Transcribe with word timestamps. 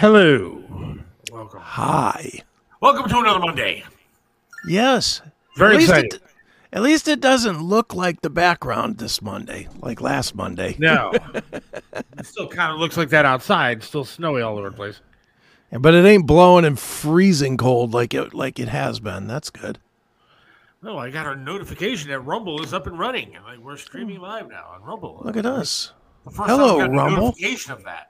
hello. 0.00 0.62
Welcome. 1.30 1.60
Hi. 1.60 2.42
Welcome 2.80 3.10
to 3.10 3.18
another 3.18 3.38
Monday. 3.38 3.84
Yes. 4.66 5.20
Very 5.58 5.74
at 5.74 5.78
least 5.78 5.90
excited. 5.90 6.14
It, 6.14 6.22
at 6.72 6.82
least 6.82 7.06
it 7.06 7.20
doesn't 7.20 7.60
look 7.60 7.94
like 7.94 8.22
the 8.22 8.30
background 8.30 8.96
this 8.96 9.20
Monday, 9.20 9.68
like 9.80 10.00
last 10.00 10.34
Monday. 10.34 10.74
No. 10.78 11.12
it 11.52 12.24
still 12.24 12.48
kind 12.48 12.72
of 12.72 12.78
looks 12.78 12.96
like 12.96 13.10
that 13.10 13.26
outside. 13.26 13.82
Still 13.82 14.06
snowy 14.06 14.40
all 14.40 14.56
over 14.56 14.70
the 14.70 14.76
place. 14.76 15.02
But 15.70 15.94
it 15.94 16.06
ain't 16.06 16.26
blowing 16.26 16.64
and 16.64 16.78
freezing 16.78 17.58
cold 17.58 17.92
like 17.92 18.14
it 18.14 18.32
like 18.32 18.58
it 18.58 18.68
has 18.68 19.00
been. 19.00 19.26
That's 19.26 19.50
good. 19.50 19.78
No, 20.82 20.96
I 20.96 21.10
got 21.10 21.26
a 21.26 21.36
notification 21.36 22.08
that 22.08 22.20
Rumble 22.20 22.62
is 22.62 22.72
up 22.72 22.86
and 22.86 22.98
running. 22.98 23.36
Like 23.44 23.58
we're 23.58 23.76
streaming 23.76 24.16
hmm. 24.16 24.22
live 24.22 24.48
now 24.48 24.64
on 24.72 24.82
Rumble. 24.82 25.20
Look 25.26 25.36
at 25.36 25.44
us. 25.44 25.92
Hello, 26.24 26.78
time 26.78 26.90
I've 26.90 26.90
got 26.90 26.90
a 26.90 26.96
Rumble. 26.96 27.22
notification 27.26 27.72
of 27.72 27.84
that. 27.84 28.09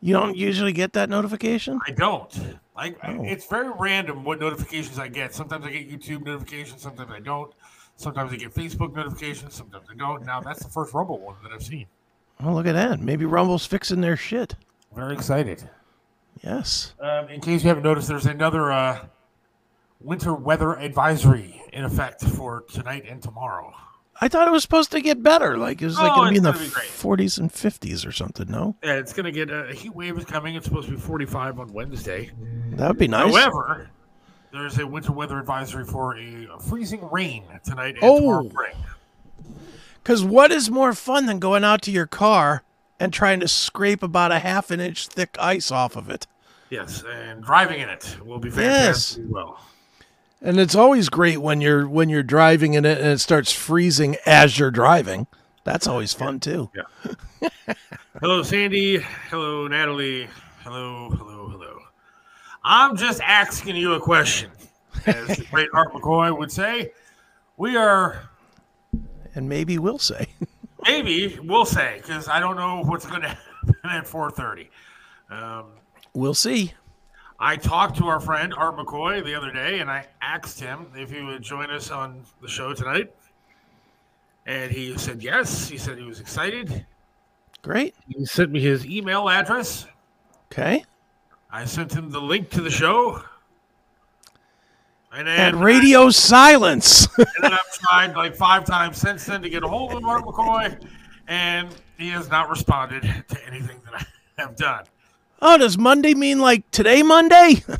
You 0.00 0.12
don't 0.14 0.36
usually 0.36 0.72
get 0.72 0.92
that 0.92 1.08
notification? 1.10 1.80
I 1.86 1.90
don't. 1.92 2.58
I- 2.76 2.94
Oh. 3.02 3.24
it's 3.24 3.46
very 3.46 3.70
random 3.78 4.22
what 4.24 4.38
notifications 4.40 4.98
I 4.98 5.08
get. 5.08 5.34
Sometimes 5.34 5.66
I 5.66 5.70
get 5.72 5.90
YouTube 5.90 6.24
notifications. 6.24 6.80
Sometimes 6.82 7.10
I 7.10 7.18
don't. 7.20 7.52
Sometimes 7.96 8.32
I 8.32 8.36
get 8.36 8.54
Facebook 8.54 8.94
notifications. 8.94 9.54
Sometimes 9.54 9.86
I 9.90 9.96
don't. 9.96 10.24
Now 10.24 10.40
that's 10.40 10.62
the 10.62 10.68
first 10.70 10.94
Rumble 10.94 11.18
one 11.18 11.34
that 11.42 11.50
I've 11.52 11.64
seen. 11.64 11.86
Oh, 12.40 12.52
look 12.54 12.66
at 12.68 12.74
that. 12.74 13.00
Maybe 13.00 13.24
Rumble's 13.24 13.66
fixing 13.66 14.00
their 14.00 14.16
shit. 14.16 14.54
Very 14.94 15.14
excited. 15.14 15.68
Yes. 16.44 16.94
Um, 17.00 17.28
in 17.28 17.40
case 17.40 17.64
you 17.64 17.68
haven't 17.68 17.82
noticed, 17.82 18.06
there's 18.06 18.26
another 18.26 18.70
uh, 18.70 19.06
winter 20.00 20.32
weather 20.34 20.74
advisory 20.78 21.60
in 21.72 21.84
effect 21.84 22.22
for 22.22 22.62
tonight 22.72 23.04
and 23.08 23.20
tomorrow. 23.20 23.74
I 24.20 24.28
thought 24.28 24.48
it 24.48 24.50
was 24.50 24.62
supposed 24.62 24.90
to 24.92 25.00
get 25.00 25.22
better. 25.22 25.56
Like 25.56 25.80
it 25.80 25.84
was 25.86 25.98
like 25.98 26.10
Oh, 26.12 26.16
going 26.16 26.26
to 26.28 26.32
be 26.32 26.36
in 26.38 26.42
the 26.42 26.52
gonna 26.52 26.64
40s 26.64 27.38
and 27.38 27.52
50s 27.52 28.06
or 28.06 28.12
something. 28.12 28.48
No, 28.50 28.74
Yeah, 28.82 28.94
it's 28.94 29.12
going 29.12 29.26
to 29.26 29.32
get 29.32 29.50
uh, 29.50 29.64
a 29.66 29.72
heat 29.74 29.94
wave 29.94 30.18
is 30.18 30.24
coming. 30.24 30.54
It's 30.56 30.66
supposed 30.66 30.88
to 30.88 30.94
be 30.94 31.00
45 31.00 31.60
on 31.60 31.72
Wednesday. 31.72 32.30
that 32.72 32.88
would 32.88 32.98
be 32.98 33.06
nice. 33.08 33.32
However, 33.34 33.90
there's 34.52 34.78
a 34.78 34.86
winter 34.86 35.12
weather 35.12 35.38
advisory 35.38 35.84
for 35.84 36.16
a 36.18 36.48
freezing 36.68 37.08
rain 37.10 37.44
tonight 37.64 37.94
and 37.94 37.98
Oh. 38.02 38.18
tomorrow 38.18 38.42
morning. 38.52 38.76
Because 40.02 40.24
what 40.24 40.50
is 40.50 40.70
more 40.70 40.94
fun 40.94 41.26
than 41.26 41.38
going 41.38 41.64
out 41.64 41.82
to 41.82 41.90
your 41.90 42.06
car 42.06 42.62
and 42.98 43.12
trying 43.12 43.40
to 43.40 43.48
scrape 43.48 44.02
about 44.02 44.32
a 44.32 44.38
half 44.38 44.70
an 44.70 44.80
inch 44.80 45.06
thick 45.08 45.36
ice 45.38 45.70
off 45.70 45.96
of 45.96 46.08
it? 46.10 46.26
Yes, 46.70 47.04
and 47.08 47.42
driving 47.44 47.80
in 47.80 47.88
it 47.88 48.16
will 48.24 48.38
be 48.38 48.48
Yes. 48.48 48.56
fantastic 49.14 49.24
as 49.24 49.30
well. 49.30 49.60
And 50.40 50.60
it's 50.60 50.74
always 50.74 51.08
great 51.08 51.38
when 51.38 51.60
you're 51.60 51.88
when 51.88 52.08
you're 52.08 52.22
driving 52.22 52.74
in 52.74 52.84
it 52.84 52.98
and 52.98 53.08
it 53.08 53.18
starts 53.18 53.52
freezing 53.52 54.16
as 54.24 54.58
you're 54.58 54.70
driving. 54.70 55.26
That's 55.64 55.86
always 55.86 56.14
fun 56.14 56.40
too. 56.40 56.70
Hello, 58.20 58.42
Sandy. 58.42 58.98
Hello, 59.30 59.66
Natalie. 59.68 60.28
Hello, 60.60 61.10
hello, 61.10 61.48
hello. 61.48 61.78
I'm 62.64 62.96
just 62.96 63.20
asking 63.22 63.76
you 63.76 63.94
a 63.94 64.00
question. 64.00 64.50
As 65.06 65.36
the 65.36 65.44
great 65.50 65.68
Art 65.72 65.92
McCoy 65.92 66.36
would 66.36 66.50
say, 66.50 66.92
we 67.56 67.76
are 67.76 68.28
And 69.34 69.48
maybe 69.48 69.78
we'll 69.78 69.98
say. 69.98 70.26
maybe 70.84 71.38
we'll 71.42 71.64
say 71.64 71.98
because 72.00 72.28
I 72.28 72.40
don't 72.40 72.56
know 72.56 72.82
what's 72.84 73.06
going 73.06 73.22
to 73.22 73.28
happen 73.28 73.74
at 73.84 74.04
4:30. 74.04 74.68
Um, 75.30 75.66
we'll 76.14 76.34
see. 76.34 76.74
I 77.40 77.56
talked 77.56 77.96
to 77.98 78.06
our 78.06 78.18
friend 78.20 78.52
Art 78.54 78.76
McCoy 78.76 79.24
the 79.24 79.34
other 79.34 79.52
day, 79.52 79.78
and 79.78 79.90
I 79.90 80.06
asked 80.20 80.58
him 80.58 80.86
if 80.96 81.10
he 81.10 81.22
would 81.22 81.42
join 81.42 81.70
us 81.70 81.90
on 81.90 82.22
the 82.42 82.48
show 82.48 82.74
tonight, 82.74 83.14
and 84.46 84.72
he 84.72 84.96
said 84.98 85.22
yes. 85.22 85.68
He 85.68 85.78
said 85.78 85.98
he 85.98 86.04
was 86.04 86.18
excited. 86.20 86.84
Great. 87.62 87.94
He 88.08 88.24
sent 88.26 88.50
me 88.50 88.60
his 88.60 88.84
email 88.86 89.28
address. 89.28 89.86
Okay. 90.50 90.84
I 91.50 91.64
sent 91.64 91.92
him 91.92 92.10
the 92.10 92.20
link 92.20 92.50
to 92.50 92.60
the 92.60 92.70
show. 92.70 93.22
And 95.12 95.28
And 95.28 95.62
radio 95.62 96.10
silence. 96.10 97.06
and 97.16 97.26
then 97.40 97.52
I've 97.52 97.72
tried 97.88 98.14
like 98.16 98.34
five 98.34 98.64
times 98.64 98.98
since 98.98 99.24
then 99.24 99.42
to 99.42 99.48
get 99.48 99.62
a 99.62 99.68
hold 99.68 99.92
of 99.92 100.04
Art 100.04 100.24
McCoy, 100.24 100.78
and 101.28 101.68
he 101.98 102.10
has 102.10 102.28
not 102.28 102.50
responded 102.50 103.02
to 103.02 103.46
anything 103.46 103.80
that 103.84 104.02
I 104.02 104.42
have 104.42 104.56
done. 104.56 104.84
Oh, 105.40 105.58
does 105.58 105.78
Monday 105.78 106.14
mean 106.14 106.40
like 106.40 106.68
today 106.70 107.02
Monday? 107.02 107.62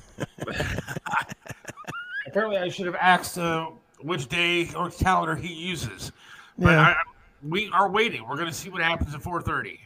Apparently, 2.26 2.58
I 2.58 2.68
should 2.68 2.86
have 2.86 2.94
asked 2.96 3.38
uh, 3.38 3.66
which 4.00 4.28
day 4.28 4.70
or 4.74 4.90
calendar 4.90 5.34
he 5.34 5.52
uses. 5.52 6.12
But 6.58 6.70
Yeah. 6.72 6.80
I, 6.80 6.94
we 7.42 7.70
are 7.72 7.88
waiting. 7.88 8.26
We're 8.28 8.36
going 8.36 8.48
to 8.48 8.54
see 8.54 8.68
what 8.68 8.82
happens 8.82 9.14
at 9.14 9.22
4:30. 9.22 9.78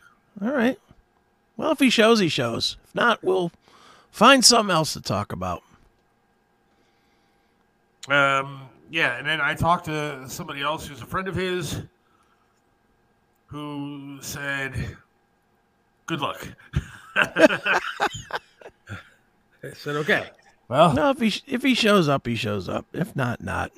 All 0.43 0.51
right. 0.51 0.79
Well, 1.57 1.71
if 1.73 1.79
he 1.79 1.91
shows, 1.91 2.19
he 2.19 2.29
shows. 2.29 2.77
If 2.85 2.95
not, 2.95 3.23
we'll 3.23 3.53
find 4.11 4.45
something 4.45 4.75
else 4.75 4.95
to 4.95 5.01
talk 5.01 5.33
about. 5.33 5.63
Um, 8.09 8.63
yeah, 8.91 9.19
and 9.19 9.27
then 9.27 9.41
I 9.41 9.55
talked 9.55 9.85
to 9.85 10.25
somebody 10.29 10.63
else 10.63 10.87
who's 10.87 11.03
a 11.03 11.07
friend 11.07 11.29
of 11.29 11.37
his, 11.37 11.83
who 13.47 14.19
said, 14.23 14.97
"Good 16.07 16.21
luck." 16.21 16.49
I 17.17 17.81
said, 19.75 19.97
"Okay." 19.97 20.31
Well, 20.69 20.93
No, 20.95 21.11
if 21.11 21.21
he 21.21 21.43
if 21.47 21.63
he 21.63 21.75
shows 21.75 22.09
up, 22.09 22.27
he 22.27 22.35
shows 22.35 22.69
up. 22.69 22.87
If 22.93 23.15
not, 23.15 23.43
not. 23.43 23.73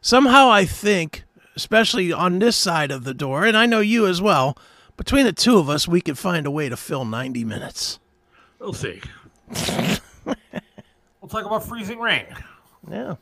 Somehow, 0.00 0.48
I 0.50 0.64
think, 0.64 1.24
especially 1.56 2.12
on 2.12 2.38
this 2.38 2.56
side 2.56 2.90
of 2.90 3.04
the 3.04 3.14
door, 3.14 3.44
and 3.44 3.56
I 3.56 3.66
know 3.66 3.80
you 3.80 4.06
as 4.06 4.20
well. 4.20 4.56
Between 4.96 5.24
the 5.24 5.32
two 5.32 5.58
of 5.58 5.68
us, 5.68 5.86
we 5.86 6.00
could 6.00 6.18
find 6.18 6.46
a 6.46 6.50
way 6.50 6.68
to 6.68 6.76
fill 6.76 7.04
ninety 7.04 7.44
minutes. 7.44 7.98
we'll 8.58 8.72
see. 8.72 9.00
we'll 10.24 11.28
talk 11.28 11.44
about 11.44 11.64
freezing 11.64 11.98
rain. 12.00 12.26
Yeah. 12.90 13.16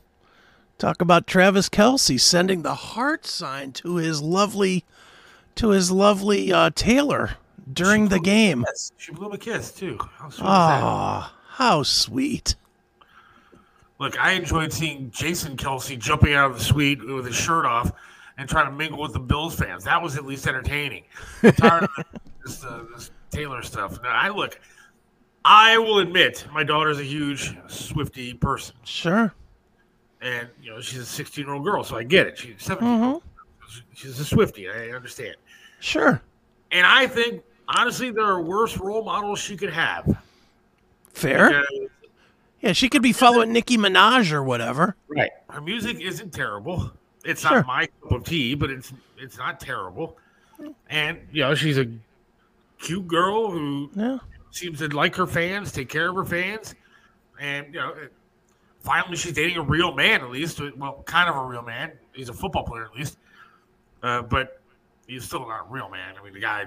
Talk 0.77 1.01
about 1.01 1.25
Travis 1.27 1.69
Kelce 1.69 2.19
sending 2.19 2.61
the 2.63 2.75
heart 2.75 3.25
sign 3.25 3.71
to 3.73 3.95
his 3.95 4.21
lovely, 4.21 4.83
to 5.55 5.69
his 5.69 5.89
lovely 5.89 6.51
uh, 6.51 6.69
Taylor 6.75 7.37
during 7.73 8.07
the 8.07 8.19
game. 8.19 8.65
She 8.97 9.11
blew 9.11 9.27
him 9.27 9.33
a 9.33 9.37
kiss 9.37 9.71
too. 9.71 9.97
How 10.17 10.29
sweet? 10.29 10.45
Ah, 10.47 11.35
how 11.47 11.83
sweet. 11.83 12.55
Look, 13.99 14.19
I 14.19 14.31
enjoyed 14.31 14.73
seeing 14.73 15.09
Jason 15.11 15.55
Kelce 15.55 15.97
jumping 15.97 16.33
out 16.33 16.51
of 16.51 16.57
the 16.57 16.63
suite 16.63 17.05
with 17.05 17.25
his 17.25 17.35
shirt 17.35 17.65
off 17.65 17.91
and 18.37 18.47
trying 18.49 18.65
to 18.65 18.71
mingle 18.75 19.01
with 19.01 19.13
the 19.13 19.19
Bills 19.19 19.55
fans. 19.55 19.85
That 19.85 20.01
was 20.01 20.17
at 20.17 20.25
least 20.25 20.47
entertaining. 20.47 21.03
I'm 21.41 21.53
tired 21.53 21.83
of 21.83 21.89
this, 22.45 22.63
uh, 22.65 22.83
this 22.93 23.11
Taylor 23.31 23.61
stuff. 23.61 23.97
Now, 24.03 24.09
I 24.09 24.29
look. 24.29 24.59
I 25.47 25.77
will 25.77 25.99
admit, 25.99 26.43
my 26.51 26.63
daughter's 26.63 26.99
a 26.99 27.03
huge 27.03 27.55
Swiftie 27.67 28.37
person, 28.39 28.75
Sure. 28.83 29.31
and 30.19 30.49
you 30.59 30.71
know 30.71 30.81
she's 30.81 31.01
a 31.01 31.05
16 31.05 31.45
year 31.45 31.53
old 31.53 31.63
girl, 31.63 31.83
so 31.83 31.95
I 31.97 32.03
get 32.03 32.25
it. 32.25 32.35
She's 32.39 32.55
17. 32.63 32.87
Mm-hmm. 32.99 33.79
She's 33.93 34.19
a 34.19 34.23
Swiftie. 34.23 34.73
I 34.75 34.95
understand. 34.95 35.35
Sure. 35.79 36.19
And 36.71 36.85
I 36.87 37.05
think, 37.05 37.43
honestly, 37.67 38.11
there 38.11 38.25
are 38.25 38.41
worse 38.41 38.77
role 38.77 39.03
models 39.03 39.39
she 39.39 39.55
could 39.57 39.71
have. 39.73 40.17
Fair. 41.13 41.49
Because 41.49 41.89
Yeah, 42.61 42.71
she 42.73 42.89
could 42.89 43.01
be 43.01 43.13
following 43.13 43.51
Nicki 43.53 43.77
Minaj 43.77 44.31
or 44.31 44.43
whatever. 44.43 44.95
Right. 45.07 45.31
Her 45.49 45.61
music 45.61 45.99
isn't 46.01 46.33
terrible. 46.33 46.91
It's 47.23 47.41
Sure. 47.41 47.57
not 47.57 47.67
my 47.67 47.87
cup 48.03 48.11
of 48.11 48.23
tea, 48.23 48.55
but 48.55 48.69
it's 48.69 48.93
it's 49.17 49.37
not 49.37 49.59
terrible. 49.59 50.17
And 50.89 51.19
you 51.31 51.41
know, 51.43 51.53
she's 51.55 51.77
a 51.77 51.87
cute 52.79 53.07
girl 53.07 53.49
who 53.51 53.89
Yeah. 53.95 54.17
seems 54.51 54.79
to 54.79 54.87
like 54.89 55.15
her 55.15 55.27
fans, 55.27 55.71
take 55.71 55.89
care 55.89 56.09
of 56.09 56.15
her 56.15 56.25
fans, 56.25 56.75
and 57.39 57.73
you 57.73 57.79
know, 57.79 57.93
finally 58.81 59.15
she's 59.15 59.33
dating 59.33 59.57
a 59.57 59.61
real 59.61 59.93
man 59.93 60.21
at 60.21 60.29
least. 60.29 60.59
Well, 60.77 61.03
kind 61.05 61.29
of 61.29 61.35
a 61.35 61.43
real 61.45 61.61
man. 61.63 61.91
He's 62.13 62.29
a 62.29 62.33
football 62.33 62.63
player 62.63 62.85
at 62.85 62.95
least, 62.95 63.17
uh, 64.03 64.21
but 64.23 64.61
he's 65.07 65.23
still 65.25 65.47
not 65.47 65.67
a 65.69 65.73
real 65.73 65.89
man. 65.89 66.15
I 66.19 66.23
mean, 66.23 66.33
the 66.33 66.39
guy 66.39 66.65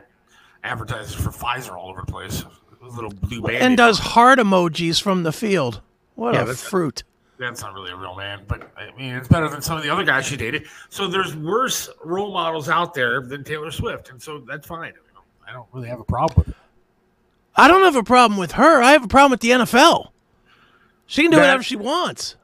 advertises 0.65 1.15
for 1.15 1.31
Pfizer 1.31 1.77
all 1.77 1.91
over 1.91 2.03
the 2.05 2.13
place. 2.13 2.45
Little 2.81 3.11
blue 3.11 3.43
band. 3.43 3.57
And 3.57 3.77
does 3.77 3.99
heart 3.99 4.39
emojis 4.39 5.03
from 5.03 5.23
the 5.23 5.33
field. 5.33 5.81
What 6.15 6.35
Yeah, 6.35 6.41
a 6.43 6.45
that's- 6.47 6.63
fruit. 6.65 7.03
that's 7.39 7.61
not 7.61 7.75
really 7.75 7.91
a 7.91 7.97
real 7.97 8.15
man, 8.15 8.45
but 8.49 8.71
I 8.79 8.97
mean, 8.97 9.15
it's 9.15 9.29
better 9.29 9.49
than 9.49 9.61
some 9.61 9.77
of 9.77 9.83
the 9.83 9.91
other 9.91 10.05
guys 10.05 10.25
she 10.27 10.37
dated. 10.37 10.67
So 10.89 11.07
there's 11.07 11.37
worse 11.37 11.91
role 12.05 12.33
models 12.33 12.69
out 12.69 12.95
there 12.95 13.21
than 13.21 13.45
Taylor 13.45 13.71
Swift, 13.71 14.09
and 14.11 14.21
so 14.23 14.39
that's 14.39 14.67
fine. 14.67 14.95
I 15.47 15.53
don't 15.53 15.67
really 15.73 15.89
have 15.89 16.01
a 16.01 16.05
problem 16.05 16.39
with 16.39 16.49
it. 16.49 16.55
I 17.57 17.69
don't 17.69 17.83
have 17.83 17.97
a 17.97 18.03
problem 18.03 18.39
with 18.39 18.53
her. 18.53 18.83
I 18.83 18.93
have 18.93 19.05
a 19.05 19.09
problem 19.09 19.33
with 19.33 19.41
the 19.41 19.51
NFL. 19.51 20.13
She 21.07 21.23
can 21.23 21.31
do 21.31 21.37
That- 21.37 21.43
whatever 21.45 21.63
she 21.63 21.77
wants. 21.77 22.37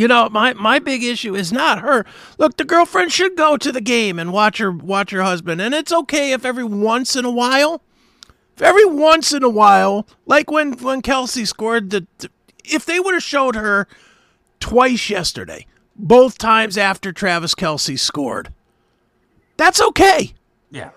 You 0.00 0.08
know, 0.08 0.30
my 0.30 0.54
my 0.54 0.78
big 0.78 1.04
issue 1.04 1.34
is 1.34 1.52
not 1.52 1.80
her. 1.80 2.06
Look, 2.38 2.56
the 2.56 2.64
girlfriend 2.64 3.12
should 3.12 3.36
go 3.36 3.58
to 3.58 3.70
the 3.70 3.82
game 3.82 4.18
and 4.18 4.32
watch 4.32 4.56
her 4.56 4.72
watch 4.72 5.10
her 5.10 5.20
husband, 5.22 5.60
and 5.60 5.74
it's 5.74 5.92
okay 5.92 6.32
if 6.32 6.46
every 6.46 6.64
once 6.64 7.16
in 7.16 7.26
a 7.26 7.30
while, 7.30 7.82
if 8.56 8.62
every 8.62 8.86
once 8.86 9.30
in 9.34 9.42
a 9.42 9.50
while, 9.50 10.06
like 10.24 10.50
when 10.50 10.72
when 10.78 11.02
Kelce 11.02 11.46
scored 11.46 11.90
the, 11.90 12.06
the- 12.16 12.30
if 12.64 12.86
they 12.86 12.98
would 12.98 13.12
have 13.12 13.22
showed 13.22 13.56
her 13.56 13.86
twice 14.58 15.10
yesterday, 15.10 15.66
both 15.94 16.38
times 16.38 16.78
after 16.78 17.12
Travis 17.12 17.54
Kelce 17.54 17.98
scored, 17.98 18.54
that's 19.58 19.82
okay 19.82 20.32
Yeah, 20.70 20.92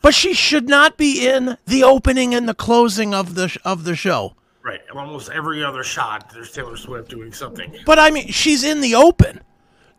but 0.00 0.14
she 0.14 0.32
should 0.32 0.68
not 0.68 0.96
be 0.96 1.26
in 1.26 1.56
the 1.66 1.82
opening 1.82 2.32
and 2.36 2.48
the 2.48 2.54
closing 2.54 3.14
of 3.14 3.34
the 3.34 3.58
of 3.64 3.82
the 3.82 3.96
show. 3.96 4.36
Right. 4.64 4.80
Almost 4.92 5.30
every 5.30 5.62
other 5.62 5.84
shot, 5.84 6.32
there's 6.32 6.50
Taylor 6.50 6.76
Swift 6.76 7.10
doing 7.10 7.32
something. 7.32 7.76
But 7.86 7.98
I 7.98 8.10
mean, 8.10 8.28
she's 8.28 8.64
in 8.64 8.80
the 8.80 8.94
open. 8.94 9.42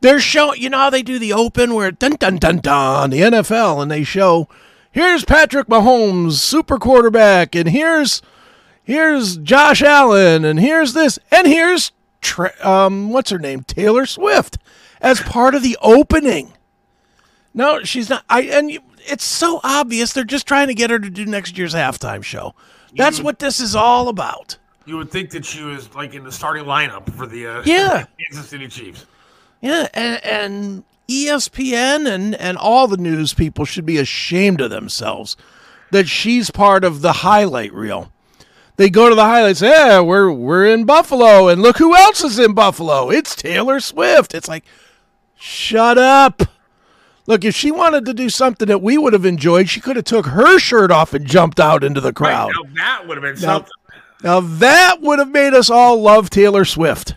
They're 0.01 0.19
showing, 0.19 0.61
you 0.61 0.69
know 0.69 0.77
how 0.77 0.89
they 0.89 1.01
do 1.01 1.17
the 1.19 1.33
open 1.33 1.73
where 1.73 1.91
dun 1.91 2.15
dun 2.15 2.37
dun 2.37 2.59
dun 2.59 3.09
the 3.11 3.21
NFL, 3.21 3.81
and 3.81 3.89
they 3.89 4.03
show 4.03 4.49
here's 4.91 5.23
Patrick 5.23 5.67
Mahomes, 5.67 6.33
super 6.33 6.77
quarterback, 6.77 7.55
and 7.55 7.69
here's 7.69 8.21
here's 8.83 9.37
Josh 9.37 9.81
Allen, 9.81 10.43
and 10.43 10.59
here's 10.59 10.93
this, 10.93 11.17
and 11.31 11.47
here's 11.47 11.91
um 12.61 13.11
what's 13.11 13.29
her 13.29 13.39
name 13.39 13.63
Taylor 13.63 14.05
Swift 14.05 14.57
as 14.99 15.21
part 15.21 15.55
of 15.55 15.63
the 15.63 15.77
opening. 15.81 16.53
No, 17.53 17.83
she's 17.83 18.09
not. 18.09 18.25
I 18.29 18.41
and 18.41 18.69
you, 18.69 18.81
it's 19.07 19.23
so 19.23 19.61
obvious 19.63 20.13
they're 20.13 20.23
just 20.23 20.47
trying 20.47 20.67
to 20.67 20.73
get 20.73 20.89
her 20.89 20.99
to 20.99 21.09
do 21.09 21.25
next 21.25 21.57
year's 21.57 21.73
halftime 21.73 22.23
show. 22.23 22.53
That's 22.95 23.19
what 23.21 23.39
this 23.39 23.59
is 23.59 23.75
all 23.75 24.07
about. 24.09 24.57
You 24.85 24.97
would 24.97 25.09
think 25.11 25.31
that 25.31 25.45
she 25.45 25.63
was 25.63 25.93
like 25.95 26.13
in 26.13 26.23
the 26.23 26.31
starting 26.31 26.65
lineup 26.65 27.11
for 27.13 27.25
the 27.25 27.47
uh, 27.47 27.63
Yeah. 27.65 28.05
Kansas 28.19 28.47
City 28.49 28.67
Chiefs. 28.67 29.05
Yeah, 29.61 29.87
and, 29.93 30.23
and 30.23 30.83
ESPN 31.07 32.07
and, 32.07 32.35
and 32.35 32.57
all 32.57 32.87
the 32.87 32.97
news 32.97 33.33
people 33.33 33.65
should 33.65 33.85
be 33.85 33.97
ashamed 33.97 34.61
of 34.61 34.69
themselves 34.69 35.35
that 35.91 36.07
she's 36.07 36.51
part 36.51 36.83
of 36.83 37.01
the 37.01 37.13
highlight 37.13 37.73
reel. 37.73 38.11
They 38.77 38.89
go 38.89 39.07
to 39.09 39.15
the 39.15 39.23
highlights, 39.23 39.61
yeah, 39.61 40.01
we're 40.01 40.29
we're 40.31 40.65
in 40.65 40.83
Buffalo, 40.83 41.47
and 41.47 41.61
look 41.61 41.77
who 41.77 41.95
else 41.95 42.23
is 42.23 42.37
in 42.37 42.53
Buffalo. 42.53 43.09
It's 43.09 43.33
Taylor 43.35 43.79
Swift. 43.79 44.33
It's 44.33 44.49
like, 44.49 44.65
shut 45.35 45.97
up. 45.97 46.41
Look, 47.27 47.43
if 47.43 47.55
she 47.55 47.71
wanted 47.71 48.05
to 48.05 48.13
do 48.13 48.29
something 48.29 48.67
that 48.67 48.81
we 48.81 48.97
would 48.97 49.13
have 49.13 49.25
enjoyed, 49.25 49.67
she 49.69 49.81
could 49.81 49.95
have 49.95 50.05
took 50.05 50.27
her 50.27 50.59
shirt 50.59 50.91
off 50.91 51.13
and 51.13 51.25
jumped 51.25 51.59
out 51.59 51.83
into 51.83 51.99
the 52.01 52.13
crowd. 52.13 52.51
Right, 52.55 52.73
now 52.73 52.83
that 52.83 53.07
would 53.07 53.17
have 53.17 53.23
been 53.23 53.41
Now- 53.41 53.55
something. 53.57 53.71
Now 54.23 54.39
that 54.39 55.01
would 55.01 55.19
have 55.19 55.29
made 55.31 55.53
us 55.53 55.69
all 55.69 56.01
love 56.01 56.29
Taylor 56.29 56.65
Swift. 56.65 57.15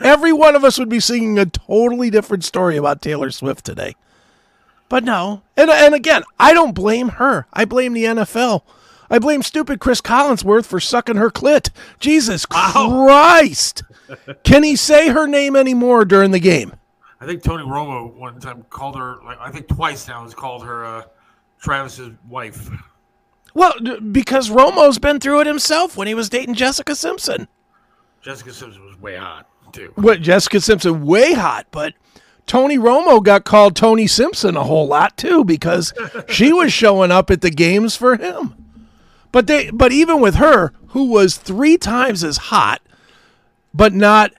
Every 0.00 0.32
one 0.32 0.54
of 0.54 0.62
us 0.62 0.78
would 0.78 0.88
be 0.88 1.00
singing 1.00 1.38
a 1.38 1.46
totally 1.46 2.10
different 2.10 2.44
story 2.44 2.76
about 2.76 3.02
Taylor 3.02 3.30
Swift 3.30 3.64
today. 3.64 3.94
But 4.88 5.04
no. 5.04 5.42
And 5.56 5.68
and 5.70 5.94
again, 5.94 6.22
I 6.38 6.52
don't 6.54 6.74
blame 6.74 7.08
her. 7.10 7.46
I 7.52 7.64
blame 7.64 7.92
the 7.92 8.04
NFL. 8.04 8.62
I 9.10 9.18
blame 9.18 9.42
stupid 9.42 9.80
Chris 9.80 10.00
Collinsworth 10.00 10.66
for 10.66 10.78
sucking 10.80 11.16
her 11.16 11.30
clit. 11.30 11.70
Jesus 11.98 12.46
Christ. 12.46 13.82
Can 14.44 14.62
he 14.62 14.76
say 14.76 15.08
her 15.08 15.26
name 15.26 15.56
anymore 15.56 16.04
during 16.04 16.30
the 16.30 16.38
game? 16.40 16.72
I 17.20 17.26
think 17.26 17.42
Tony 17.42 17.64
Romo 17.64 18.14
one 18.14 18.40
time 18.40 18.64
called 18.70 18.96
her, 18.96 19.16
like 19.24 19.38
I 19.40 19.50
think 19.50 19.68
twice 19.68 20.06
now, 20.06 20.22
has 20.22 20.34
called 20.34 20.64
her 20.64 20.84
uh, 20.84 21.02
Travis's 21.60 22.12
wife. 22.28 22.70
Well, 23.54 23.74
because 24.12 24.50
Romo's 24.50 24.98
been 24.98 25.18
through 25.18 25.40
it 25.40 25.46
himself 25.46 25.96
when 25.96 26.06
he 26.06 26.14
was 26.14 26.28
dating 26.28 26.54
Jessica 26.54 26.94
Simpson. 26.94 27.48
Jessica 28.20 28.52
Simpson 28.52 28.84
was 28.84 29.00
way 29.00 29.16
hot 29.16 29.48
too. 29.72 29.92
what 29.96 30.20
Jessica 30.20 30.60
Simpson 30.60 31.04
way 31.04 31.32
hot, 31.32 31.66
but 31.70 31.94
Tony 32.46 32.78
Romo 32.78 33.22
got 33.22 33.44
called 33.44 33.74
Tony 33.74 34.06
Simpson 34.06 34.56
a 34.56 34.64
whole 34.64 34.86
lot 34.86 35.16
too 35.16 35.44
because 35.44 35.92
she 36.28 36.52
was 36.52 36.72
showing 36.72 37.10
up 37.10 37.30
at 37.30 37.40
the 37.40 37.50
games 37.50 37.96
for 37.96 38.16
him. 38.16 38.54
But 39.32 39.46
they 39.46 39.70
but 39.70 39.92
even 39.92 40.20
with 40.20 40.36
her, 40.36 40.72
who 40.88 41.04
was 41.04 41.36
three 41.36 41.76
times 41.76 42.24
as 42.24 42.36
hot, 42.36 42.80
but 43.74 43.92
not 43.92 44.32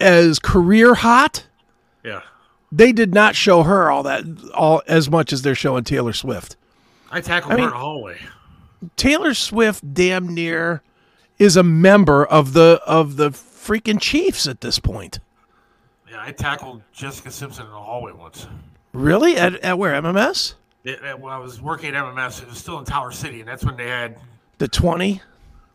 as 0.00 0.38
career 0.38 0.94
hot, 0.94 1.46
Yeah, 2.06 2.22
they 2.72 2.92
did 2.92 3.12
not 3.12 3.34
show 3.36 3.64
her 3.64 3.90
all 3.90 4.02
that 4.04 4.24
all 4.54 4.82
as 4.86 5.10
much 5.10 5.32
as 5.32 5.42
they're 5.42 5.54
showing 5.54 5.84
Taylor 5.84 6.12
Swift. 6.12 6.56
I 7.10 7.20
tackled 7.20 7.52
I 7.52 7.56
her 7.56 7.58
mean- 7.58 7.64
in 7.68 7.70
the 7.72 7.76
hallway. 7.78 8.18
Taylor 8.96 9.34
Swift 9.34 9.94
damn 9.94 10.32
near 10.34 10.82
is 11.38 11.56
a 11.56 11.62
member 11.62 12.24
of 12.24 12.52
the 12.52 12.80
of 12.86 13.16
the 13.16 13.30
freaking 13.30 14.00
Chiefs 14.00 14.46
at 14.46 14.60
this 14.60 14.78
point. 14.78 15.18
Yeah, 16.08 16.22
I 16.22 16.30
tackled 16.32 16.82
Jessica 16.92 17.30
Simpson 17.30 17.66
in 17.66 17.72
the 17.72 17.78
hallway 17.78 18.12
once. 18.12 18.46
Really? 18.92 19.36
At, 19.36 19.56
at 19.56 19.78
where? 19.78 19.92
MMS? 20.00 20.54
It, 20.84 21.02
it- 21.02 21.18
when 21.18 21.32
I 21.32 21.38
was 21.38 21.60
working 21.60 21.94
at 21.94 22.04
MMS, 22.04 22.42
it 22.42 22.48
was 22.48 22.58
still 22.58 22.78
in 22.78 22.84
Tower 22.84 23.10
City, 23.10 23.40
and 23.40 23.48
that's 23.48 23.64
when 23.64 23.76
they 23.76 23.88
had 23.88 24.18
The 24.58 24.68
20? 24.68 25.20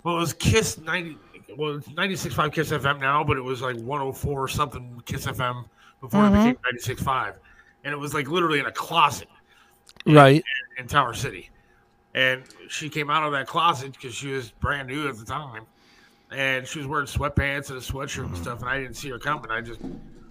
well, 0.03 0.15
it 0.15 0.19
was 0.19 0.33
Kiss 0.33 0.77
ninety. 0.77 1.17
Well, 1.57 1.75
it's 1.77 1.89
96.5 1.89 2.53
Kiss 2.53 2.71
FM 2.71 3.01
now, 3.01 3.25
but 3.25 3.35
it 3.35 3.41
was 3.43 3.61
like 3.61 3.75
104 3.75 4.41
or 4.41 4.47
something 4.47 5.01
Kiss 5.05 5.25
FM 5.25 5.65
before 6.01 6.25
it 6.25 6.31
became 6.31 6.55
mm-hmm. 6.55 7.05
96.5, 7.05 7.35
and 7.83 7.93
it 7.93 7.97
was 7.97 8.13
like 8.13 8.27
literally 8.27 8.59
in 8.59 8.65
a 8.65 8.71
closet 8.71 9.27
Right. 10.05 10.43
in 10.77 10.87
Tower 10.87 11.13
City. 11.13 11.49
And 12.13 12.43
she 12.67 12.89
came 12.89 13.09
out 13.09 13.23
of 13.23 13.31
that 13.31 13.47
closet 13.47 13.93
because 13.93 14.13
she 14.13 14.29
was 14.29 14.51
brand 14.51 14.87
new 14.87 15.07
at 15.07 15.17
the 15.17 15.25
time. 15.25 15.65
And 16.31 16.67
she 16.67 16.79
was 16.79 16.87
wearing 16.87 17.07
sweatpants 17.07 17.69
and 17.69 17.77
a 17.77 17.81
sweatshirt 17.81 18.23
and 18.23 18.33
mm-hmm. 18.33 18.41
stuff. 18.41 18.61
And 18.61 18.69
I 18.69 18.79
didn't 18.79 18.95
see 18.95 19.09
her 19.09 19.19
coming. 19.19 19.51
I 19.51 19.61
just, 19.61 19.81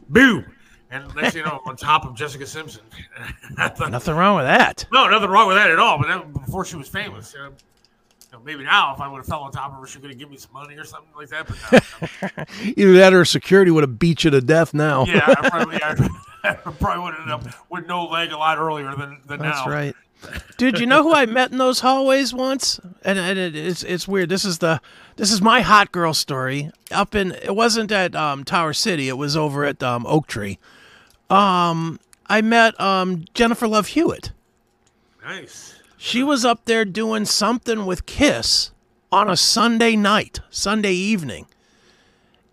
boom. 0.08 0.44
And 0.90 1.14
next 1.14 1.36
you 1.36 1.42
know, 1.42 1.60
I'm 1.62 1.68
on 1.70 1.76
top 1.76 2.04
of 2.04 2.16
Jessica 2.16 2.46
Simpson. 2.46 2.82
Thought, 3.56 3.90
Nothing 3.90 4.16
wrong 4.16 4.36
with 4.36 4.46
that. 4.46 4.86
no, 4.92 5.08
nothing 5.08 5.30
wrong 5.30 5.46
with 5.46 5.56
that 5.56 5.70
at 5.70 5.78
all. 5.78 5.98
But 5.98 6.08
that, 6.08 6.32
before 6.32 6.64
she 6.64 6.76
was 6.76 6.88
famous, 6.88 7.32
you 7.32 7.40
know, 7.40 7.52
you 8.30 8.38
know, 8.38 8.44
maybe 8.44 8.64
now 8.64 8.94
if 8.94 9.00
I 9.00 9.08
would 9.08 9.18
have 9.18 9.26
fell 9.26 9.40
on 9.40 9.52
top 9.52 9.72
of 9.72 9.80
her, 9.80 9.86
she 9.86 9.98
could 9.98 10.10
have 10.10 10.18
given 10.18 10.32
me 10.32 10.38
some 10.38 10.52
money 10.52 10.76
or 10.76 10.84
something 10.84 11.10
like 11.16 11.28
that. 11.30 11.48
But 11.48 12.22
no, 12.22 12.28
no. 12.38 12.44
Either 12.76 12.92
that 12.94 13.12
or 13.12 13.24
security 13.24 13.70
would 13.70 13.82
have 13.82 13.98
beat 13.98 14.24
you 14.24 14.30
to 14.30 14.40
death 14.40 14.72
now. 14.72 15.04
yeah, 15.06 15.24
I 15.26 15.34
probably, 15.48 15.78
yeah, 15.78 16.08
I 16.44 16.52
probably 16.54 17.04
would 17.04 17.14
have 17.14 17.28
ended 17.28 17.52
up 17.52 17.70
with 17.70 17.86
no 17.86 18.06
leg 18.06 18.32
a 18.32 18.38
lot 18.38 18.58
earlier 18.58 18.94
than, 18.94 19.20
than 19.26 19.40
That's 19.40 19.66
now. 19.66 19.70
right. 19.70 19.96
Dude, 20.58 20.78
you 20.78 20.84
know 20.84 21.02
who 21.02 21.14
I 21.14 21.24
met 21.24 21.50
in 21.50 21.56
those 21.56 21.80
hallways 21.80 22.34
once? 22.34 22.78
And, 23.02 23.18
and 23.18 23.38
it, 23.38 23.56
it's 23.56 23.82
it's 23.82 24.06
weird. 24.06 24.28
This 24.28 24.44
is 24.44 24.58
the 24.58 24.78
this 25.16 25.32
is 25.32 25.40
my 25.40 25.62
hot 25.62 25.92
girl 25.92 26.12
story. 26.12 26.70
Up 26.90 27.14
in 27.14 27.32
it 27.32 27.56
wasn't 27.56 27.90
at 27.90 28.14
um, 28.14 28.44
Tower 28.44 28.74
City. 28.74 29.08
It 29.08 29.16
was 29.16 29.34
over 29.34 29.64
at 29.64 29.82
um, 29.82 30.04
Oak 30.06 30.26
Tree. 30.26 30.58
Um, 31.30 31.98
I 32.26 32.42
met 32.42 32.78
um, 32.78 33.24
Jennifer 33.32 33.66
Love 33.66 33.88
Hewitt. 33.88 34.32
Nice. 35.24 35.79
She 36.02 36.22
was 36.22 36.46
up 36.46 36.64
there 36.64 36.86
doing 36.86 37.26
something 37.26 37.84
with 37.84 38.06
Kiss 38.06 38.70
on 39.12 39.28
a 39.28 39.36
Sunday 39.36 39.96
night, 39.96 40.40
Sunday 40.48 40.94
evening. 40.94 41.44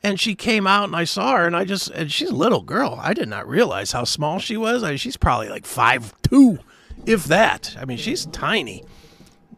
and 0.04 0.20
she 0.20 0.36
came 0.36 0.68
out 0.68 0.84
and 0.86 0.96
I 0.98 1.06
saw 1.06 1.38
her 1.38 1.46
and 1.48 1.56
I 1.56 1.64
just 1.64 1.90
and 1.92 2.12
she's 2.12 2.30
a 2.30 2.36
little 2.36 2.62
girl. 2.62 3.00
I 3.02 3.14
did 3.14 3.30
not 3.30 3.48
realize 3.48 3.94
how 3.94 4.04
small 4.04 4.40
she 4.40 4.58
was. 4.58 4.84
I 4.84 4.98
she's 4.98 5.16
probably 5.16 5.48
like 5.48 5.66
five 5.66 6.14
two, 6.24 6.60
if 7.06 7.24
that. 7.26 7.74
I 7.80 7.86
mean, 7.86 7.98
she's 7.98 8.26
tiny. 8.28 8.84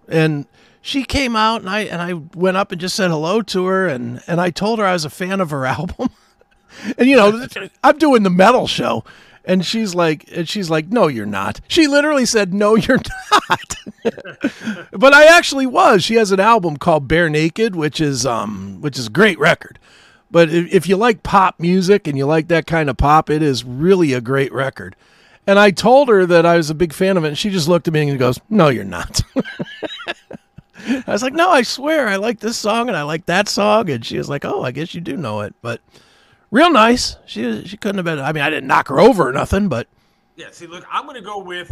And 0.07 0.45
she 0.81 1.03
came 1.03 1.35
out 1.35 1.61
and 1.61 1.69
I 1.69 1.79
and 1.81 1.99
I 1.99 2.13
went 2.13 2.57
up 2.57 2.71
and 2.71 2.79
just 2.79 2.95
said 2.95 3.09
hello 3.09 3.41
to 3.41 3.65
her 3.65 3.87
and 3.87 4.21
and 4.27 4.39
I 4.39 4.51
told 4.51 4.77
her 4.77 4.85
I 4.85 4.93
was 4.93 5.03
a 5.05 5.09
fan 5.09 5.41
of 5.41 5.49
her 5.49 5.65
album. 5.77 6.09
and 6.95 7.09
you 7.09 7.15
know, 7.15 7.47
I'm 7.83 7.97
doing 7.97 8.21
the 8.21 8.29
metal 8.29 8.67
show. 8.67 9.03
And 9.49 9.65
she's 9.65 9.95
like, 9.95 10.25
and 10.31 10.47
she's 10.47 10.69
like, 10.69 10.89
no, 10.89 11.07
you're 11.07 11.25
not. 11.25 11.59
She 11.67 11.87
literally 11.87 12.27
said, 12.27 12.53
no, 12.53 12.75
you're 12.75 12.99
not. 13.49 13.75
but 14.91 15.11
I 15.11 15.25
actually 15.25 15.65
was. 15.65 16.03
She 16.03 16.13
has 16.15 16.31
an 16.31 16.39
album 16.39 16.77
called 16.77 17.07
Bare 17.07 17.31
Naked, 17.31 17.75
which 17.75 17.99
is 17.99 18.27
um, 18.27 18.79
which 18.79 18.99
is 18.99 19.07
a 19.07 19.09
great 19.09 19.39
record. 19.39 19.79
But 20.29 20.49
if, 20.49 20.71
if 20.71 20.87
you 20.87 20.97
like 20.97 21.23
pop 21.23 21.59
music 21.59 22.07
and 22.07 22.15
you 22.15 22.27
like 22.27 22.47
that 22.49 22.67
kind 22.67 22.91
of 22.91 22.97
pop, 22.97 23.31
it 23.31 23.41
is 23.41 23.63
really 23.63 24.13
a 24.13 24.21
great 24.21 24.53
record. 24.53 24.95
And 25.47 25.57
I 25.57 25.71
told 25.71 26.09
her 26.09 26.27
that 26.27 26.45
I 26.45 26.55
was 26.55 26.69
a 26.69 26.75
big 26.75 26.93
fan 26.93 27.17
of 27.17 27.23
it, 27.23 27.29
and 27.29 27.37
she 27.37 27.49
just 27.49 27.67
looked 27.67 27.87
at 27.87 27.93
me 27.95 28.07
and 28.07 28.19
goes, 28.19 28.39
"No, 28.51 28.69
you're 28.69 28.83
not." 28.83 29.23
I 30.87 31.03
was 31.07 31.23
like, 31.23 31.33
"No, 31.33 31.49
I 31.49 31.63
swear, 31.63 32.07
I 32.07 32.17
like 32.17 32.39
this 32.39 32.55
song 32.55 32.87
and 32.87 32.95
I 32.95 33.01
like 33.01 33.25
that 33.25 33.49
song." 33.49 33.89
And 33.89 34.05
she 34.05 34.19
was 34.19 34.29
like, 34.29 34.45
"Oh, 34.45 34.61
I 34.61 34.69
guess 34.69 34.93
you 34.93 35.01
do 35.01 35.17
know 35.17 35.41
it." 35.41 35.55
But 35.63 35.81
real 36.51 36.71
nice. 36.71 37.17
She 37.25 37.65
she 37.65 37.77
couldn't 37.77 37.97
have 37.97 38.05
been. 38.05 38.19
I 38.19 38.31
mean, 38.31 38.43
I 38.43 38.49
didn't 38.49 38.67
knock 38.67 38.87
her 38.87 38.99
over 38.99 39.27
or 39.29 39.31
nothing, 39.31 39.67
but 39.67 39.87
Yeah, 40.35 40.47
see, 40.51 40.67
look, 40.67 40.85
I'm 40.91 41.05
gonna 41.05 41.21
go 41.21 41.39
with 41.39 41.71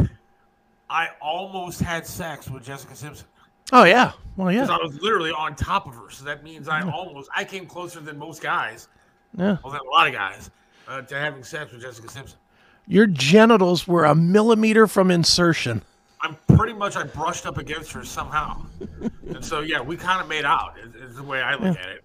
I 0.90 1.08
almost 1.20 1.80
had 1.80 2.06
sex 2.06 2.48
with 2.48 2.64
Jessica 2.64 2.96
Simpson. 2.96 3.26
oh 3.72 3.84
yeah, 3.84 4.12
well 4.36 4.50
yeah, 4.50 4.66
I 4.66 4.78
was 4.82 5.00
literally 5.00 5.32
on 5.32 5.54
top 5.54 5.86
of 5.86 5.94
her. 5.94 6.10
So 6.10 6.24
that 6.24 6.42
means 6.42 6.68
I 6.68 6.82
almost 6.82 7.30
I 7.34 7.44
came 7.44 7.66
closer 7.66 8.00
than 8.00 8.18
most 8.18 8.42
guys, 8.42 8.88
yeah. 9.36 9.58
well 9.62 9.72
than 9.72 9.80
a 9.80 9.90
lot 9.90 10.06
of 10.06 10.12
guys, 10.14 10.50
uh, 10.86 11.02
to 11.02 11.14
having 11.14 11.44
sex 11.44 11.72
with 11.72 11.82
Jessica 11.82 12.08
Simpson. 12.08 12.38
Your 12.86 13.06
genitals 13.06 13.86
were 13.86 14.06
a 14.06 14.14
millimeter 14.14 14.86
from 14.86 15.10
insertion. 15.10 15.82
I'm 16.20 16.36
pretty 16.56 16.72
much 16.72 16.96
I 16.96 17.04
brushed 17.04 17.46
up 17.46 17.58
against 17.58 17.92
her 17.92 18.04
somehow. 18.04 18.64
and 19.28 19.44
so 19.44 19.60
yeah, 19.60 19.80
we 19.80 19.96
kind 19.96 20.22
of 20.22 20.28
made 20.28 20.46
out. 20.46 20.74
Is, 20.82 20.94
is 20.94 21.16
the 21.16 21.22
way 21.22 21.42
I 21.42 21.54
look 21.54 21.78
at 21.78 21.88
it. 21.88 22.04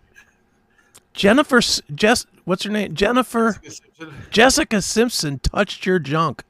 Jennifer, 1.14 1.62
Jess, 1.94 2.26
what's 2.46 2.64
her 2.64 2.72
name? 2.72 2.94
Jennifer 2.96 3.54
Jessica 3.64 3.72
Simpson. 3.98 4.14
Jessica 4.32 4.82
Simpson 4.82 5.40
touched 5.40 5.86
your 5.86 6.00
junk. 6.00 6.44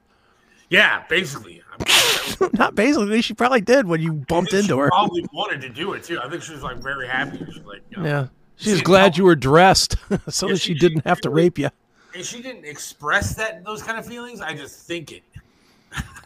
Yeah, 0.69 1.03
basically. 1.09 1.61
Not 2.53 2.75
basically, 2.75 3.21
she 3.21 3.33
probably 3.33 3.61
did 3.61 3.87
when 3.87 4.01
you 4.01 4.13
bumped 4.13 4.53
into 4.53 4.67
she 4.73 4.77
her. 4.77 4.89
Probably 4.89 5.25
wanted 5.33 5.61
to 5.61 5.69
do 5.69 5.93
it 5.93 6.03
too. 6.03 6.19
I 6.21 6.29
think 6.29 6.43
she 6.43 6.53
was 6.53 6.63
like 6.63 6.77
very 6.77 7.07
happy. 7.07 7.37
She 7.39 7.43
was 7.45 7.57
like, 7.65 7.81
you 7.89 7.97
know, 7.97 8.03
Yeah, 8.05 8.27
she 8.55 8.81
glad 8.81 9.17
you 9.17 9.23
were 9.25 9.35
dressed 9.35 9.97
so 10.29 10.47
Yeah, 10.47 10.53
that 10.53 10.59
she- 10.59 10.73
she 10.73 10.79
didn't 10.79 11.05
have 11.05 11.19
to 11.21 11.29
rape 11.29 11.57
you. 11.57 11.69
and 12.15 12.23
she 12.23 12.41
didn't 12.41 12.65
express 12.65 13.35
that 13.35 13.63
those 13.65 13.81
kind 13.83 13.97
of 13.97 14.05
feelings. 14.05 14.39
I 14.39 14.53
just 14.55 14.87
think 14.87 15.11
it. 15.11 15.23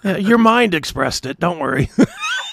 Yeah, 0.04 0.18
your 0.18 0.38
mind 0.38 0.74
expressed 0.74 1.26
it. 1.26 1.40
Don't 1.40 1.60
worry. 1.60 1.86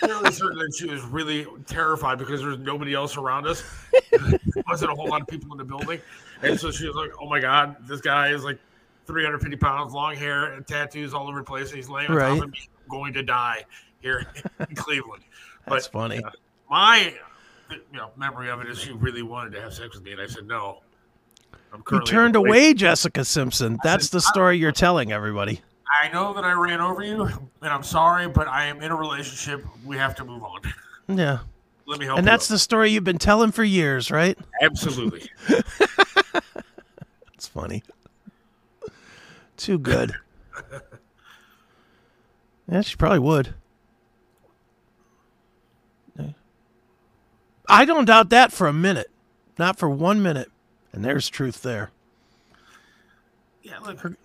Fairly 0.00 0.32
certain 0.32 0.58
that 0.58 0.74
she 0.76 0.86
was 0.86 1.02
really 1.02 1.46
terrified 1.66 2.18
because 2.18 2.40
there 2.40 2.50
was 2.50 2.58
nobody 2.58 2.94
else 2.94 3.16
around 3.16 3.46
us. 3.46 3.62
there 4.10 4.38
wasn't 4.66 4.90
a 4.92 4.94
whole 4.94 5.08
lot 5.08 5.20
of 5.22 5.26
people 5.28 5.52
in 5.52 5.58
the 5.58 5.64
building, 5.64 6.00
and 6.42 6.58
so 6.58 6.70
she 6.70 6.86
was 6.86 6.96
like, 6.96 7.10
"Oh 7.20 7.28
my 7.28 7.40
god, 7.40 7.76
this 7.86 8.00
guy 8.00 8.28
is 8.28 8.44
like 8.44 8.58
350 9.06 9.56
pounds, 9.56 9.92
long 9.92 10.14
hair, 10.16 10.52
and 10.54 10.66
tattoos 10.66 11.14
all 11.14 11.28
over 11.28 11.38
the 11.38 11.44
place. 11.44 11.68
And 11.68 11.76
he's 11.76 11.88
laying 11.88 12.10
on 12.10 12.16
Right. 12.16 12.34
top 12.38 12.44
of 12.44 12.52
me, 12.52 12.68
going 12.88 13.12
to 13.14 13.22
die 13.22 13.64
here 14.00 14.26
in 14.68 14.74
Cleveland." 14.76 15.22
That's 15.66 15.88
But 15.88 15.92
funny. 15.98 16.22
uh, 16.24 16.30
my 16.70 17.14
you 17.70 17.78
know 17.92 18.10
memory 18.16 18.50
of 18.50 18.60
it 18.60 18.68
is 18.68 18.78
she 18.78 18.92
really 18.92 19.22
wanted 19.22 19.52
to 19.54 19.60
have 19.62 19.72
sex 19.72 19.94
with 19.94 20.04
me, 20.04 20.12
and 20.12 20.20
I 20.20 20.26
said 20.26 20.46
no. 20.46 20.80
I'm 21.72 21.82
You 21.90 22.00
turned 22.04 22.36
away- 22.36 22.48
away 22.48 22.74
Jessica 22.74 23.24
Simpson. 23.24 23.78
That's 23.82 24.08
said, 24.08 24.18
the 24.18 24.20
story 24.20 24.58
you're 24.58 24.70
telling 24.72 25.12
everybody. 25.12 25.60
I 26.02 26.08
know 26.08 26.32
that 26.34 26.44
I 26.44 26.52
ran 26.52 26.80
over 26.80 27.02
you, 27.02 27.22
and 27.24 27.70
I'm 27.72 27.82
sorry, 27.82 28.26
but 28.28 28.48
I 28.48 28.66
am 28.66 28.80
in 28.82 28.90
a 28.90 28.96
relationship. 28.96 29.64
We 29.84 29.96
have 29.96 30.14
to 30.16 30.24
move 30.24 30.42
on. 30.42 30.60
Yeah. 31.06 31.40
Let 31.86 32.00
me 32.00 32.06
help 32.06 32.16
And 32.18 32.26
that's 32.26 32.50
out. 32.50 32.54
the 32.54 32.58
story 32.58 32.90
you've 32.90 33.04
been 33.04 33.18
telling 33.18 33.52
for 33.52 33.62
years, 33.62 34.10
right? 34.10 34.38
absolutely. 34.62 35.30
It's 37.34 37.46
funny. 37.48 37.82
Too 39.58 39.78
good. 39.78 40.14
Yeah, 42.66 42.80
she 42.80 42.96
probably 42.96 43.18
would. 43.18 43.52
Yeah. 46.18 46.28
I 47.68 47.84
don't 47.84 48.06
doubt 48.06 48.30
that 48.30 48.52
for 48.52 48.66
a 48.66 48.72
minute. 48.72 49.10
Not 49.58 49.78
for 49.78 49.90
one 49.90 50.22
minute. 50.22 50.50
And 50.90 51.04
there's 51.04 51.28
truth 51.28 51.60
there. 51.60 51.90
Yeah, 53.62 53.80
look, 53.80 54.00
Her 54.00 54.16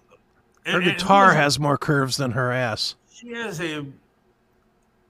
and 0.75 0.83
guitar 0.83 1.33
has 1.33 1.59
more 1.59 1.77
curves 1.77 2.17
than 2.17 2.31
her 2.31 2.51
ass. 2.51 2.95
She 3.13 3.31
has 3.33 3.59
a. 3.61 3.85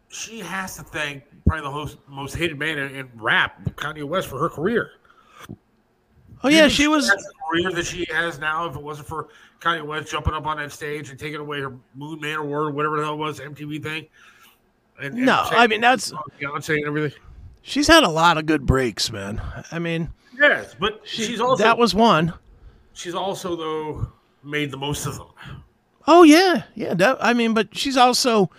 She 0.09 0.39
has 0.39 0.75
to 0.77 0.83
thank 0.83 1.23
probably 1.45 1.63
the 1.63 1.71
host, 1.71 1.97
most 2.07 2.35
hated 2.35 2.57
man 2.57 2.77
in, 2.79 2.95
in 2.95 3.09
rap, 3.15 3.63
Kanye 3.75 4.03
West, 4.03 4.27
for 4.27 4.39
her 4.39 4.49
career. 4.49 4.91
Oh 6.43 6.47
yeah, 6.49 6.61
think 6.61 6.73
she 6.73 6.87
was 6.87 7.11
career 7.49 7.71
that 7.71 7.85
she 7.85 8.05
has 8.11 8.39
now. 8.39 8.65
If 8.67 8.75
it 8.75 8.81
wasn't 8.81 9.07
for 9.07 9.27
Kanye 9.59 9.85
West 9.85 10.09
jumping 10.09 10.33
up 10.33 10.45
on 10.47 10.57
that 10.57 10.71
stage 10.71 11.09
and 11.09 11.19
taking 11.19 11.39
away 11.39 11.59
her 11.61 11.75
Moon 11.95 12.19
Man 12.21 12.37
award, 12.39 12.73
whatever 12.73 12.97
the 12.97 13.03
hell 13.03 13.13
it 13.13 13.17
was, 13.17 13.39
MTV 13.39 13.83
thing. 13.83 14.07
And, 15.01 15.15
and 15.15 15.25
No, 15.25 15.43
I 15.49 15.67
mean, 15.67 15.81
that's- 15.81 16.11
Beyonce 16.39 16.75
and 16.75 16.85
everything. 16.87 17.19
she's 17.61 17.87
had 17.87 18.03
a 18.03 18.09
lot 18.09 18.37
of 18.37 18.45
good 18.45 18.65
breaks, 18.65 19.11
man. 19.11 19.41
I 19.71 19.79
mean, 19.79 20.09
Yes, 20.39 20.75
but 20.79 21.01
she's 21.03 21.39
also 21.41 21.61
that 21.63 21.77
was 21.77 21.93
one. 21.93 22.33
she's 22.93 23.13
also 23.15 23.55
though 23.57 24.07
made 24.43 24.71
the 24.71 24.77
most 24.77 25.05
of 25.05 25.17
them. 25.17 25.27
Oh 26.07 26.23
yeah, 26.23 26.63
yeah. 26.75 26.93
That, 26.93 27.17
I 27.21 27.33
mean, 27.33 27.53
but 27.53 27.75
she's 27.77 27.97
also, 27.97 28.49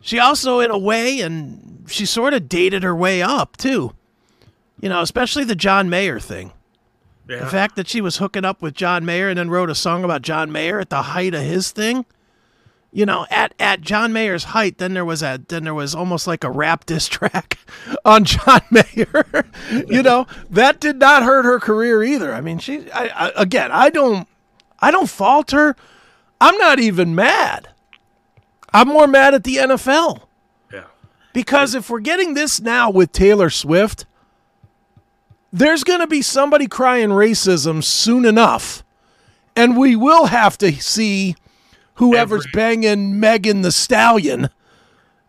she 0.00 0.18
also 0.18 0.60
in 0.60 0.70
a 0.70 0.78
way, 0.78 1.20
and 1.20 1.84
she 1.88 2.06
sort 2.06 2.32
of 2.32 2.48
dated 2.48 2.82
her 2.82 2.94
way 2.94 3.22
up 3.22 3.56
too. 3.56 3.92
You 4.80 4.88
know, 4.88 5.02
especially 5.02 5.44
the 5.44 5.54
John 5.54 5.90
Mayer 5.90 6.18
thing. 6.18 6.52
Yeah. 7.28 7.40
The 7.40 7.46
fact 7.46 7.76
that 7.76 7.86
she 7.86 8.00
was 8.00 8.16
hooking 8.16 8.44
up 8.44 8.60
with 8.60 8.74
John 8.74 9.04
Mayer 9.04 9.28
and 9.28 9.38
then 9.38 9.50
wrote 9.50 9.70
a 9.70 9.74
song 9.74 10.02
about 10.02 10.22
John 10.22 10.50
Mayer 10.50 10.80
at 10.80 10.90
the 10.90 11.02
height 11.02 11.34
of 11.34 11.42
his 11.42 11.70
thing. 11.70 12.04
You 12.92 13.06
know, 13.06 13.24
at 13.30 13.54
at 13.60 13.82
John 13.82 14.12
Mayer's 14.12 14.44
height, 14.44 14.78
then 14.78 14.94
there 14.94 15.04
was 15.04 15.22
a 15.22 15.40
then 15.46 15.62
there 15.62 15.74
was 15.74 15.94
almost 15.94 16.26
like 16.26 16.42
a 16.42 16.50
rap 16.50 16.86
diss 16.86 17.06
track 17.06 17.58
on 18.04 18.24
John 18.24 18.62
Mayer. 18.70 19.46
you 19.86 20.02
know, 20.02 20.26
that 20.50 20.80
did 20.80 20.96
not 20.96 21.22
hurt 21.22 21.44
her 21.44 21.60
career 21.60 22.02
either. 22.02 22.34
I 22.34 22.40
mean, 22.40 22.58
she 22.58 22.90
I, 22.90 23.28
I, 23.28 23.32
again, 23.36 23.70
I 23.70 23.90
don't 23.90 24.26
I 24.80 24.90
don't 24.90 25.08
falter. 25.08 25.76
I'm 26.40 26.56
not 26.58 26.78
even 26.80 27.14
mad. 27.14 27.68
I'm 28.72 28.88
more 28.88 29.06
mad 29.06 29.34
at 29.34 29.44
the 29.44 29.56
NFL. 29.56 30.22
yeah. 30.72 30.84
Because 31.32 31.74
if 31.74 31.90
we're 31.90 32.00
getting 32.00 32.34
this 32.34 32.60
now 32.60 32.90
with 32.90 33.12
Taylor 33.12 33.50
Swift, 33.50 34.06
there's 35.52 35.84
going 35.84 36.00
to 36.00 36.06
be 36.06 36.22
somebody 36.22 36.66
crying 36.66 37.10
racism 37.10 37.82
soon 37.82 38.24
enough. 38.24 38.84
And 39.56 39.76
we 39.76 39.96
will 39.96 40.26
have 40.26 40.56
to 40.58 40.72
see 40.72 41.34
whoever's 41.94 42.46
Every- 42.46 42.52
banging 42.52 43.18
Megan 43.20 43.62
Thee 43.62 43.70
Stallion. 43.70 44.48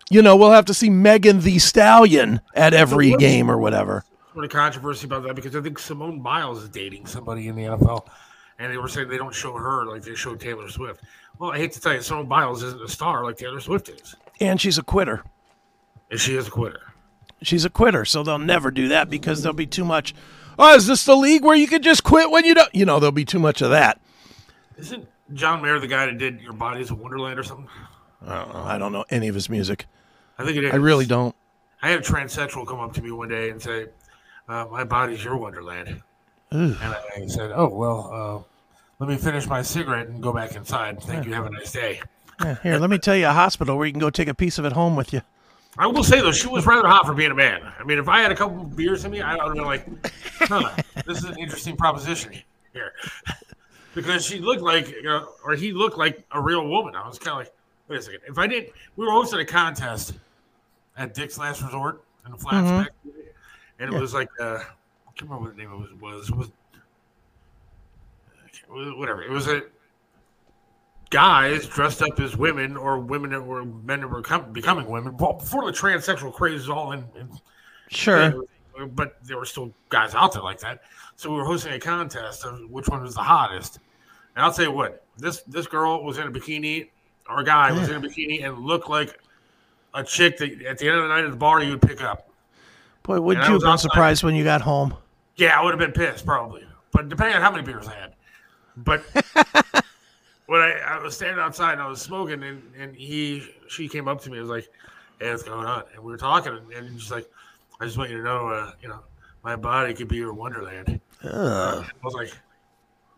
You 0.09 0.21
know, 0.21 0.35
we'll 0.35 0.51
have 0.51 0.65
to 0.65 0.73
see 0.73 0.89
Megan 0.89 1.41
Thee 1.41 1.57
Stallion 1.59 2.41
at 2.53 2.73
every 2.73 3.13
game 3.15 3.49
or 3.49 3.57
whatever. 3.57 4.03
sort 4.33 4.45
of 4.45 4.51
controversy 4.51 5.07
about 5.07 5.23
that 5.23 5.35
because 5.35 5.55
I 5.55 5.61
think 5.61 5.79
Simone 5.79 6.19
Biles 6.21 6.61
is 6.63 6.69
dating 6.69 7.05
somebody 7.07 7.47
in 7.47 7.55
the 7.55 7.63
NFL, 7.63 8.05
and 8.61 8.71
they 8.71 8.77
were 8.77 8.87
saying 8.87 9.09
they 9.09 9.17
don't 9.17 9.33
show 9.33 9.53
her 9.53 9.85
like 9.85 10.03
they 10.03 10.15
show 10.15 10.35
Taylor 10.35 10.69
Swift. 10.69 11.03
Well, 11.39 11.51
I 11.51 11.57
hate 11.57 11.71
to 11.73 11.81
tell 11.81 11.93
you, 11.93 12.01
Simone 12.01 12.27
Biles 12.27 12.61
isn't 12.63 12.81
a 12.81 12.87
star 12.87 13.23
like 13.23 13.37
Taylor 13.37 13.59
Swift 13.59 13.89
is, 13.89 14.15
And 14.39 14.61
she's 14.61 14.77
a 14.77 14.83
quitter. 14.83 15.23
and 16.09 16.19
she 16.19 16.35
is 16.35 16.47
a 16.47 16.51
quitter. 16.51 16.81
She's 17.41 17.65
a 17.65 17.69
quitter, 17.69 18.05
so 18.05 18.21
they'll 18.21 18.37
never 18.37 18.69
do 18.69 18.87
that 18.89 19.09
because 19.09 19.41
there'll 19.41 19.55
be 19.55 19.65
too 19.65 19.83
much. 19.85 20.13
Oh, 20.59 20.75
is 20.75 20.85
this 20.85 21.03
the 21.05 21.15
league 21.15 21.43
where 21.43 21.55
you 21.55 21.67
can 21.67 21.81
just 21.81 22.03
quit 22.03 22.29
when 22.29 22.45
you 22.45 22.53
don't? 22.53 22.73
You 22.75 22.85
know, 22.85 22.99
there'll 22.99 23.11
be 23.11 23.25
too 23.25 23.39
much 23.39 23.61
of 23.63 23.71
that. 23.71 23.99
Isn't 24.77 25.07
John 25.33 25.61
Mayer 25.63 25.79
the 25.79 25.87
guy 25.87 26.05
that 26.05 26.17
did 26.19 26.39
Your 26.41 26.53
Body's 26.53 26.91
a 26.91 26.95
Wonderland 26.95 27.39
or 27.39 27.43
something? 27.43 27.67
I 28.27 28.35
don't 28.35 28.53
know. 28.53 28.61
I 28.63 28.77
don't 28.77 28.91
know 28.91 29.05
any 29.09 29.27
of 29.27 29.33
his 29.33 29.49
music. 29.49 29.87
I 30.37 30.45
think 30.45 30.57
it 30.57 30.65
is. 30.65 30.73
I 30.73 30.75
really 30.75 31.07
don't. 31.07 31.35
I 31.81 31.89
had 31.89 31.99
a 31.99 32.03
transsexual 32.03 32.67
come 32.67 32.79
up 32.79 32.93
to 32.93 33.01
me 33.01 33.11
one 33.11 33.29
day 33.29 33.49
and 33.49 33.59
say, 33.59 33.87
uh, 34.47 34.65
"My 34.69 34.83
body's 34.83 35.23
your 35.23 35.35
Wonderland," 35.37 36.01
and 36.51 36.75
I 36.79 37.25
said, 37.27 37.51
"Oh 37.55 37.69
well, 37.69 38.45
uh, 38.45 38.50
let 39.01 39.09
me 39.09 39.17
finish 39.17 39.47
my 39.47 39.63
cigarette 39.63 40.07
and 40.09 40.21
go 40.21 40.31
back 40.31 40.55
inside. 40.55 41.01
Thank 41.01 41.25
you. 41.25 41.33
Have 41.33 41.47
a 41.47 41.49
nice 41.49 41.71
day." 41.71 42.01
Yeah, 42.39 42.55
here, 42.61 42.77
let 42.77 42.91
me 42.91 42.99
tell 42.99 43.15
you 43.15 43.25
a 43.25 43.33
hospital 43.33 43.75
where 43.75 43.87
you 43.87 43.93
can 43.93 43.99
go 43.99 44.11
take 44.11 44.27
a 44.27 44.35
piece 44.35 44.59
of 44.59 44.65
it 44.65 44.73
home 44.73 44.95
with 44.95 45.11
you. 45.11 45.21
I 45.77 45.87
will 45.87 46.03
say 46.03 46.21
though, 46.21 46.31
she 46.31 46.47
was 46.47 46.67
rather 46.67 46.87
hot 46.87 47.07
for 47.07 47.15
being 47.15 47.31
a 47.31 47.35
man. 47.35 47.61
I 47.79 47.83
mean, 47.83 47.97
if 47.97 48.07
I 48.07 48.21
had 48.21 48.31
a 48.31 48.35
couple 48.35 48.61
of 48.61 48.75
beers 48.75 49.03
in 49.03 49.11
me, 49.11 49.21
I 49.21 49.33
would 49.35 49.41
have 49.43 49.53
been 49.55 49.65
like, 49.65 49.87
"Huh, 50.39 50.69
this 51.07 51.17
is 51.17 51.23
an 51.23 51.39
interesting 51.39 51.75
proposition 51.75 52.33
here," 52.73 52.93
because 53.95 54.23
she 54.23 54.37
looked 54.37 54.61
like, 54.61 54.93
uh, 55.07 55.25
or 55.43 55.55
he 55.55 55.71
looked 55.71 55.97
like 55.97 56.23
a 56.33 56.39
real 56.39 56.67
woman. 56.67 56.95
I 56.95 57.07
was 57.07 57.17
kind 57.17 57.31
of 57.31 57.37
like, 57.39 57.53
"Wait 57.87 57.97
a 57.97 58.01
second. 58.03 58.21
If 58.27 58.37
I 58.37 58.45
didn't, 58.45 58.69
we 58.97 59.05
were 59.05 59.11
hosting 59.11 59.39
a 59.39 59.45
contest 59.45 60.13
at 60.95 61.15
Dick's 61.15 61.39
Last 61.39 61.63
Resort 61.63 62.03
in 62.23 62.33
the 62.33 62.37
flats, 62.37 62.69
back, 62.69 63.13
and 63.79 63.91
it 63.91 63.99
was 63.99 64.13
like, 64.13 64.29
uh, 64.39 64.59
I 64.59 65.11
can't 65.15 65.29
remember 65.29 65.45
what 65.49 65.57
the 65.57 65.63
name 65.63 65.73
of 65.73 65.85
it 65.85 65.99
was. 65.99 66.29
Was 66.29 66.29
it 66.29 66.35
was 66.35 66.51
whatever. 68.71 69.21
It 69.21 69.29
was 69.29 69.47
a 69.47 69.63
guys 71.09 71.67
dressed 71.67 72.01
up 72.01 72.19
as 72.19 72.37
women 72.37 72.77
or 72.77 72.99
women 72.99 73.31
that 73.31 73.41
were 73.41 73.65
men 73.65 73.99
that 73.99 74.07
were 74.07 74.21
com- 74.21 74.51
becoming 74.53 74.87
women 74.87 75.15
well, 75.17 75.33
before 75.33 75.65
the 75.65 75.77
transsexual 75.77 76.33
craze 76.33 76.61
was 76.61 76.69
all 76.69 76.93
in. 76.93 77.03
in 77.19 77.29
Sure. 77.89 78.45
but 78.91 79.17
there 79.25 79.37
were 79.37 79.45
still 79.45 79.73
guys 79.89 80.15
out 80.15 80.31
there 80.31 80.41
like 80.41 80.59
that. 80.61 80.83
So 81.17 81.29
we 81.29 81.35
were 81.35 81.43
hosting 81.43 81.73
a 81.73 81.79
contest 81.79 82.45
of 82.45 82.69
which 82.69 82.87
one 82.87 83.01
was 83.01 83.15
the 83.15 83.21
hottest. 83.21 83.79
And 84.35 84.45
I'll 84.45 84.53
tell 84.53 84.65
you 84.65 84.71
what, 84.71 85.05
this 85.17 85.41
this 85.41 85.67
girl 85.67 86.03
was 86.03 86.17
in 86.17 86.25
a 86.25 86.31
bikini, 86.31 86.89
or 87.29 87.41
a 87.41 87.43
guy 87.43 87.73
was 87.73 87.89
in 87.89 87.97
a 87.97 88.01
bikini 88.01 88.45
and 88.45 88.59
looked 88.59 88.89
like 88.89 89.19
a 89.93 90.03
chick 90.05 90.37
that 90.37 90.61
at 90.61 90.77
the 90.77 90.87
end 90.87 90.97
of 90.97 91.03
the 91.03 91.09
night 91.09 91.25
at 91.25 91.31
the 91.31 91.35
bar 91.35 91.61
you 91.61 91.71
would 91.71 91.81
pick 91.81 92.01
up. 92.01 92.29
Boy, 93.03 93.19
would 93.19 93.37
you 93.37 93.43
have 93.43 93.59
been 93.59 93.69
outside. 93.69 93.89
surprised 93.89 94.23
when 94.23 94.35
you 94.35 94.45
got 94.45 94.61
home? 94.61 94.95
Yeah, 95.35 95.59
I 95.59 95.63
would 95.63 95.71
have 95.71 95.79
been 95.79 95.91
pissed 95.91 96.25
probably, 96.25 96.63
but 96.93 97.09
depending 97.09 97.35
on 97.35 97.41
how 97.41 97.51
many 97.51 97.63
beers 97.63 97.87
I 97.89 97.95
had. 97.95 98.10
But 98.77 99.03
when 100.47 100.61
I, 100.61 100.79
I 100.85 100.99
was 100.99 101.15
standing 101.15 101.39
outside 101.39 101.73
and 101.73 101.81
I 101.81 101.87
was 101.87 102.01
smoking, 102.01 102.43
and, 102.43 102.61
and 102.77 102.95
he 102.95 103.47
she 103.67 103.87
came 103.87 104.07
up 104.07 104.21
to 104.21 104.29
me, 104.29 104.37
and 104.39 104.47
was 104.47 104.57
like, 104.63 104.69
"Hey, 105.19 105.29
what's 105.31 105.43
going 105.43 105.65
on?" 105.65 105.83
And 105.93 106.03
we 106.03 106.11
were 106.11 106.17
talking, 106.17 106.53
and, 106.53 106.71
and 106.73 106.99
she's 106.99 107.11
like, 107.11 107.29
"I 107.79 107.85
just 107.85 107.97
want 107.97 108.09
you 108.09 108.17
to 108.17 108.23
know, 108.23 108.47
uh, 108.47 108.71
you 108.81 108.87
know, 108.87 108.99
my 109.43 109.55
body 109.55 109.93
could 109.93 110.07
be 110.07 110.17
your 110.17 110.33
wonderland." 110.33 110.99
Ugh. 111.23 111.85
I 111.85 112.05
was 112.05 112.13
like, 112.13 112.31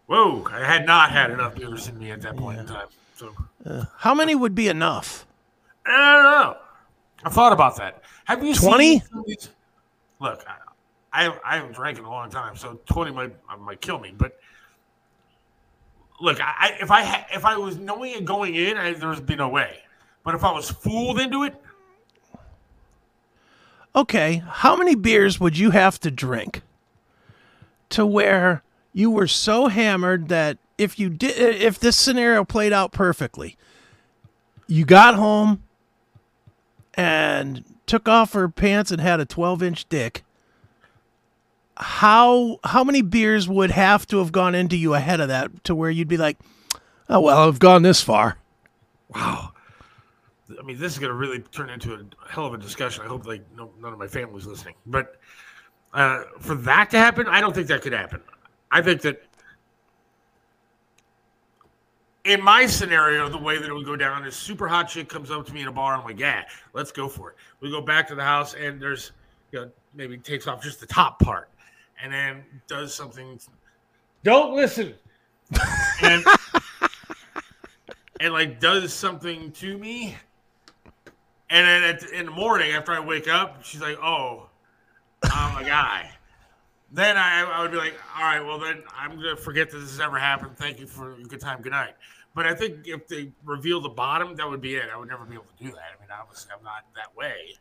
"Whoa!" 0.08 0.46
I 0.52 0.60
had 0.64 0.86
not 0.86 1.12
had 1.12 1.32
enough 1.32 1.56
beers 1.56 1.88
in 1.88 1.98
me 1.98 2.12
at 2.12 2.22
that 2.22 2.36
point 2.36 2.60
in 2.60 2.66
time, 2.68 2.88
so 3.16 3.34
How 3.98 4.14
many 4.14 4.36
would 4.36 4.56
be 4.56 4.68
enough? 4.68 5.26
I 5.86 5.92
don't 6.16 6.24
know. 6.24 6.58
I 7.26 7.30
thought 7.30 7.54
about 7.54 7.78
that. 7.78 8.02
Have 8.26 8.44
you 8.44 8.54
20? 8.56 9.00
seen 9.00 9.02
some 9.10 9.20
of 9.20 9.26
these- 9.26 9.50
Look, 10.20 10.46
I, 10.48 11.26
I 11.28 11.40
I 11.46 11.56
haven't 11.58 11.74
drank 11.74 11.98
in 12.00 12.06
a 12.06 12.10
long 12.10 12.30
time, 12.30 12.56
so 12.56 12.80
twenty 12.86 13.12
might 13.12 13.36
uh, 13.50 13.58
might 13.58 13.82
kill 13.82 14.00
me. 14.00 14.14
But 14.18 14.40
look, 16.22 16.40
I, 16.42 16.78
if 16.82 16.92
I 16.92 17.26
if 17.34 17.46
I 17.46 17.58
was 17.58 17.78
knowing 17.78 18.14
it 18.14 18.26
going 18.26 18.56
in, 18.56 18.78
I, 18.78 18.94
there 18.94 19.10
would 19.10 19.26
be 19.26 19.36
no 19.36 19.50
way. 19.50 19.80
But 20.24 20.36
if 20.36 20.44
I 20.44 20.52
was 20.52 20.70
fooled 20.70 21.20
into 21.20 21.44
it, 21.44 21.54
Okay, 23.96 24.42
how 24.48 24.76
many 24.76 24.96
beers 24.96 25.40
would 25.40 25.58
you 25.58 25.70
have 25.70 26.00
to 26.00 26.10
drink 26.10 26.62
to 27.90 28.06
where 28.06 28.64
you 28.92 29.12
were 29.12 29.28
so 29.28 29.68
hammered 29.68 30.30
that 30.30 30.58
if 30.80 30.98
you 30.98 31.10
did 31.10 31.38
if 31.38 31.80
this 31.80 31.96
scenario 31.96 32.44
played 32.44 32.74
out 32.74 32.92
perfectly, 32.92 33.56
you 34.66 34.84
got 34.84 35.14
home 35.14 35.62
and 36.96 37.64
took 37.86 38.08
off 38.08 38.34
her 38.34 38.50
pants 38.50 38.90
and 38.90 39.00
had 39.00 39.20
a 39.20 39.26
12-inch 39.28 39.88
dick, 39.90 40.24
how 41.78 42.60
how 42.64 42.84
many 42.84 43.02
beers 43.02 43.48
would 43.48 43.72
have 43.72 44.06
to 44.08 44.20
have 44.20 44.32
gone 44.32 44.56
into 44.56 44.78
you 44.78 44.94
ahead 44.94 45.20
of 45.20 45.30
that 45.30 45.64
to 45.66 45.76
where 45.76 45.90
you'd 45.90 46.08
be 46.08 46.18
like, 46.18 46.38
"Oh, 47.10 47.22
well, 47.22 47.48
I've 47.48 47.60
gone 47.60 47.82
this 47.82 48.02
far." 48.02 48.38
Wow. 49.10 49.52
I 50.60 50.62
mean, 50.64 50.78
this 50.78 50.94
is 50.94 51.00
going 51.00 51.10
to 51.10 51.16
really 51.16 51.40
turn 51.40 51.70
into 51.70 51.94
a 51.94 52.32
hell 52.32 52.46
of 52.46 52.54
a 52.54 52.58
discussion. 52.58 53.04
I 53.04 53.08
hope 53.08 53.26
like 53.26 53.44
no, 53.58 53.72
none 53.82 53.94
of 53.94 54.00
my 54.00 54.08
family's 54.08 54.46
listening. 54.46 54.76
But 54.86 55.16
uh, 55.94 56.24
for 56.40 56.56
that 56.56 56.90
to 56.92 57.00
happen, 57.00 57.28
I 57.28 57.42
don't 57.42 57.56
think 57.56 57.68
that 57.68 57.82
could 57.82 57.94
happen. 57.94 58.22
I 58.72 58.82
think 58.82 59.02
that 59.02 59.24
in 62.26 62.42
my 62.42 62.66
scenario, 62.66 63.30
the 63.30 63.38
way 63.38 63.58
that 63.58 63.68
it 63.68 63.74
would 63.74 63.86
go 63.86 63.96
down 63.96 64.26
is 64.26 64.36
super 64.36 64.68
hot 64.68 64.88
chick 64.90 65.10
comes 65.10 65.32
up 65.32 65.46
to 65.48 65.54
me 65.54 65.62
in 65.62 65.68
a 65.68 65.72
bar. 65.72 65.96
I'm 65.96 66.04
like, 66.04 66.20
yeah, 66.20 66.44
let's 66.74 66.92
go 66.92 67.08
for 67.08 67.32
it. 67.32 67.38
We 67.60 67.70
go 67.70 67.82
back 67.82 68.08
to 68.10 68.16
the 68.16 68.24
house 68.24 68.54
and 68.54 68.82
there's, 68.82 69.12
you 69.52 69.62
know, 69.62 69.72
maybe 69.94 70.18
takes 70.18 70.48
off 70.48 70.64
just 70.64 70.80
the 70.80 70.86
top 70.86 71.20
part 71.20 71.50
and 72.04 72.14
then 72.14 72.44
does 72.68 72.94
something. 72.94 73.40
Don't 74.24 74.54
listen. 74.56 74.94
and 76.04 76.24
and 78.20 78.34
like 78.34 78.60
does 78.60 78.94
something 78.94 79.52
to 79.54 79.78
me. 79.78 80.16
And 81.50 81.68
then 81.68 81.84
at, 81.84 82.04
in 82.12 82.26
the 82.26 82.32
morning 82.32 82.72
after 82.72 82.92
I 82.92 83.00
wake 83.00 83.28
up, 83.28 83.64
she's 83.64 83.82
like, 83.82 83.98
"Oh, 84.04 84.50
I'm 85.24 85.64
a 85.64 85.66
guy." 85.66 86.12
then 86.94 87.18
I, 87.18 87.42
I 87.42 87.62
would 87.62 87.72
be 87.72 87.78
like, 87.78 87.96
"All 88.16 88.24
right, 88.24 88.40
well 88.40 88.60
then 88.60 88.84
I'm 88.96 89.16
gonna 89.16 89.36
forget 89.36 89.72
that 89.72 89.78
this 89.80 89.90
has 89.90 90.00
ever 90.00 90.20
happened. 90.20 90.58
Thank 90.58 90.80
you 90.80 90.86
for 90.86 91.18
your 91.18 91.28
good 91.28 91.42
time. 91.42 91.62
Good 91.62 91.72
night." 91.72 91.96
But 92.36 92.46
I 92.48 92.54
think 92.54 92.88
if 92.88 93.08
they 93.08 93.32
reveal 93.44 93.80
the 93.80 93.90
bottom, 93.90 94.36
that 94.36 94.50
would 94.50 94.62
be 94.62 94.76
it. 94.76 94.86
I 94.94 94.98
would 94.98 95.10
never 95.10 95.26
be 95.26 95.36
able 95.36 95.46
to 95.58 95.64
do 95.64 95.72
that. 95.72 95.98
I 95.98 96.02
mean, 96.02 96.10
obviously, 96.12 96.52
I'm 96.56 96.64
not 96.64 96.86
that 96.96 97.16
way. 97.16 97.56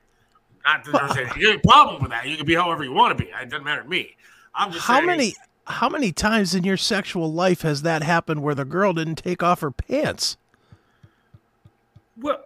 Not 0.65 0.85
that 0.85 1.15
there's 1.15 1.35
any 1.37 1.59
problem 1.59 2.03
with 2.03 2.11
that. 2.11 2.27
You 2.27 2.37
can 2.37 2.47
be 2.47 2.55
however 2.55 2.85
you 2.85 2.93
want 2.93 3.17
to 3.17 3.25
be. 3.25 3.31
It 3.31 3.51
doesn't 3.51 3.65
matter 3.65 3.83
to 3.83 3.89
me. 3.89 4.17
I'm 4.55 4.71
just 4.73 4.85
How 4.87 4.95
saying, 4.97 5.07
many 5.07 5.35
how 5.67 5.89
many 5.89 6.13
times 6.13 6.55
in 6.55 6.65
your 6.65 6.77
sexual 6.77 7.33
life 7.33 7.63
has 7.63 7.83
that 7.83 8.03
happened 8.03 8.43
where 8.43 8.55
the 8.55 8.65
girl 8.65 8.93
didn't 8.93 9.17
take 9.17 9.43
off 9.43 9.61
her 9.61 9.71
pants? 9.71 10.37
Well, 12.21 12.41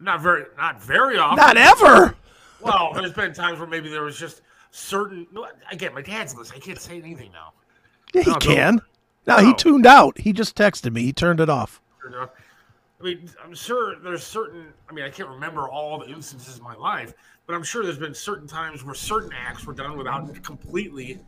not 0.00 0.20
very, 0.20 0.44
not 0.56 0.82
very 0.82 1.18
often. 1.18 1.36
Not 1.36 1.56
ever. 1.56 2.16
Well, 2.60 2.92
there's 2.94 3.12
been 3.12 3.32
times 3.32 3.58
where 3.58 3.68
maybe 3.68 3.88
there 3.88 4.02
was 4.02 4.18
just 4.18 4.42
certain. 4.70 5.26
no, 5.32 5.46
Again, 5.70 5.94
my 5.94 6.02
dad's 6.02 6.34
listening. 6.34 6.60
I 6.62 6.64
can't 6.64 6.80
say 6.80 6.98
anything 6.98 7.30
now. 7.32 7.52
Yeah, 8.14 8.22
he 8.22 8.30
No, 8.30 8.36
can. 8.38 8.80
No, 9.26 9.38
he 9.38 9.54
tuned 9.54 9.86
out. 9.86 10.18
He 10.18 10.32
just 10.32 10.56
texted 10.56 10.92
me. 10.92 11.02
He 11.02 11.12
turned 11.12 11.40
it 11.40 11.48
off. 11.48 11.80
You 12.04 12.10
know? 12.10 12.30
I 13.04 13.08
mean, 13.08 13.30
I'm 13.44 13.54
sure 13.54 13.96
there's 13.96 14.24
certain. 14.24 14.72
I 14.88 14.94
mean, 14.94 15.04
I 15.04 15.10
can't 15.10 15.28
remember 15.28 15.68
all 15.68 15.98
the 15.98 16.08
instances 16.08 16.56
in 16.56 16.64
my 16.64 16.74
life, 16.74 17.12
but 17.46 17.54
I'm 17.54 17.62
sure 17.62 17.84
there's 17.84 17.98
been 17.98 18.14
certain 18.14 18.48
times 18.48 18.82
where 18.82 18.94
certain 18.94 19.30
acts 19.34 19.66
were 19.66 19.74
done 19.74 19.98
without 19.98 20.42
completely, 20.42 21.18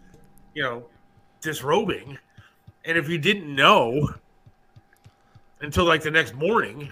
you 0.55 0.63
know, 0.63 0.87
disrobing. 1.43 2.17
And 2.87 2.97
if 2.97 3.11
you 3.11 3.19
didn't 3.19 3.55
know 3.55 4.09
until 5.61 5.85
like 5.85 6.03
the 6.03 6.11
next 6.11 6.35
morning, 6.35 6.91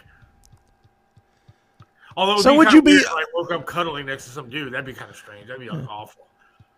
although 2.14 2.42
So 2.42 2.54
would 2.54 2.70
you 2.72 2.82
be- 2.82 2.92
if 2.92 3.08
I 3.08 3.24
woke 3.32 3.52
up 3.52 3.64
cuddling 3.64 4.04
next 4.04 4.24
to 4.26 4.30
some 4.32 4.50
dude? 4.50 4.74
That'd 4.74 4.84
be 4.84 4.92
kind 4.92 5.10
of 5.10 5.16
strange. 5.16 5.46
That'd 5.46 5.60
be 5.60 5.70
like, 5.70 5.88
awful. 5.88 6.26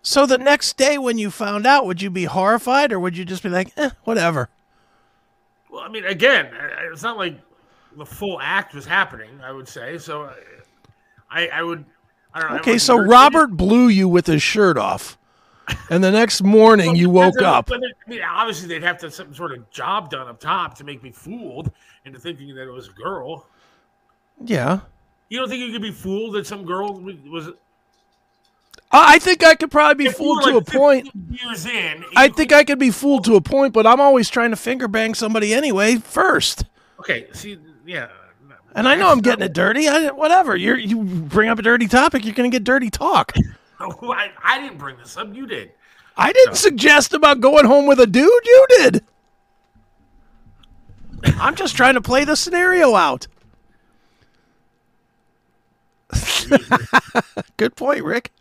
So 0.03 0.27
the 0.27 0.39
next 0.39 0.77
day 0.77 0.97
when 0.97 1.19
you 1.19 1.33
found 1.33 1.67
out, 1.67 1.87
would 1.87 2.01
you 2.01 2.11
be 2.11 2.25
horrified 2.27 2.93
or 2.93 3.01
would 3.01 3.17
you 3.17 3.25
just 3.25 3.43
be 3.43 3.49
like, 3.49 3.73
eh, 3.77 3.91
whatever? 4.05 4.49
Well, 5.69 5.83
I 5.83 5.89
mean, 5.89 6.05
again, 6.05 6.51
it's 6.93 7.03
not 7.03 7.17
like 7.17 7.41
the 7.97 8.07
full 8.07 8.41
act 8.41 8.75
was 8.75 8.87
happening. 8.87 9.41
I 9.43 9.53
would 9.53 9.69
say 9.69 9.99
so. 9.99 10.31
I, 11.31 11.49
I 11.49 11.63
would. 11.63 11.85
I 12.35 12.41
don't 12.41 12.51
know. 12.53 12.59
Okay, 12.59 12.79
so 12.79 13.01
it. 13.01 13.07
Robert 13.07 13.57
blew 13.57 13.89
you 13.89 14.09
with 14.09 14.27
his 14.27 14.43
shirt 14.43 14.77
off. 14.79 15.19
And 15.91 16.03
the 16.05 16.13
next 16.13 16.45
morning 16.45 16.95
you 16.95 17.11
woke 17.11 17.43
up. 17.43 17.71
I 17.73 17.79
mean, 18.07 18.21
obviously, 18.23 18.69
they'd 18.69 18.85
have 18.85 18.99
to 18.99 19.07
have 19.07 19.15
some 19.15 19.35
sort 19.35 19.53
of 19.53 19.69
job 19.71 20.11
done 20.11 20.29
up 20.29 20.39
top 20.39 20.77
to 20.79 20.85
make 20.85 21.03
me 21.03 21.11
fooled 21.11 21.73
into 22.05 22.21
thinking 22.21 22.55
that 22.55 22.69
it 22.69 22.71
was 22.71 22.89
a 22.89 22.93
girl. 22.93 23.47
Yeah. 24.45 24.81
You 25.29 25.41
don't 25.41 25.49
think 25.49 25.61
you 25.61 25.73
could 25.73 25.83
be 25.83 25.91
fooled 25.91 26.35
that 26.35 26.47
some 26.47 26.65
girl 26.65 26.95
was? 27.29 27.51
I 28.93 29.19
think 29.19 29.43
I 29.43 29.57
could 29.57 29.73
probably 29.73 30.05
be 30.05 30.11
If 30.11 30.17
fooled 30.17 30.45
to 30.45 30.57
a 30.57 30.63
point. 30.63 31.11
Years 31.31 31.67
in, 31.67 32.05
I 32.15 32.29
think 32.29 32.53
I 32.53 32.63
could 32.63 32.79
be 32.79 32.91
fooled 32.91 33.25
to 33.25 33.35
a 33.35 33.41
point, 33.41 33.73
but 33.73 33.87
I'm 33.87 34.01
always 34.01 34.29
trying 34.29 34.51
to 34.51 34.57
finger 34.57 34.87
bang 34.87 35.15
somebody 35.15 35.53
anyway 35.53 35.97
first. 35.97 36.65
Okay, 37.01 37.27
see, 37.33 37.59
yeah. 37.87 38.09
And 38.75 38.87
I 38.87 38.95
know 38.95 39.11
I'm 39.11 39.21
getting 39.21 39.45
it 39.45 39.55
dirty. 39.55 39.89
I 39.89 40.11
whatever. 40.11 40.55
You 40.55 40.75
you 40.75 41.03
bring 41.03 41.49
up 41.49 41.59
a 41.59 41.63
dirty 41.63 41.87
topic, 41.89 42.25
you're 42.25 42.35
gonna 42.35 42.51
get 42.51 42.65
dirty 42.65 42.91
talk. 42.91 43.33
Oh, 43.79 44.11
I, 44.11 44.31
I 44.43 44.59
didn't 44.59 44.79
bring 44.79 44.97
this 44.97 45.19
up. 45.19 45.35
You 45.35 45.47
did. 45.47 45.71
I 46.17 46.33
didn't 46.33 46.55
suggest 46.55 47.13
about 47.13 47.41
going 47.41 47.67
home 47.67 47.87
with 47.87 48.01
a 48.01 48.07
dude. 48.07 48.25
You 48.25 48.67
did. 48.71 49.05
I'm 51.39 51.55
just 51.55 51.77
trying 51.77 51.93
to 51.93 52.01
play 52.01 52.25
the 52.25 52.37
scenario 52.37 52.95
out. 52.95 53.27
Good 57.59 57.77
point, 57.77 58.03
Rick. 58.03 58.33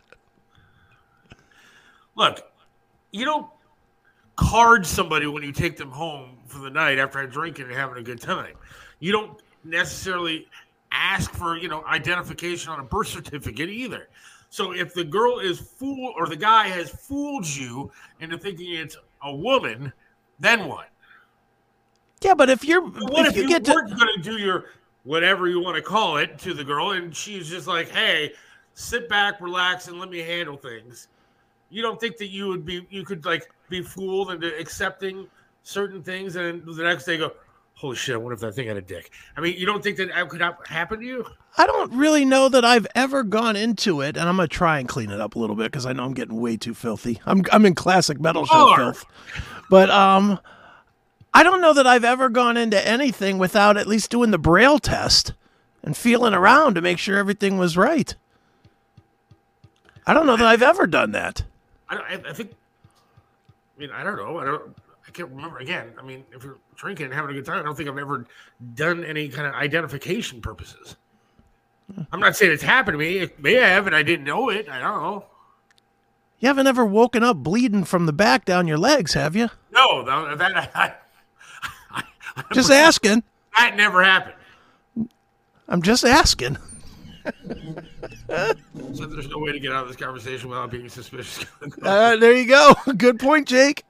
Look, 2.14 2.40
you 3.12 3.26
don't 3.26 3.46
card 4.36 4.86
somebody 4.86 5.26
when 5.26 5.42
you 5.42 5.52
take 5.52 5.76
them 5.76 5.90
home 5.90 6.38
for 6.46 6.60
the 6.60 6.70
night 6.70 6.98
after 6.98 7.26
drinking 7.26 7.66
and 7.66 7.74
having 7.74 7.98
a 7.98 8.02
good 8.02 8.20
time. 8.20 8.54
You 9.00 9.12
don't 9.12 9.40
necessarily 9.64 10.48
ask 10.92 11.32
for, 11.32 11.56
you 11.56 11.68
know, 11.68 11.84
identification 11.84 12.70
on 12.70 12.80
a 12.80 12.84
birth 12.84 13.08
certificate 13.08 13.68
either. 13.68 14.08
So 14.50 14.72
if 14.72 14.94
the 14.94 15.04
girl 15.04 15.38
is 15.38 15.58
fool 15.58 16.14
or 16.16 16.26
the 16.26 16.36
guy 16.36 16.68
has 16.68 16.90
fooled 16.90 17.46
you 17.46 17.90
into 18.20 18.38
thinking 18.38 18.74
it's 18.74 18.96
a 19.22 19.34
woman, 19.34 19.92
then 20.38 20.68
what? 20.68 20.88
Yeah, 22.22 22.34
but 22.34 22.48
if 22.48 22.64
you're 22.64 22.82
What 22.82 23.26
if, 23.26 23.32
if, 23.32 23.36
you 23.36 23.42
you, 23.42 23.48
get 23.48 23.64
to 23.66 23.72
weren't 23.72 23.98
going 23.98 24.14
to 24.16 24.22
do 24.22 24.38
your 24.38 24.66
whatever 25.04 25.48
you 25.48 25.60
want 25.60 25.76
to 25.76 25.82
call 25.82 26.16
it 26.16 26.38
to 26.40 26.54
the 26.54 26.64
girl, 26.64 26.92
and 26.92 27.14
she's 27.14 27.48
just 27.48 27.66
like, 27.66 27.88
"Hey, 27.88 28.32
sit 28.74 29.08
back, 29.08 29.40
relax, 29.40 29.88
and 29.88 30.00
let 30.00 30.10
me 30.10 30.20
handle 30.20 30.56
things." 30.56 31.08
You 31.68 31.82
don't 31.82 32.00
think 32.00 32.16
that 32.16 32.28
you 32.28 32.48
would 32.48 32.64
be 32.64 32.86
you 32.90 33.04
could 33.04 33.24
like 33.26 33.50
be 33.68 33.82
fooled 33.82 34.30
into 34.30 34.56
accepting 34.58 35.28
certain 35.62 36.02
things, 36.02 36.36
and 36.36 36.64
the 36.64 36.82
next 36.82 37.04
day 37.04 37.18
go, 37.18 37.32
"Holy 37.76 37.96
shit! 37.96 38.14
I 38.14 38.18
wonder 38.18 38.34
if 38.34 38.40
that 38.40 38.54
thing 38.54 38.68
had 38.68 38.76
a 38.76 38.82
dick." 38.82 39.12
I 39.36 39.40
mean, 39.40 39.56
you 39.56 39.64
don't 39.66 39.82
think 39.82 39.96
that 39.98 40.28
could 40.28 40.40
hap- 40.40 40.66
happen 40.66 41.00
to 41.00 41.06
you? 41.06 41.26
I 41.56 41.66
don't 41.66 41.92
really 41.92 42.24
know 42.24 42.48
that 42.48 42.64
I've 42.64 42.86
ever 42.94 43.22
gone 43.22 43.56
into 43.56 44.00
it, 44.00 44.16
and 44.16 44.28
I'm 44.28 44.36
gonna 44.36 44.48
try 44.48 44.78
and 44.78 44.88
clean 44.88 45.10
it 45.10 45.20
up 45.20 45.36
a 45.36 45.38
little 45.38 45.56
bit 45.56 45.70
because 45.70 45.86
I 45.86 45.92
know 45.92 46.04
I'm 46.04 46.14
getting 46.14 46.40
way 46.40 46.56
too 46.56 46.74
filthy. 46.74 47.20
I'm 47.24 47.44
I'm 47.52 47.64
in 47.64 47.74
classic 47.74 48.20
metal 48.20 48.44
show 48.46 48.74
filth. 48.76 49.04
But 49.70 49.90
um, 49.90 50.38
I 51.32 51.42
don't 51.42 51.60
know 51.60 51.72
that 51.72 51.86
I've 51.86 52.04
ever 52.04 52.28
gone 52.28 52.56
into 52.56 52.86
anything 52.86 53.38
without 53.38 53.76
at 53.76 53.86
least 53.86 54.10
doing 54.10 54.30
the 54.30 54.38
braille 54.38 54.78
test 54.78 55.32
and 55.82 55.96
feeling 55.96 56.34
around 56.34 56.74
to 56.74 56.80
make 56.80 56.98
sure 56.98 57.16
everything 57.18 57.58
was 57.58 57.76
right. 57.76 58.14
I 60.06 60.14
don't 60.14 60.26
know 60.26 60.36
that 60.36 60.46
I've 60.46 60.62
ever 60.62 60.86
done 60.86 61.12
that. 61.12 61.42
I, 61.88 61.94
don't, 61.94 62.26
I, 62.26 62.30
I 62.30 62.32
think. 62.32 62.52
I 63.76 63.80
mean, 63.80 63.90
I 63.90 64.02
don't 64.04 64.16
know. 64.16 64.38
I 64.38 64.44
don't. 64.44 64.76
Can't 65.16 65.30
remember. 65.30 65.56
Again, 65.56 65.94
I 65.98 66.02
mean, 66.02 66.24
if 66.30 66.44
you're 66.44 66.58
drinking 66.74 67.06
and 67.06 67.14
having 67.14 67.30
a 67.30 67.32
good 67.32 67.46
time, 67.46 67.60
I 67.60 67.62
don't 67.62 67.74
think 67.74 67.88
I've 67.88 67.96
ever 67.96 68.26
done 68.74 69.02
any 69.02 69.30
kind 69.30 69.46
of 69.46 69.54
identification 69.54 70.42
purposes. 70.42 70.96
I'm 72.12 72.20
not 72.20 72.36
saying 72.36 72.52
it's 72.52 72.62
happened 72.62 72.96
to 72.96 72.98
me. 72.98 73.20
It 73.20 73.40
may 73.42 73.54
have, 73.54 73.86
and 73.86 73.96
I 73.96 74.02
didn't 74.02 74.26
know 74.26 74.50
it. 74.50 74.68
I 74.68 74.78
don't 74.78 75.02
know. 75.02 75.24
You 76.38 76.48
haven't 76.48 76.66
ever 76.66 76.84
woken 76.84 77.22
up 77.22 77.38
bleeding 77.38 77.84
from 77.84 78.04
the 78.04 78.12
back 78.12 78.44
down 78.44 78.68
your 78.68 78.76
legs, 78.76 79.14
have 79.14 79.34
you? 79.34 79.48
No, 79.72 80.04
that, 80.04 80.36
that 80.36 80.54
I, 80.76 80.94
I, 81.92 82.02
I, 82.36 82.44
Just 82.52 82.70
asking. 82.70 83.22
that 83.56 83.74
never 83.74 84.04
happened. 84.04 84.34
I'm 85.66 85.80
just 85.80 86.04
asking. 86.04 86.58
So 88.28 89.06
there's 89.06 89.28
no 89.28 89.38
way 89.38 89.52
to 89.52 89.58
get 89.58 89.72
out 89.72 89.82
of 89.82 89.88
this 89.88 89.96
conversation 89.96 90.48
without 90.48 90.70
being 90.70 90.88
suspicious. 90.88 91.44
Uh, 91.82 92.16
there 92.16 92.32
you 92.32 92.46
go. 92.46 92.74
Good 92.96 93.18
point, 93.18 93.48
Jake. 93.48 93.84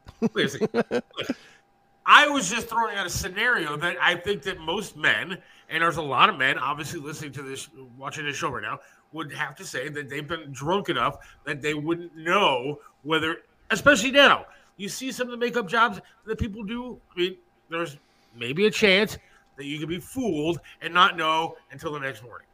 I 2.07 2.29
was 2.29 2.49
just 2.49 2.69
throwing 2.69 2.97
out 2.97 3.07
a 3.07 3.11
scenario 3.11 3.77
that 3.79 3.97
I 4.01 4.15
think 4.15 4.43
that 4.43 4.61
most 4.61 4.97
men, 4.97 5.39
and 5.69 5.83
there's 5.83 5.97
a 5.97 6.03
lot 6.03 6.29
of 6.29 6.39
men 6.39 6.57
obviously 6.59 7.01
listening 7.01 7.33
to 7.33 7.43
this, 7.43 7.69
watching 7.99 8.25
this 8.25 8.37
show 8.37 8.51
right 8.51 8.63
now, 8.63 8.79
would 9.13 9.33
have 9.33 9.57
to 9.57 9.65
say 9.65 9.89
that 9.89 10.09
they've 10.09 10.27
been 10.27 10.53
drunk 10.53 10.89
enough 10.89 11.17
that 11.45 11.61
they 11.63 11.75
wouldn't 11.75 12.17
know 12.17 12.79
whether, 13.03 13.39
especially 13.71 14.13
now, 14.13 14.47
you 14.77 14.89
see 14.89 15.11
some 15.11 15.27
of 15.27 15.33
the 15.33 15.37
makeup 15.37 15.69
jobs 15.69 16.01
that 16.27 16.39
people 16.39 16.63
do. 16.63 17.01
I 17.15 17.19
mean, 17.19 17.37
there's 17.71 17.97
maybe 18.37 18.67
a 18.67 18.71
chance 18.71 19.19
that 19.57 19.65
you 19.65 19.79
could 19.79 19.89
be 19.89 19.99
fooled 19.99 20.61
and 20.83 20.93
not 20.93 21.17
know 21.17 21.57
until 21.73 21.93
the 21.93 22.01
next 22.01 22.23
morning. 22.23 22.47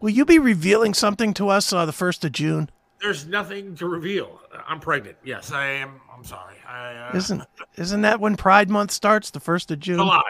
Will 0.00 0.10
you 0.10 0.24
be 0.24 0.38
revealing 0.38 0.94
something 0.94 1.34
to 1.34 1.48
us 1.48 1.72
uh, 1.72 1.86
the 1.86 1.92
first 1.92 2.24
of 2.24 2.32
June? 2.32 2.70
There's 3.04 3.26
nothing 3.26 3.76
to 3.76 3.86
reveal. 3.86 4.40
I'm 4.66 4.80
pregnant. 4.80 5.18
Yes, 5.22 5.52
I 5.52 5.66
am. 5.66 6.00
I'm 6.10 6.24
sorry. 6.24 6.54
I, 6.66 6.94
uh, 6.94 7.16
Isn't 7.16 7.42
isn't 7.76 8.00
that 8.00 8.18
when 8.18 8.34
Pride 8.34 8.70
Month 8.70 8.92
starts? 8.92 9.28
The 9.28 9.40
first 9.40 9.70
of 9.70 9.78
June. 9.78 9.98
July. 9.98 10.22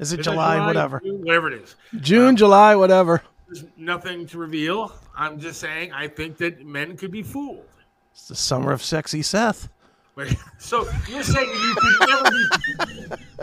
Is 0.00 0.12
it 0.12 0.18
Is 0.18 0.26
it 0.26 0.30
July? 0.32 0.66
Whatever. 0.66 1.00
June, 1.04 1.20
whatever 1.24 1.52
it 1.52 1.62
is. 1.62 1.76
June, 2.00 2.36
July, 2.36 2.74
whatever. 2.74 3.22
There's 3.46 3.64
nothing 3.76 4.26
to 4.26 4.38
reveal. 4.38 4.92
I'm 5.16 5.38
just 5.38 5.60
saying 5.60 5.92
I 5.92 6.08
think 6.08 6.36
that 6.38 6.66
men 6.66 6.96
could 6.96 7.12
be 7.12 7.22
fooled. 7.22 7.68
It's 8.12 8.26
the 8.26 8.34
summer 8.34 8.72
of 8.72 8.82
sexy 8.82 9.22
Seth. 9.22 9.68
But- 10.16 10.34
So 10.58 10.88
you're 11.08 11.22
saying 11.22 11.48
you 11.48 11.74
could 11.78 12.08
never 12.08 12.30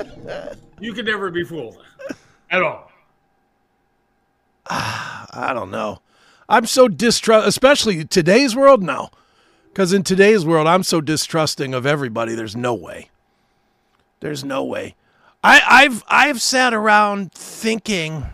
be 0.04 0.58
you 0.82 0.94
could 0.94 1.06
never 1.06 1.32
be 1.32 1.46
fooled 1.46 1.78
at 2.50 2.62
all. 2.62 2.92
I 4.70 5.52
don't 5.54 5.72
know. 5.72 6.02
I'm 6.52 6.66
so 6.66 6.90
distrust, 6.90 7.48
especially 7.48 8.04
today's 8.04 8.58
world 8.58 8.84
now, 8.84 9.12
because 9.70 9.94
in 9.94 10.04
today's 10.04 10.46
world, 10.46 10.68
I'm 10.68 10.84
so 10.84 11.00
distrusting 11.00 11.74
of 11.74 11.86
everybody. 11.86 12.36
There's 12.36 12.58
no 12.58 12.74
way. 12.74 13.10
There's 14.20 14.44
no 14.44 14.62
way. 14.66 14.96
I, 15.42 15.62
I've 15.66 16.04
I've 16.10 16.42
sat 16.42 16.74
around 16.74 17.32
thinking 17.32 18.26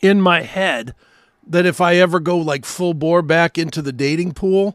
in 0.00 0.22
my 0.22 0.40
head 0.40 0.94
that 1.46 1.66
if 1.66 1.82
I 1.82 1.96
ever 1.96 2.18
go 2.18 2.38
like 2.38 2.64
full 2.64 2.94
bore 2.94 3.20
back 3.20 3.58
into 3.58 3.82
the 3.82 3.92
dating 3.92 4.32
pool, 4.32 4.74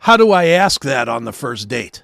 how 0.00 0.18
do 0.18 0.32
I 0.32 0.48
ask 0.48 0.82
that 0.82 1.08
on 1.08 1.24
the 1.24 1.32
first 1.32 1.66
date? 1.66 2.02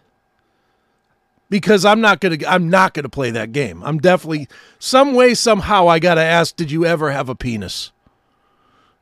Because 1.51 1.85
I'm 1.85 2.01
not 2.01 2.21
gonna 2.21 2.39
I'm 2.49 2.71
not 2.71 2.95
gonna 2.95 3.11
play 3.11 3.31
that 3.31 3.53
game. 3.53 3.83
I'm 3.85 3.99
definitely 3.99 4.49
some 4.79 5.13
way 5.13 5.35
somehow 5.35 5.87
I 5.87 5.99
gotta 5.99 6.23
ask, 6.23 6.57
did 6.57 6.71
you 6.71 6.87
ever 6.87 7.11
have 7.11 7.29
a 7.29 7.35
penis? 7.35 7.93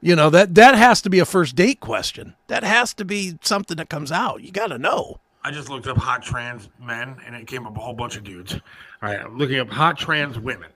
You 0.05 0.15
know, 0.15 0.29
that 0.29 0.55
that 0.57 0.75
has 0.75 1.01
to 1.01 1.09
be 1.09 1.19
a 1.19 1.25
first 1.25 1.57
date 1.57 1.81
question. 1.81 2.35
That 2.49 2.63
has 2.63 2.93
to 2.93 3.07
be 3.07 3.39
something 3.41 3.79
that 3.79 3.89
comes 3.89 4.13
out. 4.13 4.43
You 4.43 4.53
got 4.53 4.67
to 4.67 4.77
know. 4.77 5.19
I 5.43 5.51
just 5.51 5.71
looked 5.71 5.87
up 5.87 5.97
hot 5.97 6.23
trans 6.23 6.69
men 6.79 7.17
and 7.25 7.35
it 7.35 7.47
came 7.47 7.67
up 7.67 7.75
a 7.75 7.81
whole 7.81 7.95
bunch 7.95 8.19
of 8.19 8.23
dudes. 8.23 8.53
All 8.53 8.61
right, 9.01 9.19
I'm 9.19 9.39
looking 9.39 9.59
up 9.61 9.71
hot 9.71 9.97
trans 9.97 10.39
women. 10.39 10.69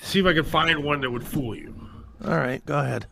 See 0.00 0.20
if 0.20 0.26
I 0.26 0.34
can 0.34 0.44
find 0.44 0.84
one 0.84 1.00
that 1.00 1.10
would 1.10 1.26
fool 1.26 1.56
you. 1.56 1.74
All 2.24 2.36
right, 2.36 2.64
go 2.64 2.78
ahead. 2.78 3.06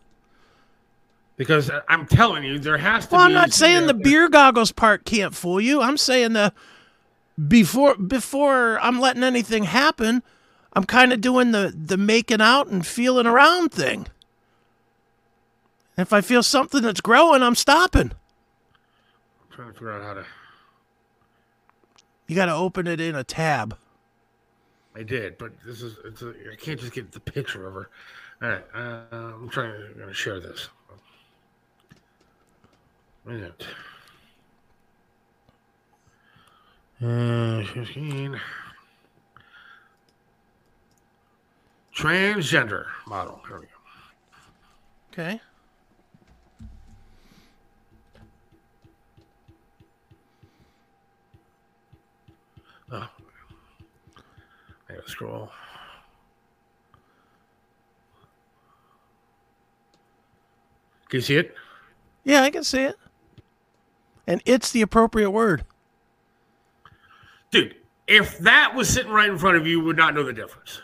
Because 1.37 1.73
I'm 1.89 2.07
telling 2.07 2.45
you, 2.45 2.61
there 2.61 2.79
has 2.79 3.09
to 3.09 3.17
Well, 3.17 3.27
be 3.27 3.27
I'm 3.27 3.33
not 3.33 3.53
saying 3.53 3.89
the 3.89 3.95
beer 3.95 4.29
goggles 4.29 4.71
part 4.71 5.05
can't 5.05 5.35
fool 5.35 5.61
you. 5.61 5.83
I'm 5.83 5.97
saying 5.97 6.35
the 6.35 6.53
before 7.49 7.97
before 7.97 8.79
I'm 8.79 9.01
letting 9.01 9.25
anything 9.25 9.65
happen, 9.65 10.23
I'm 10.73 10.85
kind 10.85 11.13
of 11.13 11.21
doing 11.21 11.51
the 11.51 11.75
the 11.77 11.97
making 11.97 12.41
out 12.41 12.69
and 12.69 12.87
feeling 12.87 13.27
around 13.27 13.73
thing. 13.73 14.07
If 15.99 16.13
I 16.13 16.21
feel 16.21 16.45
something 16.45 16.81
that's 16.81 17.01
growing, 17.01 17.43
I'm 17.43 17.57
stopping. 17.57 18.13
I'm 18.13 19.51
trying 19.51 19.69
to 19.69 19.75
figure 19.75 19.93
out 19.93 20.03
how 20.03 20.15
to. 20.15 20.25
You 22.29 22.37
got 22.37 22.47
to 22.47 22.55
open 22.55 22.87
it 22.87 23.01
in 23.01 23.17
a 23.17 23.25
tab. 23.25 23.77
I 24.95 25.03
did, 25.03 25.39
but 25.39 25.53
this 25.67 25.83
is 25.83 25.97
it's 26.05 26.23
a, 26.23 26.33
I 26.53 26.57
can't 26.57 26.79
just 26.79 26.93
get 26.93 27.11
the 27.11 27.19
picture 27.19 27.67
of 27.67 27.75
her. 27.75 27.91
All 28.41 28.49
right, 28.49 28.65
uh, 28.75 29.17
I'm 29.35 29.49
trying 29.49 29.73
to 29.73 30.15
share 30.15 30.39
this. 30.39 30.69
Minute. 33.25 33.67
Uh, 37.03 37.65
15. 37.75 38.41
Transgender 41.95 42.87
model. 43.07 43.41
There 43.49 43.59
we 43.59 43.67
go. 43.67 43.73
Okay. 45.13 45.41
Oh. 52.91 53.09
I 54.89 54.95
gotta 54.95 55.09
scroll. 55.09 55.51
Can 61.09 61.19
you 61.19 61.23
see 61.23 61.37
it? 61.37 61.55
Yeah, 62.25 62.43
I 62.43 62.51
can 62.51 62.65
see 62.65 62.83
it. 62.83 62.97
And 64.27 64.43
it's 64.45 64.71
the 64.73 64.83
appropriate 64.83 65.31
word. 65.31 65.65
Dude, 67.51 67.77
if 68.07 68.39
that 68.39 68.75
was 68.75 68.89
sitting 68.89 69.13
right 69.13 69.29
in 69.29 69.39
front 69.39 69.57
of 69.57 69.67
you, 69.67 69.79
you 69.79 69.85
would 69.85 69.97
not 69.97 70.15
know 70.15 70.23
the 70.23 70.35
difference. 70.35 70.83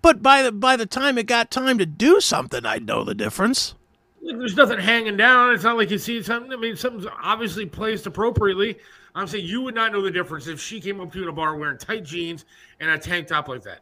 But 0.00 0.22
by 0.22 0.42
the 0.42 0.52
by 0.52 0.76
the 0.76 0.86
time 0.86 1.18
it 1.18 1.26
got 1.26 1.50
time 1.50 1.78
to 1.78 1.86
do 1.86 2.20
something, 2.20 2.64
I'd 2.66 2.86
know 2.86 3.04
the 3.04 3.14
difference. 3.14 3.74
There's 4.22 4.56
nothing 4.56 4.78
hanging 4.78 5.16
down. 5.16 5.52
It's 5.52 5.64
not 5.64 5.76
like 5.76 5.90
you 5.90 5.98
see 5.98 6.22
something. 6.22 6.52
I 6.52 6.56
mean, 6.56 6.76
something's 6.76 7.06
obviously 7.22 7.66
placed 7.66 8.06
appropriately. 8.06 8.78
I'm 9.14 9.26
saying 9.26 9.46
you 9.46 9.62
would 9.62 9.74
not 9.74 9.92
know 9.92 10.02
the 10.02 10.10
difference 10.10 10.46
if 10.48 10.60
she 10.60 10.80
came 10.80 11.00
up 11.00 11.12
to 11.12 11.18
you 11.18 11.24
in 11.24 11.28
a 11.28 11.32
bar 11.32 11.56
wearing 11.56 11.78
tight 11.78 12.04
jeans 12.04 12.44
and 12.80 12.90
a 12.90 12.98
tank 12.98 13.28
top 13.28 13.48
like 13.48 13.62
that. 13.62 13.80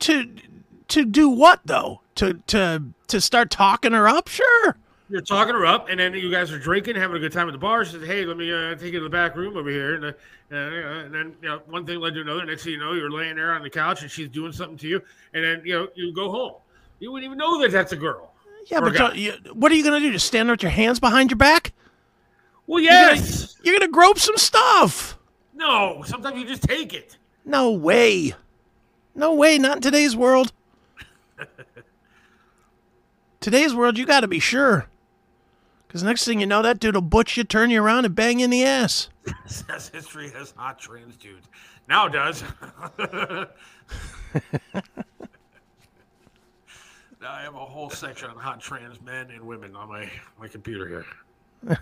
To 0.00 0.30
to 0.88 1.04
do 1.04 1.28
what 1.28 1.60
though? 1.64 2.00
To 2.16 2.34
to 2.48 2.82
to 3.06 3.20
start 3.20 3.50
talking 3.50 3.92
her 3.92 4.08
up? 4.08 4.28
Sure. 4.28 4.76
You're 5.10 5.22
talking 5.22 5.54
her 5.54 5.64
up, 5.64 5.88
and 5.88 5.98
then 5.98 6.12
you 6.12 6.30
guys 6.30 6.52
are 6.52 6.58
drinking, 6.58 6.96
having 6.96 7.16
a 7.16 7.18
good 7.18 7.32
time 7.32 7.48
at 7.48 7.52
the 7.52 7.58
bar. 7.58 7.82
She 7.86 7.92
says, 7.92 8.06
"Hey, 8.06 8.26
let 8.26 8.36
me 8.36 8.52
uh, 8.52 8.74
take 8.74 8.92
you 8.92 8.98
to 8.98 9.04
the 9.04 9.08
back 9.08 9.36
room 9.36 9.56
over 9.56 9.70
here." 9.70 9.94
And, 9.94 10.04
uh, 10.04 10.12
uh, 10.52 10.54
and 10.54 11.14
then 11.14 11.34
you 11.40 11.48
know, 11.48 11.62
one 11.66 11.86
thing 11.86 11.98
led 11.98 12.12
to 12.14 12.20
another. 12.20 12.44
Next 12.44 12.64
thing 12.64 12.74
you 12.74 12.78
know, 12.78 12.92
you're 12.92 13.10
laying 13.10 13.36
there 13.36 13.54
on 13.54 13.62
the 13.62 13.70
couch, 13.70 14.02
and 14.02 14.10
she's 14.10 14.28
doing 14.28 14.52
something 14.52 14.76
to 14.76 14.86
you. 14.86 15.00
And 15.32 15.42
then 15.42 15.62
you 15.64 15.72
know, 15.72 15.88
you 15.94 16.12
go 16.12 16.30
home. 16.30 16.52
You 16.98 17.10
wouldn't 17.10 17.24
even 17.24 17.38
know 17.38 17.58
that 17.62 17.70
that's 17.70 17.92
a 17.92 17.96
girl. 17.96 18.34
Yeah, 18.66 18.80
but 18.80 19.16
you, 19.16 19.32
what 19.54 19.72
are 19.72 19.74
you 19.74 19.82
gonna 19.82 20.00
do? 20.00 20.12
Just 20.12 20.26
stand 20.26 20.50
there 20.50 20.52
with 20.52 20.62
your 20.62 20.72
hands 20.72 21.00
behind 21.00 21.30
your 21.30 21.38
back? 21.38 21.72
Well, 22.68 22.80
You're 22.80 22.92
gonna- 22.92 23.16
yes. 23.16 23.56
You're 23.64 23.76
gonna 23.78 23.90
grope 23.90 24.18
some 24.20 24.36
stuff. 24.36 25.18
No. 25.54 26.02
Sometimes 26.06 26.38
you 26.38 26.46
just 26.46 26.62
take 26.62 26.94
it. 26.94 27.16
No 27.44 27.72
way. 27.72 28.34
No 29.16 29.34
way. 29.34 29.58
Not 29.58 29.76
in 29.78 29.82
today's 29.82 30.14
world. 30.14 30.52
today's 33.40 33.74
world, 33.74 33.98
you 33.98 34.04
got 34.06 34.20
to 34.20 34.28
be 34.28 34.38
sure. 34.38 34.86
Because 35.86 36.02
next 36.02 36.24
thing 36.26 36.38
you 36.40 36.46
know, 36.46 36.60
that 36.62 36.78
dude 36.78 36.94
will 36.94 37.00
butch 37.02 37.36
you, 37.38 37.44
turn 37.44 37.70
you 37.70 37.82
around, 37.82 38.04
and 38.04 38.14
bang 38.14 38.38
you 38.40 38.44
in 38.44 38.50
the 38.50 38.62
ass. 38.64 39.08
Says 39.46 39.88
history 39.88 40.28
has 40.30 40.52
hot 40.54 40.78
trans 40.78 41.16
dudes. 41.16 41.48
Now 41.88 42.06
it 42.06 42.12
does. 42.12 42.44
now 42.98 43.46
I 47.22 47.40
have 47.40 47.54
a 47.54 47.64
whole 47.64 47.88
section 47.88 48.28
on 48.30 48.36
hot 48.36 48.60
trans 48.60 49.00
men 49.00 49.30
and 49.30 49.40
women 49.40 49.74
on 49.74 49.88
my, 49.88 50.10
my 50.38 50.48
computer 50.48 50.86
here. 50.86 51.06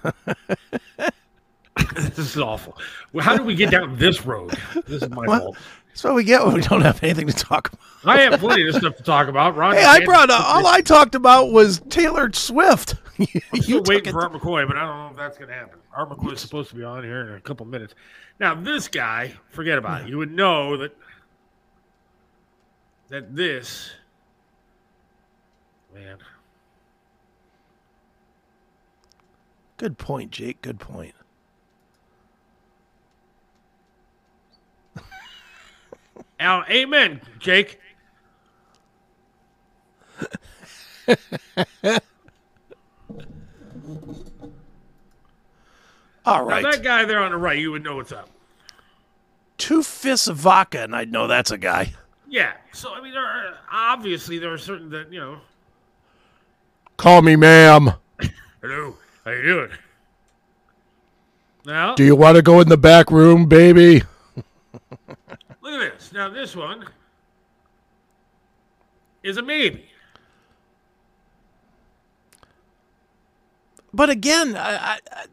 this 1.95 2.19
is 2.19 2.39
awful. 2.39 2.77
Well, 3.13 3.25
how 3.25 3.37
did 3.37 3.47
we 3.47 3.55
get 3.55 3.71
down 3.71 3.97
this 3.99 4.25
road? 4.25 4.57
This 4.87 5.03
is 5.03 5.11
my 5.11 5.27
What? 5.27 5.43
fault. 5.43 5.57
That's 5.89 6.05
what 6.05 6.15
we 6.15 6.25
get 6.25 6.45
when 6.45 6.55
we 6.57 6.61
don't 6.61 6.83
have 6.83 7.03
anything 7.03 7.27
to 7.27 7.33
talk 7.33 7.73
about. 7.73 7.81
I 8.05 8.21
have 8.21 8.39
plenty 8.39 8.69
of 8.69 8.75
stuff 8.75 8.97
to 8.97 9.03
talk 9.03 9.29
about. 9.29 9.57
Ron 9.57 9.75
Hey, 9.75 9.83
I 9.85 10.05
brought 10.05 10.31
all 10.31 10.67
I 10.67 10.83
talked 10.83 11.15
about 11.15 11.53
was 11.53 11.81
Taylor 11.89 12.31
Swift. 12.35 12.97
I'm 13.19 13.27
you 13.55 13.63
still 13.63 13.83
waiting 13.87 14.13
for 14.13 14.23
Art 14.23 14.33
McCoy, 14.33 14.67
but 14.69 14.77
I 14.77 14.87
don't 14.87 14.99
know 14.99 15.09
if 15.11 15.17
that's 15.17 15.39
going 15.39 15.49
to 15.49 15.55
happen. 15.55 15.79
Art 15.95 16.11
McCoy 16.11 16.35
is 16.35 16.41
supposed 16.43 16.69
to 16.69 16.77
be 16.77 16.85
on 16.85 17.03
here 17.03 17.23
in 17.23 17.35
a 17.35 17.41
couple 17.41 17.65
minutes. 17.65 17.95
Now, 18.39 18.55
this 18.55 18.89
guy, 18.89 19.33
forget 19.49 19.79
about 19.79 20.03
it. 20.03 20.09
You 20.09 20.19
would 20.19 20.33
know 20.33 20.77
that 20.77 20.95
that 23.09 23.35
this 23.35 23.91
man. 25.95 26.19
Good 29.77 29.99
point, 29.99 30.31
Jake. 30.31 30.63
Good 30.63 30.81
point. 30.81 31.15
Now, 36.39 36.65
amen, 36.69 37.23
Jake. 37.39 37.81
All 46.27 46.45
right. 46.45 46.63
Now, 46.63 46.73
that 46.73 46.83
guy 46.83 47.05
there 47.05 47.23
on 47.23 47.31
the 47.31 47.37
right, 47.39 47.59
you 47.59 47.71
would 47.71 47.85
know 47.85 47.97
what's 47.97 48.13
up. 48.13 48.29
Two 49.57 49.83
fists 49.83 50.29
of 50.29 50.37
vodka, 50.37 50.83
and 50.83 50.95
I'd 50.95 51.11
know 51.11 51.27
that's 51.27 51.51
a 51.51 51.59
guy. 51.59 51.95
Yeah. 52.29 52.53
So, 52.73 52.93
I 52.93 53.01
mean, 53.01 53.13
there 53.13 53.25
are, 53.25 53.55
obviously, 53.71 54.39
there 54.39 54.53
are 54.53 54.59
certain 54.59 54.91
that, 54.91 55.13
you 55.13 55.21
know, 55.21 55.39
Call 56.97 57.23
me 57.23 57.37
ma'am. 57.37 57.93
hello, 58.63 58.97
how 59.27 59.33
you 59.33 59.43
doing? 59.43 59.71
Now, 61.67 61.95
Do 61.97 62.05
you 62.05 62.15
want 62.15 62.37
to 62.37 62.43
go 62.43 62.61
in 62.61 62.69
the 62.69 62.77
back 62.77 63.11
room, 63.11 63.47
baby? 63.47 64.03
look 65.09 65.19
at 65.83 65.99
this. 65.99 66.13
Now, 66.13 66.29
this 66.29 66.55
one 66.55 66.87
is 69.25 69.37
a 69.37 69.43
maybe. 69.43 69.87
But 73.93 74.11
again, 74.11 74.57
I, 74.57 74.77
I, 74.77 74.99
I- 75.13 75.25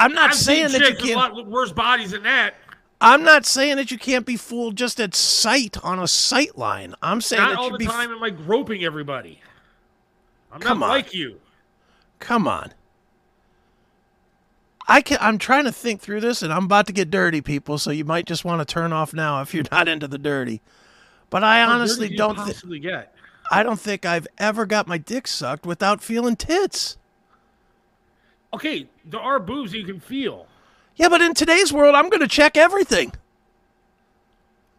I'm 0.00 0.12
not 0.12 0.30
I've 0.30 0.36
saying 0.36 0.68
seen 0.68 0.80
that 0.82 0.88
you 0.90 0.94
chicks 0.94 1.02
with 1.02 1.10
a 1.10 1.14
can't. 1.14 1.34
lot 1.34 1.46
worse 1.48 1.72
bodies 1.72 2.12
than 2.12 2.22
that. 2.22 2.54
I'm 3.00 3.24
not 3.24 3.44
saying 3.46 3.76
that 3.76 3.90
you 3.90 3.98
can't 3.98 4.24
be 4.26 4.36
fooled 4.36 4.76
just 4.76 5.00
at 5.00 5.12
sight 5.14 5.76
on 5.82 5.98
a 5.98 6.06
sight 6.06 6.56
line. 6.56 6.94
I'm 7.02 7.20
saying 7.20 7.42
Not 7.42 7.48
that 7.50 7.58
all 7.58 7.66
you 7.66 7.72
the 7.72 7.78
be. 7.78 7.86
time 7.86 8.12
am 8.12 8.22
I 8.22 8.30
groping 8.30 8.84
everybody. 8.84 9.40
I'm 10.52 10.60
Come 10.60 10.80
not 10.80 10.86
on. 10.90 10.94
like 10.96 11.14
you. 11.14 11.40
Come 12.20 12.46
on. 12.46 12.72
I 14.88 15.02
can. 15.02 15.18
I'm 15.20 15.36
trying 15.36 15.64
to 15.64 15.72
think 15.72 16.00
through 16.00 16.22
this, 16.22 16.40
and 16.40 16.50
I'm 16.50 16.64
about 16.64 16.86
to 16.86 16.94
get 16.94 17.10
dirty, 17.10 17.42
people. 17.42 17.76
So 17.76 17.90
you 17.90 18.06
might 18.06 18.24
just 18.24 18.44
want 18.44 18.66
to 18.66 18.72
turn 18.72 18.92
off 18.92 19.12
now 19.12 19.42
if 19.42 19.52
you're 19.52 19.64
not 19.70 19.86
into 19.86 20.08
the 20.08 20.18
dirty. 20.18 20.62
But 21.28 21.44
I 21.44 21.60
How 21.60 21.72
honestly 21.72 22.08
dirty 22.08 22.08
do 22.08 22.12
you 22.14 22.18
don't. 22.18 22.46
Th- 22.46 22.82
get. 22.82 23.14
I 23.50 23.62
don't 23.62 23.78
think 23.78 24.06
I've 24.06 24.26
ever 24.38 24.66
got 24.66 24.86
my 24.88 24.98
dick 24.98 25.26
sucked 25.26 25.66
without 25.66 26.02
feeling 26.02 26.36
tits. 26.36 26.96
Okay, 28.52 28.88
there 29.04 29.20
are 29.20 29.38
boobs 29.38 29.74
you 29.74 29.84
can 29.84 30.00
feel. 30.00 30.46
Yeah, 30.96 31.08
but 31.10 31.20
in 31.20 31.34
today's 31.34 31.72
world, 31.72 31.94
I'm 31.94 32.08
going 32.08 32.20
to 32.20 32.28
check 32.28 32.56
everything. 32.56 33.12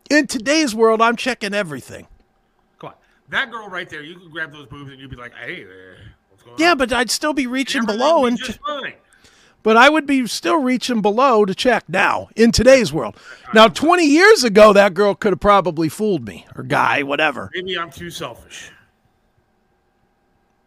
In 0.10 0.26
today's 0.28 0.74
world, 0.74 1.02
I'm 1.02 1.16
checking 1.16 1.54
everything. 1.54 2.08
Come 2.80 2.90
on, 2.90 2.96
that 3.30 3.52
girl 3.52 3.70
right 3.70 3.88
there. 3.88 4.02
You 4.02 4.18
can 4.18 4.30
grab 4.32 4.52
those 4.52 4.66
boobs 4.66 4.92
and 4.92 5.00
you'd 5.00 5.12
be 5.12 5.16
like, 5.16 5.36
"Hey, 5.36 5.64
there, 5.64 5.98
what's 6.30 6.42
going 6.42 6.56
on? 6.56 6.60
Yeah, 6.60 6.72
on?" 6.72 6.78
but 6.80 6.92
I'd 6.92 7.12
still 7.12 7.34
be 7.34 7.46
reaching 7.46 7.84
Everything 7.84 8.00
below, 8.00 8.26
and 8.26 8.38
just 8.40 8.60
fine. 8.60 8.96
But 9.64 9.78
I 9.78 9.90
would 9.90 10.06
be 10.06 10.26
still 10.28 10.62
reaching 10.62 11.02
below 11.02 11.46
to 11.46 11.54
check 11.54 11.88
now 11.88 12.30
in 12.36 12.52
today's 12.52 12.94
world. 12.94 13.18
Now, 13.54 13.68
20 13.68 14.06
years 14.06 14.44
ago, 14.44 14.74
that 14.74 14.94
girl 14.94 15.16
could 15.16 15.34
have 15.34 15.40
probably 15.40 15.90
fooled 15.90 16.26
me 16.26 16.46
or 16.56 16.64
guy, 16.64 17.04
whatever. 17.04 17.50
Maybe 17.54 17.78
I'm 17.78 17.92
too 17.92 18.10
selfish. 18.10 18.72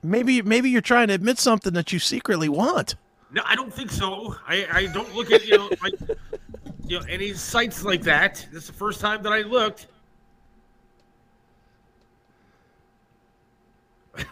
Maybe 0.02 0.42
maybe 0.42 0.68
you're 0.68 0.80
trying 0.80 1.08
to 1.08 1.14
admit 1.14 1.38
something 1.38 1.74
that 1.74 1.92
you 1.92 2.00
secretly 2.00 2.48
want. 2.48 2.96
No, 3.30 3.42
I 3.44 3.54
don't 3.54 3.72
think 3.72 3.90
so. 3.90 4.34
I, 4.46 4.66
I 4.70 4.86
don't 4.86 5.14
look 5.14 5.30
at 5.30 5.46
you 5.46 5.56
know 5.58 5.70
like 5.82 5.94
you 6.84 6.98
know 6.98 7.06
any 7.08 7.32
sites 7.34 7.84
like 7.84 8.02
that. 8.02 8.46
This 8.52 8.64
is 8.64 8.66
the 8.68 8.74
first 8.74 9.00
time 9.00 9.22
that 9.22 9.32
I 9.32 9.42
looked. 9.42 9.86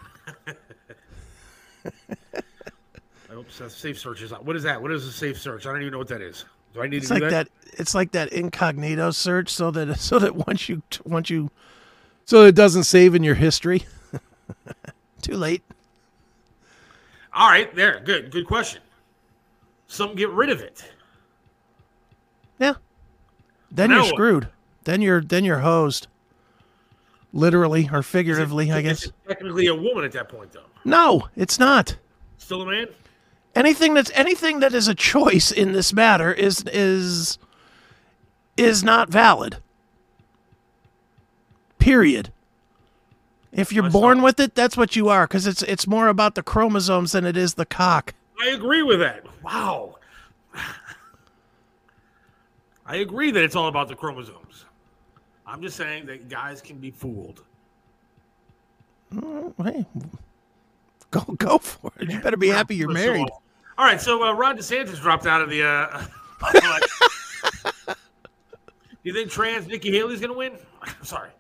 I 3.51 3.63
hope 3.63 3.71
sa- 3.71 3.77
safe 3.77 3.99
search 3.99 4.23
is 4.23 4.33
on. 4.33 4.45
What 4.45 4.57
is 4.57 4.63
that? 4.63 4.81
What 4.81 4.93
is 4.93 5.07
a 5.07 5.13
safe 5.13 5.41
search? 5.41 5.67
I 5.67 5.73
don't 5.73 5.81
even 5.83 5.93
know 5.93 5.99
what 5.99 6.09
that 6.09 6.21
is. 6.21 6.45
Do 6.73 6.83
I 6.83 6.87
need 6.87 6.99
It's 6.99 7.09
to 7.09 7.15
like 7.15 7.23
do 7.25 7.31
that. 7.31 7.49
It's 7.79 7.95
like 7.95 8.13
that 8.13 8.33
incognito 8.33 9.11
search, 9.11 9.51
so 9.51 9.71
that 9.73 9.97
so 9.99 10.19
that 10.19 10.35
once 10.37 10.69
you 10.69 10.83
once 11.05 11.31
you 11.31 11.51
so 12.25 12.45
it 12.45 12.55
doesn't 12.55 12.85
save 12.85 13.15
in 13.15 13.23
your 13.25 13.35
history. 13.35 13.85
Too 15.23 15.37
late. 15.37 15.63
All 17.33 17.49
right, 17.49 17.73
there. 17.75 18.01
Good. 18.05 18.31
Good 18.31 18.47
question. 18.47 18.83
Some 19.87 20.15
get 20.15 20.31
rid 20.31 20.51
of 20.51 20.61
it. 20.61 20.85
Yeah. 22.59 22.75
Then 23.71 23.91
Now 23.91 23.97
you're 23.97 24.05
what? 24.05 24.15
screwed. 24.15 24.49
Then 24.85 25.03
you're 25.03 25.21
then 25.21 25.45
you're 25.45 25.61
hosed. 25.61 26.07
Literally 27.33 27.89
or 27.93 28.03
figuratively, 28.03 28.73
I 28.73 28.83
guess. 28.83 29.09
technically 29.29 29.69
a 29.69 29.75
woman 29.75 30.05
at 30.05 30.11
that 30.13 30.29
point, 30.29 30.51
though. 30.53 30.65
No, 30.85 31.29
it's 31.37 31.61
not. 31.61 31.97
Still 32.39 32.63
a 32.63 32.67
man. 32.67 32.89
Anything 33.55 33.95
that's 33.95 34.11
anything 34.15 34.61
that 34.61 34.75
is 34.75 34.89
a 34.89 34.95
choice 34.95 35.51
in 35.51 35.73
this 35.73 35.93
matter 35.93 36.33
is 36.33 36.65
is 36.73 37.39
is 38.57 38.85
not 38.85 39.09
valid. 39.09 39.59
Period. 41.79 42.33
If 43.53 43.73
you're 43.73 43.91
born 43.91 44.23
with 44.23 44.39
it, 44.39 44.55
that's 44.55 44.77
what 44.77 44.95
you 44.95 45.09
are 45.09 45.27
cuz 45.27 45.47
it's 45.47 45.63
it's 45.63 45.87
more 45.87 46.09
about 46.09 46.37
the 46.37 46.43
chromosomes 46.43 47.13
than 47.13 47.25
it 47.25 47.37
is 47.37 47.55
the 47.55 47.67
cock. 47.67 48.15
I 48.41 48.49
agree 48.49 48.83
with 48.83 49.01
that. 49.01 49.27
Wow. 49.43 49.97
I 52.87 52.97
agree 52.97 53.31
that 53.31 53.43
it's 53.45 53.55
all 53.57 53.69
about 53.69 53.89
the 53.89 53.95
chromosomes. 53.95 54.65
I'm 55.47 55.63
just 55.63 55.77
saying 55.77 56.07
that 56.07 56.29
guys 56.29 56.61
can 56.61 56.79
be 56.79 56.91
fooled. 56.91 57.43
Hey, 59.63 59.85
go 61.27 61.35
go 61.38 61.59
for 61.59 61.90
it. 61.99 62.11
You 62.11 62.20
better 62.20 62.37
be 62.37 62.49
happy 62.49 62.77
you're 62.77 62.90
married. 62.90 63.29
all 63.79 63.85
right, 63.85 64.01
so 64.01 64.23
uh, 64.23 64.33
Ron 64.33 64.57
DeSantis 64.57 65.01
dropped 65.01 65.27
out 65.27 65.40
of 65.40 65.51
the. 65.51 65.62
Uh, 65.64 66.05
Do 67.87 67.94
you 69.05 69.14
think 69.14 69.31
trans 69.31 69.66
Nikki 69.66 69.90
Haley's 69.90 70.20
going 70.20 70.33
to 70.33 70.37
win? 70.37 70.53
Sorry. 71.03 71.31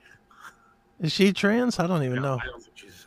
Is 1.00 1.12
she 1.12 1.32
trans? 1.32 1.78
I 1.78 1.86
don't 1.86 2.02
even 2.02 2.22
know. 2.22 2.38
I 2.42 2.46
don't 2.46 2.62
think 2.62 2.76
she's. 2.76 3.06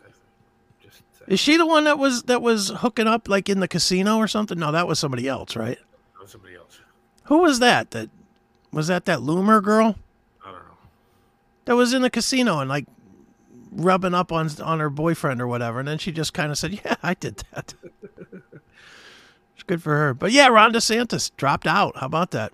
Just 0.81 0.97
saying. 1.17 1.25
Is 1.27 1.39
she 1.39 1.57
the 1.57 1.65
one 1.65 1.83
that 1.85 1.97
was 1.99 2.23
that 2.23 2.41
was 2.41 2.69
hooking 2.69 3.07
up 3.07 3.27
like 3.29 3.49
in 3.49 3.59
the 3.59 3.67
casino 3.67 4.17
or 4.17 4.27
something? 4.27 4.57
No, 4.57 4.71
that 4.71 4.87
was 4.87 4.99
somebody 4.99 5.27
else, 5.27 5.55
right? 5.55 5.77
No, 6.19 6.25
somebody 6.25 6.55
else. 6.55 6.79
Who 7.25 7.39
was 7.39 7.59
that? 7.59 7.91
That 7.91 8.09
was 8.71 8.87
that 8.87 9.05
that 9.05 9.19
Loomer 9.19 9.61
girl 9.63 9.95
I 10.43 10.51
don't 10.51 10.59
know. 10.59 10.75
that 11.65 11.75
was 11.75 11.93
in 11.93 12.01
the 12.01 12.09
casino 12.09 12.59
and 12.59 12.69
like 12.69 12.85
rubbing 13.75 14.13
up 14.13 14.31
on 14.31 14.49
on 14.61 14.79
her 14.79 14.89
boyfriend 14.89 15.41
or 15.41 15.47
whatever, 15.47 15.79
and 15.79 15.87
then 15.87 15.97
she 15.97 16.11
just 16.11 16.33
kind 16.33 16.51
of 16.51 16.57
said, 16.57 16.73
"Yeah, 16.85 16.95
I 17.03 17.13
did 17.13 17.43
that." 17.53 17.73
it's 19.55 19.63
good 19.65 19.81
for 19.81 19.95
her, 19.97 20.13
but 20.13 20.31
yeah, 20.31 20.47
Ron 20.47 20.73
DeSantis 20.73 21.31
dropped 21.37 21.67
out. 21.67 21.97
How 21.97 22.05
about 22.07 22.31
that? 22.31 22.51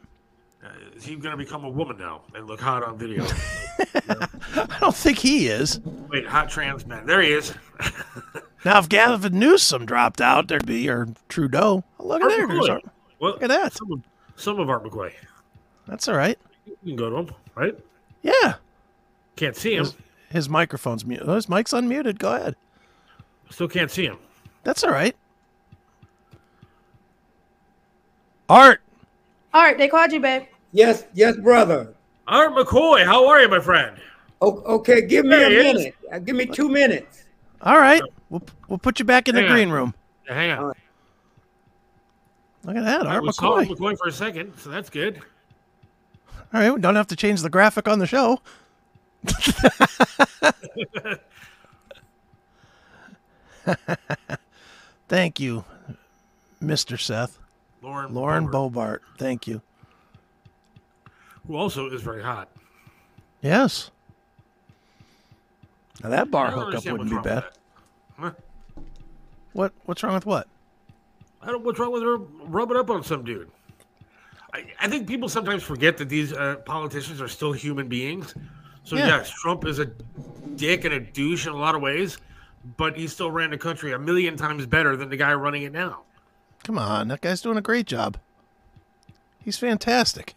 Uh, 0.64 0.68
is 0.96 1.06
he 1.06 1.16
going 1.16 1.32
to 1.32 1.38
become 1.38 1.64
a 1.64 1.70
woman 1.70 1.98
now 1.98 2.22
and 2.36 2.46
look 2.48 2.60
hot 2.60 2.84
on 2.84 2.98
video? 2.98 3.26
I 4.10 4.78
don't 4.82 4.96
think 4.96 5.18
he 5.18 5.48
is. 5.48 5.80
Wait, 6.10 6.26
hot 6.28 6.50
trans 6.50 6.86
man. 6.86 7.06
There 7.06 7.22
he 7.22 7.32
is. 7.32 7.54
Now, 8.66 8.78
if 8.80 8.90
Gavin 8.90 9.40
Newsom 9.40 9.86
dropped 9.86 10.20
out, 10.20 10.50
there'd 10.50 10.66
be 10.66 10.90
or 10.90 11.08
Trudeau. 11.30 11.82
Look 11.98 12.22
at 12.22 12.28
there. 12.28 12.46
There's. 12.46 12.68
Art- 12.68 12.84
Well, 13.18 13.32
Look 13.32 13.44
at 13.44 13.48
that. 13.48 13.74
Some 13.74 13.92
of, 13.94 14.02
some 14.36 14.60
of 14.60 14.70
Art 14.70 14.84
McCoy. 14.84 15.14
That's 15.88 16.10
all 16.10 16.18
right. 16.18 16.38
You 16.66 16.76
can 16.86 16.96
go 16.98 17.10
to 17.10 17.16
him, 17.16 17.36
right? 17.56 17.80
Yeah, 18.22 18.56
Can't 19.38 19.56
see 19.56 19.76
him. 19.76 19.88
His 20.30 20.50
microphone's 20.50 21.06
mute. 21.06 21.22
Oh, 21.26 21.36
his 21.36 21.50
mic's 21.50 21.72
unmuted. 21.74 22.18
Go 22.20 22.34
ahead. 22.36 22.56
Still 23.50 23.68
can't 23.68 23.90
see 23.92 24.06
him. 24.06 24.18
That's 24.64 24.84
all 24.84 24.92
right. 24.92 25.16
Art, 28.48 28.82
Art, 29.54 29.78
they 29.78 29.88
called 29.88 30.12
you, 30.12 30.20
babe. 30.20 30.44
Yes, 30.72 31.06
yes, 31.14 31.36
brother. 31.38 31.94
Art 32.28 32.54
McCoy, 32.54 33.06
how 33.06 33.28
are 33.28 33.42
you, 33.42 33.48
my 33.48 33.60
friend? 33.60 33.98
O- 34.42 34.62
okay, 34.76 35.02
give 35.02 35.26
me 35.26 35.32
There 35.32 35.48
a 35.48 35.50
he 35.50 35.56
is. 35.70 35.74
minute. 35.76 35.96
Uh, 36.12 36.20
give 36.20 36.36
me 36.36 36.46
two 36.46 36.70
minutes. 36.70 37.26
all 37.62 37.78
right. 37.80 38.02
We'll 38.30 38.44
we'll 38.68 38.78
put 38.80 39.00
you 39.00 39.06
back 39.06 39.28
in 39.28 39.36
the 39.36 39.44
on. 39.44 39.50
green 39.50 39.70
room. 39.70 39.94
Hang 40.28 40.52
on. 40.52 40.58
All 40.60 40.66
right. 40.68 40.78
Look 42.66 42.76
at 42.76 42.84
that, 42.84 43.08
I 43.08 43.16
Art 43.16 43.24
was 43.24 43.38
calling 43.38 43.68
McCoy. 43.68 43.78
McCoy 43.94 43.98
for 43.98 44.08
a 44.08 44.12
second, 44.12 44.54
so 44.58 44.70
that's 44.70 44.90
good. 44.90 45.22
All 46.54 46.60
right, 46.62 46.74
we 46.74 46.80
don't 46.82 46.96
have 46.96 47.08
to 47.08 47.16
change 47.16 47.42
the 47.42 47.50
graphic 47.50 47.88
on 47.88 48.00
the 48.00 48.08
show. 48.08 48.40
Thank 55.08 55.40
you, 55.40 55.64
Mr. 56.62 57.00
Seth. 57.00 57.40
Lauren. 57.82 58.14
Lauren 58.14 58.48
Boebert, 58.48 58.52
Bobart. 58.52 59.02
Thank 59.18 59.48
you. 59.48 59.62
who 61.48 61.56
also 61.56 61.90
is 61.90 62.02
very 62.02 62.22
hot. 62.22 62.50
Yes. 63.42 63.92
Now 66.04 66.10
that 66.10 66.30
bar 66.32 66.52
hookup 66.52 66.86
wouldn't 66.86 67.10
be 67.10 67.16
bad. 67.18 67.46
that. 68.20 68.36
What 69.54 69.74
what's 69.86 70.04
wrong 70.04 70.14
with 70.14 70.26
what? 70.26 70.48
I 71.42 71.48
don't. 71.48 71.64
What's 71.64 71.80
wrong 71.80 71.92
with 71.92 72.04
her 72.04 72.18
rubbing 72.18 72.78
up 72.78 72.90
on 72.90 73.04
some 73.04 73.24
dude? 73.24 73.50
I, 74.54 74.66
I 74.80 74.88
think 74.88 75.08
people 75.08 75.30
sometimes 75.30 75.64
forget 75.64 75.98
that 75.98 76.10
these 76.10 76.34
uh, 76.34 76.58
politicians 76.66 77.22
are 77.22 77.28
still 77.28 77.52
human 77.52 77.88
beings. 77.88 78.34
So 78.84 78.96
Yeah. 78.96 79.08
yes, 79.08 79.30
Trump 79.30 79.66
is 79.66 79.80
a 79.80 79.86
dick 80.56 80.86
and 80.86 80.94
a 80.94 81.00
douche 81.00 81.46
in 81.46 81.54
a 81.54 81.58
lot 81.58 81.76
of 81.76 81.82
ways, 81.82 82.18
but 82.78 82.98
he 82.98 83.08
still 83.08 83.32
ran 83.32 83.52
the 83.52 83.58
country 83.58 83.94
a 83.94 84.00
million 84.00 84.36
times 84.36 84.66
better 84.66 84.96
than 84.96 85.10
the 85.10 85.18
guy 85.18 85.34
running 85.34 85.64
it 85.64 85.72
now. 85.72 86.02
Come 86.64 86.78
on, 86.78 87.08
that 87.10 87.22
guy's 87.22 87.42
doing 87.42 87.58
a 87.58 87.62
great 87.62 87.86
job. 87.86 88.18
He's 89.44 89.58
fantastic. 89.58 90.36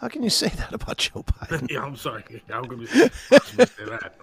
How 0.00 0.08
can 0.08 0.22
you 0.22 0.30
say 0.30 0.48
that 0.48 0.72
about 0.72 0.96
Joe 0.98 1.22
Biden? 1.24 1.70
yeah, 1.70 1.82
I'm 1.82 1.96
sorry. 1.96 2.42
How 2.48 2.62
could 2.64 2.78
we 2.78 2.86
say 2.86 3.08
that? 3.30 4.14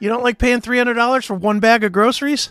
You 0.00 0.08
don't 0.08 0.22
like 0.22 0.38
paying 0.38 0.60
three 0.60 0.78
hundred 0.78 0.94
dollars 0.94 1.24
for 1.24 1.34
one 1.34 1.58
bag 1.60 1.82
of 1.84 1.92
groceries? 1.92 2.50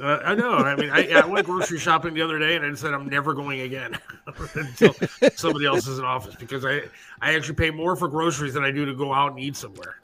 Uh, 0.00 0.20
I 0.24 0.34
know. 0.34 0.54
I 0.54 0.76
mean, 0.76 0.90
I, 0.90 1.08
I 1.10 1.26
went 1.26 1.46
grocery 1.46 1.78
shopping 1.78 2.14
the 2.14 2.22
other 2.22 2.38
day, 2.38 2.56
and 2.56 2.64
I 2.64 2.74
said 2.74 2.94
I'm 2.94 3.08
never 3.08 3.34
going 3.34 3.60
again 3.60 3.98
until 4.54 4.94
somebody 5.34 5.66
else 5.66 5.86
is 5.86 5.98
in 5.98 6.04
office 6.04 6.34
because 6.36 6.64
I 6.64 6.82
I 7.20 7.34
actually 7.34 7.56
pay 7.56 7.70
more 7.70 7.96
for 7.96 8.08
groceries 8.08 8.54
than 8.54 8.64
I 8.64 8.70
do 8.70 8.84
to 8.84 8.94
go 8.94 9.12
out 9.12 9.32
and 9.32 9.40
eat 9.40 9.56
somewhere. 9.56 9.96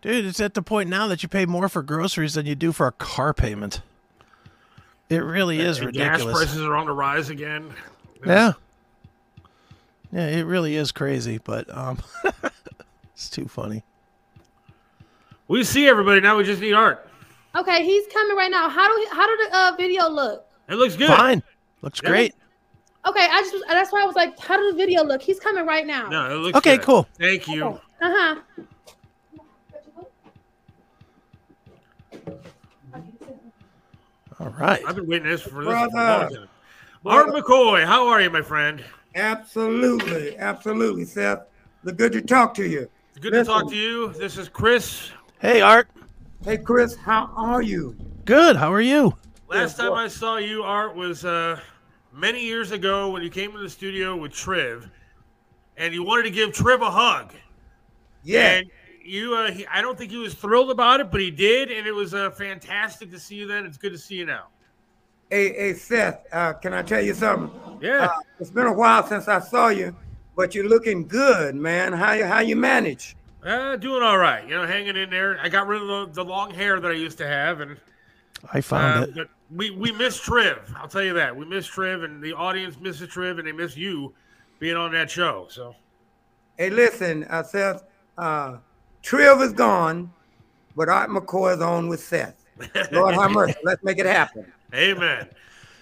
Dude, 0.00 0.24
it's 0.24 0.40
at 0.40 0.54
the 0.54 0.62
point 0.62 0.90
now 0.90 1.06
that 1.06 1.22
you 1.22 1.28
pay 1.28 1.46
more 1.46 1.68
for 1.68 1.82
groceries 1.82 2.34
than 2.34 2.46
you 2.46 2.54
do 2.54 2.72
for 2.72 2.86
a 2.86 2.92
car 2.92 3.32
payment. 3.32 3.82
It 5.08 5.18
really 5.18 5.60
is 5.60 5.78
And 5.78 5.86
ridiculous. 5.86 6.24
Gas 6.24 6.32
prices 6.32 6.62
are 6.62 6.74
on 6.74 6.86
the 6.86 6.92
rise 6.92 7.30
again. 7.30 7.72
Yeah. 8.26 8.52
Yeah, 10.12 10.26
it 10.26 10.42
really 10.42 10.76
is 10.76 10.90
crazy, 10.90 11.38
but 11.38 11.74
um 11.76 11.98
it's 13.14 13.30
too 13.30 13.46
funny. 13.46 13.84
We 15.48 15.64
see 15.64 15.86
everybody 15.86 16.20
now. 16.20 16.36
We 16.38 16.44
just 16.44 16.60
need 16.60 16.72
art. 16.72 17.06
Okay, 17.54 17.84
he's 17.84 18.06
coming 18.12 18.36
right 18.36 18.50
now. 18.50 18.68
How 18.68 18.88
do 18.88 18.94
we, 18.98 19.06
how 19.16 19.26
do 19.26 19.44
the 19.44 19.56
uh, 19.56 19.72
video 19.76 20.08
look? 20.08 20.46
It 20.68 20.76
looks 20.76 20.96
good. 20.96 21.08
Fine. 21.08 21.42
Looks 21.82 22.00
Yeah. 22.02 22.08
great. 22.10 22.34
Okay, 23.06 23.26
I 23.30 23.40
just 23.42 23.64
that's 23.68 23.90
why 23.92 24.02
I 24.02 24.04
was 24.04 24.14
like, 24.14 24.38
how 24.38 24.56
did 24.56 24.72
the 24.72 24.76
video 24.78 25.02
look? 25.02 25.20
He's 25.20 25.40
coming 25.40 25.66
right 25.66 25.84
now. 25.86 26.08
No, 26.08 26.30
it 26.30 26.38
looks 26.38 26.56
Okay, 26.58 26.76
good. 26.76 26.84
cool. 26.86 27.08
Thank 27.18 27.48
you. 27.48 27.66
Uh 27.66 27.78
huh. 28.00 28.36
All 34.40 34.48
right. 34.50 34.80
I've 34.86 34.96
been 34.96 35.06
waiting 35.06 35.28
this 35.28 35.42
for 35.42 35.64
this 35.64 35.74
for 35.82 35.88
Brother. 35.90 36.48
Art 37.04 37.28
McCoy, 37.28 37.84
how 37.84 38.06
are 38.08 38.20
you, 38.20 38.30
my 38.30 38.42
friend? 38.42 38.82
Absolutely, 39.14 40.38
absolutely, 40.38 41.04
Seth. 41.04 41.40
Look 41.82 41.96
good 41.96 42.12
to 42.12 42.22
talk 42.22 42.54
to 42.54 42.64
you. 42.64 42.88
Good 43.20 43.32
to 43.32 43.44
talk 43.44 43.68
to 43.68 43.76
you. 43.76 44.12
This 44.14 44.38
is 44.38 44.48
Chris. 44.48 45.10
Hey 45.40 45.60
Art. 45.60 45.88
Hey, 46.44 46.58
Chris, 46.58 46.96
how 46.96 47.30
are 47.36 47.62
you? 47.62 47.96
Good. 48.24 48.56
How 48.56 48.72
are 48.72 48.80
you? 48.80 49.14
Last 49.48 49.76
time. 49.76 49.92
I 49.92 50.08
saw 50.08 50.38
you, 50.38 50.64
Art, 50.64 50.96
was 50.96 51.24
uh, 51.24 51.60
many 52.12 52.44
years 52.44 52.72
ago 52.72 53.10
when 53.10 53.22
you 53.22 53.30
came 53.30 53.52
to 53.52 53.58
the 53.58 53.70
studio 53.70 54.16
with 54.16 54.32
Triv, 54.32 54.90
and 55.76 55.94
you 55.94 56.02
wanted 56.02 56.24
to 56.24 56.30
give 56.30 56.50
Triv 56.50 56.82
a 56.82 56.90
hug. 56.90 57.32
Yeah, 58.24 58.56
And 58.56 58.70
you, 59.04 59.36
uh, 59.36 59.52
he, 59.52 59.66
I 59.68 59.80
don't 59.80 59.96
think 59.96 60.10
he 60.10 60.16
was 60.16 60.34
thrilled 60.34 60.72
about 60.72 60.98
it, 60.98 61.12
but 61.12 61.20
he 61.20 61.30
did, 61.30 61.70
and 61.70 61.86
it 61.86 61.92
was 61.92 62.12
uh, 62.12 62.30
fantastic 62.30 63.12
to 63.12 63.20
see 63.20 63.36
you 63.36 63.46
then. 63.46 63.64
It's 63.64 63.78
good 63.78 63.92
to 63.92 63.98
see 63.98 64.16
you 64.16 64.26
now. 64.26 64.48
Hey, 65.30 65.52
hey, 65.52 65.74
Seth, 65.74 66.26
uh, 66.32 66.54
can 66.54 66.74
I 66.74 66.82
tell 66.82 67.00
you 67.00 67.14
something? 67.14 67.78
Yeah. 67.80 68.06
Uh, 68.06 68.20
it's 68.40 68.50
been 68.50 68.66
a 68.66 68.72
while 68.72 69.06
since 69.06 69.28
I 69.28 69.38
saw 69.38 69.68
you, 69.68 69.94
but 70.34 70.56
you're 70.56 70.68
looking 70.68 71.06
good, 71.06 71.54
man. 71.54 71.92
How 71.92 72.14
you 72.14 72.24
how 72.24 72.40
you 72.40 72.56
manage? 72.56 73.14
Uh, 73.44 73.76
doing 73.76 74.02
all 74.02 74.18
right. 74.18 74.46
You 74.46 74.54
know, 74.54 74.66
hanging 74.66 74.96
in 74.96 75.10
there. 75.10 75.38
I 75.40 75.48
got 75.48 75.66
rid 75.66 75.82
of 75.82 75.88
the, 75.88 76.22
the 76.22 76.24
long 76.24 76.52
hair 76.52 76.78
that 76.78 76.90
I 76.90 76.94
used 76.94 77.18
to 77.18 77.26
have, 77.26 77.60
and 77.60 77.76
I 78.52 78.60
found 78.60 79.04
uh, 79.04 79.06
it. 79.08 79.14
but 79.14 79.28
we 79.50 79.70
we 79.70 79.92
miss 79.92 80.20
Triv. 80.20 80.60
I'll 80.76 80.88
tell 80.88 81.02
you 81.02 81.14
that 81.14 81.34
we 81.34 81.44
miss 81.44 81.66
Triv, 81.66 82.04
and 82.04 82.22
the 82.22 82.32
audience 82.32 82.78
misses 82.80 83.08
Triv, 83.08 83.38
and 83.38 83.46
they 83.46 83.52
miss 83.52 83.76
you 83.76 84.14
being 84.60 84.76
on 84.76 84.92
that 84.92 85.10
show. 85.10 85.46
So 85.50 85.74
Hey, 86.58 86.68
listen, 86.68 87.24
uh, 87.24 87.42
Seth, 87.42 87.82
uh, 88.18 88.58
Triv 89.02 89.40
is 89.42 89.52
gone, 89.52 90.12
but 90.76 90.88
Art 90.88 91.08
McCoy 91.08 91.54
is 91.56 91.62
on 91.62 91.88
with 91.88 92.00
Seth. 92.00 92.44
Lord 92.92 93.14
have 93.14 93.30
mercy. 93.30 93.56
Let's 93.64 93.82
make 93.82 93.98
it 93.98 94.06
happen. 94.06 94.52
Amen. 94.74 95.28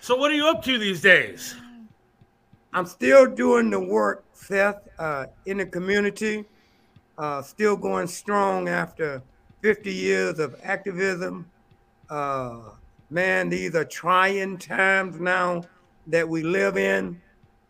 So 0.01 0.17
what 0.17 0.31
are 0.31 0.35
you 0.35 0.49
up 0.49 0.65
to 0.65 0.79
these 0.79 1.03
days? 1.03 1.57
I'm 2.73 2.87
still 2.87 3.27
doing 3.27 3.69
the 3.69 3.81
work, 3.81 4.25
Seth, 4.33 4.77
uh, 4.99 5.27
in 5.45 5.59
the 5.59 5.67
community. 5.67 6.45
Uh, 7.21 7.43
still 7.43 7.77
going 7.77 8.07
strong 8.07 8.67
after 8.67 9.23
50 9.61 9.93
years 9.93 10.39
of 10.39 10.57
activism. 10.63 11.45
Uh, 12.09 12.61
man, 13.11 13.51
these 13.51 13.75
are 13.75 13.85
trying 13.85 14.57
times 14.57 15.21
now 15.21 15.63
that 16.07 16.27
we 16.27 16.43
live 16.43 16.79
in, 16.79 17.21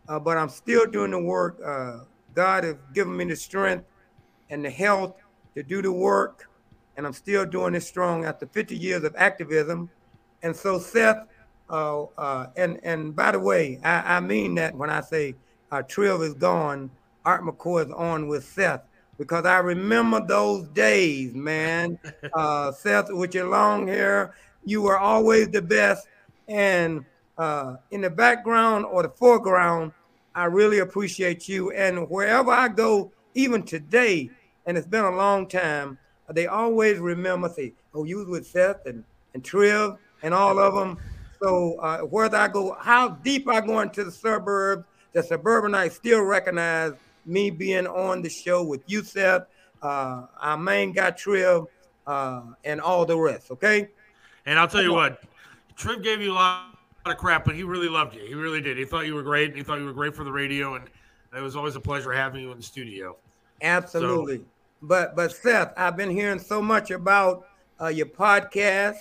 uh, 0.07 0.17
but 0.17 0.37
I'm 0.37 0.47
still 0.47 0.85
doing 0.89 1.11
the 1.11 1.19
work. 1.19 1.59
Uh, 1.61 2.05
God 2.33 2.63
has 2.63 2.77
given 2.93 3.17
me 3.17 3.25
the 3.25 3.35
strength 3.35 3.83
and 4.49 4.63
the 4.63 4.69
health 4.69 5.15
to 5.55 5.63
do 5.63 5.81
the 5.81 5.91
work, 5.91 6.49
and 6.95 7.05
I'm 7.05 7.11
still 7.11 7.45
doing 7.45 7.75
it 7.75 7.81
strong 7.81 8.23
after 8.23 8.47
50 8.47 8.77
years 8.77 9.03
of 9.03 9.13
activism. 9.17 9.89
And 10.43 10.55
so, 10.55 10.79
Seth, 10.79 11.27
uh, 11.69 12.03
uh, 12.17 12.47
and 12.55 12.79
and 12.83 13.13
by 13.13 13.33
the 13.33 13.39
way, 13.41 13.81
I, 13.83 14.15
I 14.15 14.19
mean 14.21 14.55
that 14.55 14.73
when 14.73 14.89
I 14.89 15.01
say 15.01 15.35
uh, 15.73 15.81
Triv 15.81 16.21
is 16.21 16.35
gone, 16.35 16.89
Art 17.25 17.41
McCoy 17.41 17.87
is 17.87 17.91
on 17.91 18.29
with 18.29 18.45
Seth 18.45 18.83
because 19.21 19.45
I 19.45 19.59
remember 19.59 20.19
those 20.25 20.67
days, 20.69 21.35
man. 21.35 21.99
Uh, 22.33 22.71
Seth, 22.71 23.11
with 23.11 23.35
your 23.35 23.49
long 23.49 23.87
hair, 23.87 24.33
you 24.63 24.81
were 24.81 24.97
always 24.97 25.49
the 25.49 25.61
best. 25.61 26.07
And 26.47 27.05
uh, 27.37 27.75
in 27.91 28.01
the 28.01 28.09
background 28.09 28.85
or 28.85 29.03
the 29.03 29.09
foreground, 29.09 29.91
I 30.33 30.45
really 30.45 30.79
appreciate 30.79 31.47
you. 31.47 31.71
And 31.71 32.09
wherever 32.09 32.49
I 32.51 32.69
go, 32.69 33.11
even 33.35 33.63
today, 33.63 34.31
and 34.65 34.75
it's 34.77 34.87
been 34.87 35.03
a 35.03 35.15
long 35.15 35.47
time, 35.47 35.99
they 36.31 36.47
always 36.47 36.97
remember, 36.97 37.49
say, 37.49 37.73
oh, 37.93 38.05
you 38.05 38.17
was 38.17 38.27
with 38.27 38.47
Seth 38.47 38.85
and, 38.87 39.03
and 39.35 39.43
Triv 39.43 39.97
and 40.23 40.33
all 40.33 40.57
of 40.57 40.73
them. 40.73 40.97
So 41.43 41.75
uh, 41.75 41.99
whether 41.99 42.37
I 42.37 42.47
go, 42.47 42.75
how 42.79 43.09
deep 43.09 43.47
I 43.47 43.61
go 43.61 43.81
into 43.81 44.03
the 44.03 44.11
suburbs, 44.11 44.85
the 45.13 45.21
suburbanites 45.21 45.95
still 45.95 46.21
recognize 46.21 46.93
me 47.25 47.49
being 47.49 47.87
on 47.87 48.21
the 48.21 48.29
show 48.29 48.63
with 48.63 48.81
you, 48.87 49.03
Seth, 49.03 49.43
uh, 49.81 50.25
our 50.39 50.57
main 50.57 50.91
guy, 50.91 51.11
Triv, 51.11 51.67
uh, 52.07 52.41
and 52.63 52.81
all 52.81 53.05
the 53.05 53.17
rest, 53.17 53.51
okay? 53.51 53.89
And 54.45 54.57
I'll 54.57 54.67
tell 54.67 54.81
you 54.81 54.93
what, 54.93 55.23
Triv 55.75 56.03
gave 56.03 56.21
you 56.21 56.31
a 56.31 56.33
lot 56.33 56.77
of 57.05 57.17
crap, 57.17 57.45
but 57.45 57.55
he 57.55 57.63
really 57.63 57.89
loved 57.89 58.15
you. 58.15 58.25
He 58.25 58.33
really 58.33 58.61
did. 58.61 58.77
He 58.77 58.85
thought 58.85 59.05
you 59.05 59.15
were 59.15 59.23
great. 59.23 59.55
He 59.55 59.63
thought 59.63 59.79
you 59.79 59.85
were 59.85 59.93
great 59.93 60.15
for 60.15 60.23
the 60.23 60.31
radio, 60.31 60.75
and 60.75 60.85
it 61.35 61.41
was 61.41 61.55
always 61.55 61.75
a 61.75 61.79
pleasure 61.79 62.11
having 62.11 62.41
you 62.41 62.51
in 62.51 62.57
the 62.57 62.63
studio. 62.63 63.15
Absolutely. 63.61 64.43
But 64.81 65.15
but 65.15 65.31
Seth, 65.31 65.73
I've 65.77 65.95
been 65.95 66.09
hearing 66.09 66.39
so 66.39 66.61
much 66.61 66.89
about 66.91 67.47
uh, 67.79 67.87
your 67.87 68.07
podcast 68.07 68.97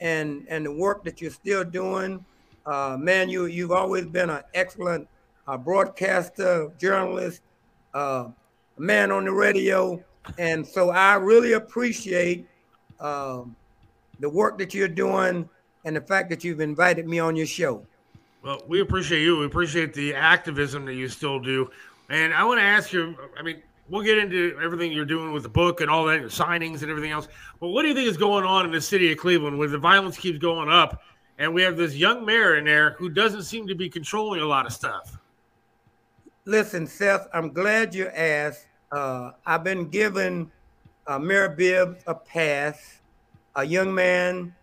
and 0.00 0.46
and 0.48 0.64
the 0.64 0.72
work 0.72 1.04
that 1.04 1.20
you're 1.20 1.30
still 1.30 1.64
doing. 1.64 2.24
Uh, 2.64 2.96
man, 2.98 3.28
you 3.28 3.46
you've 3.46 3.72
always 3.72 4.06
been 4.06 4.30
an 4.30 4.42
excellent 4.54 5.08
uh, 5.46 5.56
broadcaster, 5.56 6.70
journalist, 6.78 7.42
uh, 7.94 8.28
man 8.78 9.10
on 9.10 9.24
the 9.24 9.32
radio, 9.32 10.02
and 10.38 10.66
so 10.66 10.90
I 10.90 11.14
really 11.14 11.52
appreciate 11.52 12.46
um, 13.00 13.56
the 14.20 14.28
work 14.28 14.58
that 14.58 14.74
you're 14.74 14.88
doing 14.88 15.48
and 15.84 15.96
the 15.96 16.00
fact 16.00 16.28
that 16.30 16.44
you've 16.44 16.60
invited 16.60 17.06
me 17.06 17.18
on 17.18 17.36
your 17.36 17.46
show. 17.46 17.84
Well, 18.42 18.62
we 18.68 18.80
appreciate 18.80 19.22
you. 19.22 19.38
We 19.38 19.46
appreciate 19.46 19.92
the 19.92 20.14
activism 20.14 20.84
that 20.86 20.94
you 20.94 21.08
still 21.08 21.38
do. 21.38 21.70
And 22.08 22.32
I 22.34 22.44
want 22.44 22.58
to 22.58 22.64
ask 22.64 22.92
you 22.92 23.16
I 23.38 23.42
mean, 23.42 23.62
we'll 23.88 24.02
get 24.02 24.18
into 24.18 24.58
everything 24.62 24.92
you're 24.92 25.04
doing 25.04 25.32
with 25.32 25.42
the 25.42 25.48
book 25.48 25.80
and 25.80 25.90
all 25.90 26.06
that, 26.06 26.20
your 26.20 26.30
signings 26.30 26.82
and 26.82 26.90
everything 26.90 27.10
else. 27.10 27.28
But 27.60 27.68
what 27.68 27.82
do 27.82 27.88
you 27.88 27.94
think 27.94 28.08
is 28.08 28.16
going 28.16 28.44
on 28.44 28.64
in 28.64 28.72
the 28.72 28.80
city 28.80 29.12
of 29.12 29.18
Cleveland 29.18 29.58
where 29.58 29.68
the 29.68 29.78
violence 29.78 30.16
keeps 30.16 30.38
going 30.38 30.70
up? 30.70 31.02
And 31.38 31.54
we 31.54 31.62
have 31.62 31.76
this 31.76 31.94
young 31.94 32.24
mayor 32.24 32.56
in 32.56 32.64
there 32.64 32.92
who 32.98 33.08
doesn't 33.08 33.44
seem 33.44 33.66
to 33.68 33.74
be 33.74 33.88
controlling 33.88 34.40
a 34.40 34.44
lot 34.44 34.66
of 34.66 34.72
stuff. 34.72 35.16
Listen, 36.44 36.86
Seth, 36.86 37.28
I'm 37.32 37.52
glad 37.52 37.94
you 37.94 38.08
asked. 38.08 38.66
Uh, 38.90 39.32
I've 39.46 39.62
been 39.62 39.88
giving 39.88 40.50
uh, 41.06 41.18
Mayor 41.18 41.48
Bibbs 41.50 42.02
a 42.06 42.14
pass. 42.14 43.00
A 43.56 43.64
young 43.64 43.92
man, 43.94 44.54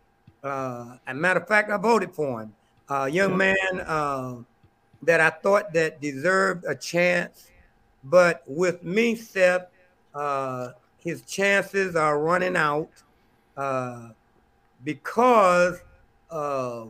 uh, 0.44 0.98
a 1.08 1.14
matter 1.14 1.40
of 1.42 1.48
fact, 1.48 1.70
I 1.70 1.78
voted 1.78 2.12
for 2.12 2.42
him. 2.42 2.54
A 2.90 3.10
young 3.10 3.36
man 3.38 3.58
uh, 3.86 4.38
that 5.04 5.20
I 5.20 5.30
thought 5.30 5.74
that 5.74 6.02
deserved 6.02 6.66
a 6.68 6.74
chance, 6.76 7.50
but 8.04 8.44
with 8.48 8.84
me, 8.84 9.16
Seth, 9.16 9.68
uh, 10.16 10.70
his 10.98 11.22
chances 11.24 11.96
are 11.96 12.20
running 12.20 12.56
out. 12.56 12.90
uh, 13.58 14.10
because 14.84 15.80
uh, 16.30 16.86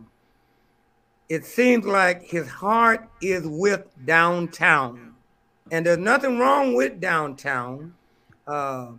it 1.29 1.45
seems 1.45 1.85
like 1.85 2.23
his 2.23 2.47
heart 2.47 3.07
is 3.21 3.43
with 3.45 3.87
downtown. 4.05 5.13
And 5.71 5.85
there's 5.85 5.97
nothing 5.97 6.39
wrong 6.39 6.73
with 6.73 7.01
downtown. 7.01 7.93
Uh, 8.45 8.91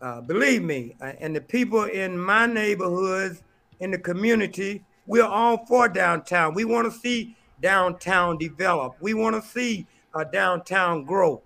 uh, 0.00 0.20
believe 0.20 0.62
me, 0.62 0.94
uh, 1.00 1.12
and 1.20 1.34
the 1.34 1.40
people 1.40 1.84
in 1.84 2.18
my 2.18 2.46
neighborhoods, 2.46 3.42
in 3.80 3.90
the 3.90 3.98
community, 3.98 4.84
we're 5.06 5.24
all 5.24 5.64
for 5.66 5.88
downtown. 5.88 6.54
We 6.54 6.64
want 6.64 6.90
to 6.92 6.98
see 6.98 7.36
downtown 7.60 8.38
develop. 8.38 8.96
We 9.00 9.14
want 9.14 9.34
to 9.36 9.42
see 9.42 9.86
uh, 10.14 10.24
downtown 10.24 11.04
grow. 11.04 11.42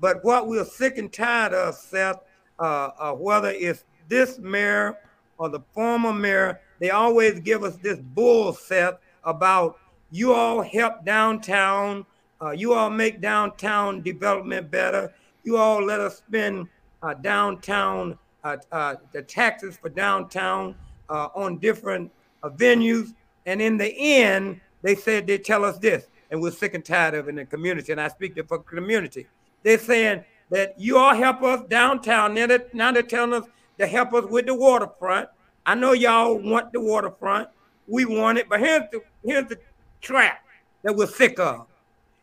But 0.00 0.24
what 0.24 0.48
we're 0.48 0.64
sick 0.64 0.98
and 0.98 1.12
tired 1.12 1.52
of, 1.52 1.74
Seth, 1.74 2.20
uh, 2.58 2.90
uh, 2.98 3.12
whether 3.12 3.50
it's 3.50 3.84
this 4.08 4.38
mayor 4.38 4.98
or 5.38 5.48
the 5.48 5.60
former 5.72 6.12
mayor, 6.12 6.60
they 6.78 6.90
always 6.90 7.40
give 7.40 7.64
us 7.64 7.76
this 7.76 7.98
bull, 7.98 8.52
Seth, 8.52 8.98
about 9.24 9.78
you 10.10 10.32
all 10.32 10.62
help 10.62 11.04
downtown, 11.04 12.06
uh, 12.40 12.50
you 12.50 12.72
all 12.72 12.90
make 12.90 13.20
downtown 13.20 14.02
development 14.02 14.70
better, 14.70 15.12
you 15.42 15.56
all 15.56 15.84
let 15.84 16.00
us 16.00 16.18
spend 16.18 16.68
uh, 17.02 17.14
downtown, 17.14 18.18
uh, 18.44 18.56
uh, 18.72 18.94
the 19.12 19.22
taxes 19.22 19.76
for 19.76 19.88
downtown 19.88 20.74
uh, 21.08 21.28
on 21.34 21.58
different 21.58 22.10
venues. 22.42 23.14
And 23.46 23.60
in 23.60 23.76
the 23.76 23.92
end, 23.96 24.60
they 24.82 24.94
said 24.94 25.26
they 25.26 25.38
tell 25.38 25.64
us 25.64 25.78
this, 25.78 26.08
and 26.30 26.40
we're 26.40 26.50
sick 26.50 26.74
and 26.74 26.84
tired 26.84 27.14
of 27.14 27.26
it 27.26 27.30
in 27.30 27.36
the 27.36 27.44
community. 27.44 27.92
And 27.92 28.00
I 28.00 28.08
speak 28.08 28.34
to 28.36 28.44
for 28.44 28.58
community. 28.58 29.26
They're 29.62 29.78
saying 29.78 30.24
that 30.50 30.78
you 30.78 30.98
all 30.98 31.14
help 31.14 31.42
us 31.42 31.62
downtown. 31.68 32.34
Now, 32.34 32.46
that, 32.46 32.74
now 32.74 32.92
they're 32.92 33.02
telling 33.02 33.34
us 33.34 33.48
to 33.78 33.86
help 33.86 34.12
us 34.14 34.24
with 34.26 34.46
the 34.46 34.54
waterfront. 34.54 35.28
I 35.66 35.74
know 35.74 35.92
y'all 35.92 36.36
want 36.38 36.72
the 36.72 36.80
waterfront. 36.80 37.48
We 37.86 38.04
want 38.04 38.38
it, 38.38 38.48
but 38.48 38.60
here's 38.60 38.84
the 38.92 39.02
here's 39.24 39.48
the 39.48 39.58
trap 40.00 40.44
that 40.82 40.94
we're 40.94 41.06
sick 41.06 41.38
of. 41.38 41.66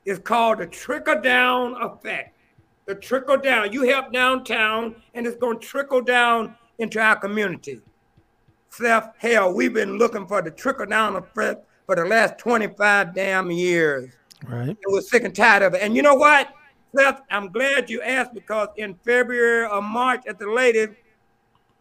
It's 0.05 0.19
called 0.19 0.59
the 0.59 0.67
trickle 0.67 1.21
down 1.21 1.75
effect. 1.81 2.35
The 2.85 2.95
trickle 2.95 3.37
down. 3.37 3.71
You 3.71 3.83
help 3.83 4.11
downtown, 4.11 4.95
and 5.13 5.27
it's 5.27 5.37
going 5.37 5.59
to 5.59 5.65
trickle 5.65 6.01
down 6.01 6.55
into 6.79 6.99
our 6.99 7.15
community. 7.15 7.81
Seth, 8.69 9.13
hell, 9.17 9.53
we've 9.53 9.73
been 9.73 9.97
looking 9.97 10.25
for 10.25 10.41
the 10.41 10.51
trickle 10.51 10.85
down 10.85 11.15
effect 11.15 11.65
for 11.85 11.95
the 11.95 12.05
last 12.05 12.37
25 12.37 13.13
damn 13.13 13.51
years. 13.51 14.11
Right. 14.47 14.69
And 14.69 14.77
we're 14.87 15.01
sick 15.01 15.23
and 15.23 15.35
tired 15.35 15.63
of 15.63 15.73
it. 15.73 15.81
And 15.81 15.95
you 15.95 16.01
know 16.01 16.15
what, 16.15 16.51
Seth, 16.95 17.21
I'm 17.29 17.51
glad 17.51 17.89
you 17.89 18.01
asked 18.01 18.33
because 18.33 18.69
in 18.77 18.95
February 19.05 19.67
or 19.67 19.81
March 19.81 20.21
at 20.27 20.39
the 20.39 20.49
latest, 20.49 20.93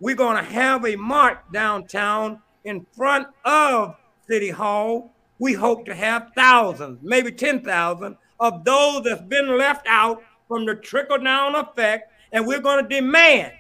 we're 0.01 0.17
going 0.17 0.37
to 0.37 0.43
have 0.43 0.85
a 0.85 0.97
march 0.97 1.39
downtown 1.53 2.41
in 2.65 2.87
front 2.93 3.29
of 3.45 3.97
City 4.31 4.51
Hall. 4.51 5.13
We 5.41 5.55
hope 5.55 5.87
to 5.87 5.95
have 5.95 6.31
thousands, 6.37 7.01
maybe 7.03 7.33
10,000 7.33 8.17
of 8.39 8.65
those 8.65 9.03
that's 9.03 9.23
been 9.23 9.59
left 9.59 9.87
out 9.89 10.23
from 10.47 10.67
the 10.67 10.77
trickle 10.77 11.19
down 11.19 11.57
effect. 11.57 12.13
And 12.31 12.47
we're 12.47 12.61
going 12.61 12.87
to 12.87 12.89
demand, 12.89 13.53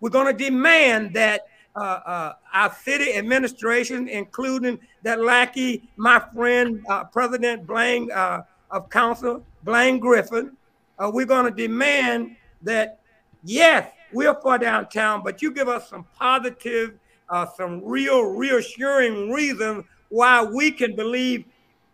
we're 0.00 0.10
going 0.10 0.26
to 0.26 0.44
demand 0.44 1.14
that 1.14 1.46
uh, 1.74 1.78
uh, 2.06 2.32
our 2.52 2.72
city 2.72 3.14
administration, 3.14 4.06
including 4.06 4.78
that 5.02 5.20
lackey, 5.20 5.88
my 5.96 6.22
friend, 6.32 6.84
uh, 6.88 7.04
President 7.04 7.66
Blaine 7.66 8.12
uh, 8.12 8.42
of 8.70 8.88
Council, 8.90 9.44
Blaine 9.64 9.98
Griffin, 9.98 10.56
uh, 11.00 11.10
we're 11.12 11.26
going 11.26 11.46
to 11.46 11.50
demand 11.50 12.36
that, 12.62 13.00
yes, 13.42 13.90
we're 14.12 14.40
for 14.40 14.56
downtown, 14.56 15.24
but 15.24 15.42
you 15.42 15.50
give 15.50 15.68
us 15.68 15.88
some 15.88 16.06
positive, 16.16 16.94
uh, 17.28 17.46
some 17.56 17.82
real 17.84 18.22
reassuring 18.22 19.30
reasons 19.30 19.84
why 20.08 20.44
we 20.44 20.70
can 20.70 20.94
believe 20.94 21.44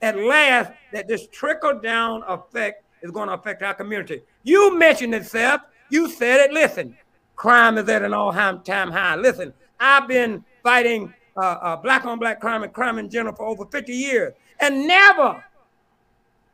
at 0.03 0.17
last 0.17 0.73
that 0.93 1.09
this 1.09 1.27
trickle 1.29 1.79
down 1.81 2.23
effect 2.27 2.85
is 3.03 3.11
going 3.11 3.29
to 3.29 3.35
affect 3.35 3.63
our 3.63 3.75
community. 3.75 4.23
You 4.43 4.77
mentioned 4.79 5.15
it, 5.15 5.27
Seth. 5.27 5.61
You 5.91 6.09
said 6.11 6.41
it. 6.41 6.53
Listen, 6.53 6.97
crime 7.37 7.79
is 7.79 7.89
at 7.89 8.03
an 8.03 8.13
all-time 8.13 8.63
time 8.63 8.91
high. 8.91 9.17
Listen, 9.17 9.53
I've 9.79 10.09
been 10.09 10.45
fighting 10.63 11.13
uh, 11.37 11.41
uh, 11.41 11.77
black 11.77 12.05
on 12.05 12.19
black 12.19 12.41
crime 12.41 12.63
and 12.63 12.73
crime 12.73 12.99
in 12.99 13.09
general 13.09 13.35
for 13.35 13.47
over 13.47 13.65
50 13.67 13.93
years, 13.93 14.35
and 14.61 14.87
never 14.87 15.43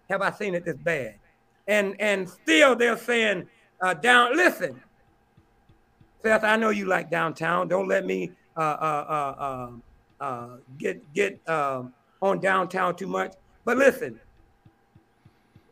have 0.08 0.22
I 0.22 0.30
seen 0.30 0.54
it 0.54 0.64
this 0.64 0.76
bad. 0.76 1.16
And 1.66 1.96
and 2.00 2.28
still 2.28 2.76
they're 2.76 2.96
saying 2.96 3.48
uh, 3.80 3.94
down. 3.94 4.36
Listen, 4.36 4.80
Seth, 6.22 6.44
I 6.44 6.56
know 6.56 6.70
you 6.70 6.86
like 6.86 7.10
downtown. 7.10 7.66
Don't 7.66 7.88
let 7.88 8.06
me 8.06 8.30
uh, 8.56 8.60
uh, 8.60 9.04
uh, 9.08 9.42
uh, 9.42 10.24
uh, 10.24 10.56
get 10.78 11.12
get 11.12 11.40
um, 11.48 11.92
on 12.22 12.40
downtown 12.40 12.96
too 12.96 13.06
much. 13.06 13.34
But 13.64 13.76
listen, 13.76 14.18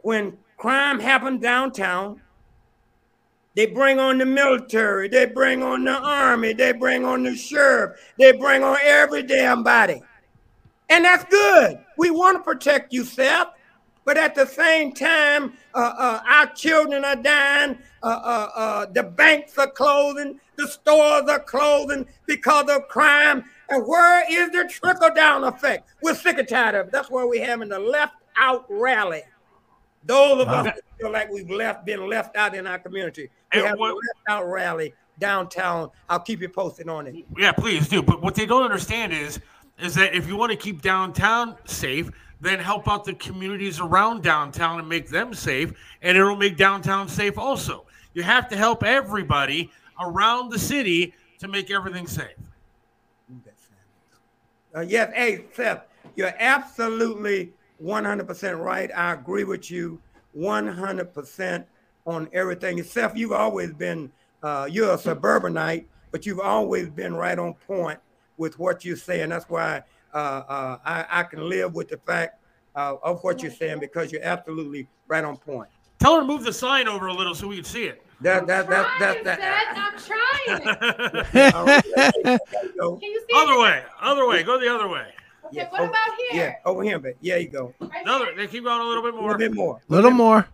when 0.02 0.36
crime 0.56 1.00
happened 1.00 1.40
downtown, 1.40 2.20
they 3.54 3.66
bring 3.66 3.98
on 3.98 4.18
the 4.18 4.26
military, 4.26 5.08
they 5.08 5.26
bring 5.26 5.62
on 5.62 5.84
the 5.84 5.92
army, 5.92 6.52
they 6.52 6.72
bring 6.72 7.04
on 7.04 7.22
the 7.22 7.36
sheriff, 7.36 7.98
they 8.18 8.32
bring 8.32 8.62
on 8.62 8.76
every 8.82 9.22
damn 9.22 9.62
body. 9.62 10.02
And 10.90 11.04
that's 11.04 11.24
good. 11.24 11.78
We 11.96 12.10
want 12.10 12.36
to 12.36 12.42
protect 12.42 12.92
you, 12.92 13.04
Seth. 13.04 13.48
But 14.04 14.18
at 14.18 14.34
the 14.34 14.46
same 14.46 14.92
time, 14.92 15.54
uh, 15.74 15.94
uh, 15.98 16.20
our 16.28 16.46
children 16.54 17.04
are 17.04 17.16
dying. 17.16 17.78
Uh, 18.02 18.06
uh, 18.06 18.50
uh, 18.54 18.86
the 18.92 19.02
banks 19.02 19.56
are 19.58 19.70
closing. 19.70 20.38
The 20.56 20.68
stores 20.68 21.28
are 21.28 21.40
closing 21.40 22.06
because 22.26 22.68
of 22.68 22.86
crime. 22.88 23.44
And 23.70 23.86
where 23.86 24.24
is 24.30 24.50
the 24.50 24.68
trickle 24.70 25.14
down 25.14 25.44
effect? 25.44 25.88
We're 26.02 26.14
sick 26.14 26.38
and 26.38 26.46
tired 26.46 26.74
of 26.74 26.86
it. 26.88 26.92
That's 26.92 27.10
why 27.10 27.24
we're 27.24 27.44
having 27.46 27.70
the 27.70 27.78
left 27.78 28.14
out 28.36 28.66
rally. 28.68 29.22
Those 30.04 30.42
of 30.42 30.48
us 30.48 30.64
that 30.66 30.80
feel 31.00 31.10
like 31.10 31.30
we've 31.30 31.50
left, 31.50 31.86
been 31.86 32.06
left 32.08 32.36
out 32.36 32.54
in 32.54 32.66
our 32.66 32.78
community. 32.78 33.30
We 33.54 33.60
And 33.60 33.68
have 33.68 33.78
what- 33.78 33.92
a 33.92 33.94
left 33.94 34.20
out 34.28 34.44
rally 34.46 34.92
downtown. 35.18 35.90
I'll 36.10 36.20
keep 36.20 36.42
you 36.42 36.50
posted 36.50 36.90
on 36.90 37.06
it. 37.06 37.24
Yeah, 37.38 37.52
please 37.52 37.88
do. 37.88 38.02
But 38.02 38.20
what 38.20 38.34
they 38.34 38.44
don't 38.44 38.64
understand 38.64 39.14
is, 39.14 39.40
is 39.78 39.94
that 39.94 40.14
if 40.14 40.28
you 40.28 40.36
want 40.36 40.52
to 40.52 40.56
keep 40.58 40.82
downtown 40.82 41.56
safe, 41.64 42.10
then 42.44 42.58
help 42.58 42.88
out 42.88 43.04
the 43.04 43.14
communities 43.14 43.80
around 43.80 44.22
downtown 44.22 44.78
and 44.78 44.88
make 44.88 45.08
them 45.08 45.34
safe, 45.34 45.72
and 46.02 46.16
it'll 46.16 46.36
make 46.36 46.56
downtown 46.56 47.08
safe 47.08 47.38
also. 47.38 47.86
You 48.12 48.22
have 48.22 48.48
to 48.48 48.56
help 48.56 48.84
everybody 48.84 49.70
around 50.00 50.50
the 50.50 50.58
city 50.58 51.14
to 51.38 51.48
make 51.48 51.70
everything 51.70 52.06
safe. 52.06 52.36
Uh, 54.76 54.80
yes, 54.80 55.12
hey, 55.14 55.44
Seth, 55.52 55.84
you're 56.16 56.34
absolutely 56.38 57.52
100% 57.82 58.60
right. 58.60 58.90
I 58.94 59.12
agree 59.12 59.44
with 59.44 59.70
you 59.70 60.00
100% 60.36 61.64
on 62.06 62.28
everything. 62.32 62.82
Seth, 62.82 63.16
you've 63.16 63.32
always 63.32 63.72
been, 63.72 64.10
uh, 64.42 64.68
you're 64.70 64.94
a 64.94 64.98
suburbanite, 64.98 65.88
but 66.10 66.26
you've 66.26 66.40
always 66.40 66.88
been 66.88 67.14
right 67.14 67.38
on 67.38 67.54
point 67.54 67.98
with 68.36 68.58
what 68.58 68.84
you're 68.84 68.96
saying. 68.96 69.28
That's 69.28 69.48
why 69.48 69.82
I, 70.18 71.04
I 71.10 71.22
can 71.24 71.48
live 71.48 71.74
with 71.74 71.88
the 71.88 71.98
fact 71.98 72.40
uh, 72.76 72.96
of 73.02 73.22
what 73.22 73.42
you're 73.42 73.52
saying 73.52 73.80
because 73.80 74.12
you're 74.12 74.22
absolutely 74.24 74.88
right 75.08 75.24
on 75.24 75.36
point. 75.36 75.68
Tell 75.98 76.14
her 76.16 76.20
to 76.20 76.26
move 76.26 76.44
the 76.44 76.52
sign 76.52 76.88
over 76.88 77.06
a 77.06 77.12
little 77.12 77.34
so 77.34 77.46
we 77.48 77.56
can 77.56 77.64
see 77.64 77.84
it. 77.84 78.02
That, 78.20 78.46
that, 78.46 78.68
that, 78.68 78.96
Trying, 78.98 79.24
that, 79.24 79.38
that, 79.38 79.98
Seth, 79.98 80.70
I'm 80.70 81.32
trying. 81.32 81.54
all 81.54 81.66
right, 81.66 81.84
you. 81.84 82.98
Can 83.00 83.10
you 83.10 83.20
see? 83.28 83.34
other 83.36 83.52
it? 83.54 83.58
way, 83.60 83.82
other 84.00 84.26
way, 84.28 84.42
go 84.42 84.58
the 84.58 84.72
other 84.72 84.88
way. 84.88 85.06
Okay, 85.46 85.56
Yeah, 85.56 85.68
what 85.70 85.80
over- 85.82 85.90
about 85.90 86.08
Yeah, 86.32 86.32
here? 86.32 86.56
over 86.64 86.82
here, 86.82 86.98
but 86.98 87.14
yeah, 87.20 87.36
you 87.36 87.48
go. 87.48 87.74
Right 87.80 87.90
Another. 88.02 88.26
here? 88.26 88.36
They 88.36 88.46
keep 88.46 88.64
going 88.64 88.80
a 88.80 88.84
little 88.84 89.02
bit 89.02 89.14
more. 89.14 89.34
A 89.34 89.36
little 89.38 89.54
more. 89.54 89.72
bit 89.72 89.90
more. 89.90 89.96
little 89.96 90.10
more. 90.10 90.48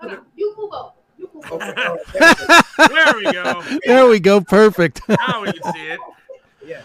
Hold 0.00 0.12
on. 0.12 0.24
You 0.36 0.54
move 0.58 0.72
over. 0.72 0.90
You 1.18 1.30
move 1.34 1.52
over. 1.52 1.64
Okay, 1.64 1.82
all 1.86 1.96
right, 1.96 2.64
there 2.88 3.14
we 3.16 3.32
go. 3.32 3.62
There 3.62 3.62
we 3.62 3.64
go. 3.64 3.78
There 3.86 4.08
we 4.08 4.20
go. 4.20 4.40
Perfect. 4.40 5.00
Now 5.08 5.42
we 5.42 5.52
can 5.52 5.72
see 5.72 5.86
it. 5.86 6.00
Yeah, 6.66 6.80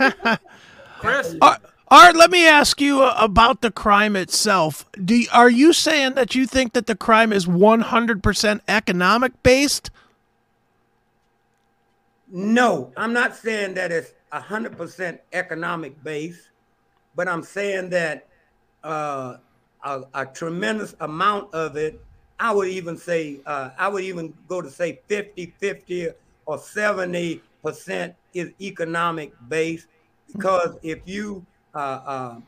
yeah. 0.00 0.36
Chris, 0.98 1.36
Art, 1.40 1.60
Art, 1.88 2.16
let 2.16 2.30
me 2.30 2.46
ask 2.46 2.80
you 2.80 3.02
uh, 3.02 3.14
about 3.18 3.62
the 3.62 3.70
crime 3.70 4.16
itself. 4.16 4.84
Do 4.92 5.14
y- 5.14 5.26
are 5.32 5.48
you 5.48 5.72
saying 5.72 6.14
that 6.14 6.34
you 6.34 6.46
think 6.46 6.72
that 6.74 6.86
the 6.86 6.96
crime 6.96 7.32
is 7.32 7.46
100% 7.46 8.60
economic 8.68 9.42
based? 9.42 9.90
No, 12.30 12.92
I'm 12.96 13.12
not 13.12 13.34
saying 13.34 13.74
that 13.74 13.90
it's 13.90 14.12
a 14.32 14.40
hundred 14.40 14.76
percent 14.76 15.20
economic 15.32 16.02
base, 16.04 16.50
but 17.16 17.26
I'm 17.26 17.42
saying 17.42 17.88
that 17.90 18.26
uh, 18.84 19.38
a, 19.82 20.02
a 20.12 20.26
tremendous 20.26 20.94
amount 21.00 21.54
of 21.54 21.76
it, 21.76 21.98
I 22.38 22.52
would 22.52 22.68
even 22.68 22.98
say, 22.98 23.40
uh, 23.46 23.70
I 23.78 23.88
would 23.88 24.04
even 24.04 24.34
go 24.46 24.60
to 24.60 24.70
say 24.70 25.00
50, 25.08 25.54
50 25.58 26.08
or 26.44 26.58
70 26.58 27.40
percent 27.62 28.14
is 28.34 28.52
economic 28.60 29.32
based 29.48 29.86
because 30.32 30.76
if 30.82 31.00
you 31.06 31.44
uh, 31.74 31.78
uh, 31.78 32.40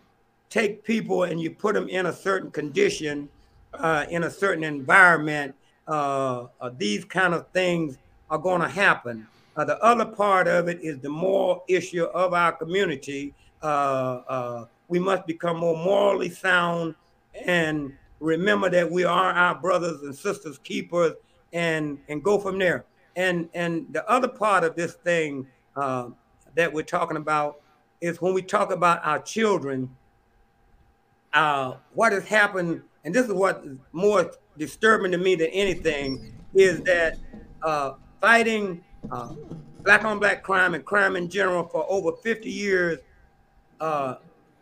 take 0.49 0.85
people 0.85 1.25
and 1.25 1.41
you 1.41 1.51
put 1.51 1.75
them 1.75 1.89
in 1.89 2.07
a 2.07 2.13
certain 2.13 2.51
condition, 2.51 3.29
uh, 3.75 4.05
in 4.11 4.25
a 4.25 4.31
certain 4.31 4.65
environment, 4.65 5.55
uh, 5.89 6.47
uh, 6.61 6.71
these 6.77 7.05
kind 7.05 7.35
of 7.35 7.49
things 7.49 7.99
are 8.31 8.39
going 8.39 8.61
to 8.61 8.69
happen. 8.69 9.27
Uh, 9.57 9.65
the 9.65 9.79
other 9.83 10.05
part 10.05 10.49
of 10.49 10.69
it 10.69 10.81
is 10.81 10.99
the 10.99 11.09
moral 11.09 11.65
issue 11.69 12.05
of 12.05 12.35
our 12.35 12.53
community. 12.53 13.35
We 14.89 14.99
must 14.99 15.25
become 15.27 15.59
more 15.59 15.77
morally 15.77 16.31
sound 16.31 16.97
and 17.47 17.93
remember 18.19 18.69
that 18.71 18.91
we 18.91 19.05
are 19.05 19.33
our 19.33 19.55
brothers 19.55 20.03
and 20.03 20.15
sisters 20.15 20.59
keepers 20.59 21.13
and 21.53 21.99
and 22.09 22.25
go 22.25 22.39
from 22.39 22.59
there 22.59 22.85
and 23.15 23.49
and 23.55 23.87
the 23.93 24.09
other 24.11 24.27
part 24.27 24.65
of 24.65 24.75
this 24.75 24.95
thing 24.95 25.47
that 25.77 26.73
we're 26.73 26.83
talking 26.83 27.17
about 27.17 27.60
is 28.01 28.21
when 28.21 28.35
we 28.35 28.43
talk 28.43 28.73
about 28.73 29.05
our 29.05 29.21
children 29.21 29.95
uh, 31.33 31.75
what 31.95 32.13
has 32.13 32.27
happened 32.27 32.83
and 33.05 33.15
this 33.15 33.27
is 33.27 33.33
what 33.33 33.63
is 33.65 33.77
more 33.93 34.33
disturbing 34.59 35.13
to 35.13 35.19
me 35.19 35.35
than 35.35 35.49
anything 35.49 36.35
is 36.55 36.81
that 36.83 37.19
uh, 37.63 37.93
fighting 38.21 38.83
uh, 39.11 39.33
black 39.83 40.05
on 40.05 40.19
black 40.19 40.43
crime 40.43 40.75
and 40.75 40.85
crime 40.85 41.17
in 41.17 41.29
general 41.29 41.65
for 41.67 41.87
over 41.89 42.13
50 42.17 42.51
years 42.51 42.99
uh, 43.81 44.17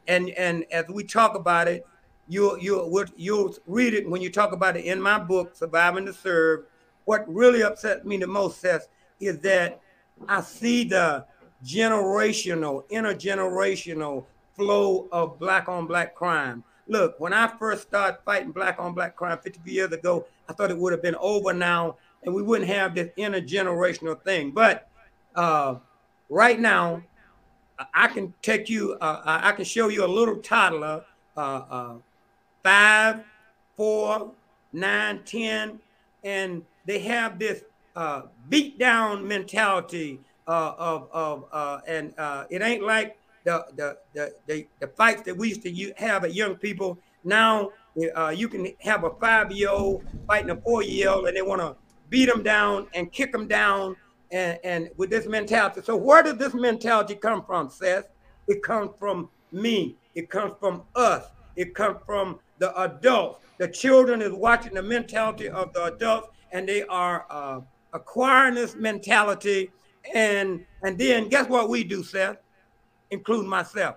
and 0.07 0.31
and 0.31 0.65
as 0.73 0.87
we 0.89 1.05
talk 1.05 1.37
about 1.37 1.69
it, 1.69 1.87
you'll 2.29 2.59
you'll 2.59 3.05
you'll 3.17 3.55
read 3.67 3.95
it 3.95 4.09
when 4.09 4.21
you 4.21 4.31
talk 4.31 4.53
about 4.53 4.77
it 4.77 4.85
in 4.85 5.01
my 5.01 5.19
book, 5.19 5.55
Surviving 5.55 6.07
to 6.07 6.13
Serve. 6.13 6.65
What 7.05 7.25
really 7.33 7.63
upsets 7.63 8.05
me 8.05 8.17
the 8.17 8.27
most, 8.27 8.61
Seth, 8.61 8.89
is 9.21 9.39
that 9.41 9.81
I 10.29 10.41
see 10.41 10.85
the 10.85 11.25
generational, 11.65 12.89
intergenerational 12.91 14.25
flow 14.55 15.09
of 15.13 15.39
black 15.39 15.69
on 15.69 15.87
black 15.87 16.15
crime. 16.15 16.65
Look, 16.87 17.21
when 17.21 17.33
I 17.33 17.49
first 17.59 17.83
started 17.83 18.19
fighting 18.25 18.51
black 18.51 18.79
on 18.79 18.95
black 18.95 19.15
crime 19.15 19.39
50 19.39 19.71
years 19.71 19.93
ago, 19.93 20.27
I 20.49 20.53
thought 20.53 20.71
it 20.71 20.79
would 20.79 20.93
have 20.93 21.03
been 21.03 21.17
over 21.17 21.53
now 21.53 21.97
and 22.23 22.35
we 22.35 22.43
wouldn't 22.43 22.69
have 22.69 22.95
this 22.95 23.11
intergenerational 23.17 24.21
thing. 24.23 24.51
But 24.51 24.89
uh, 25.35 25.77
right 26.29 26.59
now, 26.59 27.03
I 27.95 28.09
can 28.09 28.35
take 28.43 28.69
you, 28.69 28.95
uh, 29.01 29.23
I 29.25 29.53
can 29.53 29.65
show 29.65 29.89
you 29.89 30.05
a 30.05 30.07
little 30.07 30.37
toddler, 30.37 31.05
uh, 31.37 31.41
uh, 31.71 31.95
five, 32.65 33.23
four, 33.77 34.33
nine, 34.73 35.23
ten, 35.25 35.79
and 36.25 36.65
they 36.87 36.99
have 37.01 37.39
this 37.39 37.63
uh, 37.95 38.23
beat 38.49 38.79
down 38.79 39.27
mentality 39.27 40.21
uh, 40.49 40.75
of, 40.79 41.09
of 41.13 41.45
uh, 41.53 41.81
and 41.87 42.15
uh, 42.19 42.45
it 42.51 42.63
ain't 42.63 42.83
like 42.83 43.19
the, 43.45 43.65
the, 43.77 43.99
the, 44.15 44.35
the, 44.47 44.67
the 44.81 44.89
fights 44.89 45.23
that 45.23 45.37
we 45.37 45.49
used 45.49 45.63
to 45.63 45.93
have 45.97 46.25
at 46.25 46.35
young 46.35 46.57
people. 46.57 46.99
Now 47.23 47.71
uh, 48.17 48.31
you 48.31 48.49
can 48.49 48.67
have 48.81 49.05
a 49.05 49.11
five 49.11 49.53
year 49.53 49.71
old 49.71 50.05
fighting 50.27 50.51
a 50.51 50.57
four 50.57 50.83
year 50.83 51.11
old 51.11 51.27
and 51.27 51.37
they 51.37 51.43
want 51.43 51.61
to 51.61 51.77
beat 52.09 52.27
them 52.27 52.43
down 52.43 52.89
and 52.95 53.13
kick 53.13 53.33
them 53.33 53.47
down 53.47 53.95
and, 54.31 54.59
and 54.65 54.91
with 54.97 55.11
this 55.11 55.27
mentality. 55.27 55.83
So 55.85 55.97
where 55.97 56.23
does 56.23 56.37
this 56.39 56.55
mentality 56.55 57.15
come 57.15 57.45
from, 57.45 57.71
Seth? 57.71 58.09
It 58.47 58.63
comes 58.63 58.91
from 58.99 59.29
me. 59.53 59.97
It 60.15 60.31
comes 60.31 60.55
from 60.59 60.83
us. 60.95 61.27
It 61.57 61.75
comes 61.75 61.99
from 62.07 62.41
the 62.59 62.79
adults. 62.81 63.41
The 63.59 63.69
children 63.69 64.23
is 64.23 64.33
watching 64.33 64.75
the 64.75 64.83
mentality 64.83 65.49
of 65.49 65.73
the 65.73 65.85
adults, 65.85 66.29
and 66.53 66.69
they 66.69 66.85
are 66.85 67.27
uh, 67.31 67.61
acquiring 67.93 68.55
this 68.55 68.75
mentality. 68.77 69.71
And 70.15 70.65
and 70.83 70.99
then 70.99 71.29
guess 71.29 71.49
what 71.49 71.69
we 71.69 71.85
do, 71.85 72.03
Seth? 72.03 72.39
Including 73.11 73.49
myself. 73.49 73.97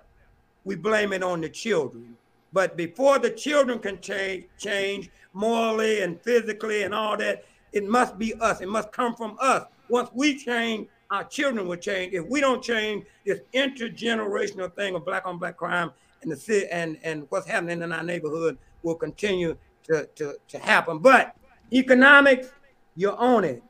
We 0.63 0.75
blame 0.75 1.13
it 1.13 1.23
on 1.23 1.41
the 1.41 1.49
children. 1.49 2.15
But 2.53 2.75
before 2.77 3.17
the 3.19 3.29
children 3.29 3.79
can 3.79 3.99
change, 4.01 4.45
change 4.57 5.09
morally 5.33 6.01
and 6.01 6.19
physically 6.21 6.83
and 6.83 6.93
all 6.93 7.17
that, 7.17 7.45
it 7.71 7.85
must 7.85 8.17
be 8.17 8.33
us. 8.35 8.61
It 8.61 8.67
must 8.67 8.91
come 8.91 9.15
from 9.15 9.37
us. 9.39 9.65
Once 9.89 10.09
we 10.13 10.37
change, 10.37 10.87
our 11.09 11.23
children 11.23 11.67
will 11.67 11.77
change. 11.77 12.13
If 12.13 12.25
we 12.27 12.41
don't 12.41 12.63
change 12.63 13.05
this 13.25 13.39
intergenerational 13.53 14.73
thing 14.75 14.95
of 14.95 15.05
black 15.05 15.25
on 15.25 15.37
black 15.37 15.57
crime 15.57 15.91
and 16.21 16.31
the 16.31 16.35
city 16.35 16.67
and, 16.71 16.97
and 17.03 17.25
what's 17.29 17.47
happening 17.47 17.81
in 17.81 17.91
our 17.91 18.03
neighborhood 18.03 18.57
will 18.83 18.95
continue 18.95 19.55
to, 19.83 20.07
to, 20.15 20.35
to 20.47 20.59
happen. 20.59 20.99
But 20.99 21.35
economics, 21.73 22.51
you 22.95 23.11
own 23.11 23.43
it. 23.43 23.63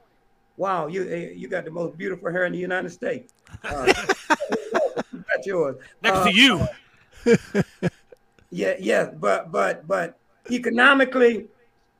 Wow, 0.61 0.85
you 0.85 1.09
eh, 1.09 1.31
you 1.35 1.47
got 1.47 1.65
the 1.65 1.71
most 1.71 1.97
beautiful 1.97 2.31
hair 2.31 2.45
in 2.45 2.53
the 2.53 2.59
United 2.69 2.91
States. 2.91 3.33
Uh, 3.63 3.85
that's 5.27 5.45
yours. 5.47 5.75
Next 6.03 6.19
Uh, 6.19 6.25
to 6.25 6.33
you. 6.41 6.53
yeah, 8.51 8.75
yes, 8.79 9.09
but 9.19 9.51
but 9.51 9.87
but 9.87 10.19
economically, 10.51 11.47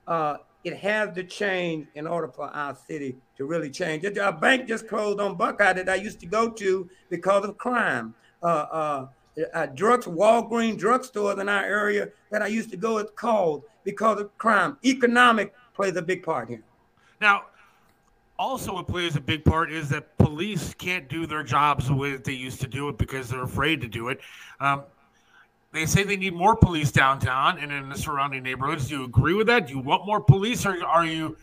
uh, 0.08 0.38
it 0.64 0.78
has 0.78 1.16
to 1.16 1.24
change 1.24 1.88
in 1.96 2.06
order 2.06 2.28
for 2.28 2.48
our 2.50 2.76
city 2.76 3.18
to 3.38 3.46
really 3.46 3.72
change. 3.72 4.06
Our 4.18 4.32
bank 4.32 4.68
just 4.68 4.88
closed 4.88 5.20
on 5.20 5.36
Buckeye 5.36 5.74
that 5.74 5.90
I 5.90 5.96
used 5.96 6.20
to 6.20 6.28
go 6.28 6.52
to 6.62 6.88
because 7.10 7.44
of 7.46 7.58
crime. 7.58 8.14
Uh, 8.44 8.46
uh, 8.82 9.08
uh, 9.54 9.66
drugs, 9.82 10.06
Walgreens 10.06 10.80
drugstores 10.80 11.40
in 11.42 11.50
our 11.50 11.66
area 11.66 12.10
that 12.30 12.42
I 12.44 12.48
used 12.48 12.70
to 12.72 12.78
go 12.78 13.00
is 13.00 13.10
called 13.16 13.64
because 13.84 14.22
of 14.22 14.38
crime. 14.38 14.78
Economic 14.86 15.54
plays 15.74 15.96
a 15.96 16.02
big 16.02 16.22
part 16.22 16.48
here. 16.48 16.64
Now, 17.20 17.44
also, 18.42 18.74
what 18.74 18.88
plays 18.88 19.16
a 19.16 19.22
big 19.22 19.46
part 19.46 19.72
is 19.72 19.88
that 19.90 20.18
police 20.18 20.74
can't 20.74 21.08
do 21.08 21.28
their 21.28 21.44
jobs 21.44 21.88
the 21.88 21.94
way 21.94 22.12
that 22.12 22.24
they 22.24 22.34
used 22.34 22.60
to 22.62 22.68
do 22.68 22.90
it 22.90 22.98
because 22.98 23.30
they're 23.30 23.44
afraid 23.44 23.80
to 23.82 23.88
do 23.88 24.10
it. 24.10 24.20
Um, 24.60 24.84
they 25.72 25.86
say 25.86 26.02
they 26.04 26.18
need 26.18 26.34
more 26.34 26.56
police 26.56 26.92
downtown 26.92 27.60
and 27.60 27.72
in 27.72 27.88
the 27.88 27.96
surrounding 27.96 28.42
neighborhoods. 28.42 28.88
Do 28.88 28.98
you 28.98 29.06
agree 29.06 29.36
with 29.36 29.46
that? 29.48 29.68
Do 29.68 29.74
you 29.74 29.80
want 29.80 30.08
more 30.08 30.20
police, 30.20 30.66
or 30.66 30.84
are 30.84 31.06
you 31.06 31.38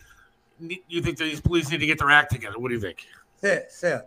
you 0.59 1.01
think 1.01 1.17
these 1.17 1.39
police 1.39 1.71
need 1.71 1.79
to 1.79 1.85
get 1.85 1.99
their 1.99 2.11
act 2.11 2.33
together? 2.33 2.59
What 2.59 2.67
do 2.67 2.75
you 2.75 2.81
think? 2.81 3.07
Seth, 3.37 3.71
Seth, 3.71 4.05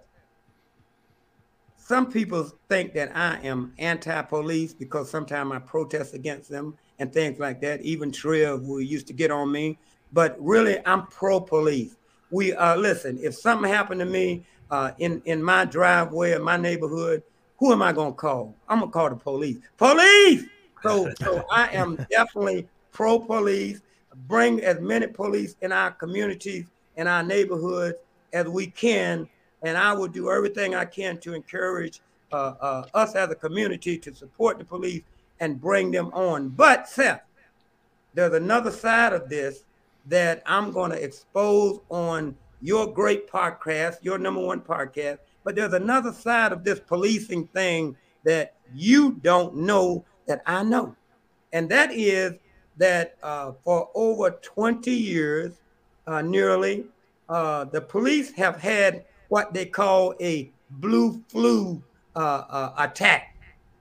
some 1.79 2.13
people 2.13 2.53
think 2.69 2.93
that 2.93 3.17
I 3.17 3.39
am 3.43 3.73
anti-police 3.79 4.75
because 4.75 5.11
sometimes 5.11 5.51
I 5.51 5.61
protest 5.61 6.13
against 6.13 6.51
them 6.51 6.77
and 6.99 7.11
things 7.11 7.39
like 7.39 7.63
that. 7.63 7.81
Even 7.81 8.13
Trev, 8.13 8.67
who 8.67 8.81
used 8.81 9.07
to 9.07 9.15
get 9.15 9.31
on 9.31 9.51
me, 9.51 9.79
but 10.13 10.37
really 10.39 10.79
I'm 10.85 11.07
pro-police. 11.07 11.97
We 12.33 12.53
uh, 12.55 12.77
listen. 12.77 13.19
If 13.23 13.35
something 13.37 13.71
happened 13.71 14.01
to 14.01 14.07
me 14.07 14.45
uh, 14.71 14.93
in 14.99 15.23
in 15.27 15.43
my 15.43 15.65
driveway 15.65 16.33
in 16.33 16.43
my 16.43 16.57
neighborhood, 16.57 17.23
who 17.59 17.73
am 17.73 17.83
I 17.83 17.93
gonna 17.93 18.13
call? 18.13 18.55
I'm 18.69 18.81
gonna 18.81 18.91
call 18.91 19.11
the 19.11 19.17
police. 19.17 19.59
Police. 19.77 20.47
So 20.83 21.13
so 21.21 21.45
I 21.53 21.69
am 21.69 21.97
definitely 22.11 22.67
pro-police. 22.91 23.81
Bring 24.27 24.61
as 24.63 24.81
many 24.81 25.07
police 25.07 25.55
in 25.63 25.71
our 25.71 25.93
communities 25.93 26.67
in 26.97 27.07
our 27.07 27.23
neighborhoods 27.23 27.97
as 28.33 28.47
we 28.47 28.67
can 28.67 29.29
and 29.63 29.79
I 29.79 29.93
will 29.93 30.09
do 30.09 30.31
everything 30.31 30.75
I 30.75 30.85
can 30.85 31.19
to 31.19 31.35
encourage 31.35 32.01
uh, 32.33 32.55
uh, 32.61 32.87
us 32.95 33.15
as 33.15 33.31
a 33.31 33.35
community 33.35 33.99
to 33.99 34.15
support 34.15 34.59
the 34.59 34.65
police 34.65 35.03
and 35.41 35.61
bring 35.61 35.91
them 35.91 36.11
on. 36.13 36.49
But 36.51 36.89
Seth, 36.89 37.23
there's 38.15 38.35
another 38.35 38.71
side 38.71 39.13
of 39.13 39.29
this 39.29 39.65
that 40.07 40.43
I'm 40.47 40.73
going 40.73 40.91
to 40.91 41.03
expose 41.03 41.81
on 41.89 42.37
your 42.61 42.87
great 42.93 43.31
podcast, 43.31 43.97
your 44.03 44.19
number 44.19 44.41
one 44.41 44.61
podcast. 44.61 45.19
But 45.45 45.57
there's 45.57 45.73
another 45.73 46.13
side 46.13 46.53
of 46.53 46.65
this 46.65 46.81
policing 46.81 47.49
thing 47.49 47.97
that 48.25 48.55
you 48.75 49.13
don't 49.23 49.57
know 49.57 50.05
that 50.27 50.43
I 50.47 50.63
know, 50.63 50.95
and 51.53 51.69
that 51.71 51.93
is 51.93 52.35
that 52.77 53.17
uh, 53.23 53.53
for 53.65 53.91
over 53.95 54.31
20 54.31 54.91
years, 54.91 55.61
uh, 56.07 56.23
nearly, 56.23 56.87
uh, 57.29 57.65
the 57.65 57.81
police 57.81 58.33
have 58.33 58.61
had 58.61 59.05
what 59.29 59.53
they 59.53 59.65
call 59.65 60.15
a 60.21 60.51
blue 60.71 61.23
flu 61.29 61.83
uh, 62.17 62.19
uh, 62.19 62.75
attack. 62.79 63.37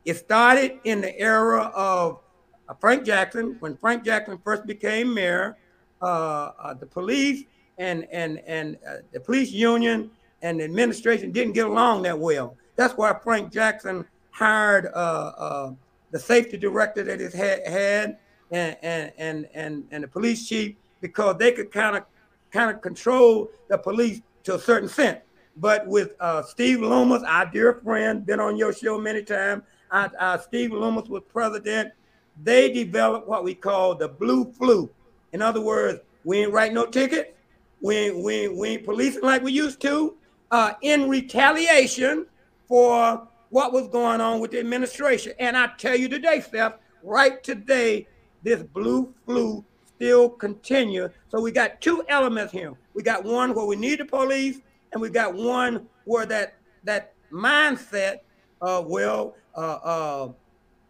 It 0.05 0.15
started 0.15 0.80
in 0.84 1.01
the 1.01 1.17
era 1.19 1.72
of 1.76 2.19
uh, 2.67 2.74
Frank 2.80 3.05
Jackson. 3.05 3.57
When 3.59 3.78
Frank 3.78 4.03
Jackson 4.03 4.39
first 4.43 4.65
became 4.65 5.13
mayor, 5.13 5.57
the 6.02 6.88
police 6.89 7.45
and 7.78 8.08
and 8.12 8.39
and 8.45 8.78
uh, 8.88 8.97
the 9.12 9.20
police 9.20 9.52
union 9.52 10.12
and 10.41 10.60
the 10.60 10.64
administration 10.64 11.32
didn't 11.32 11.54
get 11.54 11.66
along 11.66 12.04
that 12.04 12.18
well. 12.18 12.56
That's 12.76 12.95
why 12.95 13.14
Frank 13.24 13.52
Jackson 13.52 14.06
hired 14.32 14.88
uh, 14.88 15.32
uh, 15.38 15.74
the 16.12 16.20
safety 16.20 16.58
director 16.58 17.04
that 17.04 17.20
he 17.20 17.26
had, 17.38 17.68
had 17.68 18.18
and, 18.52 18.78
and 18.82 19.12
and 19.18 19.47
and 19.54 19.84
and 19.91 20.04
the 20.04 20.08
police 20.08 20.47
chief 20.47 20.76
because 21.02 21.38
they 21.38 21.52
could 21.52 21.72
kind 21.72 21.97
of 21.97 22.04
kind 22.52 22.70
of 22.70 22.82
control 22.82 23.49
the 23.70 23.78
police 23.78 24.22
to 24.43 24.56
a 24.56 24.60
certain 24.60 24.86
extent. 24.86 25.20
But 25.58 25.86
with 25.88 26.16
uh, 26.20 26.43
Steve 26.43 26.82
Loomis, 26.82 27.24
our 27.24 27.45
dear 27.45 27.74
friend, 27.84 28.26
been 28.26 28.39
on 28.39 28.58
your 28.58 28.74
show 28.74 28.97
many 28.97 29.24
times. 29.24 29.64
Uh, 29.91 30.08
uh, 30.18 30.38
Steve 30.38 30.72
Loomis 30.72 31.10
was 31.10 31.24
president. 31.28 31.91
They 32.41 32.72
developed 32.72 33.28
what 33.28 33.43
we 33.43 33.54
call 33.54 33.95
the 33.95 34.08
blue 34.08 34.52
flu. 34.54 34.89
In 35.34 35.41
other 35.41 35.61
words, 35.61 35.99
we 36.23 36.39
ain't 36.39 36.51
write 36.51 36.73
no 36.73 36.86
ticket. 36.86 37.36
We 37.82 37.95
ain't, 37.95 38.23
we 38.23 38.47
we 38.47 38.69
ain't 38.69 38.86
policing 38.86 39.23
like 39.23 39.41
we 39.41 39.51
used 39.51 39.82
to. 39.82 40.15
Uh, 40.51 40.73
in 40.82 41.07
retaliation 41.07 42.25
for 42.67 43.27
what 43.49 43.71
was 43.71 43.88
going 43.88 44.19
on 44.19 44.39
with 44.39 44.51
the 44.51 44.59
administration. 44.59 45.34
And 45.39 45.55
I 45.55 45.69
tell 45.77 45.95
you 45.95 46.09
today, 46.09 46.41
Steph, 46.41 46.73
right 47.03 47.41
today, 47.43 48.07
this 48.43 48.61
blue 48.63 49.13
flu 49.25 49.63
still 49.95 50.29
continue. 50.29 51.09
So 51.29 51.39
we 51.39 51.51
got 51.51 51.79
two 51.79 52.03
elements 52.09 52.51
here. 52.51 52.73
We 52.93 53.03
got 53.03 53.23
one 53.23 53.53
where 53.53 53.65
we 53.65 53.75
need 53.75 53.99
the 53.99 54.05
police, 54.05 54.59
and 54.91 55.01
we 55.01 55.09
got 55.09 55.34
one 55.34 55.88
where 56.05 56.25
that 56.25 56.55
that 56.84 57.13
mindset, 57.32 58.19
uh, 58.61 58.84
well, 58.86 59.36
uh, 59.55 59.59
uh, 59.84 60.32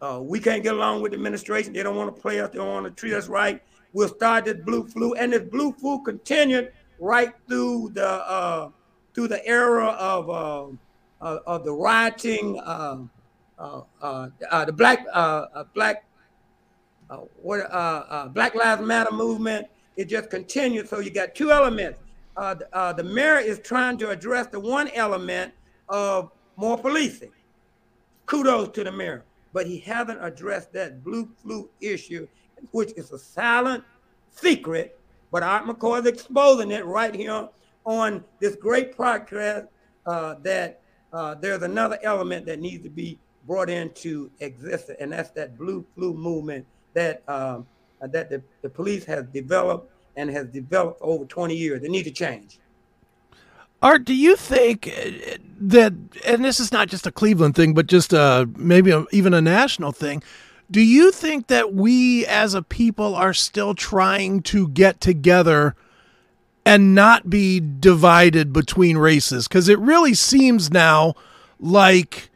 uh, 0.00 0.20
we 0.20 0.40
can't 0.40 0.62
get 0.62 0.74
along 0.74 1.02
with 1.02 1.12
the 1.12 1.16
administration. 1.18 1.72
They 1.72 1.82
don't 1.82 1.96
want 1.96 2.14
to 2.14 2.20
play 2.20 2.40
us. 2.40 2.50
They 2.50 2.58
don't 2.58 2.68
want 2.68 2.86
to 2.86 2.90
treat 2.90 3.14
us 3.14 3.28
right. 3.28 3.62
We'll 3.92 4.08
start 4.08 4.46
this 4.46 4.56
blue 4.56 4.86
flu, 4.86 5.14
and 5.14 5.32
this 5.32 5.42
blue 5.42 5.72
flu 5.72 6.02
continued 6.02 6.72
right 6.98 7.32
through 7.48 7.90
the 7.94 8.08
uh, 8.08 8.70
through 9.14 9.28
the 9.28 9.46
era 9.46 9.88
of 9.88 10.30
uh, 10.30 10.66
uh, 11.20 11.40
of 11.46 11.64
the 11.64 11.72
rioting, 11.72 12.58
uh, 12.60 12.98
uh, 13.58 14.28
the 14.64 14.72
black 14.72 15.04
black 15.74 16.04
what 17.42 18.34
Black 18.34 18.54
Lives 18.54 18.82
Matter 18.82 19.12
movement. 19.12 19.66
It 19.96 20.06
just 20.06 20.30
continued. 20.30 20.88
So 20.88 21.00
you 21.00 21.10
got 21.10 21.34
two 21.34 21.50
elements. 21.50 22.00
The, 22.34 22.94
the 22.96 23.04
mayor 23.04 23.38
is 23.38 23.58
trying 23.58 23.98
to 23.98 24.08
address 24.08 24.46
the 24.46 24.58
one 24.58 24.88
element 24.94 25.52
of 25.90 26.30
more 26.56 26.78
policing. 26.78 27.32
Kudos 28.24 28.70
to 28.70 28.84
the 28.84 28.92
mayor, 28.92 29.24
but 29.52 29.66
he 29.66 29.78
hasn't 29.80 30.24
addressed 30.24 30.72
that 30.72 31.04
blue 31.04 31.28
flu 31.42 31.68
issue, 31.82 32.26
which 32.70 32.92
is 32.96 33.10
a 33.12 33.18
silent 33.18 33.84
secret. 34.30 34.98
But 35.30 35.42
Art 35.42 35.64
McCoy 35.64 36.00
is 36.00 36.06
exposing 36.06 36.70
it 36.70 36.84
right 36.84 37.14
here 37.14 37.48
on 37.84 38.24
this 38.38 38.54
great 38.56 38.96
podcast 38.96 39.68
uh, 40.06 40.36
that 40.42 40.80
uh, 41.12 41.34
there's 41.34 41.62
another 41.62 41.98
element 42.02 42.46
that 42.46 42.60
needs 42.60 42.82
to 42.84 42.90
be 42.90 43.18
brought 43.46 43.68
into 43.68 44.30
existence, 44.40 44.98
and 45.00 45.12
that's 45.12 45.30
that 45.30 45.58
blue 45.58 45.84
flu 45.94 46.14
movement 46.14 46.66
that 46.94 47.22
um, 47.28 47.66
that 48.00 48.30
the, 48.30 48.42
the 48.62 48.68
police 48.68 49.04
has 49.04 49.24
developed 49.26 49.90
and 50.16 50.30
has 50.30 50.46
developed 50.48 51.00
over 51.02 51.24
20 51.24 51.54
years. 51.54 51.80
They 51.82 51.88
need 51.88 52.04
to 52.04 52.10
change. 52.10 52.58
Art, 53.80 54.04
do 54.04 54.14
you 54.14 54.36
think 54.36 54.86
uh, 54.86 55.38
that, 55.60 55.92
and 56.24 56.44
this 56.44 56.60
is 56.60 56.70
not 56.70 56.88
just 56.88 57.06
a 57.06 57.12
Cleveland 57.12 57.56
thing, 57.56 57.74
but 57.74 57.86
just 57.86 58.14
uh, 58.14 58.46
maybe 58.56 58.92
a, 58.92 59.04
even 59.10 59.34
a 59.34 59.40
national 59.40 59.90
thing, 59.90 60.22
do 60.72 60.80
you 60.80 61.12
think 61.12 61.48
that 61.48 61.74
we 61.74 62.26
as 62.26 62.54
a 62.54 62.62
people 62.62 63.14
are 63.14 63.34
still 63.34 63.74
trying 63.74 64.40
to 64.42 64.68
get 64.68 65.02
together 65.02 65.76
and 66.64 66.94
not 66.94 67.28
be 67.28 67.60
divided 67.60 68.54
between 68.54 68.96
races? 68.96 69.46
Because 69.46 69.68
it 69.68 69.78
really 69.78 70.14
seems 70.14 70.70
now 70.70 71.14
like 71.60 72.30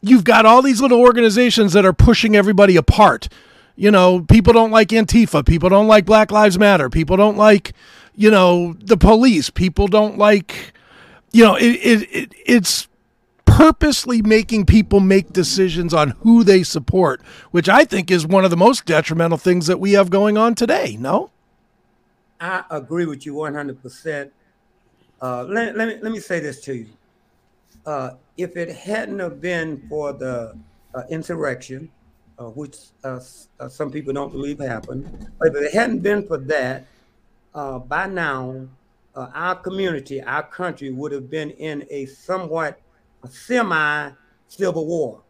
you've 0.00 0.24
got 0.24 0.44
all 0.44 0.62
these 0.62 0.80
little 0.80 1.00
organizations 1.00 1.74
that 1.74 1.86
are 1.86 1.92
pushing 1.92 2.34
everybody 2.34 2.76
apart. 2.76 3.28
You 3.76 3.92
know, 3.92 4.20
people 4.20 4.52
don't 4.52 4.72
like 4.72 4.88
Antifa. 4.88 5.46
People 5.46 5.68
don't 5.68 5.86
like 5.86 6.06
Black 6.06 6.32
Lives 6.32 6.58
Matter. 6.58 6.90
People 6.90 7.16
don't 7.16 7.36
like, 7.36 7.72
you 8.16 8.32
know, 8.32 8.74
the 8.80 8.96
police. 8.96 9.48
People 9.48 9.86
don't 9.86 10.18
like, 10.18 10.72
you 11.30 11.44
know, 11.44 11.54
it, 11.54 11.62
it, 11.62 12.08
it 12.10 12.34
it's 12.44 12.88
purposely 13.46 14.20
making 14.20 14.66
people 14.66 15.00
make 15.00 15.32
decisions 15.32 15.94
on 15.94 16.10
who 16.20 16.44
they 16.44 16.62
support, 16.62 17.22
which 17.52 17.68
I 17.68 17.84
think 17.84 18.10
is 18.10 18.26
one 18.26 18.44
of 18.44 18.50
the 18.50 18.56
most 18.56 18.84
detrimental 18.84 19.38
things 19.38 19.66
that 19.66 19.80
we 19.80 19.92
have 19.92 20.10
going 20.10 20.36
on 20.36 20.54
today. 20.54 20.96
No? 21.00 21.30
I 22.40 22.64
agree 22.70 23.06
with 23.06 23.24
you 23.24 23.34
100%. 23.34 24.30
Uh, 25.22 25.44
let, 25.44 25.76
let, 25.76 25.88
me, 25.88 25.96
let 26.02 26.12
me 26.12 26.20
say 26.20 26.40
this 26.40 26.60
to 26.62 26.74
you. 26.74 26.88
Uh, 27.86 28.10
if 28.36 28.56
it 28.56 28.74
hadn't 28.74 29.18
have 29.20 29.40
been 29.40 29.86
for 29.88 30.12
the 30.12 30.54
uh, 30.94 31.02
insurrection, 31.08 31.90
uh, 32.38 32.44
which 32.50 32.76
uh, 33.04 33.18
some 33.68 33.90
people 33.90 34.12
don't 34.12 34.32
believe 34.32 34.58
happened, 34.58 35.30
if 35.40 35.54
it 35.54 35.72
hadn't 35.72 36.00
been 36.00 36.26
for 36.26 36.36
that, 36.36 36.84
by 37.88 38.06
now, 38.06 38.66
our 39.14 39.54
community, 39.54 40.22
our 40.22 40.42
country 40.42 40.90
would 40.90 41.12
have 41.12 41.30
been 41.30 41.50
in 41.52 41.86
a 41.88 42.04
somewhat 42.04 42.78
semi 43.28 44.10
civil 44.48 44.86
war 44.86 45.22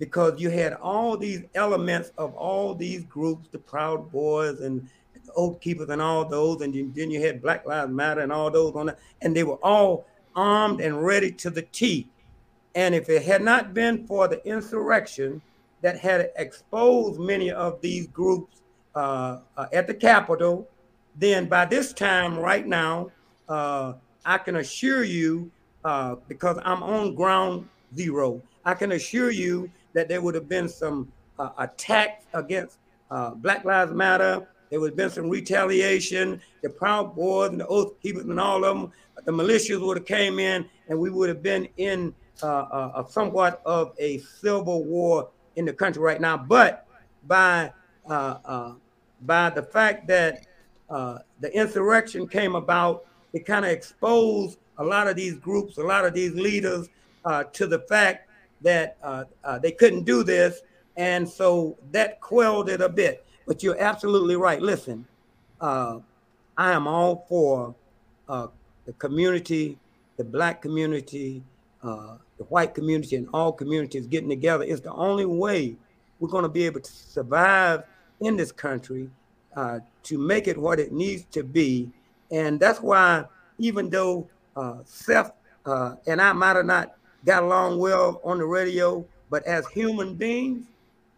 because 0.00 0.40
you 0.40 0.48
had 0.48 0.72
all 0.74 1.16
these 1.16 1.42
elements 1.54 2.10
of 2.16 2.34
all 2.34 2.74
these 2.74 3.04
groups, 3.04 3.48
the 3.52 3.58
Proud 3.58 4.10
Boys 4.10 4.60
and 4.60 4.88
the 5.26 5.32
Oath 5.34 5.60
Keepers 5.60 5.90
and 5.90 6.00
all 6.00 6.24
those, 6.24 6.62
and 6.62 6.74
then 6.94 7.10
you 7.10 7.20
had 7.20 7.42
Black 7.42 7.66
Lives 7.66 7.92
Matter 7.92 8.22
and 8.22 8.32
all 8.32 8.50
those 8.50 8.74
on 8.74 8.86
that, 8.86 8.98
and 9.20 9.36
they 9.36 9.44
were 9.44 9.58
all 9.62 10.06
armed 10.34 10.80
and 10.80 11.04
ready 11.04 11.30
to 11.32 11.50
the 11.50 11.62
teeth. 11.62 12.06
And 12.74 12.94
if 12.94 13.10
it 13.10 13.22
had 13.22 13.42
not 13.42 13.74
been 13.74 14.06
for 14.06 14.26
the 14.26 14.44
insurrection 14.46 15.42
that 15.82 15.98
had 15.98 16.30
exposed 16.36 17.20
many 17.20 17.50
of 17.50 17.80
these 17.82 18.06
groups 18.06 18.62
uh, 18.94 19.40
uh, 19.56 19.66
at 19.72 19.86
the 19.86 19.94
Capitol, 19.94 20.66
then 21.16 21.46
by 21.46 21.66
this 21.66 21.92
time, 21.92 22.38
right 22.38 22.66
now, 22.66 23.10
uh, 23.48 23.94
I 24.24 24.38
can 24.38 24.56
assure 24.56 25.04
you, 25.04 25.50
uh, 25.84 26.16
because 26.28 26.58
I'm 26.64 26.82
on 26.82 27.14
ground 27.14 27.68
zero, 27.94 28.42
I 28.64 28.74
can 28.74 28.92
assure 28.92 29.30
you 29.30 29.70
that 29.92 30.08
there 30.08 30.20
would 30.20 30.34
have 30.34 30.48
been 30.48 30.68
some 30.68 31.10
uh, 31.38 31.50
attacks 31.58 32.26
against 32.34 32.78
uh, 33.10 33.30
Black 33.30 33.64
Lives 33.64 33.92
Matter. 33.92 34.46
There 34.70 34.78
would 34.78 34.90
have 34.90 34.96
been 34.96 35.10
some 35.10 35.28
retaliation. 35.28 36.40
The 36.62 36.70
Proud 36.70 37.16
Boys 37.16 37.50
and 37.50 37.60
the 37.60 37.66
Oath 37.66 38.00
Keepers 38.00 38.24
and 38.24 38.38
all 38.38 38.64
of 38.64 38.76
them, 38.76 38.92
the 39.24 39.32
militias 39.32 39.84
would 39.84 39.96
have 39.96 40.06
came 40.06 40.38
in, 40.38 40.68
and 40.88 40.98
we 40.98 41.10
would 41.10 41.28
have 41.28 41.42
been 41.42 41.68
in 41.76 42.14
uh, 42.42 42.46
uh, 42.46 43.04
somewhat 43.06 43.60
of 43.66 43.94
a 43.98 44.18
civil 44.18 44.84
war 44.84 45.30
in 45.56 45.64
the 45.64 45.72
country 45.72 46.02
right 46.02 46.20
now. 46.20 46.36
But 46.36 46.86
by 47.26 47.72
uh, 48.08 48.38
uh, 48.44 48.74
by 49.22 49.50
the 49.50 49.62
fact 49.62 50.06
that 50.08 50.46
uh, 50.88 51.18
the 51.40 51.54
insurrection 51.54 52.26
came 52.26 52.54
about, 52.54 53.04
it 53.32 53.44
kind 53.44 53.64
of 53.64 53.70
exposed 53.70 54.58
a 54.80 54.84
lot 54.84 55.06
of 55.06 55.14
these 55.14 55.34
groups, 55.34 55.76
a 55.76 55.82
lot 55.82 56.04
of 56.06 56.14
these 56.14 56.32
leaders 56.32 56.88
uh, 57.24 57.44
to 57.52 57.66
the 57.66 57.80
fact 57.80 58.28
that 58.62 58.96
uh, 59.02 59.24
uh, 59.44 59.58
they 59.58 59.70
couldn't 59.70 60.04
do 60.04 60.24
this. 60.24 60.60
And 60.96 61.28
so 61.28 61.78
that 61.92 62.20
quelled 62.20 62.68
it 62.68 62.80
a 62.80 62.88
bit. 62.88 63.24
But 63.46 63.62
you're 63.62 63.80
absolutely 63.80 64.36
right. 64.36 64.60
Listen, 64.60 65.06
uh, 65.60 65.98
I 66.56 66.72
am 66.72 66.86
all 66.86 67.26
for 67.28 67.74
uh, 68.28 68.48
the 68.86 68.92
community, 68.94 69.78
the 70.16 70.24
black 70.24 70.62
community, 70.62 71.42
uh, 71.82 72.16
the 72.38 72.44
white 72.44 72.74
community, 72.74 73.16
and 73.16 73.28
all 73.34 73.52
communities 73.52 74.06
getting 74.06 74.30
together. 74.30 74.64
It's 74.64 74.80
the 74.80 74.92
only 74.92 75.26
way 75.26 75.76
we're 76.18 76.28
going 76.28 76.42
to 76.42 76.48
be 76.48 76.64
able 76.64 76.80
to 76.80 76.92
survive 76.92 77.84
in 78.20 78.36
this 78.36 78.50
country 78.50 79.10
to 80.02 80.16
make 80.16 80.48
it 80.48 80.56
what 80.56 80.80
it 80.80 80.90
needs 80.90 81.24
to 81.32 81.42
be. 81.42 81.90
And 82.30 82.58
that's 82.58 82.80
why, 82.80 83.24
even 83.58 83.90
though 83.90 84.28
uh, 84.60 84.78
Seth 84.84 85.32
uh, 85.66 85.94
and 86.06 86.20
I 86.20 86.32
might 86.32 86.56
have 86.56 86.66
not 86.66 86.96
got 87.24 87.42
along 87.42 87.78
well 87.78 88.20
on 88.24 88.38
the 88.38 88.46
radio, 88.46 89.04
but 89.30 89.44
as 89.44 89.66
human 89.68 90.14
beings, 90.14 90.66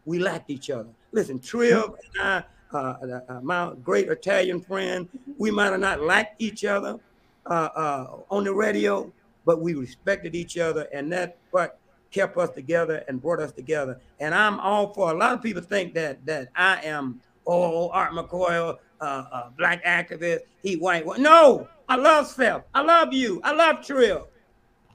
we 0.05 0.19
liked 0.19 0.51
each 0.51 0.71
other. 0.71 0.89
Listen, 1.13 1.39
Triv 1.39 1.95
and 2.15 2.23
I, 2.23 2.45
uh, 2.73 3.21
uh, 3.29 3.41
my 3.43 3.73
great 3.85 4.09
Italian 4.09 4.61
friend, 4.61 5.09
we 5.39 5.51
might 5.51 5.71
have 5.71 5.81
not 5.81 6.01
liked 6.01 6.41
each 6.41 6.65
other 6.65 6.99
uh, 7.47 7.69
uh, 7.77 8.17
on 8.31 8.45
the 8.45 8.53
radio, 8.53 9.13
but 9.45 9.61
we 9.61 9.75
respected 9.75 10.35
each 10.35 10.59
other, 10.59 10.89
and 10.93 11.13
that 11.13 11.37
what 11.51 11.79
kept 12.11 12.37
us 12.37 12.51
together 12.51 13.05
and 13.09 13.21
brought 13.23 13.41
us 13.41 13.53
together. 13.53 14.01
And 14.21 14.35
I'm 14.35 14.61
all 14.61 14.93
for. 14.93 15.11
A 15.11 15.15
lot 15.15 15.33
of 15.33 15.43
people 15.43 15.63
think 15.63 15.95
that 15.95 16.25
that 16.27 16.49
I 16.55 16.83
am 16.83 17.21
oh 17.47 17.89
Art 17.91 18.13
McCoy, 18.13 18.77
uh, 19.03 19.51
black 19.57 19.85
activist, 19.85 20.41
he 20.63 20.77
white. 20.77 21.07
No, 21.19 21.69
I 21.89 21.97
love 21.97 22.27
Seth. 22.27 22.65
I 22.75 22.83
love 22.83 23.13
you. 23.13 23.41
I 23.45 23.53
love 23.53 23.85
Trill. 23.85 24.29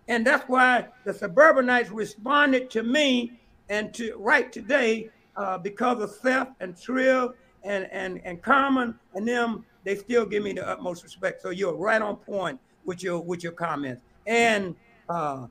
And 0.07 0.25
that's 0.25 0.47
why 0.47 0.87
the 1.03 1.13
suburbanites 1.13 1.89
responded 1.89 2.69
to 2.71 2.83
me 2.83 3.39
and 3.69 3.93
to 3.95 4.15
right 4.17 4.51
today 4.51 5.09
uh, 5.35 5.57
because 5.57 6.01
of 6.01 6.11
Seth 6.11 6.49
and 6.61 6.79
Trill 6.79 7.33
and, 7.63 7.87
and, 7.91 8.21
and 8.23 8.41
Carmen 8.41 8.97
and 9.13 9.27
them, 9.27 9.65
they 9.83 9.95
still 9.95 10.25
give 10.25 10.43
me 10.43 10.53
the 10.53 10.67
utmost 10.67 11.03
respect. 11.03 11.41
So 11.41 11.49
you're 11.49 11.75
right 11.75 12.01
on 12.01 12.15
point 12.17 12.59
with 12.85 13.03
your 13.03 13.19
with 13.19 13.43
your 13.43 13.51
comments. 13.51 14.01
And 14.25 14.75
uh, 15.09 15.47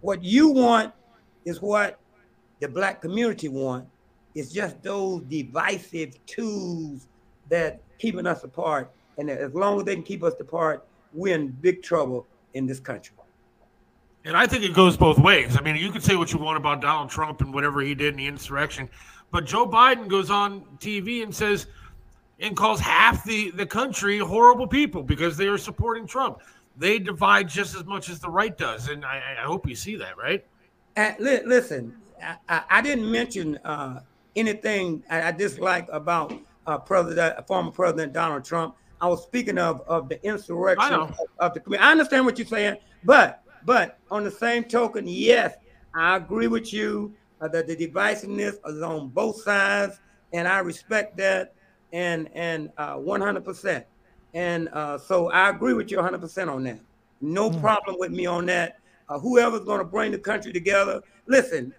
what 0.00 0.24
you 0.24 0.48
want 0.48 0.92
is 1.44 1.60
what 1.60 1.98
the 2.60 2.68
black 2.68 3.00
community 3.00 3.48
want. 3.48 3.86
It's 4.34 4.52
just 4.52 4.82
those 4.82 5.22
divisive 5.22 6.14
tools 6.26 7.08
that 7.48 7.80
keeping 7.98 8.26
us 8.26 8.44
apart. 8.44 8.90
And 9.18 9.30
as 9.30 9.54
long 9.54 9.78
as 9.78 9.84
they 9.84 9.94
can 9.94 10.04
keep 10.04 10.22
us 10.22 10.34
apart, 10.40 10.86
we're 11.12 11.34
in 11.34 11.48
big 11.48 11.82
trouble 11.82 12.26
in 12.54 12.66
this 12.66 12.80
country. 12.80 13.14
And 14.24 14.36
I 14.36 14.46
think 14.46 14.64
it 14.64 14.74
goes 14.74 14.96
both 14.96 15.18
ways. 15.18 15.56
I 15.56 15.62
mean, 15.62 15.76
you 15.76 15.90
can 15.90 16.00
say 16.00 16.16
what 16.16 16.32
you 16.32 16.38
want 16.38 16.56
about 16.56 16.80
Donald 16.82 17.08
Trump 17.08 17.40
and 17.40 17.54
whatever 17.54 17.80
he 17.80 17.94
did 17.94 18.08
in 18.08 18.16
the 18.16 18.26
insurrection, 18.26 18.88
but 19.30 19.46
Joe 19.46 19.66
Biden 19.66 20.08
goes 20.08 20.30
on 20.30 20.62
TV 20.78 21.22
and 21.22 21.34
says 21.34 21.66
and 22.40 22.56
calls 22.56 22.78
half 22.78 23.24
the, 23.24 23.50
the 23.52 23.66
country 23.66 24.18
horrible 24.18 24.66
people 24.66 25.02
because 25.02 25.36
they 25.36 25.46
are 25.46 25.58
supporting 25.58 26.06
Trump. 26.06 26.40
They 26.76 26.98
divide 26.98 27.48
just 27.48 27.74
as 27.74 27.84
much 27.84 28.08
as 28.08 28.20
the 28.20 28.30
right 28.30 28.56
does. 28.56 28.88
And 28.88 29.04
I, 29.04 29.36
I 29.40 29.42
hope 29.42 29.68
you 29.68 29.74
see 29.74 29.96
that, 29.96 30.16
right? 30.16 30.44
Uh, 30.96 31.12
li- 31.18 31.42
listen, 31.44 31.96
I, 32.22 32.36
I, 32.48 32.62
I 32.70 32.80
didn't 32.82 33.10
mention 33.10 33.56
uh, 33.64 34.00
anything 34.36 35.02
I, 35.10 35.28
I 35.28 35.32
dislike 35.32 35.88
about 35.90 36.32
uh, 36.68 36.78
President, 36.78 37.46
former 37.46 37.70
President 37.72 38.12
Donald 38.12 38.44
Trump. 38.44 38.76
I 39.00 39.08
was 39.08 39.22
speaking 39.22 39.58
of 39.58 39.80
of 39.82 40.08
the 40.08 40.24
insurrection 40.24 40.92
of, 40.92 41.16
of 41.38 41.54
the 41.54 41.60
community. 41.60 41.86
I 41.86 41.92
understand 41.92 42.26
what 42.26 42.38
you're 42.38 42.46
saying, 42.46 42.76
but 43.04 43.42
but 43.64 43.98
on 44.10 44.22
the 44.22 44.30
same 44.30 44.64
token, 44.64 45.06
yes, 45.06 45.54
I 45.94 46.16
agree 46.16 46.46
with 46.46 46.72
you. 46.72 47.14
uh, 47.40 47.48
that 47.48 47.66
the 47.66 47.76
divisiveness 47.76 48.56
is 48.66 48.82
on 48.82 49.08
both 49.08 49.40
sides, 49.42 50.00
and 50.32 50.48
I 50.48 50.58
respect 50.58 51.16
that, 51.18 51.54
and 51.92 52.28
and 52.34 52.70
uh, 52.76 52.96
100%. 52.96 53.84
And 54.34 54.68
uh, 54.72 54.98
so 54.98 55.30
I 55.30 55.48
agree 55.50 55.72
with 55.72 55.90
you 55.90 55.98
100% 55.98 56.52
on 56.52 56.64
that. 56.64 56.80
No 57.20 57.50
problem 57.50 57.96
with 57.98 58.10
me 58.10 58.26
on 58.26 58.46
that. 58.46 58.78
Uh, 59.08 59.18
whoever's 59.18 59.64
going 59.64 59.78
to 59.78 59.84
bring 59.84 60.12
the 60.12 60.18
country 60.18 60.52
together, 60.52 61.00
listen. 61.26 61.74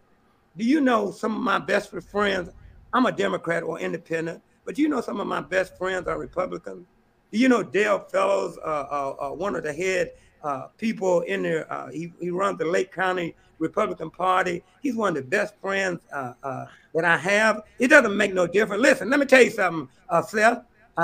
Do 0.57 0.65
you 0.65 0.81
know 0.81 1.11
some 1.11 1.35
of 1.35 1.41
my 1.41 1.59
best 1.59 1.91
friends? 2.09 2.49
I'm 2.91 3.05
a 3.05 3.11
Democrat 3.11 3.63
or 3.63 3.79
independent, 3.79 4.41
but 4.69 4.77
you 4.77 4.87
know 4.87 5.01
some 5.01 5.19
of 5.19 5.25
my 5.25 5.41
best 5.41 5.75
friends 5.79 6.07
are 6.07 6.19
Republicans? 6.19 6.85
Do 7.31 7.39
you 7.39 7.49
know 7.49 7.63
Dale 7.63 7.97
Fellows, 7.97 8.55
uh, 8.63 8.67
uh, 8.69 9.15
uh, 9.19 9.29
one 9.31 9.55
of 9.55 9.63
the 9.63 9.73
head 9.73 10.11
uh, 10.43 10.67
people 10.77 11.21
in 11.21 11.41
there? 11.41 11.65
Uh, 11.73 11.89
he, 11.89 12.13
he 12.21 12.29
runs 12.29 12.59
the 12.59 12.65
Lake 12.65 12.91
County 12.93 13.35
Republican 13.57 14.11
Party. 14.11 14.63
He's 14.83 14.95
one 14.95 15.17
of 15.17 15.23
the 15.23 15.27
best 15.27 15.55
friends 15.59 16.01
that 16.11 17.03
I 17.03 17.17
have. 17.17 17.63
It 17.79 17.87
doesn't 17.87 18.15
make 18.15 18.35
no 18.35 18.45
difference. 18.45 18.83
Listen, 18.83 19.09
let 19.09 19.19
me 19.19 19.25
tell 19.25 19.41
you 19.41 19.49
something, 19.49 19.89
Seth. 20.27 20.61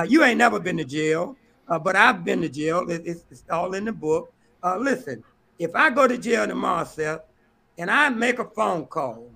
You 0.08 0.24
ain't 0.24 0.38
never 0.38 0.60
been 0.60 0.78
to 0.78 0.86
jail, 0.86 1.36
but 1.68 1.96
I've 1.96 2.24
been 2.24 2.42
to 2.42 2.50
jail. 2.50 2.88
It- 2.88 3.02
it's, 3.04 3.26
it's 3.32 3.44
all 3.50 3.74
in 3.74 3.86
the 3.86 3.92
book. 3.92 4.32
Listen, 4.78 5.24
if 5.58 5.74
I 5.76 5.90
go 5.90 6.08
to 6.08 6.20
jail 6.20 6.46
tomorrow, 6.46 6.84
Seth, 6.86 7.22
and 7.80 7.90
I 7.90 8.10
make 8.10 8.38
a 8.38 8.46
phone 8.46 8.86
call, 8.86 9.32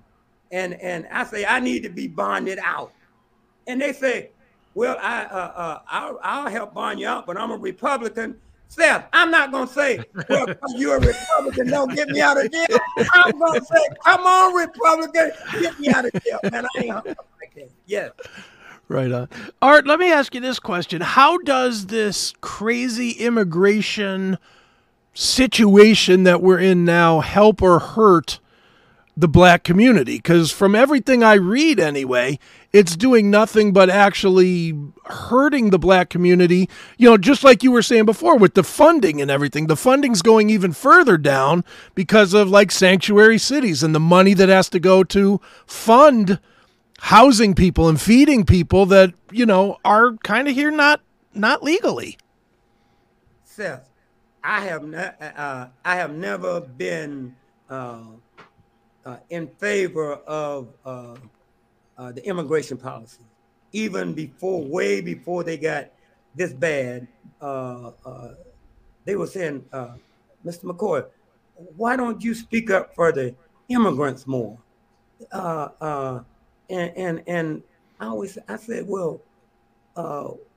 and 0.52 0.74
and 0.74 1.08
I 1.10 1.24
say 1.24 1.44
I 1.44 1.58
need 1.58 1.82
to 1.82 1.88
be 1.88 2.06
bonded 2.06 2.60
out, 2.64 2.92
and 3.70 3.80
they 3.80 3.92
say, 3.92 4.30
"Well, 4.74 4.96
I 5.00 5.24
uh, 5.24 5.36
uh, 5.36 5.78
I'll, 5.88 6.20
I'll 6.22 6.50
help 6.50 6.74
bond 6.74 7.00
you 7.00 7.06
out, 7.06 7.26
but 7.26 7.36
I'm 7.36 7.50
a 7.50 7.56
Republican." 7.56 8.36
Seth, 8.68 9.06
I'm 9.12 9.32
not 9.32 9.50
gonna 9.50 9.66
say, 9.66 10.00
"Well, 10.28 10.46
you're 10.76 10.96
a 10.96 11.00
Republican, 11.00 11.68
don't 11.68 11.94
get 11.94 12.08
me 12.08 12.20
out 12.20 12.42
of 12.42 12.52
jail." 12.52 12.78
I'm 13.14 13.38
gonna 13.38 13.64
say, 13.64 13.88
"Come 14.04 14.26
on, 14.26 14.54
Republican, 14.54 15.32
get 15.60 15.78
me 15.80 15.88
out 15.88 16.04
of 16.04 16.12
jail, 16.22 16.38
man." 16.50 16.66
I 16.66 16.80
ain't 16.80 16.90
hung 16.90 17.08
up 17.08 17.26
like 17.40 17.54
that. 17.56 17.70
Yes. 17.86 18.12
Right 18.88 19.10
on. 19.12 19.28
Art, 19.62 19.86
let 19.86 20.00
me 20.00 20.10
ask 20.12 20.34
you 20.34 20.40
this 20.40 20.58
question. 20.58 21.00
How 21.00 21.38
does 21.38 21.86
this 21.86 22.34
crazy 22.40 23.10
immigration 23.12 24.36
situation 25.14 26.24
that 26.24 26.42
we're 26.42 26.58
in 26.58 26.84
now 26.84 27.20
help 27.20 27.62
or 27.62 27.78
hurt 27.78 28.40
the 29.20 29.28
black 29.28 29.64
community? 29.64 30.16
Because 30.16 30.50
from 30.50 30.74
everything 30.74 31.22
I 31.22 31.34
read 31.34 31.78
anyway, 31.78 32.38
it's 32.72 32.96
doing 32.96 33.30
nothing 33.30 33.72
but 33.72 33.90
actually 33.90 34.78
hurting 35.06 35.70
the 35.70 35.78
black 35.78 36.08
community. 36.10 36.68
You 36.98 37.10
know, 37.10 37.16
just 37.16 37.42
like 37.42 37.62
you 37.62 37.72
were 37.72 37.82
saying 37.82 38.04
before 38.04 38.36
with 38.36 38.54
the 38.54 38.62
funding 38.62 39.20
and 39.20 39.30
everything, 39.30 39.66
the 39.66 39.76
funding's 39.76 40.22
going 40.22 40.50
even 40.50 40.72
further 40.72 41.18
down 41.18 41.64
because 41.94 42.34
of 42.34 42.48
like 42.48 42.70
sanctuary 42.70 43.38
cities 43.38 43.82
and 43.82 43.94
the 43.94 44.00
money 44.00 44.34
that 44.34 44.48
has 44.48 44.68
to 44.70 44.80
go 44.80 45.04
to 45.04 45.40
fund 45.66 46.38
housing 47.00 47.54
people 47.54 47.88
and 47.88 48.00
feeding 48.00 48.44
people 48.44 48.86
that 48.86 49.14
you 49.32 49.46
know 49.46 49.78
are 49.84 50.12
kind 50.22 50.48
of 50.48 50.54
here 50.54 50.70
not 50.70 51.00
not 51.34 51.62
legally. 51.62 52.18
Seth, 53.44 53.88
I 54.44 54.60
have 54.62 54.84
not. 54.84 55.16
Uh, 55.20 55.68
I 55.84 55.96
have 55.96 56.14
never 56.14 56.60
been 56.60 57.36
uh, 57.68 58.04
uh, 59.04 59.16
in 59.30 59.48
favor 59.58 60.14
of 60.26 60.68
uh, 60.84 61.16
uh, 61.98 62.12
the 62.12 62.24
immigration 62.26 62.76
policy, 62.76 63.22
even 63.72 64.12
before, 64.12 64.62
way 64.62 65.00
before 65.00 65.44
they 65.44 65.56
got 65.56 65.90
this 66.34 66.52
bad. 66.52 67.06
Uh, 67.40 67.92
uh, 68.04 68.34
they 69.04 69.16
were 69.16 69.26
saying, 69.26 69.64
uh, 69.72 69.94
"Mr. 70.44 70.64
McCoy, 70.64 71.04
why 71.76 71.96
don't 71.96 72.22
you 72.22 72.34
speak 72.34 72.70
up 72.70 72.94
for 72.94 73.12
the 73.12 73.34
immigrants 73.68 74.26
more?" 74.26 74.58
And 75.32 76.24
and 76.68 77.22
and 77.26 77.62
I 77.98 78.06
always 78.06 78.38
I 78.48 78.56
said, 78.56 78.86
well, 78.86 79.20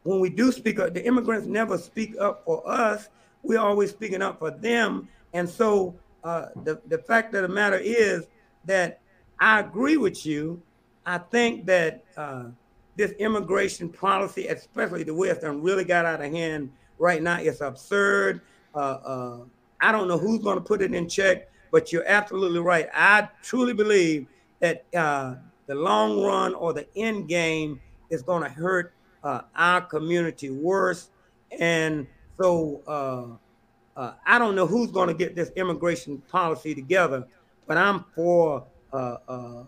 when 0.04 0.20
we 0.20 0.30
do 0.30 0.52
speak 0.52 0.80
up, 0.80 0.94
the 0.94 1.06
immigrants 1.06 1.48
never 1.48 1.78
speak 1.78 2.16
up 2.20 2.44
for 2.46 2.62
us. 2.70 3.10
We're 3.42 3.60
always 3.60 3.90
speaking 3.90 4.22
up 4.22 4.40
for 4.40 4.52
them. 4.52 5.08
And 5.34 5.50
so 5.50 5.96
uh, 6.24 6.48
the, 6.64 6.82
the 6.88 6.98
fact 6.98 7.34
of 7.36 7.42
the 7.42 7.48
matter 7.50 7.78
is 7.78 8.28
that 8.66 9.00
I 9.40 9.60
agree 9.60 9.98
with 9.98 10.26
you. 10.26 10.62
I 11.06 11.18
think 11.18 11.66
that 11.66 12.04
uh, 12.16 12.46
this 12.96 13.12
immigration 13.14 13.90
policy, 13.90 14.48
especially 14.48 15.04
the 15.04 15.38
done, 15.42 15.62
really 15.62 15.84
got 15.84 16.06
out 16.06 16.22
of 16.22 16.32
hand 16.32 16.72
right 16.98 17.22
now. 17.22 17.40
It's 17.40 17.62
absurd. 17.62 18.42
Uh, 18.74 18.78
uh, 18.78 19.38
I 19.82 19.92
don't 19.92 20.08
know 20.08 20.18
who's 20.18 20.42
going 20.42 20.58
to 20.58 20.64
put 20.64 20.82
it 20.82 20.94
in 20.94 21.10
check, 21.10 21.50
but 21.72 21.92
you're 21.92 22.08
absolutely 22.08 22.60
right. 22.60 22.88
I 22.94 23.28
truly 23.42 23.74
believe 23.74 24.28
that 24.60 24.86
uh, 24.96 25.36
the 25.68 25.76
long 25.76 26.22
run 26.22 26.54
or 26.54 26.74
the 26.74 26.88
end 26.96 27.28
game 27.28 27.82
is 28.10 28.22
going 28.22 28.44
to 28.44 28.50
hurt 28.50 28.94
uh, 29.24 29.42
our 29.56 29.82
community 29.82 30.50
worse. 30.50 31.10
And 31.60 32.08
so 32.40 32.82
uh, 33.96 34.14
I 34.26 34.40
don't 34.40 34.56
know 34.56 34.66
who's 34.66 34.92
going 34.92 35.08
to 35.08 35.14
get 35.14 35.36
this 35.36 35.52
immigration 35.56 36.20
policy 36.30 36.74
together, 36.74 37.28
but 37.68 37.78
I'm 37.78 38.06
for 38.16 38.66
uh, 38.92 39.18
uh, 39.28 39.64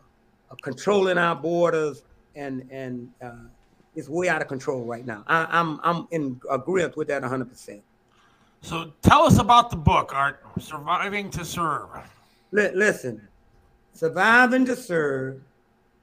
controlling 0.62 1.18
our 1.18 1.36
borders, 1.36 2.04
and 2.36 2.68
and 2.72 3.10
uh, 3.22 3.48
it's 3.96 4.10
way 4.10 4.30
out 4.30 4.42
of 4.42 4.48
control 4.48 4.86
right 4.86 5.06
now. 5.06 5.24
I, 5.28 5.48
I'm 5.50 5.80
I'm 5.84 6.08
in 6.12 6.40
agreement 6.50 6.98
with 6.98 7.08
that 7.08 7.22
100. 7.22 7.50
percent 7.50 7.82
So 8.62 8.92
tell 9.02 9.24
us 9.24 9.40
about 9.40 9.70
the 9.70 9.78
book, 9.78 10.12
Art. 10.14 10.44
Surviving 10.60 11.30
to 11.32 11.46
Serve. 11.46 11.90
Li- 12.52 12.72
listen, 12.74 13.28
surviving 13.94 14.66
to 14.66 14.76
serve 14.76 15.42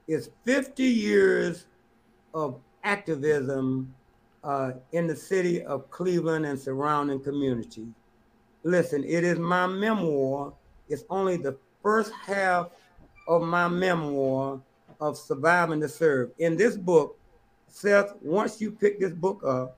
is 0.07 0.29
50 0.43 0.83
years 0.83 1.65
of 2.33 2.59
activism 2.83 3.93
uh, 4.43 4.73
in 4.91 5.07
the 5.07 5.15
city 5.15 5.63
of 5.63 5.89
Cleveland 5.89 6.45
and 6.45 6.59
surrounding 6.59 7.21
communities. 7.23 7.87
Listen, 8.63 9.03
it 9.03 9.23
is 9.23 9.39
my 9.39 9.67
memoir. 9.67 10.53
It's 10.89 11.05
only 11.09 11.37
the 11.37 11.57
first 11.83 12.11
half 12.25 12.69
of 13.27 13.43
my 13.43 13.67
memoir 13.67 14.59
of 14.99 15.17
surviving 15.17 15.81
to 15.81 15.89
serve. 15.89 16.31
In 16.39 16.55
this 16.55 16.77
book, 16.77 17.19
Seth, 17.67 18.15
once 18.21 18.61
you 18.61 18.71
pick 18.71 18.99
this 18.99 19.13
book 19.13 19.43
up, 19.45 19.77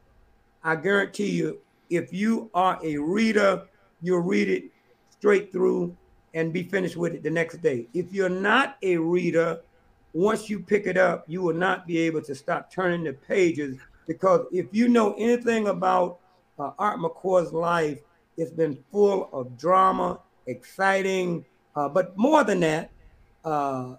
I 0.63 0.75
guarantee 0.75 1.31
you, 1.31 1.59
if 1.89 2.13
you 2.13 2.49
are 2.53 2.79
a 2.83 2.97
reader, 2.97 3.63
you'll 4.01 4.19
read 4.19 4.49
it 4.49 4.65
straight 5.09 5.51
through 5.51 5.95
and 6.33 6.53
be 6.53 6.63
finished 6.63 6.97
with 6.97 7.13
it 7.13 7.23
the 7.23 7.29
next 7.29 7.61
day. 7.61 7.87
If 7.93 8.11
you're 8.13 8.29
not 8.29 8.77
a 8.83 8.97
reader, 8.97 9.61
once 10.13 10.49
you 10.49 10.59
pick 10.59 10.85
it 10.87 10.97
up, 10.97 11.23
you 11.27 11.41
will 11.41 11.53
not 11.53 11.87
be 11.87 11.97
able 11.99 12.21
to 12.23 12.35
stop 12.35 12.71
turning 12.71 13.03
the 13.03 13.13
pages 13.13 13.77
because 14.07 14.45
if 14.51 14.67
you 14.71 14.87
know 14.87 15.13
anything 15.17 15.67
about 15.67 16.19
uh, 16.59 16.71
Art 16.77 16.99
McCoy's 16.99 17.53
life, 17.53 17.99
it's 18.37 18.51
been 18.51 18.77
full 18.91 19.29
of 19.33 19.57
drama, 19.57 20.19
exciting, 20.47 21.45
uh, 21.75 21.89
but 21.89 22.17
more 22.17 22.43
than 22.43 22.59
that, 22.61 22.91
uh, 23.43 23.95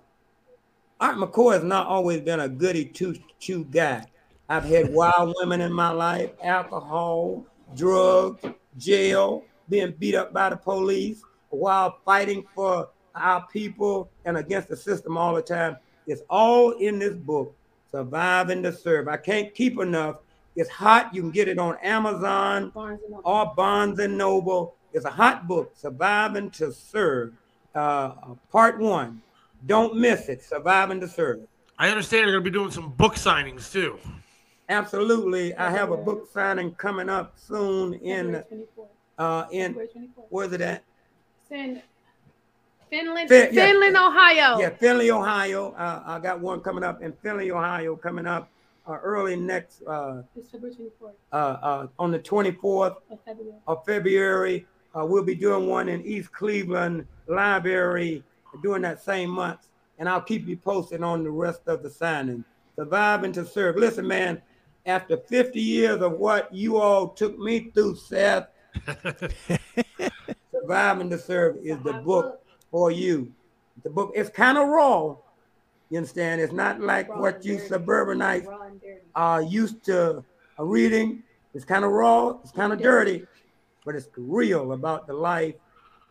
Art 0.99 1.17
McCoy 1.17 1.55
has 1.55 1.65
not 1.65 1.87
always 1.87 2.21
been 2.21 2.41
a 2.41 2.49
goody 2.49 2.85
two 2.85 3.17
shoe 3.39 3.65
guy. 3.65 4.05
I've 4.49 4.65
had 4.65 4.93
wild 4.93 5.35
women 5.39 5.61
in 5.61 5.73
my 5.73 5.91
life, 5.91 6.31
alcohol, 6.43 7.45
drugs, 7.75 8.43
jail, 8.79 9.45
being 9.69 9.93
beat 9.99 10.15
up 10.15 10.33
by 10.33 10.51
the 10.51 10.57
police, 10.57 11.21
while 11.51 11.99
fighting 12.05 12.45
for 12.55 12.89
our 13.15 13.47
people 13.49 14.09
and 14.25 14.37
against 14.37 14.69
the 14.69 14.77
system 14.77 15.17
all 15.17 15.35
the 15.35 15.43
time. 15.43 15.77
It's 16.07 16.23
all 16.31 16.73
in 16.73 16.99
this 16.99 17.15
book, 17.15 17.55
Surviving 17.91 18.63
to 18.63 18.73
Serve. 18.73 19.09
I 19.09 19.17
can't 19.17 19.55
keep 19.55 19.81
enough. 19.81 20.17
It's 20.55 20.71
hot. 20.71 21.15
You 21.15 21.23
can 21.23 21.31
get 21.31 21.49
it 21.49 21.59
on 21.59 21.77
Amazon 21.83 22.71
Barnes 22.71 23.01
or 23.25 23.53
Barnes 23.57 23.99
and 23.99 24.17
Noble. 24.17 24.75
It's 24.93 25.05
a 25.05 25.11
hot 25.11 25.47
book, 25.49 25.73
Surviving 25.77 26.51
to 26.53 26.73
Serve, 26.73 27.35
uh, 27.77 28.13
part 28.51 28.79
one. 28.79 29.23
Don't 29.67 29.97
miss 29.97 30.29
it. 30.29 30.43
Surviving 30.43 31.01
to 31.01 31.09
Serve. 31.09 31.41
I 31.79 31.89
understand 31.91 32.23
you're 32.23 32.33
going 32.41 32.45
to 32.45 32.51
be 32.51 32.55
doing 32.57 32.71
some 32.71 32.91
book 32.93 33.15
signings 33.15 33.71
too. 33.71 33.99
Absolutely. 34.69 35.55
I 35.55 35.71
have 35.71 35.91
a 35.93 35.97
book 35.97 36.29
signing 36.33 36.73
coming 36.75 37.09
up 37.09 37.35
soon 37.37 37.95
in 37.95 38.33
February 38.33 38.67
24th. 38.77 38.87
uh 39.19 39.47
in 39.53 39.69
February 39.75 39.89
24th. 39.97 40.25
where's 40.31 40.53
it 40.53 40.61
at? 40.61 40.83
Fin- 41.49 41.83
Finland, 42.91 43.29
Fin- 43.29 43.49
yeah. 43.53 43.67
Finland, 43.67 43.97
Ohio. 43.97 44.59
Yeah, 44.59 44.71
Findlay, 44.71 45.11
Ohio. 45.11 45.73
Uh, 45.73 46.03
I 46.07 46.19
got 46.21 46.41
one 46.41 46.61
coming 46.61 46.85
up 46.85 47.03
in 47.03 47.13
Findlay, 47.23 47.51
Ohio, 47.51 47.97
coming 47.97 48.27
up 48.27 48.49
uh, 48.87 48.99
early 49.03 49.37
next 49.37 49.83
uh, 49.87 50.23
It's 50.37 50.51
February 50.51 50.77
24th 50.77 51.11
uh, 51.33 51.37
uh, 51.37 51.87
on 51.99 52.11
the 52.13 52.19
24th 52.21 52.97
of 53.11 53.19
February. 53.25 53.55
of 53.67 53.85
February. 53.85 54.67
Uh, 54.97 55.05
we'll 55.05 55.25
be 55.25 55.35
doing 55.35 55.67
one 55.69 55.89
in 55.89 56.01
East 56.07 56.33
Cleveland 56.33 57.07
Library 57.29 58.23
during 58.63 58.83
that 58.83 59.03
same 59.03 59.31
month, 59.31 59.69
and 59.99 60.09
I'll 60.09 60.21
keep 60.21 60.47
you 60.47 60.57
posted 60.57 61.03
on 61.03 61.25
the 61.25 61.31
rest 61.31 61.63
of 61.67 61.83
the 61.83 61.91
signing. 61.91 62.45
Surviving 62.77 63.33
to 63.33 63.45
serve. 63.47 63.77
Listen, 63.77 64.07
man, 64.07 64.41
after 64.85 65.17
50 65.17 65.61
years 65.61 66.03
of 66.03 66.13
what 66.13 66.55
you 66.55 66.77
all 66.77 67.09
took 67.09 67.39
me 67.39 67.71
through, 67.75 67.97
Seth, 67.97 68.49
Surviving 70.53 71.11
to 71.11 71.19
serve 71.19 71.59
is 71.63 71.79
the 71.83 71.95
book 72.05 72.43
for 72.71 72.91
you. 72.91 73.33
The 73.83 73.91
book 73.91 74.13
it's 74.15 74.31
kind 74.31 74.59
of 74.59 74.69
raw. 74.69 75.17
You 75.91 75.99
understand? 75.99 76.41
It's 76.41 76.53
not 76.53 76.81
like 76.81 77.15
what 77.15 77.45
you 77.45 77.59
suburbanites 77.59 78.49
are 79.15 79.43
used 79.43 79.85
to 79.85 80.25
reading. 80.59 81.23
It's 81.55 81.65
kind 81.65 81.85
of 81.85 81.93
raw. 81.93 82.39
It's 82.43 82.51
kind 82.53 82.73
of 82.73 82.81
dirty, 82.81 83.27
but 83.85 83.95
it's 83.95 84.09
real 84.17 84.73
about 84.73 85.07
the 85.07 85.15
life 85.15 85.55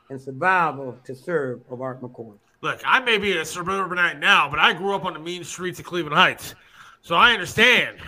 and 0.10 0.22
survival 0.22 0.98
to 1.04 1.16
serve 1.16 1.62
of 1.70 1.82
Art 1.82 2.02
McCoy. 2.02 2.38
Look, 2.62 2.82
I 2.86 3.00
may 3.00 3.18
be 3.18 3.38
a 3.38 3.46
suburbanite 3.46 4.20
now, 4.20 4.50
but 4.50 4.60
I 4.60 4.74
grew 4.74 4.96
up 4.96 5.06
on 5.06 5.14
the 5.14 5.20
mean 5.20 5.44
streets 5.44 5.80
of 5.80 5.86
Cleveland 5.86 6.16
Heights, 6.16 6.56
so 7.02 7.16
I 7.16 7.34
understand 7.34 8.00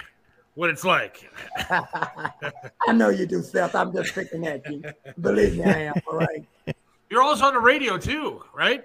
what 0.55 0.71
it's 0.71 0.83
like. 0.83 1.29
I 1.69 2.93
know 2.93 3.09
you 3.09 3.27
do, 3.27 3.43
Seth. 3.43 3.75
I'm 3.75 3.93
just 3.93 4.15
picking 4.15 4.47
at 4.47 4.69
you. 4.71 4.81
Believe 5.21 5.57
me, 5.57 5.63
I 5.63 5.79
am. 5.81 5.93
All 6.07 6.17
right. 6.17 6.43
You're 7.09 7.21
also 7.21 7.45
on 7.45 7.53
the 7.53 7.59
radio 7.59 7.97
too, 7.97 8.43
right? 8.55 8.83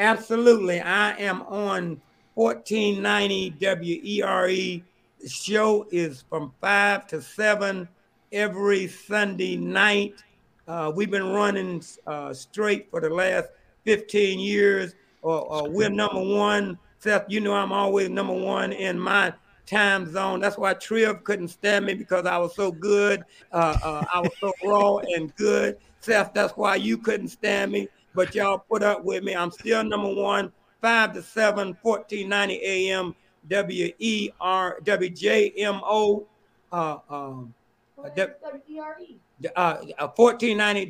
Absolutely. 0.00 0.80
I 0.80 1.12
am 1.18 1.42
on 1.42 2.00
1490 2.34 3.54
WERE. 3.60 4.48
E. 4.48 4.82
The 5.20 5.28
show 5.28 5.86
is 5.92 6.24
from 6.28 6.52
5 6.60 7.06
to 7.06 7.22
7 7.22 7.88
every 8.32 8.88
Sunday 8.88 9.56
night. 9.56 10.23
Uh, 10.66 10.90
we've 10.94 11.10
been 11.10 11.30
running 11.30 11.82
uh, 12.06 12.32
straight 12.32 12.90
for 12.90 13.00
the 13.00 13.10
last 13.10 13.48
15 13.84 14.38
years. 14.38 14.94
Uh, 15.22 15.42
uh, 15.42 15.68
we're 15.68 15.90
number 15.90 16.22
one. 16.22 16.78
Seth, 16.98 17.26
you 17.28 17.40
know 17.40 17.52
I'm 17.52 17.72
always 17.72 18.08
number 18.08 18.32
one 18.32 18.72
in 18.72 18.98
my 18.98 19.32
time 19.66 20.10
zone. 20.10 20.40
That's 20.40 20.56
why 20.56 20.74
Triv 20.74 21.22
couldn't 21.24 21.48
stand 21.48 21.84
me 21.84 21.94
because 21.94 22.24
I 22.24 22.38
was 22.38 22.54
so 22.54 22.72
good. 22.72 23.24
Uh, 23.52 23.76
uh, 23.82 24.04
I 24.12 24.20
was 24.20 24.32
so 24.40 24.52
raw 24.64 24.98
and 24.98 25.34
good. 25.36 25.76
Seth, 26.00 26.32
that's 26.32 26.54
why 26.54 26.76
you 26.76 26.96
couldn't 26.96 27.28
stand 27.28 27.72
me. 27.72 27.88
But 28.14 28.34
y'all 28.34 28.58
put 28.58 28.82
up 28.82 29.04
with 29.04 29.22
me. 29.24 29.34
I'm 29.34 29.50
still 29.50 29.82
number 29.84 30.14
one, 30.14 30.52
5 30.80 31.14
to 31.14 31.22
7, 31.22 31.76
1490 31.82 32.62
AM, 32.62 33.14
W-E-R, 33.48 34.78
W-J-M-O. 34.84 36.26
Uh, 36.72 36.98
um, 37.10 37.54
W- 37.96 39.23
uh, 39.56 39.76
uh, 39.98 40.08
1490 40.14 40.86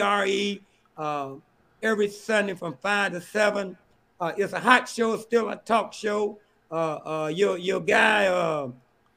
WERE 0.00 0.58
uh, 0.96 1.34
every 1.82 2.08
Sunday 2.08 2.54
from 2.54 2.74
5 2.80 3.12
to 3.12 3.20
7. 3.20 3.76
Uh, 4.20 4.32
it's 4.36 4.52
a 4.52 4.60
hot 4.60 4.88
show, 4.88 5.16
still 5.16 5.48
a 5.48 5.56
talk 5.56 5.92
show. 5.92 6.38
Uh, 6.70 6.74
uh, 7.24 7.26
your, 7.34 7.56
your 7.56 7.80
guy, 7.80 8.26
uh, 8.26 8.68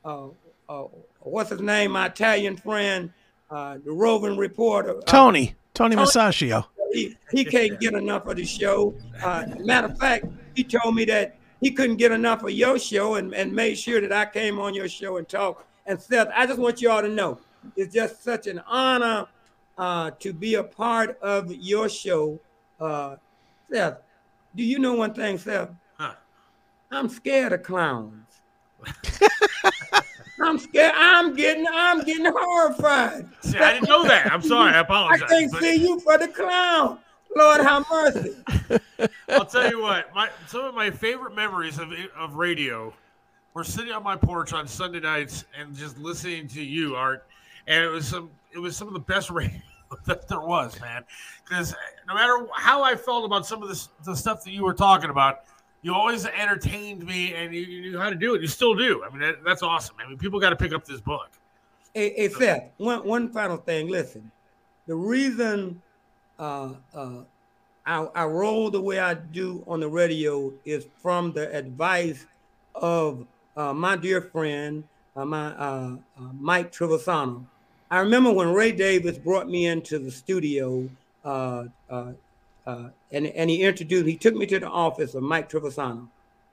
uh, 0.06 0.28
uh, 0.70 0.84
what's 1.22 1.50
his 1.50 1.60
name, 1.62 1.92
my 1.92 2.06
Italian 2.06 2.56
friend, 2.56 3.12
uh, 3.50 3.78
the 3.84 3.92
roving 3.92 4.38
reporter. 4.38 4.98
uh, 4.98 5.02
Tony, 5.02 5.56
Tony 5.74 5.96
Tony- 5.96 6.08
Masaccio. 6.08 6.66
he, 6.94 7.18
he 7.32 7.44
can't 7.44 7.80
get 7.80 7.94
enough 7.94 8.26
of 8.28 8.38
the 8.38 8.46
show. 8.46 8.94
Uh, 9.22 9.46
matter 9.60 9.88
of 9.88 9.98
fact, 9.98 10.26
he 10.56 10.64
told 10.64 10.96
me 10.96 11.04
that 11.06 11.36
he 11.60 11.72
couldn't 11.72 11.98
get 11.98 12.12
enough 12.12 12.44
of 12.44 12.52
your 12.52 12.80
show 12.80 13.16
and, 13.16 13.34
and 13.34 13.52
made 13.54 13.78
sure 13.78 14.00
that 14.02 14.12
I 14.14 14.26
came 14.26 14.58
on 14.60 14.74
your 14.74 14.88
show 14.88 15.18
and 15.18 15.28
talked. 15.28 15.66
And 15.86 16.00
Seth, 16.00 16.30
I 16.34 16.46
just 16.46 16.60
want 16.60 16.82
you 16.82 16.90
all 16.90 17.02
to 17.02 17.10
know 17.10 17.40
it's 17.76 17.94
just 17.94 18.24
such 18.24 18.48
an 18.48 18.62
honor 18.68 19.28
uh, 19.78 20.12
to 20.20 20.34
be 20.34 20.56
a 20.56 20.64
part 20.64 21.20
of 21.22 21.52
your 21.52 21.90
show. 21.90 22.40
Uh, 22.80 23.16
Seth, 23.72 23.98
do 24.56 24.64
you 24.64 24.80
know 24.80 24.96
one 24.96 25.14
thing, 25.14 25.38
Seth? 25.38 25.70
Huh. 25.98 26.14
I'm 26.92 27.10
scared 27.10 27.54
of 27.54 27.64
clowns. 27.64 28.42
I'm 30.42 30.58
scared. 30.58 30.94
I'm 30.96 31.36
getting. 31.36 31.66
I'm 31.72 32.04
getting 32.04 32.26
horrified. 32.26 33.30
See, 33.42 33.58
I 33.58 33.74
didn't 33.74 33.90
know 33.90 34.04
that. 34.04 34.32
I'm 34.32 34.42
sorry. 34.42 34.74
I 34.74 34.80
apologize. 34.80 35.22
I 35.26 35.28
can't 35.28 35.52
but 35.52 35.62
see 35.62 35.76
you 35.76 36.00
for 36.00 36.18
the 36.18 36.28
clown. 36.28 37.00
Lord 37.36 37.62
have 37.62 37.86
mercy. 37.90 38.36
I'll 39.30 39.46
tell 39.46 39.70
you 39.70 39.82
what. 39.82 40.14
My 40.14 40.30
some 40.48 40.66
of 40.66 40.76
my 40.76 40.90
favorite 40.90 41.36
memories 41.36 41.78
of 41.78 41.94
of 42.18 42.36
radio 42.36 42.94
were 43.54 43.64
sitting 43.64 43.94
on 43.94 44.04
my 44.04 44.16
porch 44.16 44.54
on 44.54 44.68
Sunday 44.68 45.00
nights 45.00 45.46
and 45.58 45.76
just 45.76 45.98
listening 45.98 46.48
to 46.50 46.62
you, 46.62 46.96
Art. 46.96 47.26
And 47.68 47.84
it 47.84 47.90
was 47.90 48.08
some. 48.08 48.30
It 48.54 48.60
was 48.60 48.76
some 48.76 48.88
of 48.88 48.94
the 48.94 49.00
best 49.00 49.30
radio 49.32 49.60
that 50.06 50.28
there 50.28 50.42
was, 50.42 50.80
man. 50.82 51.04
Because 51.44 51.74
no 52.08 52.14
matter 52.14 52.48
how 52.56 52.84
I 52.84 52.96
felt 52.96 53.26
about 53.26 53.46
some 53.46 53.62
of 53.62 53.70
this, 53.70 53.90
the 54.04 54.16
stuff 54.16 54.44
that 54.44 54.52
you 54.52 54.64
were 54.64 54.74
talking 54.74 55.10
about, 55.10 55.42
you 55.82 55.94
always 55.94 56.26
entertained 56.26 57.06
me, 57.06 57.34
and 57.34 57.54
you, 57.54 57.62
you 57.62 57.82
knew 57.82 58.00
how 58.00 58.10
to 58.10 58.16
do 58.16 58.36
it. 58.36 58.42
You 58.42 58.48
still 58.48 58.76
do. 58.76 59.04
I 59.04 59.10
mean, 59.10 59.20
that, 59.20 59.44
that's 59.44 59.64
awesome. 59.64 59.96
I 60.04 60.08
mean, 60.08 60.18
people 60.18 60.40
got 60.40 60.52
to 60.52 60.56
pick 60.56 60.74
up 60.74 60.86
this 60.86 61.02
book. 61.02 61.30
Hey, 61.94 62.14
hey 62.16 62.30
Seth, 62.30 62.70
one 62.78 63.06
one 63.06 63.30
final 63.34 63.58
thing. 63.58 63.90
Listen, 63.90 64.32
the 64.88 64.96
reason 64.96 65.82
uh, 66.40 66.74
uh, 66.94 67.24
I, 67.86 68.08
I 68.16 68.26
roll 68.26 68.70
the 68.70 68.82
way 68.82 69.00
I 69.00 69.14
do 69.16 69.64
on 69.68 69.80
the 69.80 69.90
radio 69.90 70.54
is 70.66 70.88
from 71.02 71.34
the 71.34 71.54
advice 71.56 72.26
of 72.76 73.26
uh, 73.58 73.74
my 73.74 73.96
dear 73.96 74.22
friend, 74.22 74.84
uh, 75.16 75.26
my 75.26 75.48
uh, 75.48 75.96
uh, 76.18 76.30
Mike 76.40 76.72
Trivisonno. 76.72 77.46
I 77.92 78.00
remember 78.00 78.32
when 78.32 78.54
Ray 78.54 78.72
Davis 78.72 79.18
brought 79.18 79.50
me 79.50 79.66
into 79.68 80.00
the 80.00 80.10
studio, 80.10 80.90
uh, 81.26 81.66
uh, 81.90 82.14
uh, 82.66 82.90
and 83.12 83.28
and 83.28 83.50
he 83.50 83.64
introduced. 83.64 84.08
He 84.08 84.16
took 84.16 84.34
me 84.34 84.46
to 84.46 84.60
the 84.60 84.70
office 84.70 85.14
of 85.14 85.24
Mike 85.24 85.50
Trivisonno, 85.50 86.08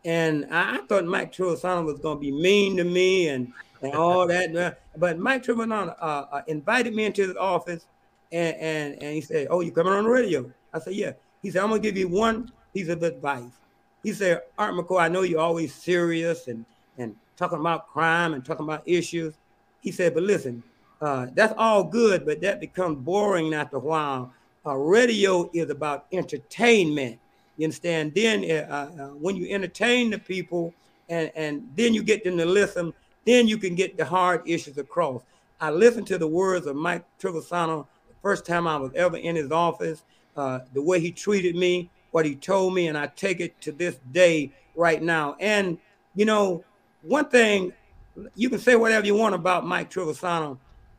and 0.04 0.48
I, 0.50 0.78
I 0.78 0.80
thought 0.88 1.04
Mike 1.04 1.32
Trivisonno 1.32 1.84
was 1.84 2.00
going 2.00 2.16
to 2.16 2.20
be 2.20 2.32
mean 2.32 2.76
to 2.78 2.84
me 2.84 3.28
and 3.28 3.52
and 3.82 3.94
all 3.94 4.26
that. 4.26 4.78
But 4.96 5.20
Mike 5.20 5.44
Trivisonno 5.44 5.94
uh, 6.00 6.02
uh, 6.02 6.42
invited 6.48 6.92
me 6.92 7.04
into 7.04 7.28
his 7.28 7.36
office, 7.36 7.86
and, 8.32 8.56
and 8.56 8.92
and 9.00 9.14
he 9.14 9.20
said, 9.20 9.46
"Oh, 9.48 9.60
you 9.60 9.70
coming 9.70 9.92
on 9.92 10.04
the 10.04 10.10
radio?" 10.10 10.50
I 10.74 10.80
said, 10.80 10.94
"Yeah." 10.94 11.12
He 11.40 11.52
said, 11.52 11.62
"I'm 11.62 11.68
gonna 11.68 11.80
give 11.80 11.96
you 11.96 12.08
one 12.08 12.50
piece 12.74 12.88
of 12.88 13.00
advice." 13.04 13.52
He 14.02 14.12
said, 14.12 14.42
"Art 14.58 14.74
McCoy, 14.74 15.02
I 15.02 15.08
know 15.08 15.22
you're 15.22 15.38
always 15.38 15.72
serious 15.72 16.48
and 16.48 16.64
and 16.98 17.14
talking 17.36 17.60
about 17.60 17.86
crime 17.86 18.34
and 18.34 18.44
talking 18.44 18.64
about 18.64 18.82
issues." 18.86 19.34
He 19.82 19.92
said, 19.92 20.14
"But 20.14 20.24
listen, 20.24 20.64
uh, 21.00 21.26
that's 21.34 21.54
all 21.56 21.84
good, 21.84 22.26
but 22.26 22.40
that 22.40 22.60
becomes 22.60 22.98
boring 22.98 23.54
after 23.54 23.76
a 23.76 23.80
while. 23.80 24.32
Uh, 24.66 24.74
radio 24.74 25.48
is 25.54 25.70
about 25.70 26.06
entertainment. 26.12 27.18
You 27.56 27.66
understand? 27.66 28.14
Then 28.14 28.44
uh, 28.50 28.90
uh, 28.98 29.06
when 29.14 29.36
you 29.36 29.48
entertain 29.48 30.10
the 30.10 30.18
people, 30.18 30.74
and 31.08 31.30
and 31.34 31.68
then 31.76 31.94
you 31.94 32.02
get 32.02 32.24
them 32.24 32.36
to 32.38 32.44
listen, 32.44 32.92
then 33.24 33.46
you 33.46 33.58
can 33.58 33.74
get 33.74 33.96
the 33.96 34.04
hard 34.04 34.42
issues 34.46 34.78
across. 34.78 35.22
I 35.60 35.70
listened 35.70 36.06
to 36.08 36.18
the 36.18 36.26
words 36.26 36.66
of 36.66 36.76
Mike 36.76 37.04
Trivisonno 37.20 37.86
the 38.08 38.14
first 38.22 38.46
time 38.46 38.66
I 38.66 38.76
was 38.76 38.92
ever 38.94 39.16
in 39.16 39.36
his 39.36 39.50
office, 39.50 40.02
uh, 40.36 40.60
the 40.72 40.82
way 40.82 41.00
he 41.00 41.10
treated 41.10 41.56
me, 41.56 41.90
what 42.10 42.26
he 42.26 42.34
told 42.34 42.74
me, 42.74 42.88
and 42.88 42.96
I 42.96 43.06
take 43.08 43.40
it 43.40 43.60
to 43.62 43.72
this 43.72 43.96
day 44.12 44.52
right 44.74 45.02
now. 45.02 45.36
And 45.40 45.78
you 46.14 46.24
know, 46.24 46.64
one 47.02 47.28
thing 47.28 47.72
you 48.34 48.50
can 48.50 48.58
say 48.58 48.74
whatever 48.74 49.06
you 49.06 49.14
want 49.14 49.34
about 49.34 49.64
Mike 49.64 49.90
Trivisonno. 49.90 50.58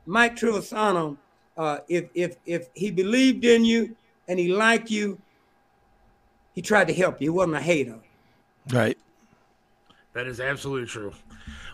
Mike 0.10 0.36
Trivisonno, 0.36 1.16
uh, 1.56 1.78
if 1.88 2.10
if 2.16 2.38
if 2.48 2.70
he 2.74 2.90
believed 2.90 3.46
in 3.46 3.64
you 3.64 3.96
and 4.28 4.40
he 4.40 4.48
liked 4.52 4.90
you, 4.90 5.20
he 6.56 6.64
tried 6.64 6.88
to 6.88 6.94
help 6.96 7.22
you. 7.22 7.26
He 7.26 7.30
wasn't 7.30 7.58
a 7.58 7.62
hater. 7.62 8.00
Right. 8.72 8.98
That 10.14 10.26
is 10.26 10.40
absolutely 10.40 10.88
true. 10.88 11.14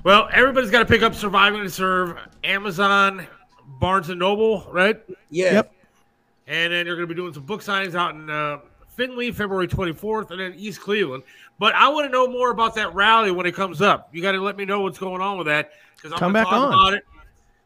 Well, 0.03 0.27
everybody's 0.33 0.69
got 0.69 0.79
to 0.79 0.85
pick 0.85 1.01
up 1.01 1.15
Surviving 1.15 1.63
to 1.63 1.69
Serve, 1.69 2.17
Amazon, 2.43 3.25
Barnes 3.79 4.09
and 4.09 4.19
Noble, 4.19 4.67
right? 4.69 5.01
Yeah. 5.29 5.53
Yep. 5.53 5.73
And 6.47 6.73
then 6.73 6.85
you're 6.85 6.97
going 6.97 7.07
to 7.07 7.13
be 7.13 7.19
doing 7.19 7.33
some 7.33 7.43
book 7.43 7.61
signings 7.61 7.95
out 7.95 8.15
in 8.15 8.29
uh, 8.29 8.59
Findlay, 8.89 9.31
February 9.31 9.67
24th, 9.67 10.31
and 10.31 10.39
then 10.41 10.53
East 10.57 10.81
Cleveland. 10.81 11.23
But 11.57 11.73
I 11.73 11.87
want 11.87 12.05
to 12.05 12.11
know 12.11 12.27
more 12.27 12.51
about 12.51 12.75
that 12.75 12.93
rally 12.93 13.31
when 13.31 13.45
it 13.45 13.55
comes 13.55 13.81
up. 13.81 14.09
You 14.11 14.21
got 14.21 14.33
to 14.33 14.41
let 14.41 14.57
me 14.57 14.65
know 14.65 14.81
what's 14.81 14.99
going 14.99 15.21
on 15.21 15.37
with 15.37 15.47
that 15.47 15.71
because 15.95 16.11
I'm 16.11 16.19
Come 16.19 16.33
gonna 16.33 16.43
back 16.45 16.51
talk 16.51 16.73
on. 16.73 16.73
about 16.73 16.93
it. 16.93 17.05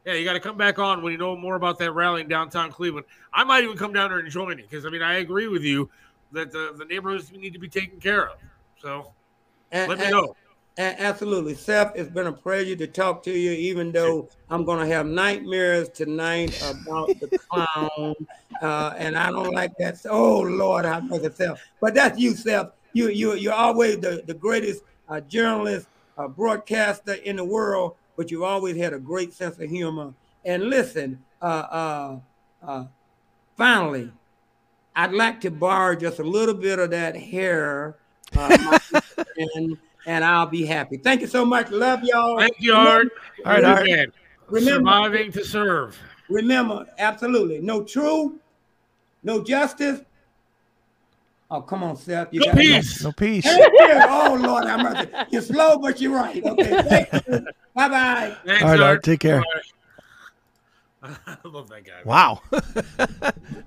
Yeah, 0.05 0.13
you 0.13 0.23
got 0.25 0.33
to 0.33 0.39
come 0.39 0.57
back 0.57 0.79
on 0.79 1.01
when 1.03 1.11
you 1.11 1.17
know 1.17 1.35
more 1.35 1.55
about 1.55 1.77
that 1.79 1.91
rally 1.91 2.21
in 2.21 2.27
downtown 2.27 2.71
Cleveland. 2.71 3.05
I 3.33 3.43
might 3.43 3.63
even 3.63 3.77
come 3.77 3.93
down 3.93 4.09
there 4.09 4.19
and 4.19 4.29
join 4.29 4.53
it 4.59 4.69
because 4.69 4.85
I 4.85 4.89
mean 4.89 5.01
I 5.01 5.15
agree 5.15 5.47
with 5.47 5.63
you 5.63 5.89
that 6.31 6.51
the, 6.51 6.73
the 6.77 6.85
neighborhoods 6.85 7.31
need 7.31 7.53
to 7.53 7.59
be 7.59 7.67
taken 7.67 7.99
care 7.99 8.29
of. 8.29 8.37
So 8.81 9.11
And- 9.71 9.89
let 9.89 9.97
me 9.99 10.05
and- 10.05 10.13
know. 10.13 10.35
A- 10.77 11.01
absolutely. 11.01 11.55
Seth, 11.55 11.91
it's 11.95 12.09
been 12.09 12.27
a 12.27 12.31
pleasure 12.31 12.75
to 12.77 12.87
talk 12.87 13.21
to 13.23 13.31
you, 13.31 13.51
even 13.51 13.91
though 13.91 14.29
I'm 14.49 14.63
going 14.63 14.79
to 14.79 14.85
have 14.95 15.05
nightmares 15.05 15.89
tonight 15.89 16.57
about 16.61 17.07
the 17.19 17.37
clown. 17.49 18.15
Uh, 18.61 18.93
and 18.97 19.17
I 19.17 19.29
don't 19.31 19.53
like 19.53 19.71
that. 19.77 19.97
Oh, 20.09 20.41
Lord, 20.41 20.83
I 20.85 20.99
make 20.99 21.23
it 21.23 21.37
Seth. 21.37 21.61
But 21.79 21.93
that's 21.93 22.19
you, 22.19 22.33
Seth. 22.33 22.71
You, 22.91 23.07
you, 23.09 23.35
you're 23.35 23.53
always 23.53 23.99
the, 23.99 24.21
the 24.27 24.33
greatest 24.33 24.83
uh, 25.07 25.21
journalist, 25.21 25.87
uh, 26.17 26.27
broadcaster 26.27 27.13
in 27.13 27.37
the 27.37 27.45
world, 27.45 27.95
but 28.19 28.29
you've 28.29 28.43
always 28.43 28.75
had 28.75 28.91
a 28.91 28.99
great 28.99 29.33
sense 29.33 29.57
of 29.59 29.69
humor. 29.69 30.13
And 30.43 30.63
listen, 30.69 31.23
uh, 31.41 31.45
uh, 31.45 32.19
uh, 32.61 32.83
finally, 33.55 34.11
I'd 34.93 35.13
like 35.13 35.39
to 35.41 35.51
borrow 35.51 35.95
just 35.95 36.19
a 36.19 36.23
little 36.23 36.53
bit 36.53 36.79
of 36.79 36.89
that 36.89 37.15
hair. 37.15 37.95
Uh, 38.35 38.77
and, 39.55 39.77
and 40.05 40.25
I'll 40.25 40.47
be 40.47 40.65
happy. 40.65 40.97
Thank 40.97 41.21
you 41.21 41.27
so 41.27 41.45
much. 41.45 41.71
Love 41.71 42.03
y'all. 42.03 42.37
Thank 42.37 42.57
you, 42.59 42.73
Art. 42.73 43.07
All 43.45 43.53
right, 43.53 43.63
Art. 43.63 43.87
Remember- 44.49 44.79
surviving 44.91 45.31
to 45.31 45.45
serve. 45.45 45.97
Remember, 46.27 46.85
absolutely, 46.97 47.59
no 47.59 47.85
truth, 47.85 48.33
no 49.23 49.41
justice, 49.41 50.01
Oh, 51.51 51.61
come 51.61 51.81
on, 51.81 51.97
Seth. 51.97 52.27
You 52.31 52.41
No 52.41 52.45
got 52.47 52.57
peace. 52.57 53.03
No 53.03 53.11
peace. 53.11 53.43
Yeah, 53.43 54.05
oh 54.07 54.37
Lord, 54.39 54.65
I'm 54.65 54.83
mercy. 54.83 55.09
You're 55.31 55.41
slow, 55.41 55.79
but 55.79 55.99
you're 55.99 56.13
right. 56.15 56.43
Okay, 56.43 56.83
thank 56.83 57.27
you. 57.27 57.47
Bye 57.73 57.87
bye. 57.89 58.37
Thanks, 58.45 58.63
All 58.63 58.69
right, 58.69 58.79
Art. 58.79 58.89
Art, 58.89 59.03
take 59.03 59.19
care. 59.19 59.41
Bye. 61.01 61.09
I 61.27 61.37
love 61.45 61.69
that 61.69 61.85
guy. 61.85 62.01
Wow. 62.03 62.41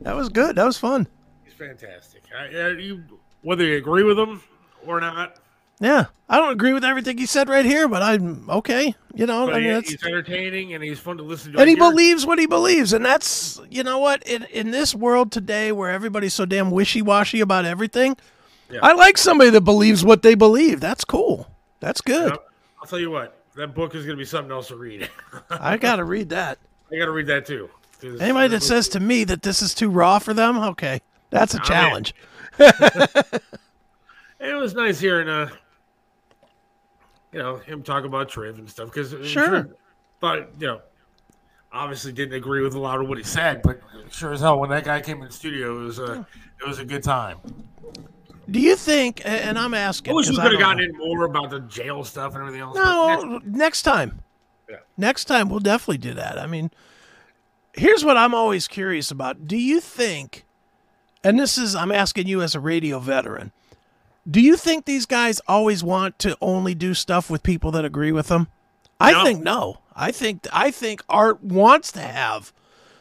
that 0.03 0.15
was 0.15 0.29
good. 0.29 0.57
That 0.57 0.65
was 0.65 0.77
fun. 0.77 1.07
He's 1.45 1.55
fantastic. 1.55 2.23
I, 2.37 2.69
you, 2.79 3.03
whether 3.43 3.65
you 3.65 3.77
agree 3.79 4.03
with 4.05 4.19
him 4.19 4.43
or 4.87 5.01
not, 5.01 5.37
Yeah. 5.81 6.07
I 6.29 6.37
don't 6.39 6.53
agree 6.53 6.73
with 6.73 6.85
everything 6.85 7.19
he 7.19 7.27
said 7.27 7.49
right 7.49 7.65
here, 7.65 7.89
but 7.89 8.03
I'm 8.03 8.49
okay. 8.51 8.95
You 9.15 9.27
know, 9.27 9.47
but 9.47 9.55
I 9.57 9.59
mean, 9.61 9.65
he- 9.69 9.71
that's, 9.73 9.91
he's 9.91 10.05
entertaining 10.05 10.75
and 10.75 10.83
he's 10.85 10.99
fun 10.99 11.17
to 11.19 11.23
listen 11.23 11.53
to. 11.53 11.59
and 11.61 11.69
he 11.69 11.77
I 11.77 11.79
believes 11.79 12.25
what 12.27 12.39
he 12.39 12.47
believes. 12.47 12.93
And 12.93 13.05
that's, 13.05 13.61
you 13.71 13.83
know 13.83 13.99
what, 13.99 14.23
in, 14.25 14.45
in 14.45 14.71
this 14.71 14.95
world 14.95 15.33
today 15.33 15.73
where 15.73 15.91
everybody's 15.91 16.35
so 16.35 16.45
damn 16.45 16.71
wishy 16.71 17.01
washy 17.03 17.41
about 17.41 17.65
everything, 17.65 18.17
Yeah. 18.71 18.81
I 18.83 18.93
like 18.93 19.17
somebody 19.17 19.51
that 19.51 19.63
believes 19.63 20.05
what 20.05 20.23
they 20.23 20.35
believe. 20.35 20.81
That's 20.81 21.05
cool. 21.05 21.51
That's 21.81 22.01
good. 22.03 22.33
I'll, 22.33 22.43
I'll 22.83 22.87
tell 22.89 22.99
you 23.01 23.11
what, 23.11 23.42
that 23.57 23.75
book 23.75 23.95
is 23.95 24.05
going 24.05 24.17
to 24.17 24.21
be 24.21 24.25
something 24.25 24.53
else 24.53 24.69
to 24.69 24.77
read. 24.77 25.09
I 25.51 25.77
got 25.77 25.97
to 25.97 26.05
read 26.05 26.31
that. 26.31 26.59
I 26.91 26.97
got 26.99 27.07
to 27.07 27.13
read 27.13 27.27
that 27.27 27.47
too. 27.47 27.69
Anybody 28.03 28.49
that 28.49 28.63
says 28.63 28.89
to 28.91 29.01
me 29.01 29.25
that 29.25 29.43
this 29.43 29.63
is 29.63 29.75
too 29.75 29.89
raw 29.89 30.19
for 30.19 30.35
them, 30.35 30.59
okay, 30.59 31.01
that's 31.31 31.55
a 31.55 31.59
I'm 31.59 31.65
challenge. 31.65 32.15
it 32.59 33.41
was 34.41 34.75
nice 34.75 34.99
hearing, 34.99 35.29
uh, 35.29 35.49
you 37.33 37.39
know, 37.39 37.57
him 37.59 37.83
talk 37.83 38.05
about 38.05 38.29
Triv 38.29 38.59
and 38.59 38.69
stuff 38.69 38.93
because 38.93 39.15
Sure. 39.27 39.69
but 40.21 40.51
you 40.59 40.67
know, 40.67 40.81
obviously 41.73 42.13
didn't 42.13 42.35
agree 42.35 42.63
with 42.63 42.75
a 42.75 42.79
lot 42.79 43.01
of 43.01 43.09
what 43.09 43.19
he 43.19 43.25
said, 43.25 43.63
but 43.63 43.81
sure 44.11 44.33
as 44.33 44.41
hell 44.41 44.59
when 44.59 44.71
that 44.71 44.85
guy 44.85 45.01
came 45.01 45.19
in 45.19 45.29
the 45.29 45.33
studio, 45.33 45.81
it 45.81 45.85
was 45.85 45.99
a 45.99 46.27
it 46.61 46.67
was 46.67 46.79
a 46.79 46.85
good 46.85 47.03
time. 47.03 47.39
Do 48.51 48.61
you 48.61 48.77
think? 48.77 49.23
And 49.25 49.59
I'm 49.59 49.75
asking. 49.75 50.13
I 50.13 50.15
wish 50.15 50.29
we 50.29 50.37
could 50.37 50.53
have 50.53 50.61
gotten 50.61 50.81
in 50.85 50.97
more 50.99 51.25
about 51.25 51.51
the 51.51 51.61
jail 51.61 52.05
stuff 52.05 52.35
and 52.35 52.43
everything 52.43 52.61
else. 52.61 52.75
No, 52.77 53.41
next 53.45 53.83
time. 53.83 54.21
Yeah. 54.69 54.77
Next 54.97 55.25
time 55.25 55.49
we'll 55.49 55.61
definitely 55.61 55.99
do 55.99 56.15
that. 56.15 56.39
I 56.39 56.47
mean, 56.47 56.71
here's 57.75 58.05
what 58.05 58.17
I'm 58.17 58.35
always 58.35 58.69
curious 58.69 59.11
about. 59.11 59.47
Do 59.47 59.57
you 59.57 59.81
think 59.81 60.45
and 61.25 61.39
this 61.39 61.57
is 61.57 61.75
I'm 61.75 61.93
asking 61.93 62.27
you 62.27 62.43
as 62.43 62.55
a 62.55 62.61
radio 62.61 62.99
veteran. 62.99 63.53
Do 64.29 64.41
you 64.41 64.57
think 64.57 64.85
these 64.85 65.07
guys 65.07 65.41
always 65.49 65.83
want 65.83 66.19
to 66.21 66.37
only 66.41 66.75
do 66.75 66.95
stuff 66.95 67.29
with 67.31 67.43
people 67.43 67.71
that 67.73 67.85
agree 67.85 68.13
with 68.13 68.29
them? 68.29 68.49
I 69.01 69.13
No. 69.13 69.25
think 69.25 69.43
no. 69.43 69.79
I 69.95 70.11
think 70.13 70.47
I 70.53 70.71
think 70.71 71.03
Art 71.09 71.43
wants 71.43 71.93
to 71.93 72.01
have 72.01 72.53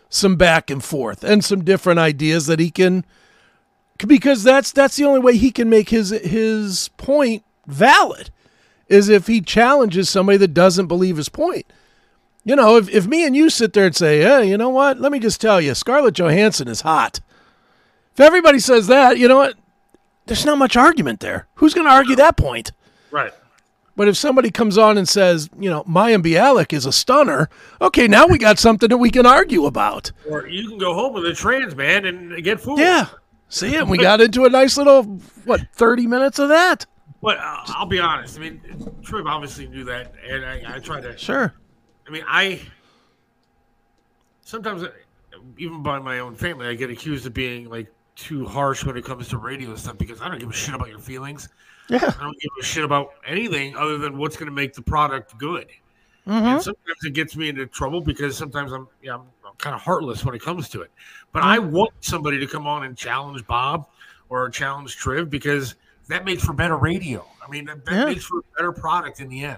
some 0.09 0.35
back 0.35 0.69
and 0.69 0.83
forth 0.83 1.23
and 1.23 1.43
some 1.43 1.63
different 1.63 1.99
ideas 1.99 2.47
that 2.47 2.59
he 2.59 2.69
can 2.69 3.05
because 4.07 4.43
that's 4.43 4.71
that's 4.71 4.95
the 4.95 5.05
only 5.05 5.19
way 5.19 5.37
he 5.37 5.51
can 5.51 5.69
make 5.69 5.89
his 5.89 6.09
his 6.09 6.89
point 6.97 7.43
valid 7.67 8.29
is 8.87 9.09
if 9.09 9.27
he 9.27 9.41
challenges 9.41 10.09
somebody 10.09 10.37
that 10.37 10.53
doesn't 10.53 10.87
believe 10.87 11.17
his 11.17 11.29
point. 11.29 11.65
You 12.43 12.55
know, 12.55 12.77
if, 12.77 12.89
if 12.89 13.07
me 13.07 13.25
and 13.25 13.35
you 13.35 13.49
sit 13.49 13.73
there 13.73 13.85
and 13.85 13.95
say, 13.95 14.19
hey, 14.21 14.49
you 14.49 14.57
know 14.57 14.69
what? 14.69 14.99
Let 14.99 15.11
me 15.11 15.19
just 15.19 15.39
tell 15.39 15.61
you, 15.61 15.75
Scarlett 15.75 16.15
Johansson 16.15 16.67
is 16.67 16.81
hot. 16.81 17.19
If 18.13 18.19
everybody 18.19 18.59
says 18.59 18.87
that, 18.87 19.17
you 19.17 19.27
know 19.27 19.37
what? 19.37 19.55
There's 20.25 20.45
not 20.45 20.57
much 20.57 20.75
argument 20.75 21.19
there. 21.19 21.47
Who's 21.55 21.73
going 21.73 21.87
to 21.87 21.93
argue 21.93 22.15
that 22.17 22.37
point? 22.37 22.71
right. 23.11 23.33
But 23.95 24.07
if 24.07 24.15
somebody 24.15 24.49
comes 24.51 24.77
on 24.77 24.97
and 24.97 25.07
says, 25.07 25.49
you 25.59 25.69
know, 25.69 25.83
Mayim 25.83 26.23
Bialik 26.23 26.71
is 26.71 26.85
a 26.85 26.93
stunner, 26.93 27.49
okay, 27.81 28.07
now 28.07 28.25
we 28.25 28.37
got 28.37 28.57
something 28.57 28.87
that 28.87 28.97
we 28.97 29.11
can 29.11 29.25
argue 29.25 29.65
about. 29.65 30.11
Or 30.29 30.47
you 30.47 30.67
can 30.67 30.77
go 30.77 30.93
home 30.93 31.13
with 31.13 31.25
a 31.25 31.33
trans 31.33 31.75
man 31.75 32.05
and 32.05 32.41
get 32.41 32.61
fooled. 32.61 32.79
Yeah. 32.79 33.07
See, 33.51 33.75
it? 33.75 33.85
we 33.85 33.97
got 33.97 34.21
into 34.21 34.45
a 34.45 34.49
nice 34.49 34.77
little, 34.77 35.03
what, 35.43 35.59
30 35.73 36.07
minutes 36.07 36.39
of 36.39 36.47
that? 36.49 36.85
But 37.21 37.37
uh, 37.37 37.63
I'll 37.67 37.85
be 37.85 37.99
honest. 37.99 38.37
I 38.37 38.39
mean, 38.39 38.61
Triv 39.03 39.27
obviously 39.27 39.67
knew 39.67 39.83
that, 39.83 40.13
and 40.27 40.45
I, 40.45 40.75
I 40.75 40.79
tried 40.79 41.01
to. 41.01 41.17
Sure. 41.17 41.53
I 42.07 42.09
mean, 42.09 42.23
I 42.25 42.61
sometimes, 44.41 44.83
uh, 44.83 44.91
even 45.57 45.83
by 45.83 45.99
my 45.99 46.19
own 46.19 46.33
family, 46.33 46.65
I 46.67 46.75
get 46.75 46.89
accused 46.89 47.25
of 47.25 47.33
being 47.33 47.69
like 47.69 47.91
too 48.15 48.45
harsh 48.45 48.85
when 48.85 48.95
it 48.95 49.03
comes 49.03 49.27
to 49.29 49.37
radio 49.37 49.75
stuff 49.75 49.97
because 49.97 50.21
I 50.21 50.29
don't 50.29 50.39
give 50.39 50.49
a 50.49 50.53
shit 50.53 50.73
about 50.73 50.87
your 50.87 50.99
feelings. 50.99 51.49
Yeah. 51.89 52.13
I 52.19 52.23
don't 52.23 52.39
give 52.39 52.51
a 52.59 52.63
shit 52.63 52.85
about 52.85 53.11
anything 53.27 53.75
other 53.75 53.97
than 53.97 54.17
what's 54.17 54.37
going 54.37 54.49
to 54.49 54.55
make 54.55 54.73
the 54.73 54.81
product 54.81 55.37
good. 55.37 55.67
Mm-hmm. 56.27 56.45
And 56.45 56.61
sometimes 56.61 56.97
it 57.03 57.13
gets 57.13 57.35
me 57.35 57.49
into 57.49 57.65
trouble 57.65 58.01
because 58.01 58.37
sometimes 58.37 58.71
I'm, 58.71 58.87
yeah, 59.01 59.15
I'm, 59.15 59.21
I'm 59.45 59.53
kind 59.57 59.75
of 59.75 59.81
heartless 59.81 60.23
when 60.23 60.35
it 60.35 60.41
comes 60.41 60.69
to 60.69 60.81
it. 60.81 60.91
But 61.31 61.43
I 61.43 61.57
want 61.59 61.91
somebody 62.01 62.39
to 62.39 62.47
come 62.47 62.67
on 62.67 62.83
and 62.83 62.95
challenge 62.95 63.45
Bob 63.47 63.87
or 64.29 64.49
challenge 64.49 64.97
Triv 64.97 65.29
because 65.29 65.75
that 66.09 66.23
makes 66.25 66.43
for 66.43 66.53
better 66.53 66.77
radio. 66.77 67.25
I 67.45 67.49
mean, 67.49 67.65
that, 67.65 67.83
that 67.85 67.91
Yeah. 67.93 68.05
makes 68.05 68.25
for 68.25 68.39
a 68.39 68.43
better 68.57 68.71
product 68.71 69.19
in 69.19 69.29
the 69.29 69.43
end. 69.43 69.57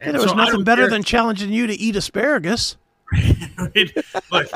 And 0.00 0.14
there 0.14 0.20
was 0.20 0.30
so 0.30 0.36
nothing 0.36 0.64
better 0.64 0.82
care- 0.82 0.90
than 0.90 1.02
challenging 1.02 1.52
you 1.52 1.66
to 1.66 1.74
eat 1.74 1.96
asparagus. 1.96 2.76
Mean, 3.12 3.90
look, 4.32 4.48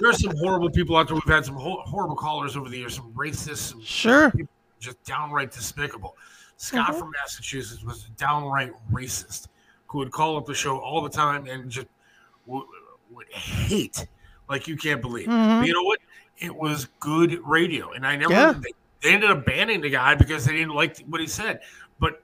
there's 0.00 0.22
some 0.22 0.34
horrible 0.38 0.70
people 0.70 0.96
out 0.96 1.08
there. 1.08 1.14
We've 1.14 1.24
had 1.24 1.44
some 1.44 1.56
ho- 1.56 1.82
horrible 1.84 2.16
callers 2.16 2.56
over 2.56 2.68
the 2.68 2.78
years, 2.78 2.94
some 2.94 3.12
racists, 3.14 3.58
some 3.70 3.82
Sure. 3.82 4.32
just 4.78 5.02
downright 5.04 5.52
despicable. 5.52 6.16
Scott 6.56 6.94
from 6.96 7.10
Massachusetts 7.10 7.82
was 7.82 8.04
downright 8.16 8.72
racist, 8.92 9.48
who 9.90 9.98
would 9.98 10.12
call 10.12 10.36
up 10.36 10.46
the 10.46 10.54
show 10.54 10.78
all 10.78 11.02
the 11.02 11.08
time 11.10 11.46
and 11.46 11.68
just 11.68 11.88
would, 12.46 12.64
would 13.10 13.26
hate 13.30 14.06
like 14.48 14.68
you 14.68 14.76
can't 14.76 15.02
believe. 15.02 15.26
But 15.26 15.66
you 15.66 15.72
know 15.72 15.82
what? 15.82 15.98
It 16.38 16.54
was 16.54 16.86
good 17.00 17.40
radio, 17.46 17.90
and 17.92 18.06
I 18.06 18.14
never. 18.16 18.32
Yeah. 18.32 18.52
They, 18.52 18.70
they 19.02 19.14
ended 19.14 19.30
up 19.30 19.44
banning 19.44 19.80
the 19.80 19.90
guy 19.90 20.14
because 20.14 20.44
they 20.44 20.52
didn't 20.52 20.74
like 20.74 21.00
what 21.08 21.20
he 21.20 21.26
said. 21.26 21.60
But 21.98 22.22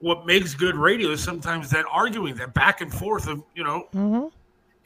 what 0.00 0.24
makes 0.26 0.54
good 0.54 0.74
radio 0.74 1.10
is 1.10 1.22
sometimes 1.22 1.70
that 1.70 1.84
arguing, 1.90 2.34
that 2.36 2.54
back 2.54 2.80
and 2.80 2.92
forth 2.92 3.28
of 3.28 3.42
you 3.54 3.62
know 3.62 3.88
Mm-hmm. 3.94 4.26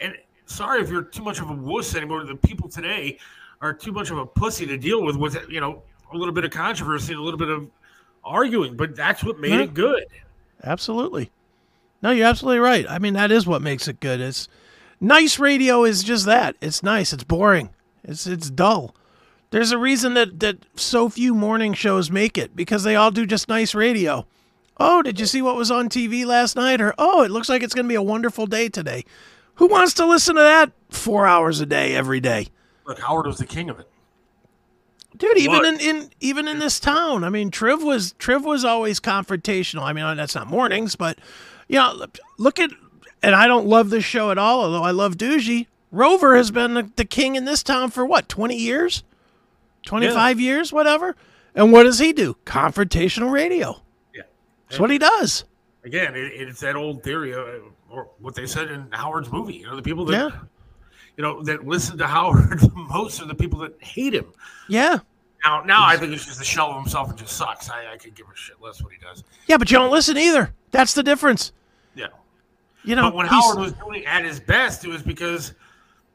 and 0.01 0.14
sorry 0.47 0.83
if 0.83 0.91
you're 0.91 1.03
too 1.03 1.22
much 1.22 1.41
of 1.41 1.49
a 1.51 1.55
wuss 1.55 1.95
anymore. 1.95 2.24
The 2.24 2.35
people 2.35 2.68
today 2.68 3.18
are 3.61 3.72
too 3.72 3.93
much 3.93 4.11
of 4.11 4.18
a 4.18 4.26
pussy 4.26 4.66
to 4.66 4.76
deal 4.76 5.03
with 5.05 5.16
with 5.16 5.37
you 5.49 5.61
know 5.61 5.83
a 6.12 6.16
little 6.16 6.35
bit 6.35 6.45
of 6.45 6.51
controversy, 6.51 7.12
and 7.12 7.20
a 7.20 7.24
little 7.24 7.39
bit 7.39 7.51
of 7.51 7.70
arguing. 8.24 8.76
But 8.76 8.97
that's 8.97 9.22
what 9.24 9.39
made 9.39 9.53
Yeah. 9.53 9.61
it 9.62 9.74
good. 9.74 10.05
Absolutely. 10.64 11.31
No, 12.03 12.11
you're 12.11 12.26
absolutely 12.26 12.61
right. 12.61 12.86
I 12.88 12.99
mean, 12.99 13.14
that 13.14 13.32
is 13.32 13.46
what 13.46 13.62
makes 13.62 13.88
it 13.88 14.01
good. 14.01 14.20
It's 14.20 14.49
nice 15.01 15.38
radio 15.38 15.84
is 15.84 16.05
just 16.05 16.26
that. 16.26 16.57
It's 16.61 16.82
nice. 16.82 17.12
It's 17.12 17.24
boring. 17.24 17.70
It's 18.05 18.26
it's 18.26 18.51
dull. 18.51 18.94
There's 19.51 19.72
a 19.72 19.78
reason 19.78 20.14
that 20.14 20.40
that 20.40 20.59
so 20.76 21.09
few 21.09 21.34
morning 21.34 21.74
shows 21.74 22.11
make 22.11 22.38
it 22.38 22.55
because 22.55 22.82
they 22.82 22.96
all 22.96 23.11
do 23.11 23.26
just 23.26 23.49
nice 23.49 23.74
radio. 23.74 24.26
Oh, 24.80 25.03
did 25.03 25.18
you 25.18 25.26
see 25.26 25.42
what 25.42 25.57
was 25.57 25.70
on 25.70 25.88
TV 25.88 26.24
last 26.24 26.55
night? 26.55 26.80
Or 26.80 26.94
oh, 26.99 27.22
it 27.22 27.30
looks 27.30 27.49
like 27.49 27.62
it's 27.62 27.74
going 27.74 27.86
to 27.86 27.88
be 27.88 27.96
a 27.96 28.03
wonderful 28.03 28.46
day 28.46 28.68
today. 28.68 29.05
Who 29.57 29.66
wants 29.66 29.94
to 29.94 30.07
listen 30.07 30.36
to 30.36 30.40
that 30.40 30.70
four 30.88 31.26
hours 31.26 31.61
a 31.61 31.66
day 31.66 31.96
every 31.96 32.20
day? 32.20 32.49
Look, 32.86 33.01
Howard 33.01 33.26
was 33.26 33.38
the 33.38 33.46
king 33.46 33.68
of 33.70 33.80
it. 33.80 33.88
Dude, 35.16 35.36
even 35.38 35.64
in, 35.64 35.80
in 35.80 36.11
even 36.20 36.46
in 36.46 36.61
this 36.61 36.78
town, 36.78 37.24
I 37.24 37.28
mean, 37.28 37.51
Triv 37.51 37.82
was 37.82 38.12
Triv 38.14 38.44
was 38.44 38.64
always 38.64 39.01
confrontational. 39.01 39.82
I 39.82 39.92
mean, 39.92 40.16
that's 40.16 40.36
not 40.36 40.46
mornings, 40.46 40.94
but 40.94 41.18
you 41.69 41.77
know, 41.77 42.07
look 42.39 42.59
at 42.59 42.71
and 43.23 43.35
I 43.35 43.47
don't 43.47 43.66
love 43.66 43.91
this 43.91 44.05
show 44.05 44.31
at 44.31 44.39
all, 44.39 44.62
although 44.62 44.83
I 44.83 44.91
love 44.93 45.16
Duji. 45.16 45.66
Rover 45.91 46.37
has 46.37 46.51
been 46.51 46.75
the, 46.75 46.91
the 46.97 47.05
king 47.05 47.35
in 47.37 47.45
this 47.47 47.62
town 47.62 47.91
for 47.91 48.05
what, 48.05 48.29
twenty 48.29 48.57
years, 48.57 49.03
twenty 49.85 50.09
five 50.09 50.39
years, 50.41 50.73
whatever. 50.73 51.16
And 51.55 51.73
what 51.73 51.85
does 51.85 51.99
he 51.99 52.12
do? 52.12 52.37
Confrontational 52.45 53.31
radio. 53.33 53.81
Yeah. 54.14 54.23
That's 54.69 54.79
what 54.79 54.91
he 54.91 54.99
does. 54.99 55.45
Again, 55.85 56.14
it, 56.14 56.33
it's 56.35 56.61
that 56.61 56.77
old 56.77 57.03
theory, 57.03 57.35
uh, 57.35 57.61
or 57.91 58.11
what 58.21 58.35
they 58.35 58.47
said 58.47 58.71
in 58.71 58.87
Howard's 58.93 59.33
movie. 59.33 59.55
You 59.57 59.66
know, 59.66 59.77
the 59.77 59.83
people 59.83 60.05
that 60.07 60.12
Yeah. 60.12 60.41
you 61.16 61.23
know 61.23 61.43
that 61.45 61.66
listen 61.66 61.97
to 61.99 62.07
Howard 62.07 62.61
the 62.61 62.71
most 62.75 63.21
are 63.23 63.27
the 63.27 63.35
people 63.35 63.59
that 63.61 63.75
hate 63.83 64.14
him. 64.14 64.27
Yeah, 64.69 64.99
Now, 65.45 65.62
now 65.62 65.85
I 65.87 65.97
think 65.97 66.12
it's 66.12 66.27
just 66.27 66.41
a 66.41 66.45
shell 66.45 66.71
of 66.71 66.77
himself 66.77 67.09
and 67.09 67.19
just 67.19 67.37
sucks. 67.37 67.71
I, 67.71 67.95
I 67.95 67.97
could 67.97 68.14
give 68.14 68.27
a 68.27 68.37
shit 68.37 68.61
less 68.61 68.83
what 68.83 68.93
he 68.93 68.99
does. 68.99 69.25
yeah, 69.47 69.57
but 69.57 69.71
you 69.71 69.79
don't 69.79 69.91
listen 69.91 70.19
either. 70.19 70.53
That's 70.71 70.93
the 70.93 71.03
difference. 71.03 71.53
You 72.89 72.97
know, 72.97 73.03
But 73.03 73.14
when 73.16 73.26
Howard 73.26 73.59
was 73.59 73.72
doing 73.72 74.07
at 74.07 74.24
his 74.24 74.41
best, 74.41 74.82
it 74.84 74.89
was 74.89 75.03
because 75.03 75.53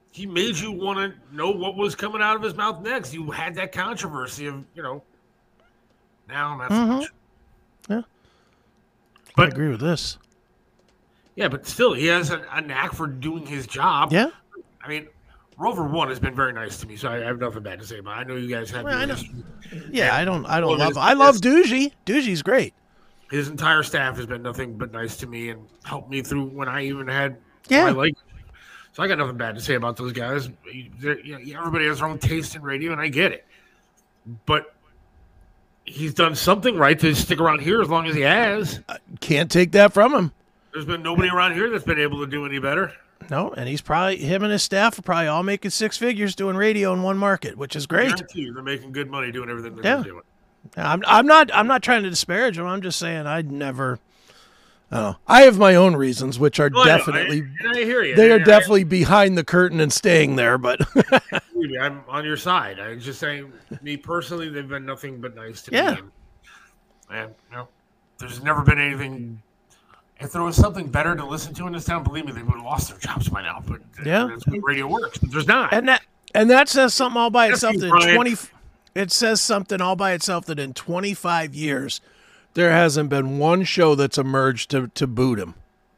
he 0.10 0.26
made 0.26 0.58
you 0.58 0.72
want 0.72 0.98
to 0.98 1.36
know 1.36 1.52
what 1.52 1.76
was 1.76 1.94
coming 1.94 2.20
out 2.20 2.36
of 2.36 2.42
his 2.42 2.56
mouth 2.56 2.82
next. 2.82 3.14
You 3.14 3.30
had 3.30 3.54
that 3.56 3.72
controversy 3.72 4.48
of, 4.48 4.66
you 4.74 4.82
know, 4.82 5.04
now 6.28 6.58
not 6.58 6.70
so 6.72 6.86
much. 6.88 7.08
Yeah. 7.90 8.02
I 9.38 9.46
agree 9.46 9.70
with 9.70 9.82
this. 9.82 10.18
yeah, 11.36 11.48
but 11.48 11.68
still, 11.68 11.94
he 11.94 12.08
has 12.08 12.32
a, 12.32 12.44
a 12.52 12.62
knack 12.62 12.94
for 12.94 13.06
doing 13.06 13.46
his 13.46 13.68
job. 13.68 14.12
Yeah. 14.12 14.30
I 14.84 14.88
mean, 14.88 15.08
Rover 15.58 15.84
One 15.84 16.10
has 16.10 16.20
been 16.20 16.36
very 16.36 16.54
nice 16.54 16.78
to 16.80 16.88
me, 16.88 16.96
so 16.96 17.10
I 17.10 17.18
have 17.18 17.40
nothing 17.40 17.62
bad 17.62 17.80
to 17.82 17.86
say 17.86 18.00
about. 18.00 18.18
it. 18.18 18.22
I 18.22 18.24
know 18.24 18.36
you 18.36 18.50
guys 18.50 18.72
have. 18.72 18.84
Well, 18.84 19.12
I. 19.12 19.16
Yeah, 19.92 20.16
I 20.16 20.26
don't 20.26 20.46
I 20.48 20.60
don't 20.60 20.72
Well, 20.72 20.80
love 20.80 20.98
I 20.98 21.14
love 21.14 21.36
Duji. 21.38 21.92
Duji's 22.08 22.42
great. 22.42 22.74
His 23.34 23.50
entire 23.50 23.82
staff 23.82 24.16
has 24.18 24.28
been 24.28 24.44
nothing 24.44 24.78
but 24.78 24.92
nice 24.92 25.18
to 25.18 25.26
me 25.28 25.50
and 25.50 25.66
helped 25.84 26.08
me 26.08 26.22
through 26.22 26.46
when 26.50 26.68
I 26.68 26.84
even 26.84 27.08
had 27.08 27.38
Yeah. 27.68 27.86
my 27.86 27.90
like. 27.90 28.14
So 28.92 29.02
I 29.02 29.08
got 29.08 29.18
nothing 29.18 29.38
bad 29.38 29.56
to 29.56 29.62
say 29.62 29.74
about 29.74 29.98
those 29.98 30.12
guys. 30.14 30.50
They're- 31.00 31.20
you 31.20 31.40
know, 31.54 31.60
everybody 31.62 31.88
has 31.88 31.98
their 31.98 32.08
own 32.08 32.20
taste 32.20 32.56
in 32.56 32.62
radio, 32.62 32.92
and 32.92 33.02
I 33.02 33.08
get 33.08 33.32
it. 33.32 33.44
But 34.46 34.76
he's 35.84 36.14
done 36.14 36.36
something 36.36 36.78
right 36.78 37.00
to 37.00 37.16
stick 37.16 37.40
around 37.40 37.62
here 37.62 37.82
as 37.82 37.90
long 37.90 38.06
as 38.06 38.14
he 38.14 38.22
has. 38.22 38.82
Can't 39.20 39.50
take 39.50 39.72
that 39.72 39.94
from 39.94 40.14
him. 40.14 40.32
There's 40.72 40.86
been 40.86 41.02
nobody 41.02 41.30
around 41.30 41.56
here 41.56 41.72
that's 41.72 41.84
been 41.86 42.00
able 42.00 42.20
to 42.20 42.28
do 42.28 42.46
any 42.46 42.60
better. 42.60 42.92
No, 43.32 43.50
and 43.58 43.68
he's 43.68 43.82
probably 43.82 44.18
him 44.18 44.44
and 44.44 44.52
his 44.52 44.62
staff 44.62 45.00
are 45.00 45.02
probably 45.02 45.28
all 45.28 45.42
making 45.42 45.72
six 45.72 45.98
figures 45.98 46.36
doing 46.36 46.56
radio 46.56 46.94
in 46.94 47.02
one 47.02 47.18
market, 47.18 47.58
which 47.58 47.76
is 47.76 47.88
great. 47.88 48.14
They're 48.36 48.62
making 48.62 48.92
good 48.92 49.10
money 49.10 49.32
doing 49.32 49.50
everything 49.50 49.76
they're 49.76 49.98
Yeah. 49.98 50.04
doing. 50.04 50.22
I'm 50.78 51.04
I'm 51.06 51.28
not 51.28 51.52
I'm 51.54 51.68
not 51.68 51.84
trying 51.84 52.04
to 52.04 52.10
disparage 52.10 52.58
him. 52.58 52.66
I'm 52.66 52.82
just 52.82 53.00
saying 53.00 53.28
I'd 53.28 53.52
never. 53.52 54.00
I 54.92 54.96
don't 54.96 55.04
know. 55.04 55.18
I 55.28 55.42
have 55.44 55.58
my 55.58 55.74
own 55.74 55.96
reasons, 55.96 56.38
which 56.38 56.60
are 56.60 56.70
oh, 56.72 56.76
well, 56.76 56.86
definitely. 56.86 57.44
I, 57.66 57.80
I, 57.80 57.84
hear 57.84 58.04
you. 58.04 58.16
They 58.16 58.32
are 58.32 58.40
I, 58.40 58.44
definitely 58.44 58.84
behind 58.84 59.36
the 59.38 59.44
curtain 59.44 59.80
and 59.80 59.92
staying 59.92 60.36
there, 60.36 60.60
but. 60.60 60.82
I'm 61.82 62.04
on 62.08 62.26
your 62.26 62.38
side. 62.38 62.80
I'm 62.80 63.00
just 63.00 63.20
saying, 63.20 63.52
me 63.82 63.98
personally, 63.98 64.50
they've 64.50 64.68
been 64.68 64.86
nothing 64.86 65.20
but 65.20 65.36
nice 65.36 65.62
to 65.64 65.72
yeah. 65.72 65.96
me. 65.96 66.02
And, 67.10 67.34
you 67.50 67.58
know, 67.58 67.68
there's 68.20 68.44
never 68.44 68.62
been 68.62 68.80
anything. 68.80 69.42
If 70.20 70.32
there 70.32 70.44
was 70.44 70.56
something 70.56 70.88
better 70.88 71.16
to 71.16 71.26
listen 71.26 71.54
to 71.56 71.68
in 71.68 71.74
this 71.74 71.86
town, 71.86 72.04
believe 72.04 72.26
me, 72.26 72.32
they 72.32 72.44
would 72.44 72.56
have 72.56 72.64
lost 72.64 72.90
their 72.90 73.00
jobs 73.00 73.30
by 73.30 73.42
now. 73.42 73.64
But 73.66 73.82
yeah, 74.06 74.28
that's 74.30 74.46
what 74.48 74.60
radio 74.64 74.88
works. 74.88 75.18
But 75.18 75.32
there's 75.32 75.48
not. 75.48 75.74
And 75.74 75.88
that 75.88 76.02
and 76.34 76.50
that 76.50 76.70
says 76.70 76.94
something 76.94 77.20
all 77.20 77.30
by 77.30 77.50
itself. 77.50 77.76
That 77.78 77.88
in 77.88 78.16
20, 78.16 78.36
it 78.96 79.12
says 79.12 79.42
something 79.42 79.82
all 79.82 79.96
by 79.96 80.14
itself 80.14 80.46
that 80.46 80.60
in 80.60 80.74
25 80.74 81.56
years, 81.56 82.02
there 82.54 82.72
hasn't 82.72 83.10
been 83.10 83.40
one 83.40 83.64
show 83.64 83.96
that's 83.96 84.18
emerged 84.18 84.70
to 84.72 84.88
to 84.88 85.08
boot 85.08 85.40
him. 85.40 85.56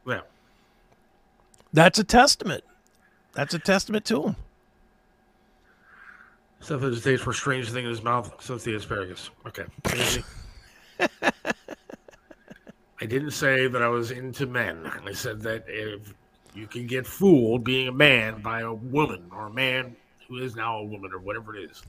yeah. 0.08 0.22
That's 1.74 2.00
a 2.00 2.04
testament. 2.04 2.64
That's 3.34 3.54
a 3.54 3.60
testament 3.60 4.06
to 4.06 4.24
him. 4.24 4.36
Stuff 6.62 6.82
that 6.82 7.04
tastes 7.04 7.24
for 7.24 7.34
strange 7.34 7.70
thing 7.70 7.84
in 7.84 7.90
his 7.90 8.02
mouth 8.02 8.34
since 8.42 8.64
the 8.64 8.76
asparagus. 8.76 9.30
Okay. 9.46 9.66
I 13.02 13.06
didn't 13.06 13.32
say 13.32 13.68
that 13.68 13.82
I 13.82 13.90
was 13.90 14.12
into 14.12 14.48
men. 14.48 14.90
I 15.06 15.12
said 15.12 15.42
that 15.42 15.66
if 15.68 16.14
you 16.56 16.66
can 16.66 16.88
get 16.88 17.06
fooled 17.06 17.66
being 17.66 17.90
a 17.90 17.92
man 17.92 18.42
by 18.42 18.62
a 18.62 18.74
woman 18.74 19.30
or 19.32 19.48
a 19.48 19.52
man 19.52 19.96
who 20.28 20.38
is 20.38 20.56
now 20.56 20.80
a 20.80 20.84
woman 20.84 21.12
or 21.14 21.20
whatever 21.20 21.56
it 21.56 21.70
is. 21.70 21.84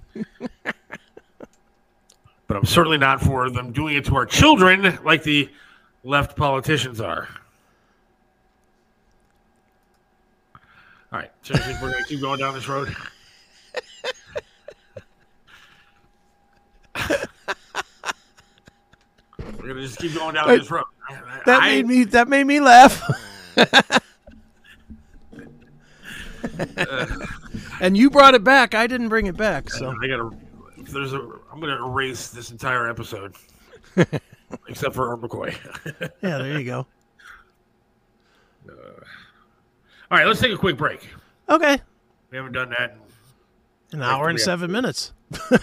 But 2.49 2.57
I'm 2.57 2.65
certainly 2.65 2.99
not 2.99 3.21
for 3.21 3.51
them 3.51 3.73
doing 3.73 3.97
it 3.97 4.05
to 4.07 4.17
our 4.17 4.27
children 4.27 4.99
like 5.05 5.23
the 5.23 5.49
left 6.05 6.37
politicians 6.37 7.01
are. 7.01 7.29
All 11.13 11.19
right. 11.21 11.31
So 11.43 11.55
you 11.55 11.61
think 11.61 11.81
we're 11.83 11.91
going 11.93 12.03
to 12.05 12.09
keep 12.09 12.21
going 12.21 12.39
down 12.39 12.55
this 12.55 12.69
road? 12.69 12.95
We're 19.59 19.69
gonna 19.69 19.81
just 19.83 19.99
keep 19.99 20.15
going 20.15 20.35
down 20.35 20.49
Wait, 20.49 20.59
this 20.59 20.71
road. 20.71 20.85
I- 21.09 21.15
I- 21.15 21.43
That 21.47 21.63
I- 21.63 21.67
made 21.69 21.87
me 21.87 22.05
that 22.05 22.29
made 22.29 22.45
me 22.45 22.61
laugh. 22.61 23.03
Uh, 26.79 27.07
and 27.81 27.97
you 27.99 28.09
brought 28.09 28.35
it 28.35 28.43
back. 28.43 28.75
I 28.75 28.87
didn't 28.87 29.11
bring 29.11 29.27
it 29.27 29.37
back. 29.37 29.69
So 29.69 29.91
I 30.03 30.07
gotta. 30.07 30.31
There's 30.79 31.13
a, 31.13 31.29
I'm 31.57 31.63
gonna 31.63 31.87
erase 31.87 32.29
this 32.29 32.51
entire 32.51 32.87
episode, 32.87 33.35
except 34.69 34.95
for 34.95 35.09
Art 35.09 35.23
McCoy. 35.23 35.57
yeah, 36.23 36.37
there 36.37 36.59
you 36.59 36.65
go. 36.67 36.87
All 38.69 40.19
right, 40.19 40.27
let's 40.27 40.39
take 40.39 40.53
a 40.53 40.59
quick 40.59 40.77
break. 40.77 41.09
Okay, 41.49 41.79
We 42.31 42.37
haven't 42.37 42.53
done 42.53 42.69
that. 42.79 42.99
an 43.93 44.03
hour 44.03 44.29
and 44.29 44.39
seven 44.39 44.71
minutes. 44.71 45.15
All 45.51 45.59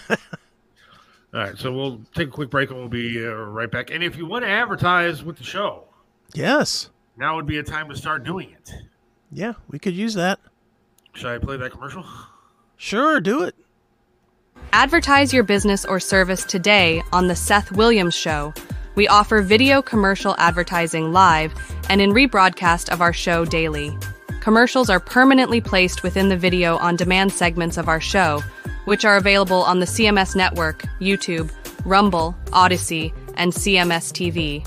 right, 1.31 1.55
so 1.59 1.71
we'll 1.71 2.01
take 2.15 2.29
a 2.29 2.31
quick 2.31 2.49
break 2.49 2.71
and 2.71 2.79
we'll 2.79 2.87
be 2.89 3.23
uh, 3.23 3.29
right 3.29 3.69
back. 3.69 3.91
And 3.91 4.03
if 4.03 4.17
you 4.17 4.25
want 4.25 4.45
to 4.45 4.49
advertise 4.49 5.23
with 5.23 5.37
the 5.37 5.43
show, 5.43 5.83
Yes, 6.33 6.89
now 7.17 7.35
would 7.35 7.45
be 7.45 7.59
a 7.59 7.63
time 7.63 7.87
to 7.89 7.95
start 7.95 8.23
doing 8.23 8.49
it. 8.49 8.73
yeah, 9.31 9.53
we 9.69 9.77
could 9.77 9.93
use 9.93 10.15
that. 10.15 10.39
Should 11.13 11.27
I 11.29 11.37
play 11.37 11.57
that 11.57 11.71
commercial? 11.71 12.03
Sure, 12.77 13.21
do 13.21 13.43
it. 13.43 13.53
Advertise 14.75 15.31
your 15.31 15.43
business 15.43 15.85
or 15.85 15.99
service 15.99 16.43
today 16.43 17.03
on 17.11 17.27
The 17.27 17.35
Seth 17.35 17.71
Williams 17.71 18.15
Show. 18.15 18.55
We 18.95 19.07
offer 19.07 19.43
video 19.43 19.83
commercial 19.83 20.33
advertising 20.39 21.13
live 21.13 21.53
and 21.89 22.01
in 22.01 22.09
rebroadcast 22.09 22.89
of 22.89 22.99
our 22.99 23.13
show 23.13 23.45
daily. 23.45 23.95
Commercials 24.41 24.89
are 24.89 24.99
permanently 24.99 25.61
placed 25.61 26.01
within 26.01 26.27
the 26.27 26.35
video 26.35 26.77
on 26.77 26.95
demand 26.95 27.31
segments 27.31 27.77
of 27.77 27.87
our 27.87 28.01
show, 28.01 28.41
which 28.85 29.05
are 29.05 29.15
available 29.15 29.61
on 29.61 29.79
the 29.79 29.85
CMS 29.85 30.35
Network, 30.35 30.81
YouTube, 30.99 31.51
Rumble, 31.85 32.35
Odysee, 32.51 33.13
and 33.35 33.53
CMS 33.53 34.11
TV. 34.11 34.65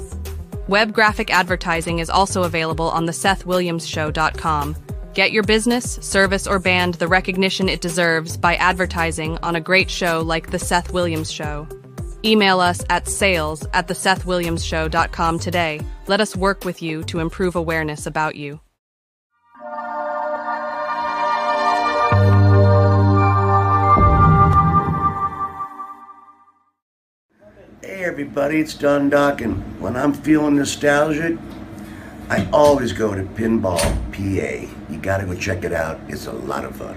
Web 0.69 0.93
graphic 0.93 1.33
advertising 1.33 1.99
is 1.99 2.11
also 2.11 2.45
available 2.45 2.91
on 2.91 3.07
the 3.07 3.13
SethWilliamsShow.com. 3.13 4.77
Get 5.17 5.33
your 5.33 5.45
business, 5.45 5.95
service, 6.03 6.47
or 6.47 6.59
band 6.59 6.97
the 6.97 7.09
recognition 7.09 7.71
it 7.71 7.81
deserves 7.81 8.37
by 8.37 8.57
advertising 8.57 9.39
on 9.39 9.57
a 9.57 9.63
great 9.63 9.89
show 9.89 10.21
like 10.21 10.51
The 10.51 10.59
Seth 10.59 10.93
Williams 10.93 11.33
Show. 11.33 11.67
Email 12.23 12.61
us 12.61 12.85
at 12.91 13.09
sales 13.09 13.67
at 13.73 13.89
thesethwilliamsshow.com 13.89 15.39
today. 15.39 15.81
Let 16.07 16.21
us 16.21 16.37
work 16.37 16.67
with 16.67 16.83
you 16.83 17.03
to 17.05 17.21
improve 17.21 17.57
awareness 17.57 18.05
about 18.05 18.37
you. 18.37 18.61
Hey 27.81 28.05
everybody, 28.05 28.61
it's 28.61 28.75
Don 28.75 29.09
Dock, 29.09 29.41
and 29.41 29.81
when 29.81 29.97
I'm 29.97 30.13
feeling 30.13 30.57
nostalgic, 30.57 31.39
I 32.29 32.47
always 32.53 32.93
go 32.93 33.15
to 33.15 33.23
Pinball 33.23 33.81
PA. 34.13 34.76
You 34.89 34.99
gotta 34.99 35.27
go 35.27 35.35
check 35.35 35.65
it 35.65 35.73
out. 35.73 35.99
It's 36.09 36.27
a 36.27 36.33
lot 36.33 36.65
of 36.65 36.77
fun. 36.77 36.97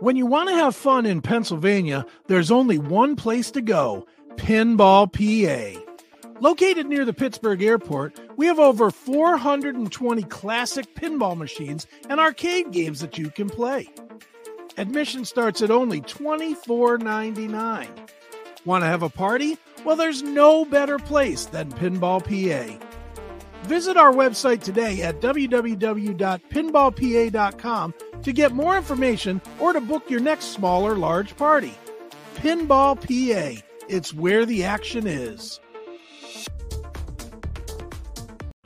When 0.00 0.16
you 0.16 0.26
want 0.26 0.48
to 0.48 0.54
have 0.56 0.74
fun 0.74 1.06
in 1.06 1.22
Pennsylvania, 1.22 2.04
there's 2.26 2.50
only 2.50 2.76
one 2.76 3.14
place 3.14 3.52
to 3.52 3.60
go 3.60 4.06
Pinball 4.34 5.06
PA. 5.12 5.80
Located 6.40 6.86
near 6.86 7.04
the 7.04 7.12
Pittsburgh 7.12 7.62
airport, 7.62 8.18
we 8.36 8.46
have 8.46 8.58
over 8.58 8.90
420 8.90 10.24
classic 10.24 10.92
pinball 10.96 11.36
machines 11.36 11.86
and 12.08 12.18
arcade 12.18 12.72
games 12.72 12.98
that 13.00 13.16
you 13.16 13.30
can 13.30 13.48
play. 13.48 13.88
Admission 14.76 15.24
starts 15.24 15.62
at 15.62 15.70
only 15.70 16.00
$24.99. 16.00 17.88
Want 18.64 18.82
to 18.82 18.88
have 18.88 19.02
a 19.02 19.08
party? 19.08 19.58
Well, 19.84 19.96
there's 19.96 20.22
no 20.22 20.64
better 20.64 20.96
place 20.98 21.46
than 21.46 21.72
Pinball 21.72 22.22
PA. 22.22 22.78
Visit 23.64 23.96
our 23.96 24.12
website 24.12 24.62
today 24.62 25.02
at 25.02 25.20
www.pinballpa.com 25.20 27.94
to 28.22 28.32
get 28.32 28.52
more 28.52 28.76
information 28.76 29.42
or 29.58 29.72
to 29.72 29.80
book 29.80 30.08
your 30.08 30.20
next 30.20 30.44
small 30.46 30.86
or 30.86 30.94
large 30.96 31.36
party. 31.36 31.74
Pinball 32.36 32.94
PA, 32.96 33.60
it's 33.88 34.14
where 34.14 34.46
the 34.46 34.64
action 34.64 35.06
is. 35.06 35.60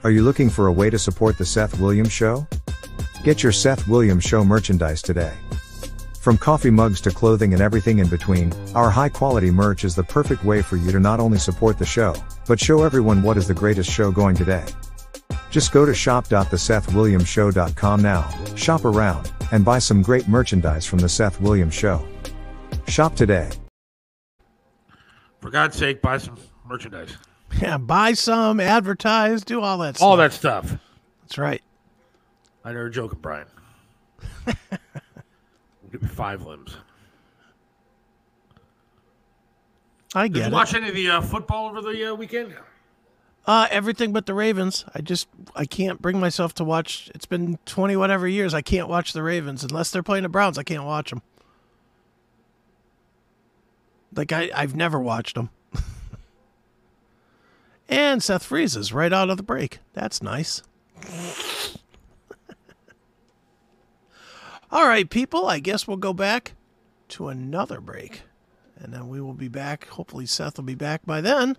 Are 0.05 0.11
you 0.11 0.23
looking 0.23 0.51
for 0.51 0.67
a 0.67 0.73
way 0.73 0.91
to 0.91 0.99
support 0.99 1.39
the 1.39 1.47
Seth 1.47 1.81
Williams 1.81 2.13
Show? 2.13 2.47
Get 3.25 3.43
your 3.43 3.53
Seth 3.53 3.89
Williams 3.89 4.25
Show 4.25 4.45
merchandise 4.45 5.01
today. 5.03 5.33
From 6.27 6.37
coffee 6.37 6.71
mugs 6.71 7.01
to 7.03 7.13
clothing 7.13 7.53
and 7.53 7.63
everything 7.63 8.01
in 8.01 8.09
between, 8.09 8.53
our 8.75 8.91
high 8.91 9.09
quality 9.09 9.49
merch 9.49 9.85
is 9.85 9.95
the 9.95 10.03
perfect 10.03 10.45
way 10.45 10.61
for 10.61 10.75
you 10.75 10.91
to 10.91 10.99
not 10.99 11.21
only 11.21 11.39
support 11.39 11.79
the 11.79 11.87
show, 11.87 12.17
but 12.49 12.59
show 12.59 12.83
everyone 12.83 13.23
what 13.23 13.37
is 13.37 13.47
the 13.47 13.55
greatest 13.55 13.89
show 13.89 14.11
going 14.11 14.35
today. 14.35 14.65
Just 15.53 15.71
go 15.71 15.87
to 15.87 15.95
shop.thesethwilliamsshow.com 15.95 18.03
now, 18.03 18.29
shop 18.57 18.85
around, 18.85 19.33
and 19.53 19.65
buy 19.65 19.79
some 19.79 20.03
great 20.03 20.27
merchandise 20.27 20.85
from 20.85 20.99
the 20.99 21.09
Seth 21.09 21.41
Williams 21.41 21.75
Show. 21.75 22.05
Shop 22.89 23.15
today. 23.15 23.49
For 25.41 25.51
God's 25.51 25.77
sake, 25.77 26.03
buy 26.03 26.19
some 26.19 26.37
merchandise. 26.69 27.17
Yeah, 27.63 27.79
buy 27.79 28.15
some, 28.15 28.59
advertise, 28.59 29.45
do 29.45 29.61
all 29.61 29.79
that 29.79 29.95
stuff. 29.95 30.05
All 30.05 30.17
that 30.17 30.33
stuff. 30.33 30.77
That's 31.23 31.39
right. 31.39 31.63
I 32.65 32.73
know 32.73 32.81
you're 32.81 32.89
joking, 32.89 33.21
Brian. 33.23 33.47
Five 35.99 36.47
limbs. 36.47 36.77
I 40.15 40.29
Did 40.29 40.35
get 40.35 40.41
you 40.41 40.47
it. 40.47 40.53
watch 40.53 40.75
any 40.75 40.89
of 40.89 40.95
the 40.95 41.11
uh, 41.11 41.21
football 41.21 41.69
over 41.69 41.83
the 41.83 42.13
uh, 42.13 42.15
weekend? 42.15 42.55
Uh, 43.47 43.69
everything 43.71 44.13
but 44.13 44.27
the 44.27 44.35
Ravens. 44.35 44.85
I 44.95 45.01
just 45.01 45.29
I 45.55 45.67
can't 45.67 46.01
bring 46.03 46.19
myself 46.19 46.55
to 46.55 46.65
watch. 46.65 47.11
It's 47.15 47.27
been 47.27 47.59
twenty 47.67 47.97
whatever 47.97 48.27
years. 48.27 48.55
I 48.55 48.63
can't 48.63 48.89
watch 48.89 49.13
the 49.13 49.23
Ravens 49.23 49.63
unless 49.63 49.91
they're 49.91 50.03
playing 50.03 50.25
the 50.25 50.29
Browns. 50.29 50.59
I 50.59 50.63
can't 50.63 50.85
watch 50.85 51.11
them. 51.11 51.23
Like 54.15 54.33
I 54.33 54.51
I've 54.55 54.75
never 54.75 54.99
watched 54.99 55.37
them. 55.37 55.51
and 57.89 58.23
Seth 58.23 58.45
freezes 58.45 58.93
right 58.93 59.13
out 59.13 59.31
of 59.31 59.37
the 59.37 59.43
break. 59.45 59.79
That's 59.93 60.23
nice. 60.23 60.63
All 64.71 64.87
right, 64.87 65.09
people, 65.09 65.47
I 65.47 65.59
guess 65.59 65.87
we'll 65.87 65.97
go 65.97 66.13
back 66.13 66.55
to 67.09 67.29
another 67.29 67.81
break. 67.81 68.23
And 68.79 68.93
then 68.93 69.09
we 69.09 69.21
will 69.21 69.35
be 69.35 69.49
back. 69.49 69.87
Hopefully, 69.89 70.27
Seth 70.27 70.59
will 70.59 70.65
be 70.65 70.75
back 70.75 71.07
by 71.07 71.21
then. 71.21 71.57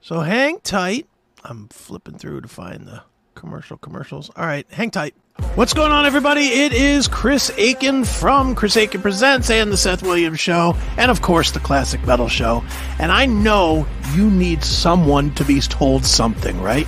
So 0.00 0.20
hang 0.20 0.60
tight. 0.60 1.06
I'm 1.42 1.68
flipping 1.68 2.16
through 2.16 2.40
to 2.42 2.48
find 2.48 2.86
the 2.86 3.02
commercial 3.34 3.76
commercials. 3.76 4.30
All 4.36 4.46
right, 4.46 4.66
hang 4.70 4.90
tight. 4.90 5.14
What's 5.56 5.74
going 5.74 5.90
on, 5.90 6.06
everybody? 6.06 6.42
It 6.42 6.72
is 6.72 7.08
Chris 7.08 7.50
Akin 7.58 8.04
from 8.04 8.54
Chris 8.54 8.76
Akin 8.76 9.02
Presents 9.02 9.50
and 9.50 9.72
the 9.72 9.76
Seth 9.76 10.02
Williams 10.02 10.38
Show, 10.38 10.76
and 10.96 11.10
of 11.10 11.22
course, 11.22 11.50
the 11.50 11.60
Classic 11.60 12.04
Metal 12.06 12.28
Show. 12.28 12.62
And 13.00 13.10
I 13.10 13.26
know 13.26 13.84
you 14.14 14.30
need 14.30 14.62
someone 14.62 15.34
to 15.34 15.44
be 15.44 15.60
told 15.60 16.04
something, 16.04 16.60
right? 16.62 16.86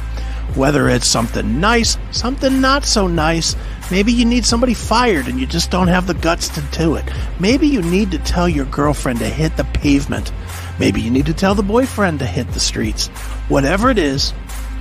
Whether 0.54 0.88
it's 0.88 1.06
something 1.06 1.60
nice, 1.60 1.98
something 2.12 2.60
not 2.60 2.84
so 2.84 3.08
nice. 3.08 3.56
Maybe 3.90 4.12
you 4.12 4.24
need 4.24 4.44
somebody 4.44 4.74
fired 4.74 5.28
and 5.28 5.38
you 5.38 5.46
just 5.46 5.70
don't 5.70 5.86
have 5.86 6.08
the 6.08 6.14
guts 6.14 6.48
to 6.48 6.60
do 6.76 6.96
it. 6.96 7.04
Maybe 7.38 7.68
you 7.68 7.82
need 7.82 8.10
to 8.10 8.18
tell 8.18 8.48
your 8.48 8.64
girlfriend 8.66 9.20
to 9.20 9.28
hit 9.28 9.56
the 9.56 9.64
pavement. 9.64 10.32
Maybe 10.80 11.00
you 11.00 11.10
need 11.10 11.26
to 11.26 11.34
tell 11.34 11.54
the 11.54 11.62
boyfriend 11.62 12.18
to 12.18 12.26
hit 12.26 12.50
the 12.52 12.60
streets. 12.60 13.06
Whatever 13.48 13.88
it 13.90 13.98
is, 13.98 14.32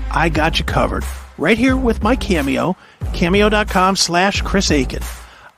I 0.10 0.30
got 0.30 0.58
you 0.58 0.66
covered. 0.66 1.04
Right 1.38 1.58
here 1.58 1.78
with 1.78 2.02
my 2.02 2.16
Cameo, 2.16 2.76
cameo.com 3.14 3.96
slash 3.96 4.42
Chris 4.42 4.72
Akin. 4.72 5.04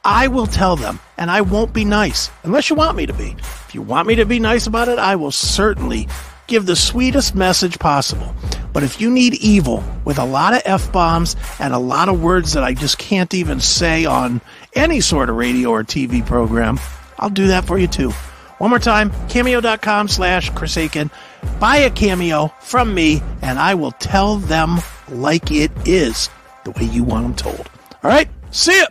I 0.04 0.28
will 0.28 0.48
tell 0.48 0.76
them, 0.76 1.00
and 1.18 1.30
I 1.30 1.42
won't 1.42 1.74
be 1.74 1.86
nice, 1.86 2.30
unless 2.44 2.70
you 2.70 2.76
want 2.76 2.98
me 2.98 3.06
to 3.06 3.14
be. 3.14 3.36
If 3.38 3.76
you 3.76 3.82
want 3.82 4.08
me 4.08 4.16
to 4.16 4.26
be 4.26 4.40
nice 4.40 4.66
about 4.68 4.88
it, 4.88 5.00
I 5.00 5.16
will 5.16 5.32
certainly 5.32 6.08
give 6.48 6.66
the 6.66 6.76
sweetest 6.76 7.36
message 7.36 7.80
possible. 7.80 8.34
But 8.74 8.84
if 8.84 9.02
you 9.02 9.10
need 9.10 9.36
evil 9.36 9.84
with 10.06 10.18
a 10.18 10.26
lot 10.26 10.54
of 10.54 10.62
F 10.66 10.92
bombs 10.92 11.36
and 11.60 11.74
a 11.74 11.80
lot 11.80 12.10
of 12.10 12.22
words 12.22 12.54
that 12.54 12.64
I 12.64 12.74
just 12.74 12.98
can't 12.98 13.34
even 13.34 13.60
say 13.60 14.06
on 14.06 14.42
any 14.74 15.02
sort 15.02 15.30
of 15.30 15.36
radio 15.36 15.70
or 15.70 15.84
TV 15.84 16.26
program, 16.26 16.80
I'll 17.20 17.30
do 17.30 17.48
that 17.48 17.66
for 17.66 17.78
you 17.78 17.88
too. 17.88 18.12
One 18.60 18.70
more 18.72 18.80
time, 18.80 19.12
cameo.com 19.30 20.08
slash 20.08 20.50
Chris 20.52 20.78
Akin. 20.78 21.12
Buy 21.60 21.78
a 21.78 21.92
cameo 21.92 22.48
from 22.60 22.94
me, 22.94 23.22
and 23.42 23.60
I 23.60 23.76
will 23.76 23.92
tell 23.92 24.38
them 24.38 24.80
like 25.10 25.52
it 25.52 25.72
is, 25.86 26.30
the 26.64 26.72
way 26.72 26.84
you 26.84 27.04
want 27.04 27.24
them 27.24 27.36
told. 27.36 27.70
All 28.04 28.10
right, 28.10 28.30
see 28.52 28.84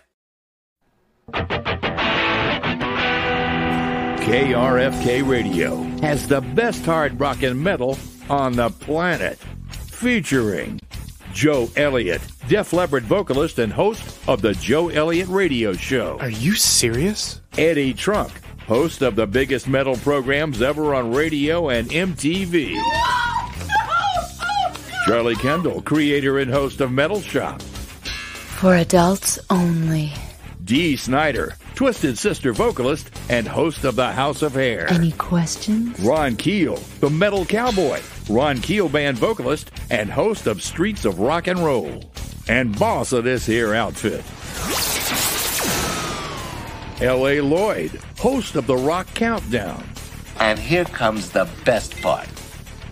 ya. 1.32 1.96
KRFK 4.26 5.24
Radio 5.24 5.76
has 6.00 6.26
the 6.26 6.40
best 6.40 6.84
hard 6.84 7.20
rock 7.20 7.44
and 7.44 7.62
metal 7.62 7.96
on 8.28 8.54
the 8.54 8.70
planet. 8.70 9.38
Featuring 9.70 10.80
Joe 11.32 11.70
Elliott, 11.76 12.20
Def 12.48 12.72
Leppard 12.72 13.04
vocalist 13.04 13.60
and 13.60 13.72
host 13.72 14.18
of 14.26 14.42
the 14.42 14.54
Joe 14.54 14.88
Elliott 14.88 15.28
Radio 15.28 15.74
Show. 15.74 16.18
Are 16.18 16.28
you 16.28 16.56
serious? 16.56 17.40
Eddie 17.56 17.94
Trunk, 17.94 18.32
host 18.66 19.00
of 19.00 19.14
the 19.14 19.28
biggest 19.28 19.68
metal 19.68 19.94
programs 19.98 20.60
ever 20.60 20.92
on 20.92 21.12
radio 21.12 21.68
and 21.68 21.88
MTV. 21.88 22.76
Charlie 25.06 25.36
Kendall, 25.36 25.82
creator 25.82 26.40
and 26.40 26.50
host 26.50 26.80
of 26.80 26.90
Metal 26.90 27.20
Shop. 27.20 27.62
For 27.62 28.74
adults 28.74 29.38
only. 29.50 30.12
Dee 30.64 30.96
Snider, 30.96 31.54
Twisted 31.76 32.16
Sister 32.16 32.52
vocalist 32.54 33.10
and 33.28 33.46
host 33.46 33.84
of 33.84 33.96
the 33.96 34.10
House 34.10 34.40
of 34.40 34.54
Hair. 34.54 34.90
Any 34.90 35.12
questions? 35.12 36.00
Ron 36.00 36.34
Keel, 36.36 36.76
the 37.00 37.10
Metal 37.10 37.44
Cowboy, 37.44 38.00
Ron 38.30 38.62
Keel 38.62 38.88
Band 38.88 39.18
vocalist 39.18 39.70
and 39.90 40.10
host 40.10 40.46
of 40.46 40.62
Streets 40.62 41.04
of 41.04 41.20
Rock 41.20 41.46
and 41.48 41.58
Roll, 41.60 42.02
and 42.48 42.76
boss 42.78 43.12
of 43.12 43.24
this 43.24 43.44
here 43.44 43.74
outfit. 43.74 44.24
L.A. 47.02 47.42
Lloyd, 47.42 47.90
host 48.18 48.56
of 48.56 48.66
the 48.66 48.76
Rock 48.76 49.06
Countdown, 49.12 49.84
And 50.40 50.58
here 50.58 50.86
comes 50.86 51.30
the 51.30 51.46
best 51.66 52.00
part. 52.00 52.26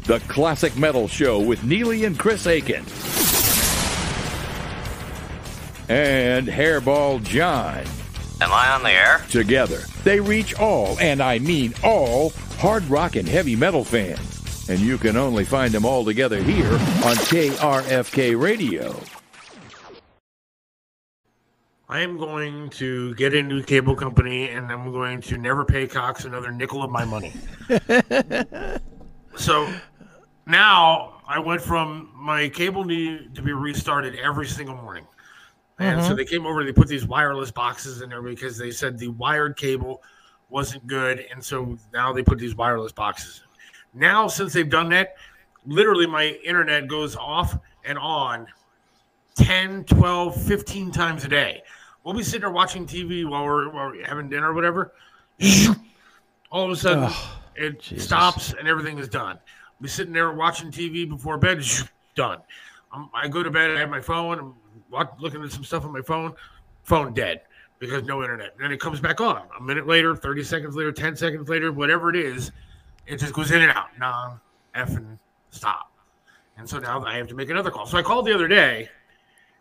the 0.05 0.21
Classic 0.29 0.77
Metal 0.77 1.09
Show 1.09 1.41
with 1.41 1.65
Neely 1.65 2.05
and 2.05 2.19
Chris 2.19 2.45
Akin, 2.45 2.85
and 5.89 6.47
Hairball 6.47 7.23
John. 7.25 7.85
Am 8.41 8.53
I 8.53 8.71
on 8.73 8.83
the 8.83 8.91
air? 8.91 9.25
Together, 9.31 9.83
they 10.03 10.19
reach 10.19 10.55
all, 10.59 10.99
and 10.99 11.23
I 11.23 11.39
mean 11.39 11.73
all, 11.85 12.31
hard 12.59 12.85
rock 12.87 13.15
and 13.17 13.29
heavy 13.29 13.55
metal 13.55 13.85
fans. 13.85 14.69
And 14.69 14.81
you 14.81 14.99
can 14.99 15.17
only 15.17 15.45
find 15.45 15.73
them 15.73 15.85
all 15.85 16.05
together 16.05 16.43
here 16.43 16.73
on 16.73 17.17
KRFK 17.17 18.41
Radio. 18.41 18.99
I 21.89 22.01
am 22.01 22.17
going 22.17 22.71
to 22.71 23.15
get 23.15 23.35
a 23.35 23.43
new 23.43 23.63
cable 23.63 23.95
company 23.95 24.49
and 24.49 24.73
I'm 24.73 24.91
going 24.91 25.21
to 25.21 25.37
never 25.37 25.65
pay 25.65 25.87
Cox 25.87 26.25
another 26.25 26.51
nickel 26.51 26.83
of 26.83 26.91
my 26.91 27.05
money. 27.05 27.33
so 29.37 29.71
now 30.47 31.23
I 31.29 31.39
went 31.39 31.61
from 31.61 32.11
my 32.17 32.49
cable 32.49 32.85
need 32.85 33.35
to 33.35 33.43
be 33.43 33.53
restarted 33.53 34.17
every 34.17 34.47
single 34.47 34.77
morning. 34.77 35.07
And 35.79 36.03
so 36.03 36.13
Mhm. 36.13 36.17
they 36.19 36.25
came 36.25 36.47
over, 36.47 36.63
they 36.65 36.73
put 36.73 36.87
these 36.89 37.07
wireless 37.07 37.51
boxes 37.51 38.01
in 38.01 38.09
there 38.11 38.23
because 38.23 38.57
they 38.57 38.71
said 38.71 38.99
the 38.99 39.09
wired 39.09 39.57
cable 39.57 40.03
wasn't 40.49 40.87
good. 40.87 41.27
And 41.33 41.43
so 41.45 41.77
now 41.93 42.13
they 42.13 42.23
put 42.23 42.39
these 42.39 42.55
wireless 42.55 42.93
boxes. 42.93 43.43
Now, 43.93 44.29
since 44.29 44.53
they've 44.53 44.69
done 44.69 44.89
that, 44.91 45.17
literally 45.67 46.07
my 46.07 46.29
internet 46.45 46.87
goes 46.87 47.17
off 47.17 47.59
and 47.85 47.99
on 47.99 48.47
10, 49.35 49.85
12, 49.85 50.41
15 50.41 50.93
times 50.93 51.25
a 51.25 51.29
day. 51.29 51.63
We'll 52.05 52.15
be 52.15 52.23
sitting 52.23 52.43
there 52.43 52.51
watching 52.51 52.87
TV 52.87 53.25
while 53.25 53.45
we're, 53.45 53.69
while 53.71 53.91
we're 53.91 54.07
having 54.07 54.29
dinner 54.29 54.51
or 54.51 54.55
whatever. 54.55 54.93
All 56.51 56.67
of 56.67 56.71
a 56.71 56.77
sudden, 56.77 57.11
it 57.57 57.83
stops 58.01 58.53
and 58.53 58.69
everything 58.69 58.99
is 58.99 59.09
done. 59.09 59.39
We'll 59.81 59.85
be 59.85 59.89
sitting 59.89 60.13
there 60.13 60.31
watching 60.33 60.71
TV 60.71 61.09
before 61.09 61.37
bed, 61.39 61.65
done. 62.15 62.41
Um, 62.93 63.11
I 63.13 63.27
go 63.27 63.43
to 63.43 63.51
bed, 63.51 63.73
I 63.73 63.81
have 63.81 63.91
my 63.91 64.01
phone, 64.01 64.39
I'm 64.39 64.55
looking 65.19 65.43
at 65.43 65.53
some 65.53 65.65
stuff 65.65 65.85
on 65.85 65.93
my 65.93 66.03
phone, 66.03 66.35
phone 66.83 67.15
dead 67.15 67.43
because 67.79 68.05
no 68.05 68.23
internet. 68.23 68.57
Then 68.59 68.73
it 68.73 68.81
comes 68.81 69.01
back 69.01 69.21
on 69.21 69.43
a 69.59 69.63
minute 69.63 69.87
later, 69.87 70.15
30 70.17 70.45
seconds 70.45 70.77
later, 70.77 70.93
10 70.93 71.17
seconds 71.17 71.49
later, 71.49 71.73
whatever 71.73 72.11
it 72.11 72.17
is, 72.17 72.51
it 73.07 73.19
just 73.19 73.33
goes 73.33 73.51
in 73.51 73.63
and 73.63 73.73
out. 73.73 73.89
Non 73.99 74.41
effing 74.75 75.19
stop. 75.51 75.91
And 76.57 76.69
so 76.69 76.79
now 76.79 77.05
I 77.05 77.17
have 77.17 77.29
to 77.29 77.35
make 77.35 77.51
another 77.51 77.71
call. 77.71 77.87
So 77.87 77.99
I 77.99 78.03
called 78.03 78.27
the 78.27 78.35
other 78.35 78.49
day 78.49 78.89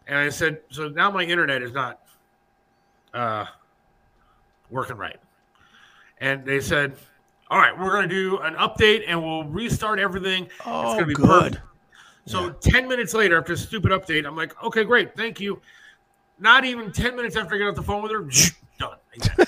and 0.07 0.17
I 0.17 0.29
said, 0.29 0.61
so 0.69 0.89
now 0.89 1.09
my 1.09 1.23
internet 1.23 1.61
is 1.61 1.73
not 1.73 2.01
uh, 3.13 3.45
working 4.69 4.97
right. 4.97 5.17
And 6.19 6.45
they 6.45 6.59
said, 6.59 6.95
all 7.49 7.57
right, 7.59 7.77
we're 7.77 7.91
going 7.91 8.07
to 8.07 8.15
do 8.15 8.37
an 8.39 8.55
update 8.55 9.03
and 9.07 9.21
we'll 9.21 9.43
restart 9.45 9.99
everything. 9.99 10.47
Oh, 10.65 10.81
it's 10.81 10.93
going 10.93 10.99
to 10.99 11.05
be 11.05 11.13
good. 11.13 11.53
perfect. 11.53 11.61
So 12.25 12.51
10 12.51 12.87
minutes 12.87 13.13
later, 13.13 13.37
after 13.37 13.53
a 13.53 13.57
stupid 13.57 13.91
update, 13.91 14.25
I'm 14.25 14.35
like, 14.35 14.61
okay, 14.63 14.83
great. 14.83 15.15
Thank 15.15 15.39
you. 15.41 15.61
Not 16.39 16.63
even 16.65 16.91
10 16.91 17.15
minutes 17.15 17.35
after 17.35 17.55
I 17.55 17.57
get 17.57 17.67
off 17.67 17.75
the 17.75 17.83
phone 17.83 18.01
with 18.01 18.11
her, 18.11 18.27
done. 18.79 18.97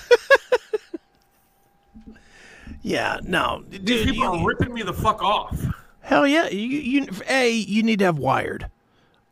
Yeah, 2.82 3.18
no, 3.24 3.64
These 3.68 4.04
people 4.04 4.22
You, 4.22 4.24
are 4.26 4.46
ripping 4.46 4.72
me 4.72 4.82
the 4.82 4.92
fuck 4.92 5.20
off. 5.20 5.60
hell 6.02 6.24
yeah, 6.24 6.48
you, 6.48 6.60
you 6.78 7.08
a 7.28 7.50
you 7.50 7.82
need 7.82 7.98
to 7.98 8.04
have 8.04 8.18
wired. 8.18 8.70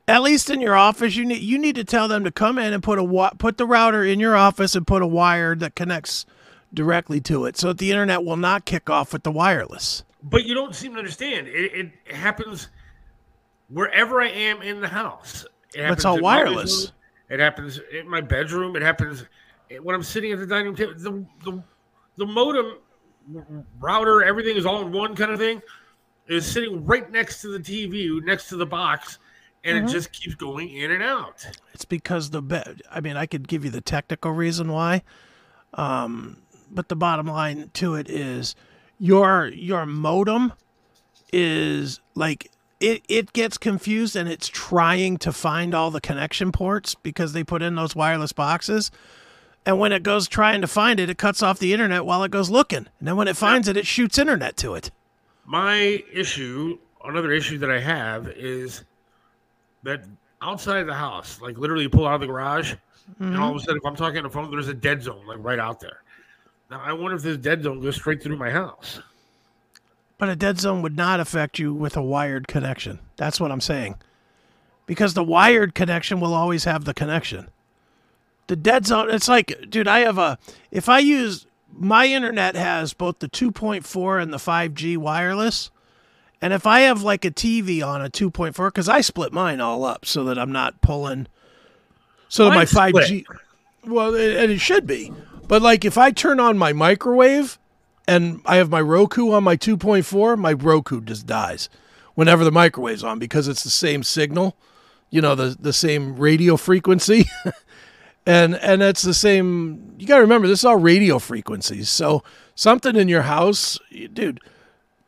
At 0.09 0.23
least 0.23 0.51
in 0.51 0.61
your 0.61 0.75
office, 0.75 1.15
you 1.15 1.25
need 1.25 1.41
you 1.41 1.57
need 1.57 1.77
to 1.77 1.85
tell 1.85 2.09
them 2.09 2.25
to 2.25 2.33
come 2.33 2.59
in 2.59 2.73
and 2.73 2.83
put 2.83 2.99
a 2.99 3.31
put 3.39 3.57
the 3.57 3.65
router 3.65 4.03
in 4.03 4.19
your 4.19 4.35
office 4.35 4.75
and 4.75 4.85
put 4.85 5.03
a 5.03 5.07
wire 5.07 5.55
that 5.55 5.77
connects 5.77 6.27
directly 6.73 7.21
to 7.21 7.45
it, 7.45 7.57
so 7.57 7.69
that 7.69 7.79
the 7.79 7.93
internet 7.93 8.25
will 8.25 8.37
not 8.37 8.65
kick 8.65 8.91
off 8.91 9.13
with 9.13 9.23
the 9.23 9.31
wireless. 9.31 10.03
But 10.21 10.45
you 10.47 10.55
don't 10.55 10.75
seem 10.75 10.95
to 10.95 10.99
understand. 10.99 11.47
It, 11.47 11.93
it 12.07 12.13
happens 12.13 12.69
wherever 13.69 14.21
I 14.21 14.29
am 14.29 14.63
in 14.63 14.81
the 14.81 14.89
house. 14.89 15.47
It 15.75 15.83
happens 15.83 16.05
all 16.05 16.21
wireless. 16.21 16.93
It 17.31 17.41
happens 17.41 17.81
in 17.93 18.09
my 18.09 18.21
bedroom. 18.21 18.77
It 18.77 18.83
happens 18.83 19.25
when 19.83 19.95
I'm 19.95 20.03
sitting 20.03 20.33
at 20.33 20.39
the 20.39 20.47
dining 20.47 20.67
room 20.67 20.77
table. 20.77 20.93
The, 20.97 21.27
the, 21.51 21.63
the 22.17 22.27
modem 22.27 22.79
router, 23.81 24.23
everything 24.23 24.57
is 24.57 24.67
all 24.67 24.83
in 24.83 24.93
one 24.93 25.17
kind 25.17 25.31
of 25.33 25.39
thing, 25.39 25.63
is 26.29 26.47
sitting 26.47 26.85
right 26.85 27.11
next 27.11 27.41
to 27.43 27.49
the 27.49 27.59
TV, 27.59 28.23
next 28.23 28.49
to 28.51 28.57
the 28.57 28.67
box, 28.67 29.19
and 29.65 29.79
Mhm. 29.79 29.89
it 29.89 29.93
just 29.93 30.13
keeps 30.13 30.35
going 30.35 30.69
in 30.71 30.91
and 30.91 31.03
out. 31.03 31.45
It's 31.73 31.85
because 31.85 32.31
the 32.31 32.43
bed. 32.43 32.83
I 32.91 33.01
mean, 33.01 33.17
I 33.17 33.27
could 33.27 33.49
give 33.49 33.65
you 33.65 33.71
the 33.71 33.81
technical 33.81 34.31
reason 34.33 34.71
why, 34.71 35.03
um, 35.73 36.43
but 36.71 36.89
the 36.89 36.97
bottom 36.97 37.27
line 37.27 37.71
to 37.75 37.95
it 37.95 38.09
is 38.11 38.55
your 38.99 39.47
your 39.49 39.87
modem 39.87 40.53
is 41.33 42.01
like 42.15 42.51
it 42.85 43.03
it 43.09 43.33
gets 43.33 43.57
confused 43.57 44.15
and 44.15 44.29
it's 44.29 44.49
trying 44.49 45.17
to 45.19 45.33
find 45.33 45.75
all 45.75 45.91
the 45.91 46.01
connection 46.01 46.53
ports 46.53 46.95
because 46.95 47.33
they 47.33 47.43
put 47.43 47.63
in 47.63 47.75
those 47.75 47.97
wireless 47.97 48.33
boxes. 48.33 48.91
And 49.67 49.79
when 49.79 49.93
it 49.93 50.03
goes 50.03 50.29
trying 50.29 50.61
to 50.61 50.67
find 50.67 51.01
it, 51.01 51.09
it 51.09 51.17
cuts 51.17 51.43
off 51.43 51.59
the 51.59 51.73
internet 51.73 52.05
while 52.05 52.23
it 52.23 52.31
goes 52.31 52.51
looking. 52.51 52.87
And 52.99 53.09
then 53.09 53.17
when 53.17 53.29
it 53.29 53.37
finds 53.37 53.67
it, 53.67 53.79
it 53.79 53.87
shoots 53.87 54.19
internet 54.19 54.59
to 54.59 54.75
it. 54.75 54.91
My 55.47 56.03
issue, 56.13 56.79
another 57.03 57.33
issue 57.33 57.57
that 57.59 57.71
I 57.71 57.81
have 57.81 58.29
is 58.29 58.85
that 59.83 60.05
outside 60.43 60.83
the 60.83 60.95
house, 60.95 61.41
like 61.41 61.57
literally 61.57 61.89
pull 61.89 62.07
out 62.07 62.17
of 62.17 62.21
the 62.21 62.27
garage, 62.27 62.75
And 63.19 63.37
all 63.39 63.51
of 63.51 63.57
a 63.57 63.61
sudden, 63.61 63.79
if 63.79 63.87
I'm 63.87 63.97
talking 63.97 64.19
on 64.19 64.25
the 64.25 64.31
phone, 64.31 64.51
there's 64.51 64.69
a 64.69 64.75
dead 64.75 65.03
zone 65.03 65.27
like 65.27 65.39
right 65.41 65.59
out 65.59 65.81
there. 65.81 66.03
Now 66.71 66.83
I 66.85 66.93
wonder 66.93 67.17
if 67.17 67.23
this 67.23 67.39
dead 67.39 67.63
zone 67.63 67.81
goes 67.81 67.97
straight 67.97 68.23
through 68.23 68.37
my 68.37 68.51
house. 68.51 69.01
But 70.25 70.33
a 70.33 70.37
dead 70.37 70.59
zone 70.59 70.81
would 70.81 70.97
not 70.97 71.21
affect 71.21 71.59
you 71.59 71.75
with 71.75 71.99
a 71.99 72.03
wired 72.03 72.49
connection. 72.49 72.99
That's 73.19 73.39
what 73.39 73.53
I'm 73.53 73.61
saying. 73.61 73.97
Because 74.87 75.13
the 75.13 75.23
wired 75.23 75.75
connection 75.75 76.19
will 76.19 76.33
always 76.33 76.65
have 76.65 76.87
the 76.87 76.95
connection. 76.95 77.51
The 78.47 78.57
dead 78.57 78.87
zone, 78.87 79.11
it's 79.11 79.29
like, 79.29 79.69
dude, 79.69 79.87
I 79.87 79.99
have 79.99 80.17
a, 80.17 80.39
if 80.71 80.89
I 80.89 81.01
use, 81.01 81.45
my 81.71 82.07
internet 82.07 82.57
has 82.57 82.95
both 82.95 83.19
the 83.19 83.29
2.4 83.29 84.23
and 84.23 84.33
the 84.33 84.39
5G 84.39 84.97
wireless. 84.97 85.71
And 86.41 86.55
if 86.55 86.67
I 86.67 86.81
have 86.81 87.03
like 87.03 87.27
a 87.27 87.31
TV 87.31 87.87
on 87.87 88.01
a 88.01 88.09
2.4, 88.09 88.69
because 88.69 88.89
I 88.89 89.03
split 89.03 89.31
mine 89.31 89.61
all 89.61 89.85
up 89.85 90.07
so 90.07 90.25
that 90.25 90.39
I'm 90.39 90.53
not 90.53 90.81
pulling, 90.81 91.27
so 92.31 92.49
my 92.49 92.65
5G, 92.65 93.27
well, 93.85 94.15
and 94.15 94.51
it 94.51 94.61
should 94.61 94.87
be. 94.87 95.13
But 95.47 95.61
like 95.61 95.85
if 95.85 95.99
I 95.99 96.13
turn 96.13 96.41
on 96.41 96.57
my 96.57 96.73
microwave 96.73 97.59
and 98.07 98.41
I 98.47 98.57
have 98.57 98.71
my 98.71 98.81
Roku 98.81 99.33
on 99.33 99.45
my 99.45 99.57
2.4, 99.57 100.39
my 100.39 100.53
Roku 100.53 101.01
just 101.01 101.27
dies 101.27 101.69
whenever 102.15 102.45
the 102.45 102.53
microwave's 102.53 103.03
on 103.05 103.19
because 103.19 103.49
it's 103.49 103.65
the 103.65 103.71
same 103.71 104.03
signal, 104.03 104.57
you 105.11 105.21
know, 105.21 105.35
the 105.35 105.57
the 105.59 105.73
same 105.73 106.17
radio 106.17 106.57
frequency. 106.57 107.27
and 108.27 108.55
and 108.57 108.83
it's 108.83 109.03
the 109.03 109.15
same 109.15 109.95
you 109.99 110.07
got 110.07 110.17
to 110.17 110.23
remember 110.23 110.47
this 110.47 110.61
is 110.61 110.65
all 110.65 110.77
radio 110.77 111.19
frequencies. 111.19 111.89
So 111.89 112.23
something 112.55 112.97
in 112.97 113.09
your 113.09 113.23
house, 113.23 113.79
dude, 114.13 114.41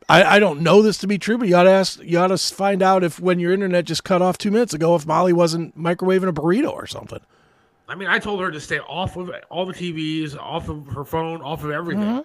I, 0.09 0.23
I 0.35 0.39
don't 0.39 0.61
know 0.61 0.81
this 0.81 0.97
to 0.99 1.07
be 1.07 1.17
true, 1.17 1.37
but 1.37 1.47
you 1.47 1.55
ought 1.55 1.63
to 1.63 1.69
ask, 1.71 1.99
you 2.01 2.17
ought 2.19 2.27
to 2.27 2.37
find 2.37 2.81
out 2.81 3.03
if 3.03 3.19
when 3.19 3.39
your 3.39 3.51
internet 3.53 3.85
just 3.85 4.03
cut 4.03 4.21
off 4.21 4.37
two 4.37 4.51
minutes 4.51 4.73
ago, 4.73 4.95
if 4.95 5.05
Molly 5.05 5.33
wasn't 5.33 5.77
microwaving 5.77 6.29
a 6.29 6.33
burrito 6.33 6.71
or 6.71 6.87
something. 6.87 7.19
I 7.89 7.95
mean, 7.95 8.09
I 8.09 8.19
told 8.19 8.41
her 8.41 8.51
to 8.51 8.59
stay 8.59 8.79
off 8.79 9.15
of 9.15 9.31
all 9.49 9.65
the 9.65 9.73
TVs, 9.73 10.37
off 10.37 10.67
of 10.67 10.87
her 10.87 11.05
phone, 11.05 11.41
off 11.41 11.63
of 11.63 11.71
everything, 11.71 12.03
Mhm. 12.03 12.23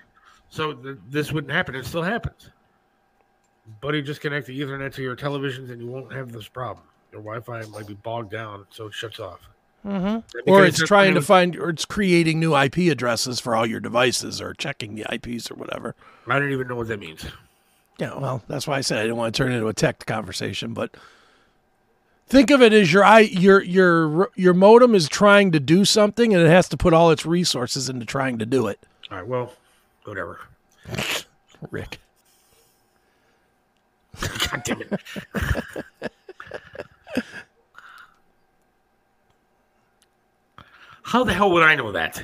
So 0.53 0.74
th- 0.74 0.99
this 1.09 1.33
wouldn't 1.33 1.51
happen. 1.51 1.74
It 1.74 1.87
still 1.87 2.03
happens. 2.03 2.51
Buddy, 3.81 4.03
just 4.03 4.20
connect 4.20 4.47
the 4.47 4.61
Ethernet 4.61 4.93
to 4.95 5.03
your 5.03 5.16
televisions, 5.16 5.70
and 5.70 5.81
you 5.81 5.87
won't 5.87 6.12
have 6.12 6.31
this 6.31 6.47
problem. 6.47 6.85
Your 7.11 7.23
Wi-Fi 7.23 7.62
might 7.70 7.87
be 7.87 7.95
bogged 7.95 8.31
down, 8.31 8.66
so 8.69 8.87
it 8.87 8.93
shuts 8.93 9.19
off. 9.19 9.41
Mm-hmm. 9.87 10.51
Or 10.51 10.66
it's 10.66 10.83
trying 10.83 11.07
kind 11.07 11.15
to 11.15 11.19
of- 11.20 11.27
find, 11.27 11.57
or 11.57 11.70
it's 11.70 11.87
creating 11.87 12.39
new 12.39 12.55
IP 12.55 12.93
addresses 12.93 13.41
for 13.41 13.57
all 13.57 13.65
your 13.65 13.81
devices, 13.81 14.43
or 14.43 14.53
checking 14.53 14.95
the 14.95 15.07
IPs 15.11 15.51
or 15.51 15.55
whatever. 15.55 15.95
I 16.27 16.39
don't 16.39 16.53
even 16.53 16.69
know 16.69 16.77
what 16.77 16.89
that 16.89 17.01
means. 17.01 17.24
Yeah, 17.99 18.19
well, 18.19 18.43
that's 18.47 18.66
why 18.66 18.77
I 18.77 18.83
said 18.83 18.99
I 18.99 19.03
didn't 19.03 19.16
want 19.16 19.35
to 19.35 19.39
turn 19.43 19.53
it 19.53 19.57
into 19.57 19.69
a 19.69 19.73
tech 19.74 20.05
conversation, 20.05 20.74
but 20.74 20.95
think 22.27 22.51
of 22.51 22.61
it 22.61 22.74
as 22.74 22.93
your 22.93 23.05
i 23.05 23.20
your 23.20 23.62
your 23.62 24.31
your 24.35 24.55
modem 24.55 24.95
is 24.95 25.09
trying 25.09 25.51
to 25.53 25.61
do 25.61 25.87
something, 25.87 26.35
and 26.35 26.43
it 26.43 26.49
has 26.49 26.69
to 26.70 26.77
put 26.77 26.93
all 26.93 27.11
its 27.11 27.24
resources 27.24 27.89
into 27.89 28.05
trying 28.05 28.39
to 28.39 28.47
do 28.47 28.66
it. 28.66 28.81
All 29.11 29.19
right, 29.19 29.27
well, 29.27 29.53
whatever. 30.05 30.41
Rick. 31.70 32.01
God 34.20 34.62
damn 34.65 34.83
it. 34.83 35.01
How 41.03 41.24
the 41.24 41.35
hell 41.35 41.51
would 41.53 41.62
I 41.62 41.74
know 41.74 41.93
that? 41.93 42.23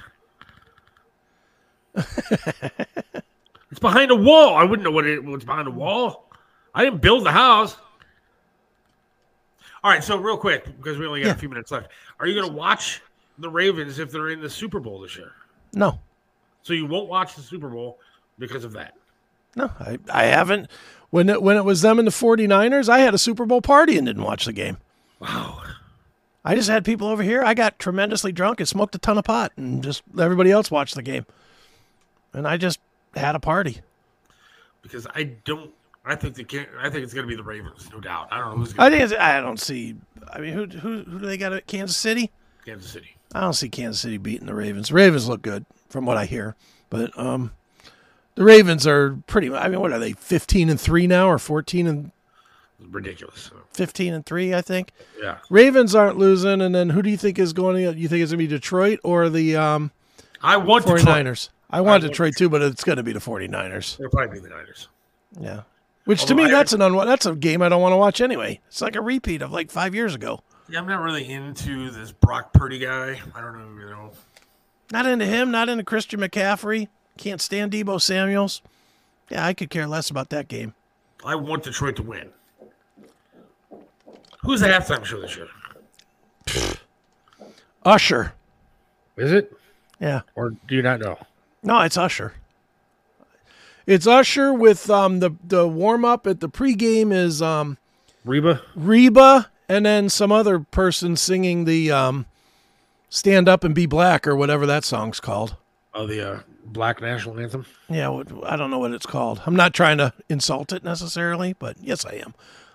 it's 1.95 3.81
behind 3.81 4.11
a 4.11 4.17
wall. 4.17 4.55
I 4.57 4.65
wouldn't 4.65 4.85
know 4.85 4.91
what 4.91 5.07
it 5.07 5.23
was 5.23 5.45
behind 5.45 5.69
a 5.69 5.71
wall. 5.73 6.31
I 6.75 6.85
didn't 6.85 7.01
build 7.03 7.25
the 7.27 7.33
house. 7.33 7.77
All 9.83 9.91
right, 9.91 10.03
so 10.03 10.17
real 10.19 10.37
quick, 10.37 10.65
because 10.77 10.99
we 10.99 11.07
only 11.07 11.21
got 11.21 11.29
Yeah. 11.29 11.33
a 11.35 11.39
few 11.39 11.49
minutes 11.49 11.71
left. 11.71 11.89
Are 12.19 12.27
you 12.27 12.35
going 12.35 12.49
to 12.49 12.53
watch 12.57 13.01
the 13.39 13.49
Ravens 13.49 13.99
if 13.99 14.11
they're 14.11 14.31
in 14.31 14.41
the 14.41 14.51
Super 14.51 14.81
Bowl 14.81 15.01
this 15.01 15.17
year? 15.17 15.33
No, 15.73 16.01
So 16.69 16.74
you 16.74 16.85
won't 16.85 17.09
watch 17.09 17.35
the 17.35 17.40
Super 17.40 17.70
Bowl 17.70 17.99
because 18.39 18.62
of 18.62 18.74
that. 18.74 18.93
no, 19.57 19.73
I 19.81 19.97
I 20.12 20.24
haven't. 20.24 20.69
When 21.09 21.31
it 21.31 21.40
when 21.40 21.57
it 21.57 21.65
was 21.65 21.81
them 21.81 21.99
and 21.99 22.07
the 22.07 22.12
49ers, 22.12 22.90
I 22.90 22.99
had 22.99 23.15
a 23.15 23.19
Super 23.19 23.47
Bowl 23.47 23.62
party 23.62 23.97
and 23.97 24.07
didn't 24.07 24.23
watch 24.23 24.45
the 24.45 24.53
game. 24.53 24.77
Wow. 25.19 25.62
I 26.45 26.55
just 26.55 26.69
had 26.69 26.85
people 26.85 27.09
over 27.09 27.23
here. 27.23 27.43
I 27.43 27.55
got 27.55 27.78
tremendously 27.78 28.32
drunk 28.32 28.61
and 28.61 28.69
smoked 28.69 28.95
a 28.95 28.99
ton 28.99 29.16
of 29.16 29.24
pot, 29.24 29.53
and 29.57 29.82
just 29.82 30.03
everybody 30.20 30.51
else 30.51 30.70
watched 30.70 30.95
the 30.95 31.03
game. 31.03 31.24
And 32.35 32.47
I 32.47 32.59
just 32.59 32.81
had 33.16 33.35
a 33.35 33.40
party. 33.40 33.81
Because 34.82 35.07
I 35.15 35.23
don't. 35.23 35.70
I 36.05 36.16
think 36.16 36.35
the 36.35 36.66
I 36.78 36.90
think 36.90 37.03
it's 37.03 37.15
going 37.15 37.27
to 37.27 37.31
be 37.31 37.36
the 37.36 37.43
Ravens, 37.43 37.89
no 37.90 37.99
doubt. 37.99 38.28
I 38.31 38.40
don't 38.40 38.51
know 38.51 38.57
who's 38.59 38.74
going 38.74 38.93
I 38.93 38.95
think 38.95 39.11
it's, 39.11 39.19
I 39.19 39.40
don't 39.40 39.59
see. 39.59 39.97
I 40.31 40.40
mean, 40.40 40.53
who 40.53 40.66
who 40.66 41.03
who 41.05 41.19
do 41.19 41.24
they 41.24 41.39
got 41.39 41.55
at 41.55 41.66
Kansas 41.66 41.97
City? 41.97 42.31
Kansas 42.66 42.90
City. 42.90 43.16
I 43.35 43.40
don't 43.40 43.55
see 43.55 43.70
Kansas 43.70 44.03
City 44.03 44.19
beating 44.19 44.47
the 44.47 44.55
Ravens. 44.55 44.93
Ravens 44.93 45.27
look 45.27 45.40
good 45.40 45.65
from 45.89 46.06
what 46.06 46.16
I 46.16 46.24
hear, 46.27 46.55
but 46.90 47.16
um, 47.19 47.52
the 48.35 48.44
Ravens 48.44 48.86
are 48.86 49.19
pretty. 49.27 49.52
I 49.52 49.69
mean, 49.69 49.81
what 49.81 49.93
are 49.93 49.98
they? 49.98 50.12
Fifteen 50.12 50.69
and 50.69 50.81
three 50.81 51.06
now, 51.06 51.28
or 51.28 51.39
fourteen 51.39 51.86
and 51.86 52.10
ridiculous. 52.81 53.51
fifteen 53.73 54.15
and 54.15 54.24
three? 54.24 54.55
I 54.55 54.60
think. 54.62 54.93
Yeah. 55.20 55.39
Ravens 55.51 55.94
aren't 55.94 56.16
losing, 56.19 56.60
and 56.60 56.74
then 56.74 56.90
who 56.90 57.02
do 57.02 57.10
you 57.10 57.16
think 57.16 57.39
is 57.39 57.52
going? 57.52 57.77
To, 57.77 57.98
you 57.98 58.09
think 58.09 58.23
it's 58.23 58.31
going 58.32 58.39
to 58.39 58.44
be 58.44 58.47
Detroit 58.47 59.01
or 59.02 59.28
the 59.28 59.56
um, 59.56 59.90
I 60.43 60.56
want 60.56 60.85
49ers? 60.85 60.97
Detroit. 61.05 61.48
I 61.70 61.81
want 61.82 62.02
Detroit 62.02 62.35
too, 62.36 62.48
but 62.48 62.62
it's 62.62 62.85
going 62.85 62.97
to 62.97 63.02
be 63.02 63.12
the 63.12 63.19
49ers. 63.19 63.98
It'll 64.01 64.10
probably 64.10 64.40
be 64.40 64.43
the 64.43 64.48
Niners. 64.55 64.89
Yeah. 65.39 65.62
Which 66.06 66.24
to 66.24 66.35
me, 66.35 66.44
I- 66.44 66.51
that's 66.51 66.73
an 66.73 66.81
un- 66.81 66.97
that's 67.06 67.27
a 67.27 67.35
game 67.35 67.60
I 67.60 67.69
don't 67.69 67.82
want 67.82 67.93
to 67.93 67.98
watch 67.98 68.20
anyway. 68.23 68.60
It's 68.69 68.81
like 68.81 68.97
a 68.97 69.02
repeat 69.02 69.43
of 69.43 69.52
like 69.52 69.70
five 69.70 69.94
years 69.94 70.15
ago. 70.15 70.40
Yeah, 70.70 70.78
I'm 70.81 70.86
not 70.86 71.01
really 71.02 71.28
into 71.31 71.90
this 71.90 72.12
Brock 72.12 72.52
Purdy 72.52 72.78
guy. 72.78 73.20
I 73.35 73.40
don't 73.40 73.59
know, 73.59 73.81
you 73.82 73.90
know. 73.90 74.10
Not 74.93 75.06
into 75.06 75.27
him. 75.27 75.51
Not 75.51 75.69
into 75.69 75.85
Christian 75.85 76.20
McCaffrey. 76.20 76.89
Can't 77.16 77.40
stand 77.40 77.73
Deebo 77.73 78.01
Samuel's. 78.01 78.62
Yeah, 79.28 79.44
I 79.44 79.52
could 79.52 79.70
care 79.70 79.86
less 79.86 80.10
about 80.10 80.31
that 80.31 80.48
game. 80.48 80.74
I 81.24 81.35
want 81.35 81.65
Detroit 81.65 81.97
to 81.97 82.02
win. 82.02 82.31
Who's 84.43 84.60
the 84.60 84.69
halftime 84.69 85.05
show 85.05 85.20
this 85.20 85.36
year? 85.36 85.48
Usher. 87.85 88.32
Is 89.16 89.32
it? 89.32 89.52
Yeah. 90.01 90.23
Or 90.35 90.51
do 90.51 90.74
you 90.74 90.82
not 90.82 91.01
know? 91.01 91.19
No, 91.62 91.81
it's 91.81 91.97
Usher. 91.97 92.35
It's 93.86 94.06
Usher 94.06 94.52
with 94.52 94.89
um 94.90 95.20
the 95.20 95.31
the 95.43 95.66
warm 95.66 96.05
up 96.05 96.27
at 96.27 96.40
the 96.40 96.48
pregame 96.48 97.12
is 97.12 97.43
um 97.43 97.78
Reba. 98.24 98.62
Reba 98.77 99.51
and 99.69 99.86
then 99.86 100.09
some 100.09 100.31
other 100.31 100.60
person 100.60 101.16
singing 101.16 101.65
the 101.65 101.90
um 101.90 102.27
Stand 103.09 103.48
Up 103.48 103.64
and 103.64 103.74
Be 103.74 103.86
Black 103.86 104.26
or 104.26 104.36
whatever 104.36 104.66
that 104.66 104.85
song's 104.85 105.20
called. 105.20 105.56
Oh, 105.94 106.06
the 106.06 106.35
uh, 106.35 106.40
Black 106.64 107.01
National 107.01 107.39
Anthem. 107.40 107.66
Yeah, 107.89 108.22
I 108.44 108.56
don't 108.56 108.70
know 108.70 108.78
what 108.78 108.93
it's 108.93 109.06
called. 109.06 109.43
I'm 109.47 109.56
not 109.56 109.74
trying 109.74 109.98
to 109.98 110.12
insult 110.28 110.72
it 110.72 110.85
necessarily, 110.85 111.55
but 111.55 111.76
yes, 111.80 112.05
I 112.05 112.14
am. 112.14 112.35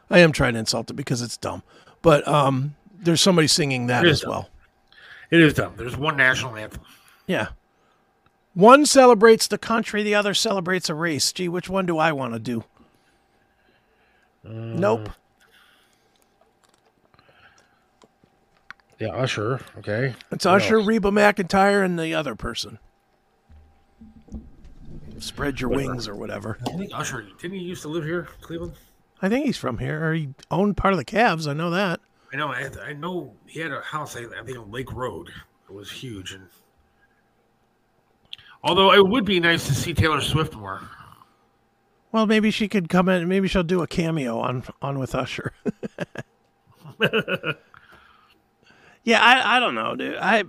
I 0.10 0.19
am 0.19 0.31
trying 0.31 0.53
to 0.53 0.60
insult 0.60 0.89
it 0.89 0.95
because 0.95 1.22
it's 1.22 1.38
dumb. 1.38 1.64
But 2.01 2.27
um, 2.27 2.76
there's 2.99 3.22
somebody 3.22 3.47
singing 3.47 3.88
that 3.88 4.05
as 4.05 4.22
dumb. 4.22 4.30
well. 4.30 4.49
It 5.30 5.39
is 5.39 5.53
dumb. 5.53 5.73
There's 5.77 5.97
one 5.97 6.18
national 6.18 6.55
anthem. 6.55 6.81
Yeah. 7.27 7.49
One 8.53 8.85
celebrates 8.85 9.47
the 9.47 9.57
country, 9.57 10.03
the 10.03 10.14
other 10.14 10.34
celebrates 10.34 10.89
a 10.89 10.95
race. 10.95 11.31
Gee, 11.31 11.49
which 11.49 11.69
one 11.69 11.85
do 11.85 11.97
I 11.97 12.11
want 12.11 12.34
to 12.34 12.39
do? 12.39 12.64
Nope. 14.43 15.10
Yeah, 19.04 19.10
Usher. 19.16 19.60
Okay. 19.80 20.16
It's 20.32 20.46
What 20.46 20.56
Usher, 20.56 20.78
else? 20.78 20.88
Reba 20.88 21.10
McEntire, 21.12 21.84
and 21.84 22.00
the 22.00 22.14
other 22.14 22.36
person. 22.36 22.80
Spread 25.20 25.60
your 25.60 25.70
wings 25.70 26.08
or 26.08 26.16
whatever. 26.16 26.58
I 26.66 26.78
think 26.78 26.92
Usher 26.94 27.28
didn't 27.38 27.58
he 27.60 27.66
used 27.66 27.82
to 27.82 27.90
live 27.90 28.06
here, 28.06 28.30
Cleveland? 28.40 28.76
I 29.22 29.28
think 29.28 29.46
he's 29.46 29.58
from 29.58 29.78
here, 29.80 30.06
or 30.06 30.14
he 30.14 30.30
owned 30.50 30.78
part 30.78 30.94
of 30.94 30.98
the 30.98 31.04
Cavs. 31.04 31.50
I 31.50 31.54
know 31.54 31.70
that. 31.72 32.00
I 32.32 32.38
know. 32.38 32.48
I, 32.48 32.70
I 32.86 32.94
know 32.94 33.34
he 33.46 33.60
had 33.60 33.74
a 33.74 33.82
house. 33.82 34.16
I, 34.16 34.22
I 34.40 34.44
think 34.46 34.58
on 34.58 34.72
Lake 34.72 34.94
Road. 34.94 35.30
It 35.70 35.74
was 35.74 35.92
huge, 35.92 36.32
and 36.32 36.48
although 38.64 38.94
it 38.94 39.06
would 39.06 39.26
be 39.26 39.42
nice 39.42 39.68
to 39.68 39.76
see 39.76 39.94
Taylor 39.94 40.22
Swift 40.22 40.56
more. 40.56 40.82
Well, 42.14 42.26
maybe 42.26 42.52
she 42.52 42.70
could 42.70 42.88
come 42.88 43.10
in. 43.10 43.28
Maybe 43.28 43.50
she'll 43.50 43.64
do 43.64 43.82
a 43.82 43.88
cameo 43.88 44.40
on 44.40 44.64
on 44.82 44.98
with 44.98 45.14
Usher. 45.14 45.52
yeah, 49.04 49.22
I 49.22 49.58
I 49.58 49.60
don't 49.60 49.76
know, 49.76 49.96
dude. 49.96 50.18
I 50.18 50.44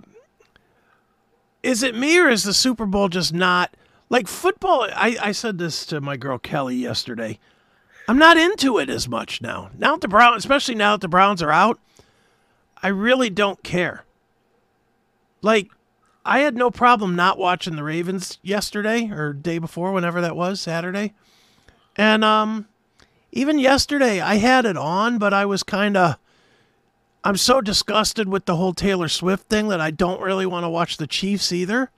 is 1.63 1.81
it 1.83 1.95
me 1.95 2.19
or 2.19 2.29
is 2.29 2.43
the 2.43 2.53
Super 2.53 2.85
Bowl 2.85 3.09
just 3.09 3.33
not 3.33 3.75
like 4.09 4.27
football? 4.27 4.87
I 4.95 5.17
I 5.21 5.31
said 5.31 5.57
this 5.57 5.85
to 5.87 5.99
my 6.01 6.17
girl 6.17 6.37
Kelly 6.37 6.75
yesterday. 6.75 7.39
I'm 8.07 8.19
not 8.19 8.37
into 8.37 8.77
it 8.77 8.89
as 8.89 9.09
much 9.09 9.41
now. 9.41 9.71
Now 9.77 9.93
that 9.93 10.01
the 10.01 10.07
Browns, 10.07 10.37
especially 10.37 10.75
now 10.75 10.93
that 10.93 11.01
the 11.01 11.07
Browns 11.07 11.41
are 11.41 11.51
out, 11.51 11.79
I 12.83 12.89
really 12.89 13.31
don't 13.31 13.63
care. 13.63 14.05
Like, 15.41 15.71
I 16.23 16.39
had 16.39 16.55
no 16.55 16.69
problem 16.69 17.15
not 17.15 17.39
watching 17.39 17.75
the 17.75 17.83
Ravens 17.83 18.37
yesterday 18.43 19.09
or 19.11 19.33
day 19.33 19.57
before, 19.57 19.91
whenever 19.91 20.21
that 20.21 20.35
was, 20.35 20.61
Saturday. 20.61 21.13
And 21.95 22.23
um 22.23 22.67
even 23.31 23.59
yesterday 23.59 24.21
I 24.21 24.35
had 24.35 24.65
it 24.65 24.77
on, 24.77 25.17
but 25.17 25.33
I 25.33 25.45
was 25.45 25.63
kind 25.63 25.97
of 25.97 26.17
I'm 27.25 27.37
so 27.37 27.59
disgusted 27.59 28.29
with 28.29 28.45
the 28.45 28.55
whole 28.55 28.73
Taylor 28.73 29.07
Swift 29.09 29.49
thing 29.49 29.67
that 29.69 29.81
I 29.81 29.89
don't 29.91 30.21
really 30.21 30.45
want 30.45 30.63
to 30.63 30.69
watch 30.69 30.97
the 30.97 31.07
Chiefs 31.07 31.51
either. 31.51 31.89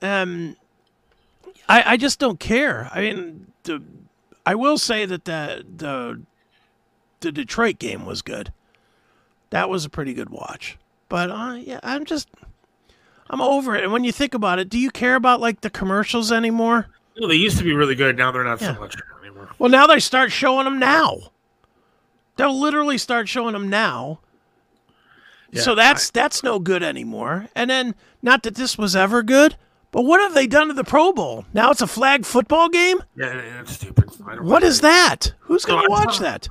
Um, 0.00 0.56
I 1.68 1.82
I 1.92 1.96
just 1.96 2.18
don't 2.18 2.38
care. 2.40 2.88
I 2.94 3.00
mean, 3.00 3.52
the 3.64 3.82
I 4.46 4.54
will 4.54 4.78
say 4.78 5.04
that 5.04 5.24
the 5.24 5.64
the 5.76 6.20
the 7.20 7.32
Detroit 7.32 7.78
game 7.78 8.06
was 8.06 8.22
good. 8.22 8.52
That 9.50 9.68
was 9.68 9.84
a 9.84 9.90
pretty 9.90 10.14
good 10.14 10.30
watch. 10.30 10.78
But 11.08 11.30
uh, 11.30 11.54
yeah, 11.60 11.80
I'm 11.82 12.04
just 12.04 12.28
I'm 13.28 13.40
over 13.40 13.74
it. 13.74 13.82
And 13.82 13.92
when 13.92 14.04
you 14.04 14.12
think 14.12 14.32
about 14.32 14.58
it, 14.60 14.68
do 14.68 14.78
you 14.78 14.90
care 14.90 15.16
about 15.16 15.40
like 15.40 15.60
the 15.60 15.70
commercials 15.70 16.30
anymore? 16.32 16.86
Know, 17.18 17.26
they 17.28 17.34
used 17.34 17.58
to 17.58 17.64
be 17.64 17.74
really 17.74 17.96
good. 17.96 18.16
Now 18.16 18.30
they're 18.32 18.44
not 18.44 18.60
Yeah. 18.60 18.74
so 18.74 18.80
much 18.80 18.96
anymore. 19.22 19.50
Well, 19.58 19.70
now 19.70 19.86
they 19.86 19.98
start 20.00 20.32
showing 20.32 20.64
them 20.64 20.78
now. 20.78 21.18
They'll 22.40 22.58
literally 22.58 22.96
start 22.98 23.28
showing 23.28 23.52
them 23.52 23.68
now. 23.68 24.20
Yeah, 25.52 25.62
so 25.62 25.74
that's 25.74 26.10
that's 26.10 26.42
no 26.42 26.58
good 26.58 26.82
anymore. 26.82 27.48
And 27.54 27.68
then, 27.68 27.94
not 28.22 28.44
that 28.44 28.54
this 28.54 28.78
was 28.78 28.94
ever 28.96 29.22
good, 29.22 29.56
but 29.90 30.02
what 30.02 30.20
have 30.20 30.32
they 30.32 30.46
done 30.46 30.68
to 30.68 30.74
the 30.74 30.84
Pro 30.84 31.12
Bowl? 31.12 31.44
Now 31.52 31.70
it's 31.70 31.82
a 31.82 31.86
flag 31.86 32.24
football 32.24 32.68
game. 32.68 33.02
Yeah, 33.16 33.60
it's 33.60 33.72
stupid. 33.72 34.10
I 34.26 34.36
don't 34.36 34.44
What 34.46 34.62
is 34.62 34.80
that? 34.80 35.32
Who's 35.40 35.64
going 35.64 35.84
to 35.86 35.92
I 35.92 35.94
watch 35.98 36.16
saw- 36.16 36.22
that? 36.22 36.48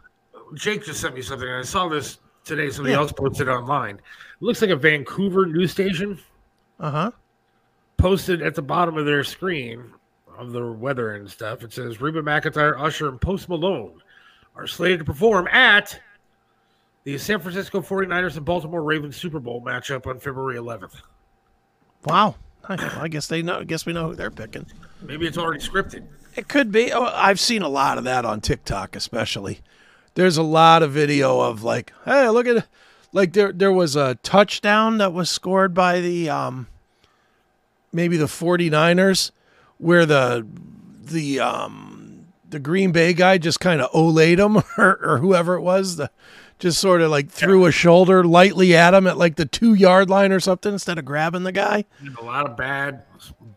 Jake 0.55 0.83
just 0.85 0.99
sent 1.01 1.15
me 1.15 1.21
something, 1.21 1.47
and 1.47 1.57
I 1.57 1.61
saw 1.63 1.87
this 1.87 2.19
today. 2.43 2.69
Somebody 2.69 2.93
Yeah. 2.93 2.99
else 2.99 3.11
posted 3.11 3.47
it 3.47 3.51
online. 3.51 3.95
It 3.95 4.01
looks 4.41 4.61
like 4.61 4.71
a 4.71 4.75
Vancouver 4.75 5.45
news 5.45 5.71
station 5.71 6.19
Uh 6.79 6.91
huh. 6.91 7.11
posted 7.97 8.41
at 8.41 8.53
the 8.55 8.61
bottom 8.61 8.97
of 8.97 9.05
their 9.05 9.23
screen 9.23 9.91
of 10.37 10.51
the 10.51 10.71
weather 10.71 11.15
and 11.15 11.29
stuff. 11.29 11.63
It 11.63 11.71
says 11.73 12.01
Reba 12.01 12.21
McEntire, 12.21 12.79
Usher, 12.79 13.07
and 13.09 13.19
Post 13.21 13.47
Malone 13.49 14.01
are 14.59 14.67
slated 14.67 14.99
to 14.99 15.05
perform 15.05 15.47
at 15.47 15.99
the 17.05 17.17
San 17.17 17.39
Francisco 17.39 17.81
49ers 17.81 18.35
and 18.35 18.45
Baltimore 18.45 18.83
Ravens 18.83 19.15
Super 19.15 19.39
Bowl 19.39 19.61
matchup 19.61 20.05
on 20.05 20.19
February 20.19 20.57
11th. 20.57 21.01
Wow. 22.05 22.35
I, 22.67 23.07
guess 23.07 23.27
they 23.27 23.41
know. 23.41 23.59
I 23.59 23.63
guess 23.63 23.85
we 23.85 23.93
know 23.93 24.09
who 24.09 24.15
they're 24.15 24.29
picking. 24.29 24.65
Maybe 25.01 25.25
it's 25.25 25.37
already 25.37 25.61
scripted. 25.61 26.03
It 26.35 26.49
could 26.49 26.71
be. 26.71 26.91
Oh, 26.91 27.05
I've 27.05 27.39
seen 27.39 27.61
a 27.61 27.69
lot 27.69 27.97
of 27.97 28.03
that 28.03 28.25
on 28.25 28.41
TikTok, 28.41 28.95
especially. 28.95 29.61
There's 30.13 30.37
a 30.37 30.43
lot 30.43 30.83
of 30.83 30.91
video 30.91 31.39
of 31.39 31.63
like, 31.63 31.93
hey, 32.05 32.27
look 32.29 32.47
at, 32.47 32.67
like 33.11 33.33
there 33.33 33.51
there 33.51 33.71
was 33.71 33.95
a 33.95 34.15
touchdown 34.15 34.97
that 34.99 35.13
was 35.13 35.29
scored 35.29 35.73
by 35.73 36.01
the 36.01 36.29
um, 36.29 36.67
maybe 37.91 38.17
the 38.17 38.25
49ers, 38.25 39.31
where 39.77 40.05
the 40.05 40.45
the 41.01 41.39
um 41.39 41.88
the 42.49 42.59
Green 42.59 42.91
Bay 42.91 43.13
guy 43.13 43.37
just 43.37 43.59
kind 43.59 43.81
of 43.81 43.91
olayed 43.91 44.39
him 44.39 44.57
or, 44.77 44.99
or 45.03 45.17
whoever 45.19 45.55
it 45.55 45.61
was, 45.61 45.95
the 45.97 46.09
just 46.59 46.79
sort 46.79 47.01
of 47.01 47.09
like 47.09 47.29
threw 47.29 47.65
a 47.65 47.71
shoulder 47.71 48.23
lightly 48.25 48.75
at 48.75 48.93
him 48.93 49.07
at 49.07 49.17
like 49.17 49.35
the 49.37 49.45
two 49.45 49.73
yard 49.73 50.09
line 50.09 50.31
or 50.31 50.39
something 50.41 50.73
instead 50.73 50.97
of 50.99 51.05
grabbing 51.05 51.43
the 51.43 51.51
guy. 51.53 51.85
A 52.19 52.23
lot 52.23 52.49
of 52.49 52.57
bad 52.57 53.03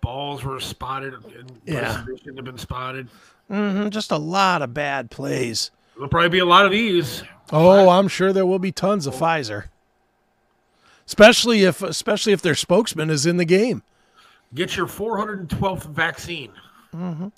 balls 0.01 0.45
were 0.45 0.61
spotted. 0.61 1.15
And 1.15 1.51
Yeah. 1.65 2.05
shouldn't 2.05 2.37
have 2.37 2.45
been 2.45 2.59
spotted. 2.59 3.09
Mm-hmm, 3.51 3.89
just 3.89 4.13
a 4.13 4.19
lot 4.19 4.63
of 4.63 4.73
bad 4.73 5.11
plays. 5.11 5.71
There'll 5.95 6.09
probably 6.09 6.29
be 6.29 6.39
a 6.39 6.45
lot 6.47 6.65
of 6.65 6.71
these. 6.71 7.23
Oh, 7.53 7.89
I'm 7.91 8.09
sure 8.09 8.33
there 8.33 8.47
will 8.47 8.59
be 8.61 8.73
tons 8.73 9.07
of 9.07 9.15
Pfizer. 9.15 9.65
Especially 11.07 11.65
if 11.65 11.83
especially 11.83 12.33
if 12.33 12.41
their 12.41 12.55
spokesman 12.55 13.11
is 13.11 13.27
in 13.27 13.37
the 13.37 13.45
game. 13.45 13.83
Get 14.55 14.77
your 14.77 14.87
412th 14.87 15.85
vaccine. 15.87 16.53
Mm-hmm. 16.95 17.29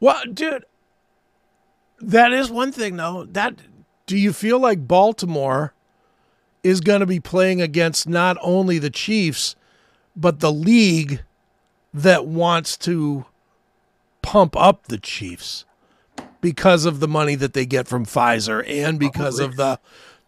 Well, 0.00 0.22
dude, 0.32 0.64
that 2.00 2.32
is 2.32 2.50
one 2.50 2.72
thing 2.72 2.96
though. 2.96 3.24
That 3.24 3.56
do 4.06 4.16
you 4.16 4.32
feel 4.32 4.58
like 4.58 4.86
Baltimore 4.88 5.74
is 6.62 6.80
going 6.80 7.00
to 7.00 7.06
be 7.06 7.20
playing 7.20 7.60
against 7.60 8.08
not 8.08 8.36
only 8.40 8.78
the 8.78 8.90
Chiefs 8.90 9.56
but 10.16 10.40
the 10.40 10.52
league 10.52 11.22
that 11.94 12.26
wants 12.26 12.76
to 12.78 13.24
pump 14.22 14.56
up 14.56 14.88
the 14.88 14.98
Chiefs 14.98 15.64
because 16.40 16.84
of 16.84 17.00
the 17.00 17.08
money 17.08 17.34
that 17.34 17.52
they 17.52 17.66
get 17.66 17.88
from 17.88 18.04
Pfizer 18.04 18.64
and 18.68 18.98
because 18.98 19.38
of 19.38 19.56
the 19.56 19.78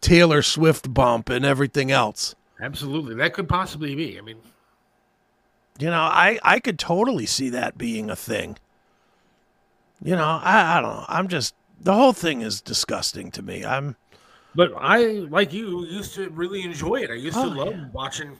Taylor 0.00 0.42
Swift 0.42 0.92
bump 0.94 1.28
and 1.28 1.44
everything 1.44 1.90
else. 1.90 2.34
Absolutely. 2.60 3.14
That 3.16 3.32
could 3.32 3.48
possibly 3.48 3.94
be. 3.94 4.18
I 4.18 4.20
mean, 4.20 4.38
You 5.78 5.88
know, 5.90 6.00
I 6.02 6.38
I 6.42 6.60
could 6.60 6.78
totally 6.78 7.26
see 7.26 7.50
that 7.50 7.78
being 7.78 8.10
a 8.10 8.16
thing. 8.16 8.58
You 10.02 10.16
know, 10.16 10.40
I 10.42 10.78
I 10.78 10.80
don't 10.80 10.94
know. 10.94 11.04
I'm 11.08 11.28
just 11.28 11.54
the 11.80 11.94
whole 11.94 12.12
thing 12.12 12.42
is 12.42 12.60
disgusting 12.60 13.30
to 13.32 13.42
me. 13.42 13.64
I'm 13.64 13.96
But 14.54 14.72
I, 14.76 15.26
like 15.30 15.52
you, 15.52 15.84
used 15.86 16.14
to 16.14 16.28
really 16.30 16.62
enjoy 16.62 16.96
it. 16.96 17.10
I 17.10 17.14
used 17.14 17.36
to 17.36 17.44
Oh, 17.44 17.48
love 17.48 17.74
watching 17.92 18.38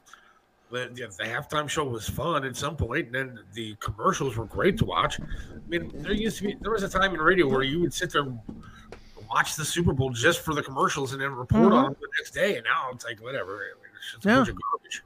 the, 0.71 0.89
the, 0.93 1.07
the 1.19 1.25
halftime 1.25 1.69
show 1.69 1.85
was 1.85 2.09
fun 2.09 2.45
at 2.45 2.57
some 2.57 2.77
point, 2.77 3.07
and 3.07 3.15
then 3.15 3.39
the 3.55 3.75
commercials 3.81 4.37
were 4.37 4.45
great 4.45 4.77
to 4.79 4.85
watch. 4.85 5.19
I 5.21 5.25
mean, 5.69 5.91
there 6.03 6.12
used 6.12 6.39
to 6.39 6.45
be 6.45 6.57
there 6.61 6.71
was 6.73 6.83
a 6.83 6.89
time 6.89 7.15
in 7.15 7.21
radio 7.21 7.49
where 7.49 7.62
you 7.62 7.81
would 7.81 7.93
sit 7.95 8.12
there 8.12 8.23
and 8.23 8.39
watch 9.29 9.57
the 9.57 9.65
Super 9.65 9.93
Bowl 9.93 10.11
just 10.11 10.41
for 10.45 10.55
the 10.55 10.62
commercials 10.62 11.12
and 11.12 11.21
then 11.21 11.33
report 11.33 11.73
on 11.73 11.87
Mhm. 11.87 11.93
it 11.93 12.01
the 12.01 12.09
next 12.19 12.31
day. 12.33 12.57
And 12.57 12.65
now 12.65 12.91
it's 12.93 13.05
like 13.05 13.21
whatever. 13.23 13.62
It's 13.65 14.12
just 14.12 14.27
a 14.27 14.29
Yeah. 14.29 14.37
bunch 14.37 14.49
of 14.51 14.57
garbage. 14.71 15.03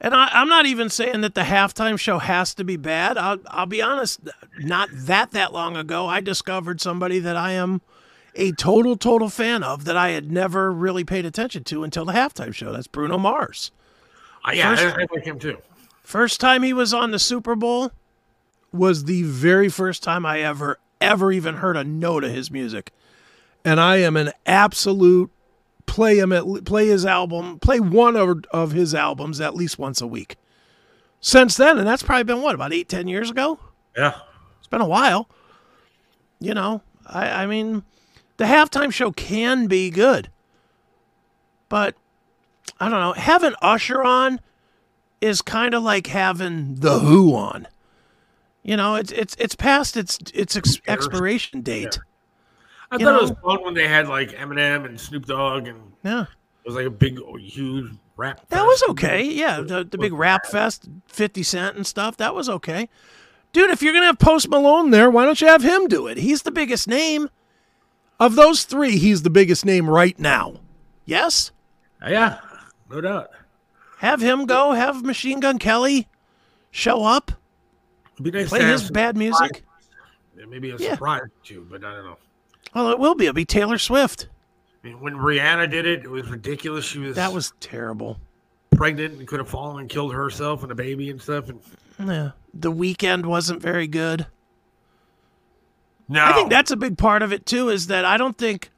And 0.00 0.14
I, 0.14 0.28
I'm 0.32 0.48
not 0.48 0.66
even 0.66 0.88
saying 0.88 1.20
that 1.22 1.34
the 1.34 1.42
halftime 1.42 1.98
show 1.98 2.18
has 2.18 2.54
to 2.54 2.64
be 2.64 2.76
bad. 2.76 3.16
I'll 3.18 3.38
I'll 3.46 3.66
be 3.66 3.82
honest. 3.82 4.20
Not 4.58 4.88
that 4.92 5.30
that 5.32 5.52
long 5.52 5.76
ago, 5.76 6.06
I 6.06 6.20
discovered 6.20 6.80
somebody 6.80 7.18
that 7.20 7.36
I 7.36 7.52
am 7.52 7.80
a 8.34 8.52
total 8.52 8.96
total 8.96 9.28
fan 9.30 9.62
of 9.62 9.84
that 9.86 9.96
I 9.96 10.10
had 10.10 10.30
never 10.30 10.70
really 10.72 11.04
paid 11.04 11.24
attention 11.24 11.64
to 11.64 11.84
until 11.84 12.04
the 12.04 12.12
halftime 12.12 12.54
show. 12.54 12.72
That's 12.72 12.86
Bruno 12.86 13.18
Mars. 13.18 13.70
Uh, 14.46 14.52
yeah, 14.52 14.76
First- 14.76 14.96
I 14.96 15.06
like 15.14 15.24
him 15.24 15.38
too. 15.38 15.58
First 16.02 16.40
time 16.40 16.62
he 16.62 16.72
was 16.72 16.94
on 16.94 17.10
the 17.10 17.18
Super 17.18 17.56
Bowl 17.56 17.90
was 18.72 19.04
the 19.04 19.22
very 19.24 19.68
first 19.68 20.02
time 20.04 20.24
I 20.24 20.40
ever, 20.40 20.78
ever 21.00 21.32
even 21.32 21.56
heard 21.56 21.76
a 21.76 21.82
note 21.82 22.22
of 22.22 22.30
his 22.30 22.48
music. 22.50 22.92
And 23.64 23.80
I 23.80 23.96
am 23.96 24.16
an 24.16 24.30
absolute 24.44 25.32
play 25.86 26.18
him 26.18 26.32
at 26.32 26.44
play 26.64 26.88
his 26.88 27.06
album, 27.06 27.58
play 27.58 27.80
one 27.80 28.16
of, 28.16 28.44
of 28.50 28.72
his 28.72 28.94
albums 28.94 29.40
at 29.40 29.54
least 29.54 29.78
once 29.78 30.00
a 30.00 30.06
week. 30.06 30.36
Since 31.20 31.56
then, 31.56 31.78
and 31.78 31.86
that's 31.86 32.02
probably 32.02 32.24
been 32.24 32.42
what, 32.42 32.54
about 32.54 32.72
eight, 32.72 32.88
ten 32.88 33.08
years 33.08 33.30
ago? 33.30 33.58
Yeah. 33.96 34.18
It's 34.58 34.68
been 34.68 34.80
a 34.80 34.86
while. 34.86 35.28
You 36.38 36.54
know, 36.54 36.82
I, 37.06 37.44
I 37.44 37.46
mean, 37.46 37.82
the 38.36 38.44
halftime 38.44 38.92
show 38.92 39.10
can 39.12 39.66
be 39.66 39.90
good. 39.90 40.30
But 41.68 41.94
I 42.78 42.88
don't 42.88 43.00
know. 43.00 43.14
Having 43.14 43.54
Usher 43.62 44.02
on 44.02 44.40
is 45.20 45.42
kind 45.42 45.74
of 45.74 45.82
like 45.82 46.08
having 46.08 46.76
The 46.76 46.98
Who 46.98 47.34
on. 47.34 47.66
You 48.62 48.76
know, 48.76 48.96
it's 48.96 49.12
it's 49.12 49.36
it's 49.38 49.54
past 49.54 49.96
its 49.96 50.18
its 50.34 50.56
ex- 50.56 50.80
expiration 50.86 51.62
date. 51.62 51.98
I 52.90 52.96
You 52.96 53.04
thought 53.04 53.16
it 53.16 53.22
was 53.22 53.32
fun 53.42 53.64
when 53.64 53.74
they 53.74 53.88
had 53.88 54.08
like 54.08 54.30
Eminem 54.30 54.84
and 54.84 55.00
Snoop 55.00 55.26
Dogg, 55.26 55.66
and 55.66 55.92
Yeah. 56.04 56.22
it 56.22 56.28
was 56.66 56.74
like 56.74 56.86
a 56.86 56.90
big, 56.90 57.18
oh, 57.20 57.36
huge 57.36 57.92
rap. 58.16 58.40
That 58.48 58.62
was 58.64 58.82
okay. 58.90 59.22
Yeah, 59.24 59.60
the, 59.60 59.84
the 59.84 59.98
big 59.98 60.12
rap 60.12 60.46
fest, 60.46 60.88
50 61.08 61.42
Cent 61.42 61.76
and 61.76 61.86
stuff, 61.86 62.16
that 62.18 62.34
was 62.34 62.48
okay. 62.48 62.88
Dude, 63.52 63.70
if 63.70 63.82
you're 63.82 63.92
going 63.92 64.02
to 64.02 64.06
have 64.08 64.18
Post 64.18 64.48
Malone 64.48 64.90
there, 64.90 65.10
why 65.10 65.24
don't 65.24 65.40
you 65.40 65.46
have 65.48 65.62
him 65.62 65.88
do 65.88 66.06
it? 66.06 66.18
He's 66.18 66.42
the 66.42 66.50
biggest 66.50 66.86
name. 66.88 67.28
Of 68.18 68.34
those 68.34 68.64
three, 68.64 68.96
he's 68.98 69.22
the 69.22 69.30
biggest 69.30 69.64
name 69.66 69.90
right 69.90 70.18
now. 70.18 70.60
Yes? 71.04 71.52
Uh, 72.02 72.08
yeah, 72.08 72.38
no 72.90 73.00
doubt. 73.02 73.28
Have 73.98 74.20
him 74.22 74.46
go, 74.46 74.72
have 74.72 75.02
Machine 75.04 75.40
Gun 75.40 75.58
Kelly 75.58 76.08
show 76.70 77.04
up, 77.04 77.32
It'd 78.14 78.24
be 78.24 78.30
nice 78.30 78.48
play 78.48 78.60
to 78.60 78.64
his 78.66 78.90
bad 78.90 79.16
music. 79.16 79.62
maybe 80.48 80.70
a 80.70 80.76
Yeah. 80.76 80.92
surprise 80.92 81.22
too, 81.44 81.66
but 81.70 81.84
I 81.84 81.92
don't 81.94 82.04
know. 82.04 82.16
Well, 82.74 82.90
it 82.90 82.98
will 82.98 83.14
be. 83.14 83.24
It'll 83.26 83.34
be 83.34 83.44
Taylor 83.44 83.78
Swift. 83.78 84.28
I 84.84 84.88
mean, 84.88 85.00
when 85.00 85.14
Rihanna 85.14 85.70
did 85.70 85.86
it, 85.86 86.04
it 86.04 86.10
was 86.10 86.28
ridiculous. 86.28 86.84
She 86.84 86.98
was 86.98 87.16
That 87.16 87.32
was 87.32 87.52
terrible. 87.60 88.20
pregnant 88.72 89.18
and 89.18 89.26
could 89.26 89.38
have 89.40 89.48
fallen 89.48 89.80
and 89.80 89.88
killed 89.90 90.12
herself 90.14 90.62
and 90.62 90.70
a 90.70 90.74
baby 90.74 91.10
and 91.10 91.20
stuff. 91.20 91.48
And 91.48 91.60
Yeah. 91.98 92.30
The 92.52 92.70
Weeknd 92.72 93.24
wasn't 93.26 93.60
very 93.62 93.86
good. 93.86 94.26
no, 96.08 96.24
I 96.24 96.32
think 96.34 96.50
that's 96.50 96.70
a 96.70 96.76
big 96.76 96.98
part 96.98 97.22
of 97.22 97.32
it 97.32 97.46
too. 97.46 97.68
Is 97.68 97.86
that 97.88 98.04
I 98.04 98.16
don't 98.16 98.36
think, 98.38 98.70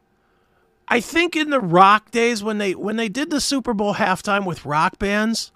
I 0.89 1.01
think 1.01 1.37
in 1.37 1.51
the 1.51 1.61
rock 1.61 2.11
days 2.11 2.43
when 2.43 2.59
they 2.59 2.75
when 2.75 2.97
they 2.97 3.09
did 3.09 3.31
the 3.31 3.41
Super 3.41 3.75
Bowl 3.75 3.95
halftime 3.95 4.47
with 4.47 4.65
rock 4.65 4.99
bands, 4.99 5.53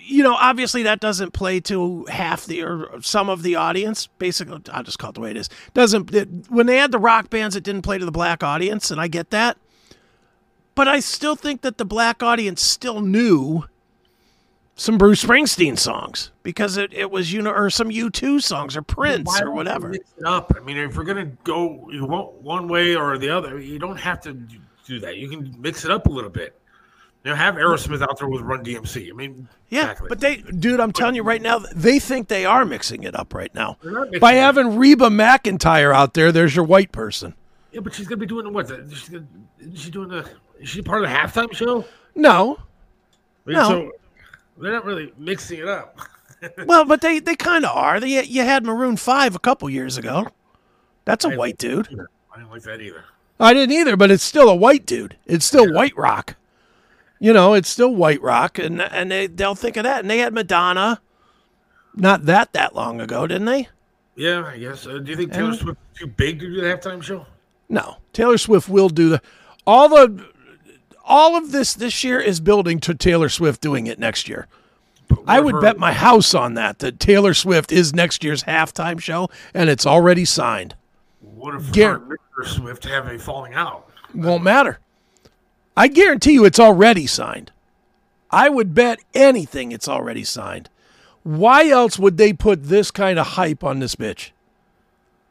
you 0.00 0.22
know, 0.22 0.34
obviously 0.34 0.82
that 0.84 1.00
doesn't 1.00 1.32
play 1.32 1.60
to 1.60 2.04
half 2.06 2.46
the 2.46 2.62
or 2.62 3.00
some 3.02 3.28
of 3.28 3.42
the 3.42 3.56
audience. 3.56 4.08
Basically, 4.18 4.60
I'll 4.72 4.82
just 4.82 4.98
call 4.98 5.10
it 5.10 5.14
the 5.14 5.20
way 5.20 5.30
it 5.30 5.36
is. 5.36 5.48
Doesn't 5.74 6.14
it, 6.14 6.28
when 6.48 6.66
they 6.66 6.76
had 6.76 6.92
the 6.92 6.98
rock 6.98 7.30
bands, 7.30 7.56
it 7.56 7.64
didn't 7.64 7.82
play 7.82 7.98
to 7.98 8.04
the 8.04 8.12
black 8.12 8.42
audience, 8.42 8.90
and 8.90 9.00
I 9.00 9.08
get 9.08 9.30
that. 9.30 9.56
But 10.74 10.88
I 10.88 11.00
still 11.00 11.36
think 11.36 11.60
that 11.62 11.78
the 11.78 11.84
black 11.84 12.22
audience 12.22 12.62
still 12.62 13.00
knew 13.00 13.64
some 14.74 14.98
Bruce 14.98 15.22
Springsteen 15.22 15.78
songs 15.78 16.30
because 16.42 16.76
it, 16.76 16.92
it 16.94 17.10
was 17.10 17.32
you 17.32 17.42
know 17.42 17.50
or 17.50 17.70
some 17.70 17.90
U 17.90 18.10
two 18.10 18.40
songs 18.40 18.76
or 18.76 18.82
Prince 18.82 19.26
Why 19.26 19.42
or 19.42 19.50
whatever. 19.50 19.88
Mix 19.88 20.12
it 20.16 20.24
up. 20.24 20.52
I 20.56 20.60
mean, 20.60 20.76
if 20.76 20.96
we're 20.96 21.04
gonna 21.04 21.30
go 21.44 21.88
you 21.90 22.06
want 22.06 22.32
one 22.42 22.68
way 22.68 22.96
or 22.96 23.18
the 23.18 23.28
other, 23.28 23.58
you 23.58 23.78
don't 23.78 23.98
have 23.98 24.20
to 24.22 24.32
do 24.86 25.00
that. 25.00 25.16
You 25.16 25.28
can 25.28 25.54
mix 25.60 25.84
it 25.84 25.90
up 25.90 26.06
a 26.06 26.10
little 26.10 26.30
bit. 26.30 26.58
Know, 27.24 27.34
have 27.36 27.54
Aerosmith 27.54 28.02
out 28.02 28.18
there 28.18 28.28
with 28.28 28.42
Run 28.42 28.64
DMC. 28.64 29.08
I 29.08 29.12
mean, 29.12 29.48
Yeah, 29.68 29.82
exactly. 29.82 30.08
but 30.08 30.20
they, 30.20 30.36
dude, 30.38 30.80
I'm 30.80 30.92
telling 30.92 31.14
you 31.14 31.22
right 31.22 31.40
now, 31.40 31.58
they 31.74 32.00
think 32.00 32.26
they 32.26 32.44
are 32.44 32.64
mixing 32.64 33.04
it 33.04 33.14
up 33.14 33.32
right 33.32 33.54
now. 33.54 33.76
They're 33.82 33.92
not 33.92 34.04
mixing 34.06 34.20
By 34.20 34.32
having 34.34 34.76
Reba 34.76 35.08
McEntire 35.08 35.94
out 35.94 36.14
there, 36.14 36.32
there's 36.32 36.56
your 36.56 36.64
white 36.64 36.90
person. 36.90 37.34
yeah, 37.70 37.78
but 37.80 37.94
she's 37.94 38.08
gonna 38.08 38.16
be 38.18 38.26
doing 38.26 38.52
what? 38.52 38.68
She's 38.90 39.08
gonna, 39.08 39.24
she 39.74 39.90
doing 39.92 40.08
the? 40.08 40.28
Is 40.58 40.68
she 40.68 40.82
part 40.82 41.04
of 41.04 41.08
the 41.10 41.14
halftime 41.16 41.54
show? 41.54 41.84
No, 42.16 42.58
I 43.46 43.48
mean, 43.50 43.56
No. 43.56 43.68
So 43.68 43.92
they're 44.58 44.72
not 44.72 44.84
really 44.84 45.12
mixing 45.16 45.60
it 45.60 45.68
up. 45.68 45.98
well, 46.66 46.84
but 46.84 47.00
they, 47.02 47.20
they 47.20 47.36
kind 47.36 47.64
of 47.64 47.76
are. 47.76 48.00
They, 48.00 48.24
you 48.24 48.42
had 48.42 48.64
Maroon 48.64 48.96
Five 48.96 49.36
a 49.36 49.38
couple 49.38 49.70
years 49.70 49.96
ago. 49.96 50.26
That's 51.04 51.24
a 51.24 51.28
I 51.30 51.36
white 51.36 51.56
dude. 51.58 51.86
I 52.34 52.38
didn't 52.38 52.50
like 52.50 52.62
that 52.62 52.80
either. 52.80 53.04
I 53.38 53.54
didn't 53.54 53.74
either, 53.76 53.96
but 53.96 54.10
it's 54.10 54.22
still 54.24 54.48
a 54.48 54.54
white 54.54 54.86
dude. 54.86 55.16
It's 55.26 55.44
still 55.46 55.72
white 55.72 55.96
rock. 55.96 56.34
You 57.22 57.32
know, 57.32 57.54
it's 57.54 57.68
still 57.68 57.94
white 57.94 58.20
rock, 58.20 58.58
and 58.58 58.82
and 58.82 59.08
they 59.08 59.28
they'll 59.28 59.54
think 59.54 59.76
of 59.76 59.84
that. 59.84 60.00
And 60.00 60.10
they 60.10 60.18
had 60.18 60.34
Madonna, 60.34 61.00
not 61.94 62.24
that 62.24 62.52
that 62.52 62.74
long 62.74 63.00
ago, 63.00 63.28
didn't 63.28 63.44
they? 63.44 63.68
Yeah, 64.16 64.44
I 64.44 64.58
guess. 64.58 64.88
Uh, 64.88 64.98
do 64.98 65.08
you 65.12 65.16
think 65.16 65.32
Taylor 65.32 65.50
And- 65.50 65.58
Swift 65.58 65.78
too 65.94 66.08
big 66.08 66.40
to 66.40 66.46
do 66.52 66.60
the 66.60 66.66
halftime 66.66 67.00
show? 67.00 67.26
No, 67.68 67.98
Taylor 68.12 68.38
Swift 68.38 68.68
will 68.68 68.88
do 68.88 69.08
the 69.08 69.22
all 69.64 69.88
the 69.88 70.26
all 71.04 71.36
of 71.36 71.52
this 71.52 71.74
this 71.74 72.02
year 72.02 72.18
is 72.18 72.40
building 72.40 72.80
to 72.80 72.92
Taylor 72.92 73.28
Swift 73.28 73.60
doing 73.60 73.86
it 73.86 74.00
next 74.00 74.28
year. 74.28 74.48
I 75.24 75.38
would 75.40 75.54
her- 75.54 75.60
bet 75.60 75.78
my 75.78 75.92
house 75.92 76.34
on 76.34 76.54
that 76.54 76.80
that 76.80 76.98
Taylor 76.98 77.34
Swift 77.34 77.70
is 77.70 77.94
next 77.94 78.24
year's 78.24 78.42
halftime 78.42 78.98
show, 79.00 79.28
and 79.54 79.70
it's 79.70 79.86
already 79.86 80.24
signed. 80.24 80.74
What 81.20 81.54
if 81.54 81.72
Gar- 81.72 81.98
Taylor 82.00 82.18
Swift 82.48 82.84
have 82.86 83.06
a 83.06 83.16
falling 83.16 83.54
out? 83.54 83.88
Won't 84.12 84.42
matter. 84.42 84.80
I 85.76 85.88
guarantee 85.88 86.32
you 86.32 86.44
it's 86.44 86.60
already 86.60 87.06
signed. 87.06 87.50
I 88.30 88.48
would 88.48 88.74
bet 88.74 89.00
anything 89.14 89.72
it's 89.72 89.88
already 89.88 90.24
signed. 90.24 90.68
Why 91.22 91.68
else 91.68 91.98
would 91.98 92.16
they 92.16 92.32
put 92.32 92.64
this 92.64 92.90
kind 92.90 93.18
of 93.18 93.28
hype 93.28 93.62
on 93.62 93.78
this 93.78 93.94
bitch? 93.94 94.30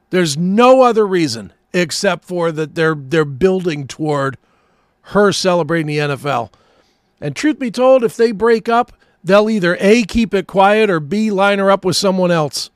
There's 0.09 0.37
no 0.37 0.81
other 0.81 1.05
reason 1.05 1.53
except 1.73 2.25
for 2.25 2.51
that 2.51 2.75
they're 2.75 2.95
they're 2.95 3.25
building 3.25 3.87
toward 3.87 4.37
her 5.03 5.31
celebrating 5.31 5.87
the 5.87 5.97
NFL. 5.97 6.51
And 7.19 7.35
truth 7.35 7.59
be 7.59 7.71
told, 7.71 8.03
if 8.03 8.15
they 8.17 8.31
break 8.31 8.69
up, 8.69 8.93
they'll 9.23 9.49
either 9.49 9.77
A 9.79 10.03
keep 10.03 10.33
it 10.33 10.47
quiet 10.47 10.89
or 10.89 10.99
B 10.99 11.29
line 11.31 11.59
her 11.59 11.69
up 11.71 11.85
with 11.85 11.95
someone 11.95 12.31
else. 12.31 12.69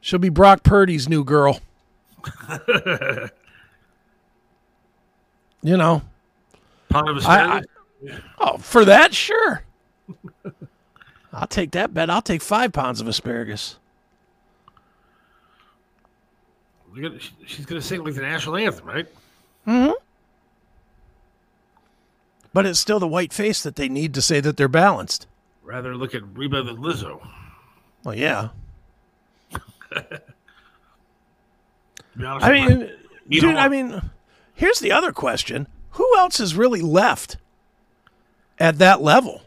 She'll 0.00 0.18
be 0.18 0.28
Brock 0.28 0.62
Purdy's 0.62 1.08
new 1.08 1.24
girl. 1.24 1.60
you 5.62 5.76
know. 5.76 6.02
Pound 6.92 7.08
of 7.08 7.26
I, 7.26 7.44
asparagus? 7.46 7.70
I, 8.10 8.20
oh, 8.38 8.58
for 8.58 8.84
that, 8.84 9.14
sure. 9.14 9.62
I'll 11.32 11.46
take 11.46 11.70
that 11.72 11.94
bet. 11.94 12.10
I'll 12.10 12.22
take 12.22 12.42
five 12.42 12.72
pounds 12.72 13.00
of 13.00 13.08
asparagus. 13.08 13.76
Gonna- 16.94 17.18
She's 17.46 17.64
going 17.64 17.80
to 17.80 17.86
sing 17.86 18.04
like 18.04 18.14
the 18.14 18.20
national 18.20 18.56
anthem, 18.56 18.86
right? 18.86 19.06
Mm-hmm. 19.66 19.92
But 22.52 22.66
it's 22.66 22.78
still 22.78 23.00
the 23.00 23.08
white 23.08 23.32
face 23.32 23.62
that 23.62 23.76
they 23.76 23.88
need 23.88 24.12
to 24.12 24.20
say 24.20 24.40
that 24.40 24.58
they're 24.58 24.68
balanced. 24.68 25.26
Rather 25.62 25.96
look 25.96 26.14
at 26.14 26.22
Reba 26.36 26.62
than 26.62 26.76
Lizzo. 26.76 27.26
Well, 28.04 28.14
yeah. 28.14 28.50
To 32.12 32.18
be 32.18 32.26
honest 32.26 32.46
I 32.46 32.52
mean, 32.52 32.90
dude, 33.30 33.54
I 33.56 33.68
mean, 33.68 34.10
here's 34.54 34.80
the 34.80 34.92
other 34.92 35.12
question. 35.12 35.66
Who 35.92 36.16
else 36.16 36.40
is 36.40 36.54
really 36.54 36.80
left 36.80 37.36
at 38.58 38.78
that 38.78 39.02
level? 39.02 39.42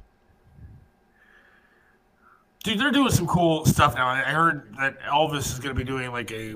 Dude, 2.64 2.80
they're 2.80 2.92
doing 2.92 3.12
some 3.12 3.28
cool 3.28 3.66
stuff 3.66 3.96
now. 3.96 4.08
I 4.08 4.22
heard 4.22 4.76
that 4.80 5.00
Elvis 5.02 5.54
is 5.54 5.60
going 5.60 5.76
to 5.76 5.78
be 5.78 5.84
doing 5.84 6.12
like 6.12 6.32
a 6.32 6.56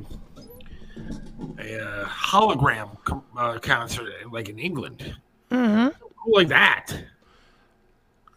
a 1.60 1.82
uh, 1.82 2.06
hologram 2.06 3.02
com- 3.04 3.24
uh, 3.38 3.60
concert, 3.60 4.12
like 4.32 4.50
in 4.50 4.58
England. 4.60 5.16
Mm-hmm. 5.52 5.96
Cool 6.24 6.34
like 6.34 6.48
that. 6.50 6.92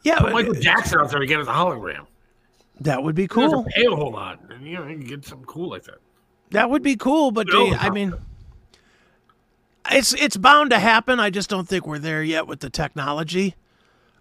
Yeah, 0.02 0.20
but 0.20 0.32
Michael 0.32 0.54
Jackson 0.54 1.00
out 1.00 1.10
there 1.10 1.22
again 1.22 1.40
as 1.40 1.48
a 1.48 1.52
hologram. 1.52 2.06
that 2.80 3.02
would 3.02 3.14
be 3.14 3.26
cool. 3.26 3.64
pay 3.64 3.84
a 3.86 3.90
whole 3.90 4.12
lot, 4.12 4.40
and 4.50 4.66
you 4.66 4.76
know 4.76 4.86
you 4.86 4.98
can 4.98 5.06
get 5.06 5.24
something 5.24 5.46
cool 5.46 5.70
like 5.70 5.84
that. 5.84 5.98
That 6.50 6.68
would 6.68 6.82
be 6.82 6.96
cool, 6.96 7.30
but 7.30 7.46
they, 7.50 7.72
I 7.72 7.88
mean, 7.88 8.12
it's 9.90 10.12
it's 10.14 10.36
bound 10.36 10.70
to 10.70 10.78
happen. 10.78 11.20
I 11.20 11.30
just 11.30 11.50
don't 11.50 11.68
think 11.68 11.86
we're 11.86 11.98
there 11.98 12.22
yet 12.22 12.46
with 12.46 12.60
the 12.60 12.70
technology. 12.70 13.54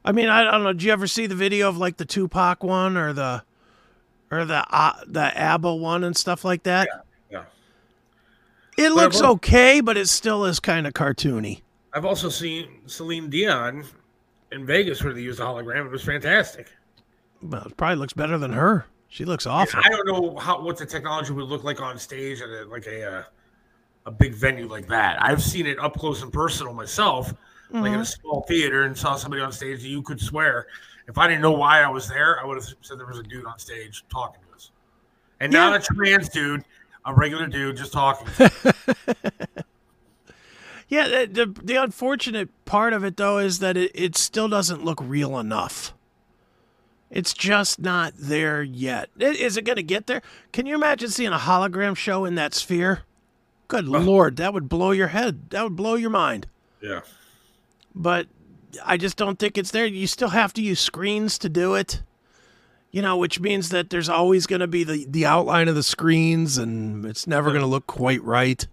I 0.03 0.11
mean, 0.11 0.29
I, 0.29 0.41
I 0.41 0.51
don't 0.51 0.63
know. 0.63 0.73
Did 0.73 0.83
you 0.83 0.91
ever 0.91 1.07
see 1.07 1.27
the 1.27 1.35
video 1.35 1.69
of 1.69 1.77
like 1.77 1.97
the 1.97 2.05
Tupac 2.05 2.63
one 2.63 2.97
or 2.97 3.13
the 3.13 3.43
or 4.31 4.45
the 4.45 4.65
uh, 4.69 4.93
the 5.05 5.37
ABBA 5.37 5.75
one 5.75 6.03
and 6.03 6.15
stuff 6.15 6.43
like 6.43 6.63
that? 6.63 6.87
Yeah. 7.29 7.43
It 8.77 8.89
But 8.89 8.95
looks 8.95 9.21
I've 9.21 9.29
okay, 9.31 9.81
but 9.81 9.97
it 9.97 10.07
still 10.07 10.45
is 10.45 10.59
kind 10.59 10.87
of 10.87 10.93
cartoony. 10.93 11.61
I've 11.93 12.05
also 12.05 12.29
seen 12.29 12.87
Celine 12.87 13.29
Dion 13.29 13.83
in 14.51 14.65
Vegas 14.65 15.03
where 15.03 15.13
they 15.13 15.21
used 15.21 15.39
a 15.39 15.43
hologram. 15.43 15.85
It 15.85 15.91
was 15.91 16.03
fantastic. 16.03 16.71
Well, 17.41 17.63
it 17.65 17.75
probably 17.75 17.97
looks 17.97 18.13
better 18.13 18.37
than 18.37 18.53
her. 18.53 18.85
She 19.09 19.25
looks 19.25 19.45
awful. 19.45 19.81
I 19.83 19.89
don't 19.89 20.07
know 20.07 20.37
how 20.37 20.61
what 20.61 20.77
the 20.77 20.85
technology 20.85 21.33
would 21.33 21.45
look 21.45 21.65
like 21.65 21.81
on 21.81 21.99
stage 21.99 22.39
at 22.41 22.49
a, 22.49 22.65
like 22.65 22.87
a 22.87 23.17
uh, 23.19 23.23
a 24.05 24.11
big 24.11 24.33
venue 24.33 24.67
like 24.67 24.87
that. 24.87 25.21
I've 25.23 25.41
seen 25.43 25.67
it 25.67 25.77
up 25.79 25.95
close 25.97 26.21
and 26.23 26.31
personal 26.33 26.73
myself, 26.73 27.33
like 27.71 27.87
in 27.93 27.99
a 27.99 28.03
Mhm. 28.03 28.19
small 28.21 28.41
theater, 28.47 28.83
and 28.83 28.97
saw 28.97 29.15
somebody 29.15 29.41
on 29.41 29.51
stage 29.51 29.81
that 29.81 29.87
you 29.87 30.01
could 30.01 30.19
swear. 30.19 30.67
If 31.07 31.17
I 31.17 31.27
didn't 31.27 31.41
know 31.41 31.51
why 31.51 31.81
I 31.81 31.87
was 31.89 32.07
there, 32.07 32.39
I 32.41 32.45
would 32.45 32.55
have 32.57 32.65
said 32.81 32.97
there 32.99 33.05
was 33.05 33.19
a 33.19 33.23
dude 33.23 33.45
on 33.45 33.59
stage 33.59 34.03
talking 34.11 34.41
to 34.49 34.55
us, 34.55 34.71
and 35.39 35.51
not 35.51 35.75
a 35.75 35.93
trans 35.93 36.29
dude, 36.29 36.63
a 37.05 37.13
regular 37.13 37.47
dude 37.47 37.77
just 37.77 37.93
talking. 37.93 38.27
Yeah, 40.87 41.07
the, 41.07 41.25
the 41.45 41.61
the 41.63 41.75
unfortunate 41.77 42.49
part 42.65 42.91
of 42.91 43.05
it 43.05 43.15
though 43.15 43.37
is 43.37 43.59
that 43.59 43.77
it, 43.77 43.91
it 43.95 44.17
still 44.17 44.49
doesn't 44.49 44.83
look 44.83 44.99
real 45.01 45.39
enough. 45.39 45.93
It's 47.09 47.33
just 47.33 47.79
not 47.79 48.13
there 48.17 48.61
yet. 48.61 49.09
Is 49.17 49.55
it 49.55 49.63
going 49.63 49.77
to 49.77 49.83
get 49.83 50.07
there? 50.07 50.21
Can 50.51 50.65
you 50.65 50.75
imagine 50.75 51.09
seeing 51.09 51.31
a 51.31 51.37
hologram 51.37 51.95
show 51.95 52.25
in 52.25 52.35
that 52.35 52.53
sphere? 52.53 53.03
Good 53.71 53.87
lord, 53.87 54.35
that 54.35 54.53
would 54.53 54.67
blow 54.67 54.91
your 54.91 55.07
head. 55.07 55.49
That 55.51 55.63
would 55.63 55.77
blow 55.77 55.95
your 55.95 56.09
mind. 56.09 56.47
yeah. 56.81 57.01
But 57.95 58.27
I 58.85 58.97
just 58.97 59.15
don't 59.15 59.39
think 59.39 59.57
it's 59.57 59.71
there. 59.71 59.85
You 59.85 60.07
still 60.07 60.29
have 60.29 60.51
to 60.53 60.61
use 60.61 60.79
screens 60.81 61.37
to 61.39 61.47
do 61.47 61.75
it. 61.75 62.03
You 62.91 63.01
know, 63.01 63.15
which 63.15 63.39
means 63.39 63.69
that 63.69 63.89
there's 63.89 64.09
always 64.09 64.45
going 64.45 64.59
to 64.59 64.67
be 64.67 64.83
the, 64.83 65.05
the 65.09 65.25
outline 65.25 65.69
of 65.69 65.75
the 65.75 65.83
screens 65.83 66.57
and 66.57 67.05
it's 67.05 67.25
never 67.25 67.51
going 67.51 67.61
to 67.61 67.67
look 67.67 67.87
quite 67.87 68.21
right. 68.23 68.67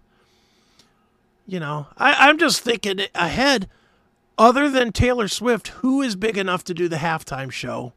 You 1.47 1.61
know, 1.61 1.87
I, 1.97 2.27
I'm 2.27 2.37
just 2.37 2.59
thinking 2.61 2.99
ahead. 3.15 3.69
Other 4.37 4.69
than 4.69 4.91
Taylor 4.91 5.29
Swift, 5.29 5.69
who 5.69 6.01
is 6.01 6.17
big 6.17 6.37
enough 6.37 6.65
to 6.65 6.73
do 6.73 6.89
the 6.89 6.97
halftime 6.97 7.51
show 7.51 7.93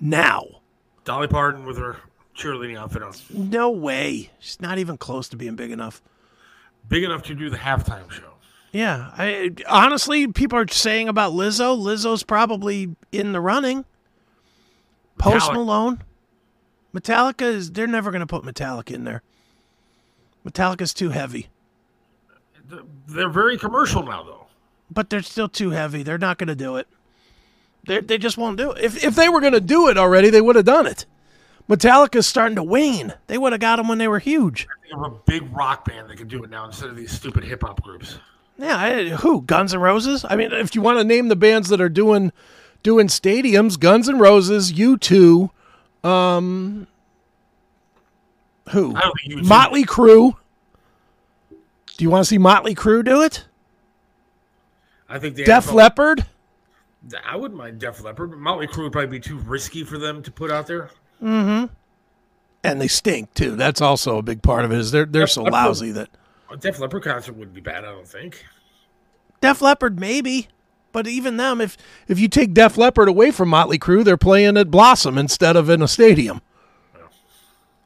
now? 0.00 0.60
Dolly 1.04 1.26
Parton 1.28 1.64
with 1.64 1.78
her 1.78 1.96
cheerleading 2.36 2.78
outfit 2.78 3.02
on, 3.02 3.12
No 3.30 3.70
way. 3.70 4.30
She's 4.38 4.60
not 4.60 4.78
even 4.78 4.96
close 4.98 5.28
to 5.30 5.36
being 5.36 5.56
big 5.56 5.70
enough. 5.70 6.02
big 6.88 7.02
enough 7.04 7.22
to 7.24 7.34
do 7.34 7.48
the 7.50 7.56
halftime 7.58 8.10
show. 8.10 8.30
Yeah, 8.72 9.10
I 9.16 9.52
honestly, 9.68 10.26
people 10.26 10.58
are 10.58 10.66
saying 10.66 11.08
about 11.08 11.32
Lizzo. 11.32 11.78
Lizzo's 11.78 12.24
probably 12.24 12.96
in 13.12 13.32
the 13.32 13.40
running. 13.40 13.84
Post 15.16 15.46
Metallica. 15.50 15.54
Malone, 15.54 16.02
Metallica 16.92 17.42
is. 17.42 17.70
They're 17.70 17.86
never 17.86 18.10
going 18.10 18.20
to 18.20 18.26
put 18.26 18.42
Metallica 18.42 18.90
in 18.92 19.04
there. 19.04 19.22
Metallica's 20.44 20.92
too 20.92 21.10
heavy, 21.10 21.48
They're 23.08 23.28
very 23.30 23.56
commercial 23.56 24.02
now, 24.02 24.24
though. 24.24 24.46
but 24.90 25.08
they're 25.08 25.22
still 25.22 25.48
too 25.48 25.70
heavy. 25.70 26.02
They're 26.02 26.18
not 26.18 26.36
going 26.38 26.48
to 26.48 26.54
do 26.56 26.76
it. 26.76 26.86
They 27.86 28.00
they 28.00 28.18
just 28.18 28.36
won't 28.36 28.56
do 28.58 28.72
it. 28.72 28.82
If 28.84 29.02
if 29.04 29.14
they 29.14 29.28
were 29.28 29.40
going 29.40 29.52
to 29.54 29.60
do 29.60 29.88
it 29.88 29.96
already, 29.96 30.30
they 30.30 30.40
would 30.40 30.56
have 30.56 30.64
done 30.64 30.86
it. 30.86 31.06
Metallica's 31.68 32.26
starting 32.26 32.56
to 32.56 32.62
wane. 32.62 33.14
They 33.26 33.38
would 33.38 33.52
have 33.52 33.60
got 33.60 33.76
them 33.76 33.88
when 33.88 33.98
they 33.98 34.08
were 34.08 34.18
huge. 34.18 34.66
A 34.92 35.10
big 35.10 35.54
rock 35.54 35.86
band 35.86 36.10
that 36.10 36.16
could 36.16 36.28
do 36.28 36.44
it 36.44 36.50
now 36.50 36.66
instead 36.66 36.90
of 36.90 36.96
these 36.96 37.10
stupid 37.10 37.42
hip 37.42 37.62
hop 37.62 37.82
groups. 37.82 38.18
Yeah, 38.58 38.76
I, 38.76 39.08
who? 39.08 39.42
Guns 39.42 39.74
N' 39.74 39.80
Roses? 39.80 40.24
I 40.28 40.36
mean, 40.36 40.52
if 40.52 40.74
you 40.74 40.82
want 40.82 40.98
to 40.98 41.04
name 41.04 41.28
the 41.28 41.36
bands 41.36 41.68
that 41.70 41.80
are 41.80 41.88
doing 41.88 42.32
doing 42.82 43.08
stadiums, 43.08 43.78
Guns 43.78 44.08
N' 44.08 44.18
Roses, 44.18 44.72
U2, 44.72 45.50
um 46.04 46.86
who? 48.70 48.94
I 48.94 49.00
don't 49.00 49.14
think 49.26 49.40
U2 49.40 49.48
Motley 49.48 49.84
Crue. 49.84 50.36
Do 51.96 52.04
you 52.04 52.10
want 52.10 52.24
to 52.24 52.28
see 52.28 52.38
Motley 52.38 52.74
Crue 52.74 53.04
do 53.04 53.22
it? 53.22 53.44
I 55.08 55.18
think 55.18 55.36
the 55.36 55.44
Def 55.44 55.66
NFL 55.66 55.74
Leppard? 55.74 56.26
I 57.24 57.36
wouldn't 57.36 57.58
mind 57.58 57.78
Def 57.78 58.02
Leppard, 58.02 58.30
but 58.30 58.38
Motley 58.38 58.66
Crue 58.66 58.84
would 58.84 58.92
probably 58.92 59.18
be 59.18 59.20
too 59.20 59.38
risky 59.38 59.84
for 59.84 59.98
them 59.98 60.22
to 60.22 60.30
put 60.30 60.50
out 60.50 60.66
there. 60.66 60.90
Mm-hmm. 61.24 61.72
And 62.62 62.80
they 62.80 62.88
stink 62.88 63.32
too. 63.34 63.56
That's 63.56 63.80
also 63.80 64.18
a 64.18 64.22
big 64.22 64.42
part 64.42 64.64
of 64.64 64.72
it. 64.72 64.78
Is 64.78 64.90
they're 64.90 65.04
they're 65.06 65.22
Def 65.22 65.30
so 65.30 65.42
Leppard- 65.42 65.52
lousy 65.52 65.92
that 65.92 66.08
A 66.50 66.56
Def 66.56 66.78
Leppard 66.78 67.02
concert 67.02 67.34
wouldn't 67.34 67.54
be 67.54 67.60
bad, 67.60 67.84
I 67.84 67.92
don't 67.92 68.06
think. 68.08 68.44
Def 69.40 69.60
Leppard, 69.60 69.98
maybe. 69.98 70.48
But 70.92 71.06
even 71.08 71.36
them, 71.38 71.60
if 71.60 71.76
if 72.06 72.20
you 72.20 72.28
take 72.28 72.54
Def 72.54 72.76
Leppard 72.78 73.08
away 73.08 73.30
from 73.32 73.48
Motley 73.48 73.78
Crue, 73.78 74.04
they're 74.04 74.16
playing 74.16 74.56
at 74.56 74.70
Blossom 74.70 75.18
instead 75.18 75.56
of 75.56 75.68
in 75.68 75.82
a 75.82 75.88
stadium. 75.88 76.40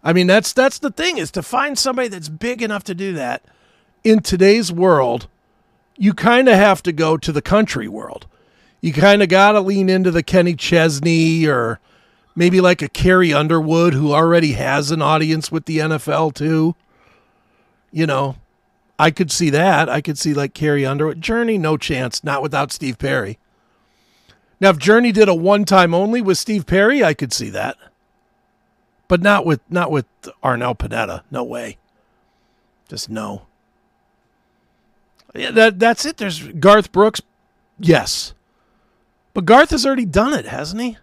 I 0.04 0.12
mean, 0.12 0.26
that's 0.26 0.52
that's 0.52 0.78
the 0.78 0.90
thing 0.90 1.18
is 1.18 1.30
to 1.32 1.42
find 1.42 1.78
somebody 1.78 2.08
that's 2.08 2.28
big 2.28 2.62
enough 2.62 2.84
to 2.84 2.94
do 2.94 3.14
that 3.14 3.44
in 4.04 4.20
today's 4.20 4.70
world. 4.70 5.26
You 5.96 6.14
kind 6.14 6.48
of 6.48 6.54
have 6.54 6.82
to 6.84 6.92
go 6.92 7.16
to 7.16 7.32
the 7.32 7.42
country 7.42 7.88
world. 7.88 8.26
You 8.80 8.92
kind 8.92 9.22
of 9.22 9.28
got 9.28 9.52
to 9.52 9.60
lean 9.60 9.88
into 9.88 10.10
the 10.12 10.22
Kenny 10.22 10.54
Chesney 10.54 11.46
or 11.46 11.80
maybe 12.38 12.60
like 12.60 12.80
a 12.82 12.88
Carrie 12.88 13.34
Underwood 13.34 13.94
who 13.94 14.12
already 14.12 14.52
has 14.52 14.92
an 14.92 15.02
audience 15.02 15.50
with 15.50 15.64
the 15.64 15.78
NFL 15.78 16.34
too. 16.34 16.76
You 17.90 18.06
know, 18.06 18.36
I 18.96 19.10
could 19.10 19.32
see 19.32 19.50
that. 19.50 19.88
I 19.88 20.00
could 20.00 20.16
see 20.16 20.32
like 20.32 20.54
Carrie 20.54 20.86
Underwood. 20.86 21.20
Journey, 21.20 21.58
no 21.58 21.76
chance, 21.76 22.22
not 22.22 22.40
without 22.40 22.70
Steve 22.70 22.96
Perry. 22.96 23.38
Now, 24.60 24.70
if 24.70 24.78
Journey 24.78 25.10
did 25.10 25.28
a 25.28 25.34
one 25.34 25.64
time 25.64 25.92
only 25.92 26.22
with 26.22 26.38
Steve 26.38 26.64
Perry, 26.64 27.02
I 27.02 27.12
could 27.12 27.32
see 27.32 27.50
that. 27.50 27.76
But 29.08 29.20
not 29.20 29.44
with 29.44 29.60
not 29.68 29.90
with 29.90 30.06
Arnel 30.40 30.78
Pineda. 30.78 31.24
No 31.32 31.42
way. 31.42 31.76
Just 32.88 33.10
no. 33.10 33.42
Yeah, 35.34 35.50
that 35.50 35.80
that's 35.80 36.06
it. 36.06 36.18
There's 36.18 36.46
Garth 36.46 36.92
Brooks. 36.92 37.20
Yes. 37.80 38.32
But 39.34 39.44
Garth 39.44 39.70
has 39.70 39.84
already 39.84 40.04
done 40.04 40.34
it, 40.34 40.46
hasn't 40.46 40.82
he? 40.82 40.98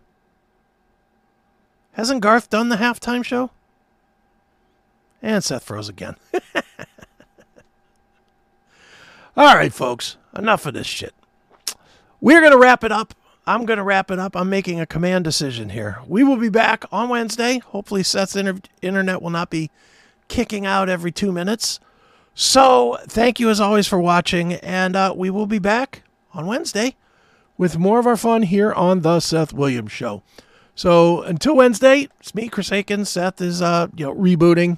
Hasn't 1.96 2.22
Garth 2.22 2.50
done 2.50 2.68
the 2.68 2.76
halftime 2.76 3.24
show? 3.24 3.52
And 5.22 5.42
Seth 5.42 5.64
froze 5.64 5.88
again. 5.88 6.18
All 9.38 9.56
right, 9.56 9.72
folks, 9.72 10.18
enough 10.36 10.66
of 10.66 10.74
this 10.74 10.88
shit. 10.88 11.14
We're 12.20 12.42
going 12.42 12.52
to 12.52 12.58
wrap 12.58 12.84
it 12.84 12.92
up. 12.92 13.14
I'm 13.48 13.66
going 13.66 13.78
to 13.78 13.84
wrap 13.84 14.12
it 14.12 14.20
up. 14.20 14.36
I'm 14.36 14.50
making 14.50 14.82
a 14.82 14.86
command 14.86 15.24
decision 15.24 15.70
here. 15.70 16.00
We 16.06 16.24
will 16.24 16.36
be 16.36 16.50
back 16.50 16.84
on 16.92 17.08
Wednesday. 17.08 17.60
Hopefully, 17.60 18.04
Seth's 18.04 18.36
inter- 18.36 18.60
internet 18.82 19.22
will 19.22 19.30
not 19.30 19.50
be 19.50 19.72
kicking 20.28 20.66
out 20.66 20.90
every 20.90 21.14
two 21.14 21.32
minutes. 21.32 21.80
So, 22.34 22.98
thank 23.04 23.40
you 23.40 23.50
as 23.50 23.62
always 23.62 23.88
for 23.88 24.00
watching, 24.02 24.54
and 24.56 24.98
uh, 24.98 25.14
we 25.16 25.30
will 25.30 25.46
be 25.46 25.60
back 25.60 26.04
on 26.34 26.46
Wednesday 26.46 26.98
with 27.58 27.78
more 27.78 28.00
of 28.00 28.08
our 28.08 28.18
fun 28.18 28.42
here 28.42 28.74
on 28.74 29.02
the 29.02 29.22
Seth 29.22 29.54
Williams 29.54 29.94
Show. 29.94 30.24
So, 30.76 31.22
until 31.22 31.56
Wednesday, 31.56 32.10
it's 32.20 32.36
me, 32.36 32.50
Chris 32.50 32.72
Akin. 32.72 33.06
Seth 33.06 33.40
is, 33.40 33.62
uh, 33.62 33.88
you 33.96 34.06
know, 34.06 34.14
rebooting. 34.14 34.78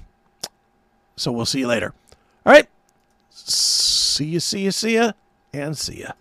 So, 1.15 1.31
we'll 1.31 1.45
see 1.45 1.59
you 1.59 1.67
later. 1.67 1.93
All 2.45 2.53
right. 2.53 2.67
See 3.31 4.25
you, 4.25 4.39
see 4.39 4.61
you, 4.61 4.71
see 4.71 4.95
ya, 4.95 5.13
and 5.53 5.77
see 5.77 6.01
ya. 6.01 6.11